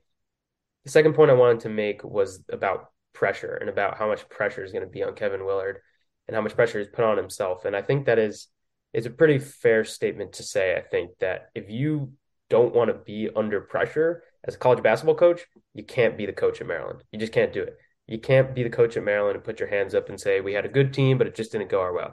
the 0.84 0.90
second 0.90 1.14
point 1.14 1.30
I 1.30 1.34
wanted 1.34 1.60
to 1.60 1.68
make 1.68 2.02
was 2.02 2.42
about 2.50 2.90
pressure 3.12 3.54
and 3.54 3.68
about 3.68 3.98
how 3.98 4.08
much 4.08 4.28
pressure 4.28 4.64
is 4.64 4.72
going 4.72 4.84
to 4.84 4.90
be 4.90 5.02
on 5.02 5.14
Kevin 5.14 5.44
Willard 5.44 5.78
and 6.26 6.34
how 6.34 6.40
much 6.40 6.54
pressure 6.54 6.78
he's 6.78 6.88
put 6.88 7.04
on 7.04 7.16
himself. 7.16 7.64
And 7.64 7.74
I 7.74 7.82
think 7.82 8.06
that 8.06 8.18
is 8.18 8.48
is 8.92 9.06
a 9.06 9.10
pretty 9.10 9.38
fair 9.38 9.84
statement 9.84 10.34
to 10.34 10.42
say. 10.42 10.76
I 10.76 10.80
think 10.80 11.10
that 11.20 11.50
if 11.54 11.68
you 11.68 12.12
don't 12.48 12.74
want 12.74 12.88
to 12.88 12.94
be 12.94 13.28
under 13.36 13.60
pressure 13.60 14.22
as 14.44 14.54
a 14.54 14.58
college 14.58 14.82
basketball 14.82 15.14
coach, 15.14 15.42
you 15.74 15.84
can't 15.84 16.16
be 16.16 16.26
the 16.26 16.32
coach 16.32 16.60
at 16.60 16.66
Maryland. 16.66 17.02
You 17.12 17.18
just 17.18 17.32
can't 17.32 17.52
do 17.52 17.62
it. 17.62 17.76
You 18.06 18.18
can't 18.18 18.54
be 18.54 18.62
the 18.62 18.70
coach 18.70 18.96
at 18.96 19.04
Maryland 19.04 19.36
and 19.36 19.44
put 19.44 19.60
your 19.60 19.68
hands 19.68 19.94
up 19.94 20.08
and 20.08 20.18
say 20.18 20.40
we 20.40 20.54
had 20.54 20.64
a 20.64 20.70
good 20.70 20.94
team, 20.94 21.18
but 21.18 21.26
it 21.26 21.34
just 21.34 21.52
didn't 21.52 21.68
go 21.68 21.82
our 21.82 21.92
way. 21.92 22.06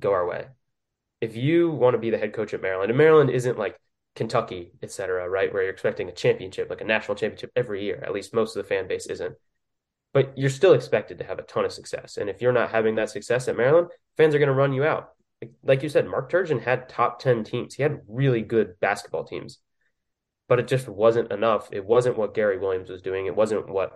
Go 0.00 0.12
our 0.12 0.26
way. 0.26 0.46
If 1.20 1.36
you 1.36 1.70
want 1.70 1.94
to 1.94 1.98
be 1.98 2.10
the 2.10 2.18
head 2.18 2.32
coach 2.32 2.54
at 2.54 2.62
Maryland, 2.62 2.90
and 2.90 2.98
Maryland 2.98 3.30
isn't 3.30 3.58
like 3.58 3.78
Kentucky, 4.16 4.72
et 4.82 4.90
cetera, 4.90 5.28
right, 5.28 5.52
where 5.52 5.62
you're 5.62 5.72
expecting 5.72 6.08
a 6.08 6.12
championship, 6.12 6.70
like 6.70 6.80
a 6.80 6.84
national 6.84 7.14
championship 7.16 7.52
every 7.54 7.84
year. 7.84 8.02
At 8.04 8.12
least 8.12 8.34
most 8.34 8.56
of 8.56 8.62
the 8.62 8.68
fan 8.68 8.88
base 8.88 9.06
isn't 9.06 9.36
but 10.12 10.36
you're 10.36 10.50
still 10.50 10.72
expected 10.72 11.18
to 11.18 11.24
have 11.24 11.38
a 11.38 11.42
ton 11.42 11.64
of 11.64 11.72
success. 11.72 12.16
And 12.16 12.30
if 12.30 12.40
you're 12.40 12.52
not 12.52 12.70
having 12.70 12.94
that 12.96 13.10
success 13.10 13.48
at 13.48 13.56
Maryland, 13.56 13.88
fans 14.16 14.34
are 14.34 14.38
going 14.38 14.48
to 14.48 14.54
run 14.54 14.72
you 14.72 14.84
out. 14.84 15.10
Like 15.62 15.82
you 15.82 15.88
said, 15.88 16.08
Mark 16.08 16.30
Turgeon 16.30 16.62
had 16.62 16.88
top 16.88 17.20
10 17.20 17.44
teams. 17.44 17.74
He 17.74 17.82
had 17.82 18.00
really 18.08 18.42
good 18.42 18.80
basketball 18.80 19.24
teams, 19.24 19.58
but 20.48 20.58
it 20.58 20.66
just 20.66 20.88
wasn't 20.88 21.30
enough. 21.30 21.68
It 21.72 21.84
wasn't 21.84 22.18
what 22.18 22.34
Gary 22.34 22.58
Williams 22.58 22.90
was 22.90 23.02
doing. 23.02 23.26
It 23.26 23.36
wasn't 23.36 23.68
what 23.68 23.92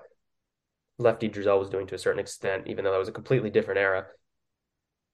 Lefty 0.98 1.28
Driesell 1.28 1.58
was 1.58 1.70
doing 1.70 1.86
to 1.88 1.94
a 1.94 1.98
certain 1.98 2.20
extent, 2.20 2.68
even 2.68 2.84
though 2.84 2.92
that 2.92 2.98
was 2.98 3.08
a 3.08 3.12
completely 3.12 3.50
different 3.50 3.80
era. 3.80 4.06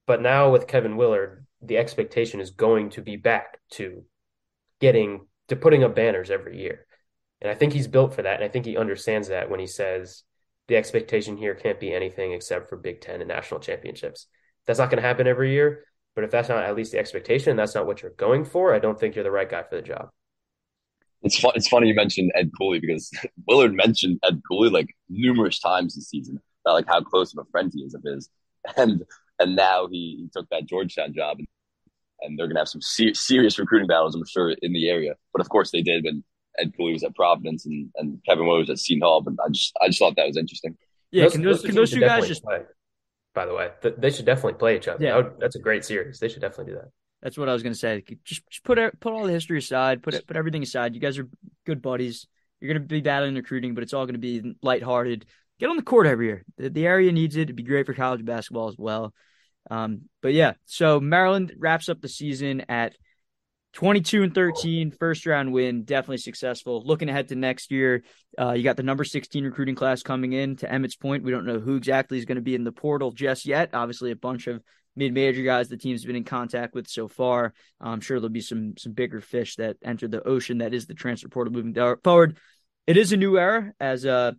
But 0.07 0.21
now 0.21 0.51
with 0.51 0.67
Kevin 0.67 0.97
Willard, 0.97 1.47
the 1.63 1.79
expectation 1.79 2.41
is 2.41 2.51
going 2.51 2.91
to 2.91 3.03
be 3.03 3.17
back 3.17 3.59
to 3.73 4.05
getting 4.81 5.27
to 5.49 5.57
putting 5.57 5.83
up 5.85 5.95
banners 5.95 6.31
every 6.31 6.61
year. 6.61 6.87
And 7.41 7.51
I 7.51 7.55
think 7.55 7.73
he's 7.73 7.89
built 7.89 8.15
for 8.15 8.23
that. 8.23 8.37
And 8.37 8.45
I 8.45 8.49
think 8.49 8.67
he 8.67 8.77
understands 8.77 9.29
that 9.29 9.51
when 9.51 9.61
he 9.61 9.67
says, 9.67 10.25
the 10.69 10.77
expectation 10.77 11.37
here 11.37 11.55
can't 11.55 11.81
be 11.81 11.93
anything 11.93 12.33
except 12.33 12.69
for 12.69 12.77
Big 12.77 13.01
Ten 13.01 13.21
and 13.21 13.29
national 13.29 13.61
championships. 13.61 14.27
that's 14.67 14.79
not 14.79 14.91
going 14.91 15.03
to 15.03 15.09
happen 15.09 15.27
every 15.27 15.53
year. 15.53 15.85
But 16.15 16.25
if 16.25 16.31
that's 16.31 16.49
not 16.49 16.65
at 16.65 16.75
least 16.75 16.93
the 16.93 16.99
expectation, 16.99 17.57
that's 17.57 17.75
not 17.75 17.87
what 17.87 18.03
you're 18.03 18.11
going 18.11 18.45
for. 18.45 18.75
I 18.75 18.81
don't 18.81 18.99
think 18.99 19.15
you're 19.15 19.25
the 19.25 19.31
right 19.31 19.49
guy 19.49 19.63
for 19.63 19.77
the 19.77 19.83
job. 19.83 20.11
It's 21.23 21.39
fun. 21.39 21.53
It's 21.55 21.69
funny 21.69 21.89
you 21.89 21.95
mentioned 21.95 22.33
Ed 22.35 22.51
Cooley 22.59 22.81
because 22.81 23.11
Willard 23.47 23.73
mentioned 23.75 24.19
Ed 24.25 24.41
Cooley 24.49 24.71
like 24.71 24.95
numerous 25.09 25.59
times 25.59 25.95
this 25.95 26.09
season 26.09 26.41
about 26.65 26.75
like 26.75 26.87
how 26.89 27.01
close 27.03 27.33
of 27.33 27.47
a 27.47 27.51
friend 27.51 27.71
he 27.73 27.83
is 27.83 27.95
of 27.95 28.03
his, 28.03 28.31
and 28.77 29.05
and 29.39 29.57
now 29.57 29.87
he, 29.87 30.17
he 30.23 30.29
took 30.33 30.49
that 30.51 30.67
Georgetown 30.67 31.15
job, 31.15 31.39
and, 31.39 31.47
and 32.21 32.39
they're 32.39 32.49
gonna 32.49 32.61
have 32.61 32.69
some 32.69 32.83
ser- 32.83 33.15
serious 33.15 33.59
recruiting 33.59 33.89
battles, 33.89 34.15
I'm 34.15 34.27
sure, 34.27 34.51
in 34.51 34.73
the 34.73 34.89
area. 34.89 35.15
But 35.33 35.41
of 35.41 35.49
course, 35.49 35.71
they 35.71 35.83
did 35.83 36.05
when 36.05 36.25
Ed 36.59 36.73
Cooley 36.77 36.93
was 36.93 37.05
at 37.05 37.15
Providence 37.15 37.67
and, 37.67 37.91
and 37.97 38.21
Kevin 38.27 38.47
Willard 38.47 38.69
was 38.69 38.71
at 38.71 38.79
Seton 38.79 39.03
Hall. 39.03 39.21
But 39.21 39.35
I 39.45 39.49
just 39.51 39.73
I 39.83 39.87
just 39.89 39.99
thought 39.99 40.17
that 40.17 40.27
was 40.27 40.37
interesting. 40.37 40.77
Yeah, 41.11 41.25
those, 41.25 41.33
can 41.33 41.43
those, 41.43 41.57
those 41.57 41.67
can 41.67 41.75
those 41.75 41.91
two 41.91 42.01
guys 42.01 42.29
just 42.29 42.43
play? 42.43 42.61
By 43.35 43.47
the 43.47 43.55
way, 43.55 43.71
they 43.99 44.11
should 44.11 44.27
definitely 44.27 44.55
play 44.55 44.77
each 44.77 44.89
other. 44.89 45.03
Yeah, 45.03 45.17
that 45.17 45.25
would, 45.25 45.41
that's 45.41 45.57
a 45.57 45.61
great 45.61 45.85
series. 45.85 46.19
They 46.19 46.29
should 46.29 46.43
definitely 46.43 46.73
do 46.73 46.79
that. 46.79 46.91
That's 47.23 47.39
what 47.39 47.49
I 47.49 47.53
was 47.53 47.63
gonna 47.63 47.75
say. 47.75 48.03
Just, 48.25 48.49
just 48.49 48.65
put 48.65 48.79
put 49.01 49.13
all 49.13 49.25
the 49.25 49.33
history 49.33 49.59
aside, 49.59 50.03
put 50.03 50.15
it, 50.15 50.27
put 50.27 50.37
everything 50.37 50.63
aside. 50.63 50.95
You 50.95 51.01
guys 51.01 51.19
are 51.19 51.29
good 51.67 51.83
buddies. 51.83 52.27
You're 52.61 52.73
gonna 52.75 52.87
be 52.87 53.01
battling 53.01 53.35
recruiting, 53.35 53.75
but 53.75 53.83
it's 53.83 53.93
all 53.93 54.07
gonna 54.07 54.19
be 54.19 54.55
lighthearted. 54.63 55.27
Get 55.61 55.71
on 55.71 55.77
the 55.77 55.83
court 55.83 56.07
every 56.07 56.27
year. 56.27 56.45
The, 56.57 56.71
the 56.71 56.87
area 56.87 57.13
needs 57.13 57.37
it. 57.37 57.43
It'd 57.43 57.57
be 57.57 57.63
great 57.63 57.87
for 57.87 57.95
college 57.95 58.25
basketball 58.25 58.69
as 58.69 58.77
well. 58.79 59.13
Um, 59.71 60.03
but 60.23 60.33
yeah, 60.33 60.55
so 60.65 61.01
Maryland 61.01 61.53
wraps 61.59 61.89
up 61.89 62.01
the 62.01 62.09
season 62.09 62.65
at 62.69 62.97
22 63.79 64.25
and 64.25 64.35
13, 64.35 64.91
first 64.91 65.25
round 65.25 65.53
win, 65.53 65.85
definitely 65.85 66.19
successful. 66.19 66.83
Looking 66.85 67.09
ahead 67.09 67.29
to 67.29 67.37
next 67.37 67.71
year, 67.71 68.03
uh, 68.37 68.51
you 68.51 68.65
got 68.65 68.77
the 68.77 68.83
number 68.83 69.05
16 69.05 69.45
recruiting 69.45 69.77
class 69.77 70.03
coming 70.03 70.33
in. 70.33 70.57
To 70.57 70.67
Emmett's 70.67 70.97
point, 70.97 71.23
we 71.23 71.31
don't 71.31 71.47
know 71.47 71.61
who 71.61 71.77
exactly 71.77 72.19
is 72.19 72.25
going 72.25 72.37
to 72.37 72.43
be 72.43 72.57
in 72.57 72.65
the 72.65 72.73
portal 72.73 73.13
just 73.13 73.47
yet. 73.47 73.71
Obviously, 73.75 74.11
a 74.11 74.17
bunch 74.17 74.49
of 74.49 74.61
mid-major 74.97 75.45
guys 75.45 75.69
the 75.69 75.77
team's 75.77 76.05
been 76.05 76.17
in 76.17 76.25
contact 76.25 76.75
with 76.75 76.89
so 76.89 77.07
far. 77.07 77.55
I'm 77.81 78.01
sure 78.01 78.19
there'll 78.19 78.31
be 78.31 78.41
some 78.41 78.77
some 78.77 78.95
bigger 78.95 79.21
fish 79.21 79.55
that 79.57 79.77
enter 79.85 80.09
the 80.09 80.27
ocean 80.27 80.59
that 80.59 80.75
is 80.75 80.87
the 80.87 80.95
transfer 80.95 81.29
portal 81.29 81.53
moving 81.53 81.97
forward. 82.03 82.37
It 82.89 82.97
is 82.97 83.13
a 83.13 83.17
new 83.17 83.39
era 83.39 83.73
as 83.79 84.05
uh 84.05 84.33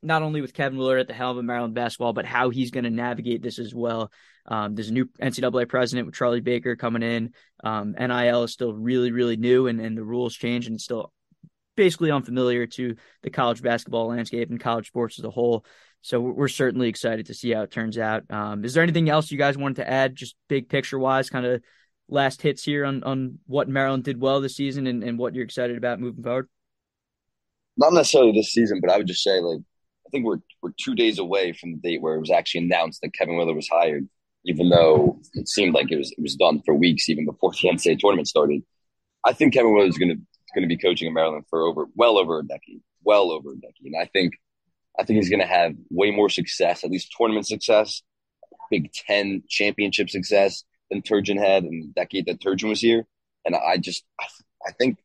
not 0.00 0.22
only 0.22 0.42
with 0.42 0.54
Kevin 0.54 0.78
Willard 0.78 1.00
at 1.00 1.08
the 1.08 1.14
helm 1.14 1.38
of 1.38 1.44
Maryland 1.44 1.74
basketball, 1.74 2.12
but 2.12 2.24
how 2.24 2.50
he's 2.50 2.70
going 2.70 2.84
to 2.84 2.90
navigate 2.90 3.42
this 3.42 3.58
as 3.58 3.74
well. 3.74 4.12
Um, 4.48 4.74
there's 4.74 4.90
a 4.90 4.92
new 4.92 5.06
NCAA 5.20 5.68
president 5.68 6.06
with 6.06 6.14
Charlie 6.14 6.40
Baker 6.40 6.76
coming 6.76 7.02
in. 7.02 7.34
Um, 7.64 7.94
NIL 7.98 8.44
is 8.44 8.52
still 8.52 8.72
really, 8.72 9.12
really 9.12 9.36
new, 9.36 9.66
and, 9.66 9.80
and 9.80 9.96
the 9.96 10.04
rules 10.04 10.34
change, 10.34 10.66
and 10.66 10.80
still 10.80 11.12
basically 11.76 12.10
unfamiliar 12.10 12.66
to 12.66 12.96
the 13.22 13.30
college 13.30 13.62
basketball 13.62 14.08
landscape 14.08 14.50
and 14.50 14.60
college 14.60 14.88
sports 14.88 15.18
as 15.18 15.24
a 15.24 15.30
whole. 15.30 15.64
So 16.02 16.20
we're 16.20 16.48
certainly 16.48 16.88
excited 16.88 17.26
to 17.26 17.34
see 17.34 17.50
how 17.50 17.62
it 17.62 17.70
turns 17.70 17.98
out. 17.98 18.30
Um, 18.30 18.64
is 18.64 18.74
there 18.74 18.82
anything 18.82 19.10
else 19.10 19.30
you 19.30 19.38
guys 19.38 19.58
wanted 19.58 19.76
to 19.76 19.90
add, 19.90 20.14
just 20.14 20.36
big 20.48 20.68
picture 20.68 20.98
wise, 20.98 21.30
kind 21.30 21.44
of 21.44 21.62
last 22.08 22.42
hits 22.42 22.62
here 22.62 22.84
on 22.84 23.02
on 23.02 23.38
what 23.46 23.68
Maryland 23.68 24.04
did 24.04 24.20
well 24.20 24.40
this 24.40 24.56
season 24.56 24.86
and, 24.86 25.02
and 25.02 25.18
what 25.18 25.34
you're 25.34 25.44
excited 25.44 25.76
about 25.76 26.00
moving 26.00 26.22
forward? 26.22 26.48
Not 27.76 27.92
necessarily 27.92 28.32
this 28.32 28.52
season, 28.52 28.80
but 28.80 28.90
I 28.90 28.96
would 28.96 29.06
just 29.06 29.22
say 29.22 29.40
like 29.40 29.60
I 30.06 30.08
think 30.10 30.24
we're 30.24 30.38
we're 30.62 30.72
two 30.80 30.94
days 30.94 31.18
away 31.18 31.52
from 31.52 31.72
the 31.72 31.78
date 31.78 32.00
where 32.00 32.14
it 32.14 32.20
was 32.20 32.30
actually 32.30 32.64
announced 32.64 33.00
that 33.02 33.12
Kevin 33.12 33.36
Willard 33.36 33.56
was 33.56 33.68
hired, 33.68 34.08
even 34.46 34.68
though 34.68 35.20
it 35.34 35.48
seemed 35.48 35.74
like 35.74 35.90
it 35.90 35.96
was 35.96 36.12
it 36.12 36.22
was 36.22 36.36
done 36.36 36.62
for 36.64 36.74
weeks 36.74 37.08
even 37.08 37.26
before 37.26 37.52
the 37.52 37.68
NCAA 37.72 37.98
tournament 37.98 38.28
started. 38.28 38.62
I 39.24 39.32
think 39.32 39.54
Kevin 39.54 39.72
Willard 39.72 39.90
is 39.90 39.98
going 39.98 40.10
to 40.10 40.20
going 40.54 40.68
to 40.68 40.74
be 40.74 40.78
coaching 40.78 41.08
in 41.08 41.14
Maryland 41.14 41.44
for 41.50 41.62
over 41.62 41.86
well 41.94 42.18
over 42.18 42.38
a 42.38 42.46
decade, 42.46 42.80
well 43.02 43.30
over 43.30 43.52
a 43.52 43.56
decade, 43.56 43.92
and 43.92 44.00
I 44.00 44.06
think 44.06 44.34
I 44.98 45.04
think 45.04 45.18
he's 45.18 45.28
going 45.28 45.40
to 45.40 45.46
have 45.46 45.74
way 45.90 46.10
more 46.10 46.28
success, 46.30 46.84
at 46.84 46.90
least 46.90 47.12
tournament 47.16 47.46
success, 47.46 48.02
Big 48.70 48.92
Ten 48.92 49.42
championship 49.48 50.10
success 50.10 50.64
than 50.90 51.02
Turgeon 51.02 51.38
had 51.38 51.64
in 51.64 51.80
the 51.80 52.00
decade 52.00 52.26
that 52.26 52.40
Turgeon 52.40 52.68
was 52.68 52.80
here. 52.80 53.06
And 53.44 53.54
I 53.54 53.76
just, 53.76 54.04
I, 54.20 54.26
I 54.68 54.72
think, 54.72 54.98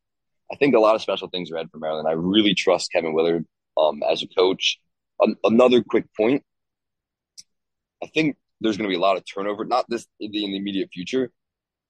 I 0.52 0.56
think 0.56 0.74
a 0.74 0.80
lot 0.80 0.94
of 0.94 1.02
special 1.02 1.28
things 1.28 1.50
are 1.50 1.56
ahead 1.56 1.70
for 1.70 1.78
Maryland. 1.78 2.08
I 2.08 2.12
really 2.12 2.54
trust 2.54 2.92
Kevin 2.92 3.14
Willard 3.14 3.46
um, 3.76 4.02
as 4.10 4.22
a 4.22 4.26
coach. 4.26 4.78
Um, 5.22 5.36
another 5.44 5.82
quick 5.82 6.06
point. 6.16 6.42
I 8.02 8.06
think 8.06 8.36
there's 8.62 8.76
going 8.76 8.88
to 8.88 8.92
be 8.92 8.98
a 8.98 9.00
lot 9.00 9.16
of 9.16 9.24
turnover, 9.32 9.64
not 9.64 9.86
this 9.88 10.06
in 10.20 10.30
the, 10.32 10.44
in 10.44 10.52
the 10.52 10.56
immediate 10.56 10.90
future. 10.92 11.30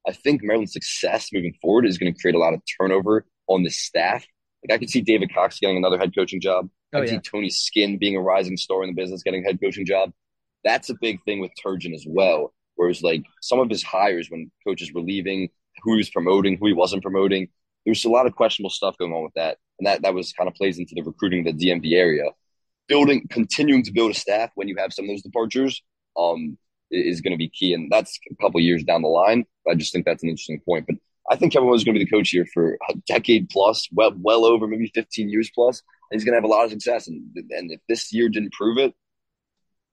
I 0.06 0.12
think 0.12 0.42
Maryland's 0.42 0.72
success 0.72 1.28
moving 1.32 1.54
forward 1.62 1.86
is 1.86 1.98
going 1.98 2.12
to 2.12 2.20
create 2.20 2.34
a 2.34 2.38
lot 2.38 2.54
of 2.54 2.62
turnover 2.78 3.26
on 3.46 3.62
the 3.62 3.70
staff. 3.70 4.26
Like 4.62 4.74
I 4.74 4.78
could 4.78 4.90
see 4.90 5.00
David 5.00 5.32
Cox 5.32 5.58
getting 5.58 5.76
another 5.76 5.98
head 5.98 6.14
coaching 6.14 6.40
job. 6.40 6.68
Oh, 6.92 6.98
I 6.98 7.04
yeah. 7.04 7.10
see 7.10 7.18
Tony 7.20 7.50
Skinn 7.50 7.98
being 7.98 8.16
a 8.16 8.20
rising 8.20 8.56
star 8.56 8.82
in 8.82 8.90
the 8.90 9.00
business, 9.00 9.22
getting 9.22 9.44
a 9.44 9.46
head 9.46 9.60
coaching 9.60 9.86
job. 9.86 10.12
That's 10.64 10.90
a 10.90 10.94
big 11.00 11.22
thing 11.24 11.40
with 11.40 11.50
Turgeon 11.64 11.94
as 11.94 12.04
well. 12.06 12.52
Whereas 12.74 13.02
like 13.02 13.22
some 13.40 13.60
of 13.60 13.68
his 13.68 13.82
hires 13.82 14.28
when 14.30 14.50
coaches 14.66 14.92
were 14.92 15.00
leaving, 15.00 15.48
who 15.82 15.92
he 15.92 15.98
was 15.98 16.10
promoting, 16.10 16.58
who 16.58 16.66
he 16.66 16.72
wasn't 16.72 17.02
promoting, 17.02 17.48
there 17.84 17.90
was 17.90 18.04
a 18.04 18.10
lot 18.10 18.26
of 18.26 18.34
questionable 18.34 18.70
stuff 18.70 18.96
going 18.98 19.12
on 19.12 19.24
with 19.24 19.34
that. 19.34 19.58
And 19.78 19.86
that 19.86 20.02
that 20.02 20.14
was 20.14 20.32
kind 20.32 20.48
of 20.48 20.54
plays 20.54 20.78
into 20.78 20.94
the 20.94 21.02
recruiting 21.02 21.44
the 21.44 21.52
DMV 21.52 21.92
area. 21.94 22.30
Building 22.88 23.26
continuing 23.28 23.84
to 23.84 23.92
build 23.92 24.10
a 24.10 24.14
staff 24.14 24.50
when 24.54 24.68
you 24.68 24.76
have 24.78 24.92
some 24.92 25.04
of 25.04 25.08
those 25.10 25.22
departures 25.22 25.82
um 26.16 26.58
is 26.92 27.20
going 27.20 27.32
to 27.32 27.38
be 27.38 27.48
key. 27.48 27.74
And 27.74 27.90
that's 27.90 28.18
a 28.30 28.34
couple 28.36 28.60
years 28.60 28.84
down 28.84 29.02
the 29.02 29.08
line. 29.08 29.44
I 29.68 29.74
just 29.74 29.92
think 29.92 30.04
that's 30.04 30.22
an 30.22 30.28
interesting 30.28 30.60
point. 30.60 30.86
But 30.86 30.96
I 31.30 31.36
think 31.36 31.52
Kevin 31.52 31.68
was 31.68 31.84
going 31.84 31.94
to 31.94 31.98
be 31.98 32.04
the 32.04 32.10
coach 32.10 32.30
here 32.30 32.46
for 32.52 32.78
a 32.88 32.94
decade 33.06 33.48
plus, 33.48 33.88
well, 33.92 34.12
well 34.16 34.44
over 34.44 34.66
maybe 34.66 34.90
15 34.94 35.28
years 35.28 35.50
plus 35.54 35.82
he's 36.12 36.24
going 36.24 36.32
to 36.32 36.36
have 36.36 36.44
a 36.44 36.48
lot 36.48 36.64
of 36.64 36.70
success. 36.70 37.08
And 37.08 37.22
and 37.50 37.70
if 37.70 37.80
this 37.88 38.12
year 38.12 38.28
didn't 38.28 38.52
prove 38.52 38.78
it, 38.78 38.94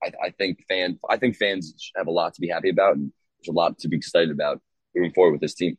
I, 0.04 0.12
I 0.26 0.30
think 0.32 0.64
fans 0.68 0.98
I 1.10 1.18
think 1.18 1.36
fans 1.38 1.92
have 1.96 2.08
a 2.08 2.12
lot 2.12 2.34
to 2.36 2.42
be 2.42 2.50
happy 2.50 2.70
about, 2.70 2.96
and 2.96 3.12
there's 3.40 3.54
a 3.54 3.58
lot 3.58 3.80
to 3.80 3.88
be 3.88 3.98
excited 3.98 4.32
about 4.32 4.62
moving 4.96 5.14
forward 5.14 5.34
with 5.34 5.42
this 5.42 5.56
team. 5.56 5.78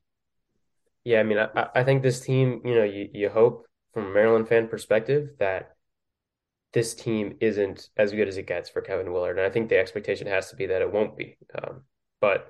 Yeah, 1.05 1.21
I 1.21 1.23
mean, 1.23 1.39
I, 1.39 1.69
I 1.75 1.85
think 1.85 2.03
this 2.03 2.21
team, 2.21 2.61
you 2.65 2.75
know, 2.75 2.85
you, 2.85 3.09
you 3.13 3.29
hope 3.31 3.67
from 3.95 4.07
a 4.07 4.11
Maryland 4.11 4.49
fan 4.49 4.69
perspective 4.69 5.31
that 5.39 5.77
this 6.73 6.95
team 6.95 7.37
isn't 7.41 7.89
as 7.97 8.13
good 8.13 8.29
as 8.29 8.37
it 8.37 8.47
gets 8.47 8.69
for 8.69 8.81
Kevin 8.81 9.13
Willard, 9.13 9.39
and 9.39 9.47
I 9.47 9.51
think 9.51 9.69
the 9.69 9.79
expectation 9.79 10.27
has 10.27 10.51
to 10.51 10.57
be 10.57 10.67
that 10.67 10.83
it 10.83 10.93
won't 10.93 11.17
be. 11.17 11.37
Um, 11.55 11.83
but 12.21 12.49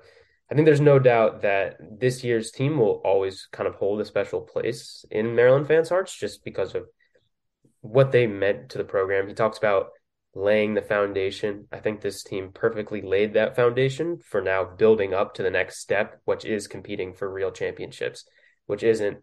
I 0.49 0.53
think 0.53 0.65
there's 0.65 0.81
no 0.81 0.99
doubt 0.99 1.41
that 1.43 1.77
this 1.79 2.23
year's 2.23 2.51
team 2.51 2.77
will 2.77 3.01
always 3.05 3.47
kind 3.51 3.67
of 3.67 3.75
hold 3.75 4.01
a 4.01 4.05
special 4.05 4.41
place 4.41 5.05
in 5.09 5.35
Maryland 5.35 5.67
fans' 5.67 5.89
hearts, 5.89 6.15
just 6.15 6.43
because 6.43 6.75
of 6.75 6.85
what 7.79 8.11
they 8.11 8.27
meant 8.27 8.69
to 8.69 8.77
the 8.77 8.83
program. 8.83 9.27
He 9.27 9.33
talks 9.33 9.57
about 9.57 9.87
laying 10.35 10.75
the 10.75 10.81
foundation. 10.81 11.67
I 11.71 11.79
think 11.79 12.01
this 12.01 12.23
team 12.23 12.51
perfectly 12.53 13.01
laid 13.01 13.33
that 13.33 13.55
foundation 13.55 14.19
for 14.19 14.41
now 14.41 14.63
building 14.63 15.13
up 15.13 15.33
to 15.35 15.43
the 15.43 15.49
next 15.49 15.79
step, 15.79 16.21
which 16.25 16.45
is 16.45 16.67
competing 16.67 17.13
for 17.13 17.31
real 17.31 17.51
championships, 17.51 18.25
which 18.67 18.83
isn't, 18.83 19.17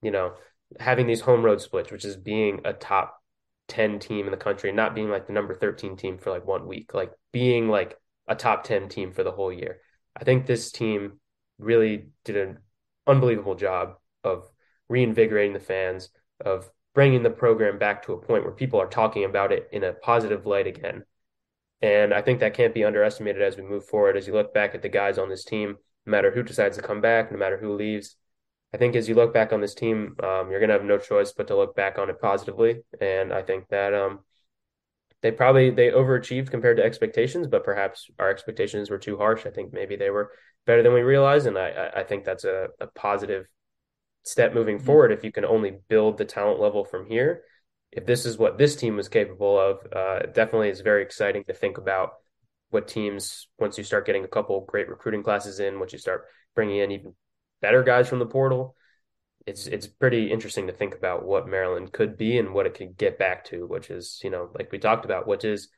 you 0.00 0.10
know, 0.10 0.34
having 0.78 1.06
these 1.06 1.20
home 1.20 1.44
road 1.44 1.60
splits, 1.60 1.90
which 1.90 2.04
is 2.04 2.16
being 2.16 2.60
a 2.64 2.72
top 2.72 3.20
10 3.68 3.98
team 3.98 4.26
in 4.26 4.30
the 4.30 4.36
country, 4.36 4.72
not 4.72 4.94
being 4.94 5.10
like 5.10 5.26
the 5.26 5.32
number 5.32 5.54
13 5.54 5.96
team 5.96 6.18
for 6.18 6.30
like 6.30 6.46
one 6.46 6.66
week, 6.66 6.94
like 6.94 7.12
being 7.32 7.68
like 7.68 7.98
a 8.28 8.34
top 8.34 8.64
10 8.64 8.88
team 8.88 9.12
for 9.12 9.22
the 9.24 9.32
whole 9.32 9.52
year. 9.52 9.78
I 10.16 10.24
think 10.24 10.46
this 10.46 10.70
team 10.70 11.20
really 11.58 12.08
did 12.24 12.36
an 12.36 12.58
unbelievable 13.06 13.54
job 13.54 13.94
of 14.22 14.48
reinvigorating 14.88 15.52
the 15.52 15.60
fans, 15.60 16.10
of 16.44 16.70
bringing 16.94 17.22
the 17.22 17.30
program 17.30 17.78
back 17.78 18.04
to 18.04 18.12
a 18.12 18.20
point 18.20 18.44
where 18.44 18.52
people 18.52 18.80
are 18.80 18.86
talking 18.86 19.24
about 19.24 19.52
it 19.52 19.68
in 19.72 19.82
a 19.82 19.92
positive 19.92 20.46
light 20.46 20.66
again. 20.66 21.04
And 21.82 22.14
I 22.14 22.22
think 22.22 22.40
that 22.40 22.54
can't 22.54 22.74
be 22.74 22.84
underestimated 22.84 23.42
as 23.42 23.56
we 23.56 23.62
move 23.62 23.84
forward. 23.84 24.16
As 24.16 24.26
you 24.26 24.32
look 24.32 24.54
back 24.54 24.74
at 24.74 24.82
the 24.82 24.88
guys 24.88 25.18
on 25.18 25.28
this 25.28 25.44
team, 25.44 25.76
no 26.06 26.10
matter 26.10 26.30
who 26.30 26.42
decides 26.42 26.76
to 26.76 26.82
come 26.82 27.00
back, 27.00 27.30
no 27.30 27.38
matter 27.38 27.58
who 27.58 27.74
leaves, 27.74 28.16
I 28.74 28.76
think 28.76 28.96
as 28.96 29.08
you 29.08 29.14
look 29.14 29.32
back 29.32 29.52
on 29.52 29.60
this 29.60 29.72
team, 29.72 30.16
um, 30.20 30.50
you're 30.50 30.58
going 30.58 30.68
to 30.68 30.74
have 30.74 30.84
no 30.84 30.98
choice 30.98 31.32
but 31.32 31.46
to 31.46 31.56
look 31.56 31.76
back 31.76 31.96
on 31.96 32.10
it 32.10 32.20
positively. 32.20 32.82
And 33.00 33.32
I 33.32 33.40
think 33.42 33.68
that 33.68 33.94
um, 33.94 34.24
they 35.22 35.30
probably 35.30 35.70
they 35.70 35.90
overachieved 35.90 36.50
compared 36.50 36.78
to 36.78 36.82
expectations, 36.82 37.46
but 37.46 37.62
perhaps 37.62 38.10
our 38.18 38.30
expectations 38.30 38.90
were 38.90 38.98
too 38.98 39.16
harsh. 39.16 39.46
I 39.46 39.50
think 39.50 39.72
maybe 39.72 39.94
they 39.94 40.10
were 40.10 40.32
better 40.66 40.82
than 40.82 40.92
we 40.92 41.02
realized, 41.02 41.46
and 41.46 41.56
I 41.56 41.90
I 41.94 42.02
think 42.02 42.24
that's 42.24 42.42
a, 42.42 42.66
a 42.80 42.88
positive 42.88 43.46
step 44.24 44.54
moving 44.54 44.78
mm-hmm. 44.78 44.86
forward 44.86 45.12
if 45.12 45.22
you 45.22 45.30
can 45.30 45.44
only 45.44 45.78
build 45.88 46.18
the 46.18 46.24
talent 46.24 46.58
level 46.58 46.84
from 46.84 47.06
here. 47.06 47.42
If 47.92 48.06
this 48.06 48.26
is 48.26 48.38
what 48.38 48.58
this 48.58 48.74
team 48.74 48.96
was 48.96 49.08
capable 49.08 49.56
of, 49.56 49.86
uh, 49.92 50.26
definitely 50.32 50.70
is 50.70 50.80
very 50.80 51.04
exciting 51.04 51.44
to 51.44 51.54
think 51.54 51.78
about 51.78 52.14
what 52.70 52.88
teams, 52.88 53.46
once 53.56 53.78
you 53.78 53.84
start 53.84 54.04
getting 54.04 54.24
a 54.24 54.28
couple 54.28 54.60
great 54.62 54.88
recruiting 54.88 55.22
classes 55.22 55.60
in, 55.60 55.78
once 55.78 55.92
you 55.92 55.98
start 56.00 56.24
bringing 56.56 56.78
in 56.78 56.90
even 56.90 57.14
better 57.64 57.82
guys 57.82 58.10
from 58.10 58.18
the 58.18 58.26
portal, 58.26 58.76
it's 59.46 59.66
it's 59.66 59.86
pretty 59.86 60.30
interesting 60.30 60.66
to 60.66 60.72
think 60.74 60.94
about 60.94 61.24
what 61.24 61.48
Maryland 61.48 61.92
could 61.92 62.18
be 62.18 62.36
and 62.38 62.52
what 62.52 62.66
it 62.66 62.74
could 62.74 62.98
get 62.98 63.18
back 63.18 63.46
to, 63.46 63.66
which 63.66 63.88
is, 63.88 64.20
you 64.22 64.28
know, 64.28 64.50
like 64.54 64.70
we 64.70 64.78
talked 64.78 65.06
about, 65.06 65.26
which 65.26 65.44
is 65.44 65.68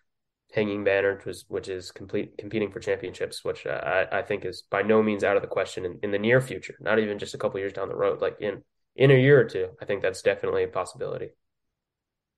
hanging 0.53 0.83
banner, 0.83 1.15
which 1.15 1.27
is, 1.27 1.45
which 1.47 1.69
is 1.69 1.93
complete 1.93 2.39
competing 2.39 2.73
for 2.73 2.81
championships, 2.81 3.45
which 3.45 3.67
uh, 3.67 4.07
I, 4.11 4.19
I 4.19 4.23
think 4.23 4.45
is 4.45 4.65
by 4.69 4.83
no 4.83 5.01
means 5.01 5.23
out 5.23 5.37
of 5.37 5.43
the 5.43 5.49
question 5.49 5.85
in, 5.85 6.01
in 6.03 6.11
the 6.11 6.19
near 6.19 6.41
future, 6.41 6.77
not 6.81 6.99
even 6.99 7.21
just 7.21 7.35
a 7.35 7.39
couple 7.39 7.61
years 7.61 7.73
down 7.73 7.89
the 7.89 7.95
road, 7.95 8.21
like 8.21 8.37
in 8.41 8.65
in 8.97 9.13
a 9.13 9.15
year 9.15 9.41
or 9.41 9.45
two. 9.45 9.69
I 9.81 9.85
think 9.85 10.03
that's 10.03 10.23
definitely 10.23 10.65
a 10.65 10.69
possibility. 10.69 11.29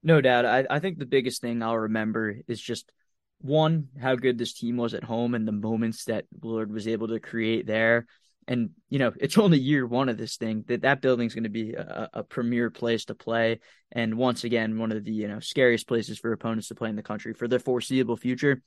No 0.03 0.21
doubt. 0.21 0.45
I, 0.45 0.67
I 0.69 0.79
think 0.79 0.99
the 0.99 1.07
biggest 1.17 1.41
thing 1.41 1.63
I'll 1.63 1.87
remember 1.89 2.37
is 2.47 2.61
just 2.61 2.93
one, 3.41 3.89
how 4.01 4.15
good 4.15 4.37
this 4.37 4.53
team 4.53 4.77
was 4.77 4.95
at 4.95 5.05
home 5.05 5.35
and 5.35 5.47
the 5.47 5.53
moments 5.53 6.05
that 6.05 6.27
Willard 6.43 6.71
was 6.71 6.87
able 6.87 7.09
to 7.09 7.21
create 7.21 7.67
there. 7.67 8.07
And, 8.49 8.71
you 8.89 8.99
know, 8.99 9.13
it's 9.21 9.39
only 9.39 9.59
year 9.59 9.87
one 9.87 10.09
of 10.09 10.17
this 10.17 10.37
thing 10.37 10.65
that 10.67 10.83
that 10.83 11.01
building's 11.01 11.35
going 11.35 11.45
to 11.45 11.51
be 11.51 11.75
a, 11.75 12.11
a 12.15 12.23
premier 12.25 12.71
place 12.71 13.05
to 13.05 13.15
play. 13.15 13.61
And 13.93 14.17
once 14.17 14.43
again, 14.43 14.79
one 14.79 14.91
of 14.91 15.05
the, 15.05 15.13
you 15.13 15.29
know, 15.29 15.39
scariest 15.39 15.87
places 15.87 16.19
for 16.19 16.33
opponents 16.33 16.69
to 16.69 16.75
play 16.75 16.91
in 16.91 16.97
the 16.97 17.03
country 17.03 17.35
for 17.35 17.47
the 17.47 17.61
foreseeable 17.61 18.17
future. 18.17 18.63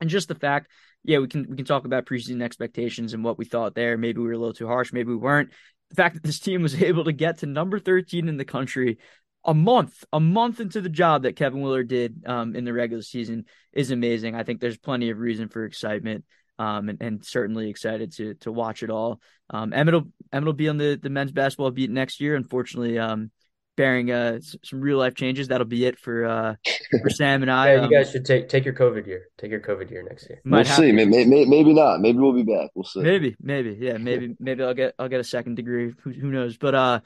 And 0.00 0.10
just 0.10 0.28
the 0.28 0.34
fact, 0.34 0.70
yeah, 1.04 1.18
we 1.18 1.28
can 1.28 1.46
we 1.48 1.56
can 1.56 1.64
talk 1.64 1.84
about 1.84 2.06
preseason 2.06 2.42
expectations 2.42 3.14
and 3.14 3.22
what 3.22 3.38
we 3.38 3.44
thought 3.44 3.74
there. 3.74 3.96
Maybe 3.96 4.20
we 4.20 4.26
were 4.26 4.32
a 4.32 4.38
little 4.38 4.54
too 4.54 4.66
harsh, 4.66 4.92
maybe 4.92 5.10
we 5.10 5.16
weren't. 5.16 5.50
The 5.90 5.96
fact 5.96 6.14
that 6.14 6.22
this 6.22 6.40
team 6.40 6.62
was 6.62 6.80
able 6.82 7.04
to 7.04 7.12
get 7.12 7.38
to 7.38 7.46
number 7.46 7.78
13 7.78 8.28
in 8.28 8.36
the 8.36 8.44
country 8.44 8.98
a 9.44 9.54
month, 9.54 10.04
a 10.12 10.20
month 10.20 10.60
into 10.60 10.80
the 10.80 10.88
job 10.88 11.22
that 11.22 11.36
Kevin 11.36 11.62
Willard 11.62 11.88
did 11.88 12.24
um, 12.26 12.54
in 12.54 12.64
the 12.64 12.72
regular 12.72 13.02
season 13.02 13.46
is 13.72 13.90
amazing. 13.90 14.34
I 14.34 14.42
think 14.42 14.60
there's 14.60 14.76
plenty 14.76 15.10
of 15.10 15.18
reason 15.18 15.48
for 15.48 15.64
excitement. 15.64 16.24
Um, 16.58 16.88
and, 16.88 17.00
and, 17.00 17.24
certainly 17.24 17.70
excited 17.70 18.12
to 18.16 18.34
to 18.34 18.50
watch 18.50 18.82
it 18.82 18.90
all. 18.90 19.20
Um, 19.50 19.72
Emmett 19.72 19.94
will 19.94 20.08
Emmett 20.32 20.46
will 20.46 20.52
be 20.54 20.68
on 20.68 20.76
the, 20.76 20.98
the 21.00 21.10
men's 21.10 21.30
basketball 21.30 21.70
beat 21.70 21.90
next 21.90 22.20
year. 22.20 22.34
Unfortunately, 22.34 22.98
um, 22.98 23.30
bearing 23.78 24.10
uh, 24.10 24.40
some 24.64 24.80
real 24.80 24.98
life 24.98 25.14
changes. 25.14 25.48
That'll 25.48 25.66
be 25.66 25.86
it 25.86 25.98
for 25.98 26.26
uh, 26.26 26.54
for 27.00 27.08
Sam 27.08 27.42
and 27.42 27.50
I. 27.50 27.74
yeah, 27.74 27.84
you 27.84 27.90
guys 27.90 28.10
should 28.10 28.26
take 28.26 28.50
take 28.50 28.66
your 28.66 28.74
COVID 28.74 29.06
year. 29.06 29.28
Take 29.38 29.52
your 29.52 29.60
COVID 29.60 29.90
year 29.90 30.02
next 30.02 30.28
year. 30.28 30.42
We'll 30.44 30.64
see. 30.64 30.92
Maybe, 30.92 31.24
maybe, 31.24 31.46
maybe 31.46 31.72
not. 31.72 32.00
Maybe 32.00 32.18
we'll 32.18 32.34
be 32.34 32.42
back. 32.42 32.70
We'll 32.74 32.84
see. 32.84 33.00
Maybe, 33.00 33.36
maybe, 33.40 33.78
yeah, 33.80 33.96
maybe, 33.96 34.34
maybe 34.38 34.62
I'll 34.64 34.74
get 34.74 34.94
I'll 34.98 35.08
get 35.08 35.20
a 35.20 35.24
second 35.24 35.54
degree. 35.54 35.94
Who, 36.02 36.10
who 36.10 36.30
knows? 36.30 36.58
But 36.58 36.74
uh, 36.74 37.00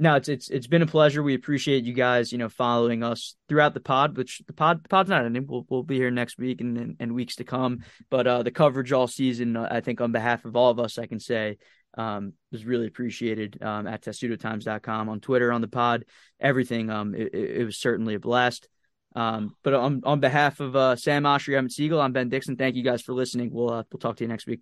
no, 0.00 0.14
it's 0.14 0.30
it's 0.30 0.48
it's 0.48 0.66
been 0.66 0.80
a 0.80 0.86
pleasure. 0.86 1.22
We 1.22 1.34
appreciate 1.34 1.84
you 1.84 1.92
guys, 1.92 2.32
you 2.32 2.38
know, 2.38 2.48
following 2.48 3.02
us 3.02 3.36
throughout 3.50 3.74
the 3.74 3.80
pod. 3.80 4.16
Which 4.16 4.40
the 4.46 4.54
pod 4.54 4.88
pod's 4.88 5.10
not 5.10 5.26
ending. 5.26 5.46
We'll 5.46 5.66
we'll 5.68 5.82
be 5.82 5.96
here 5.96 6.10
next 6.10 6.38
week 6.38 6.62
and 6.62 6.78
and, 6.78 6.96
and 6.98 7.14
weeks 7.14 7.36
to 7.36 7.44
come. 7.44 7.80
But 8.08 8.26
uh, 8.26 8.42
the 8.42 8.50
coverage 8.50 8.92
all 8.92 9.06
season, 9.06 9.58
uh, 9.58 9.68
I 9.70 9.82
think, 9.82 10.00
on 10.00 10.10
behalf 10.10 10.46
of 10.46 10.56
all 10.56 10.70
of 10.70 10.80
us, 10.80 10.96
I 10.96 11.04
can 11.04 11.20
say 11.20 11.58
um, 11.98 12.32
was 12.50 12.64
really 12.64 12.86
appreciated 12.86 13.62
um, 13.62 13.86
at 13.86 14.02
testudotimes.com 14.02 15.10
on 15.10 15.20
Twitter 15.20 15.52
on 15.52 15.60
the 15.60 15.68
pod. 15.68 16.06
Everything. 16.40 16.88
Um, 16.88 17.14
it, 17.14 17.34
it 17.34 17.64
was 17.66 17.76
certainly 17.76 18.14
a 18.14 18.20
blast. 18.20 18.70
Um, 19.14 19.54
but 19.62 19.74
on 19.74 20.00
on 20.04 20.20
behalf 20.20 20.60
of 20.60 20.74
uh, 20.74 20.96
Sam 20.96 21.24
Oshtry, 21.24 21.58
Emmett 21.58 21.72
Siegel, 21.72 22.00
I'm 22.00 22.12
Ben 22.12 22.30
Dickson. 22.30 22.56
Thank 22.56 22.74
you 22.74 22.82
guys 22.82 23.02
for 23.02 23.12
listening. 23.12 23.50
We'll 23.52 23.70
uh, 23.70 23.82
we'll 23.92 24.00
talk 24.00 24.16
to 24.16 24.24
you 24.24 24.28
next 24.28 24.46
week. 24.46 24.60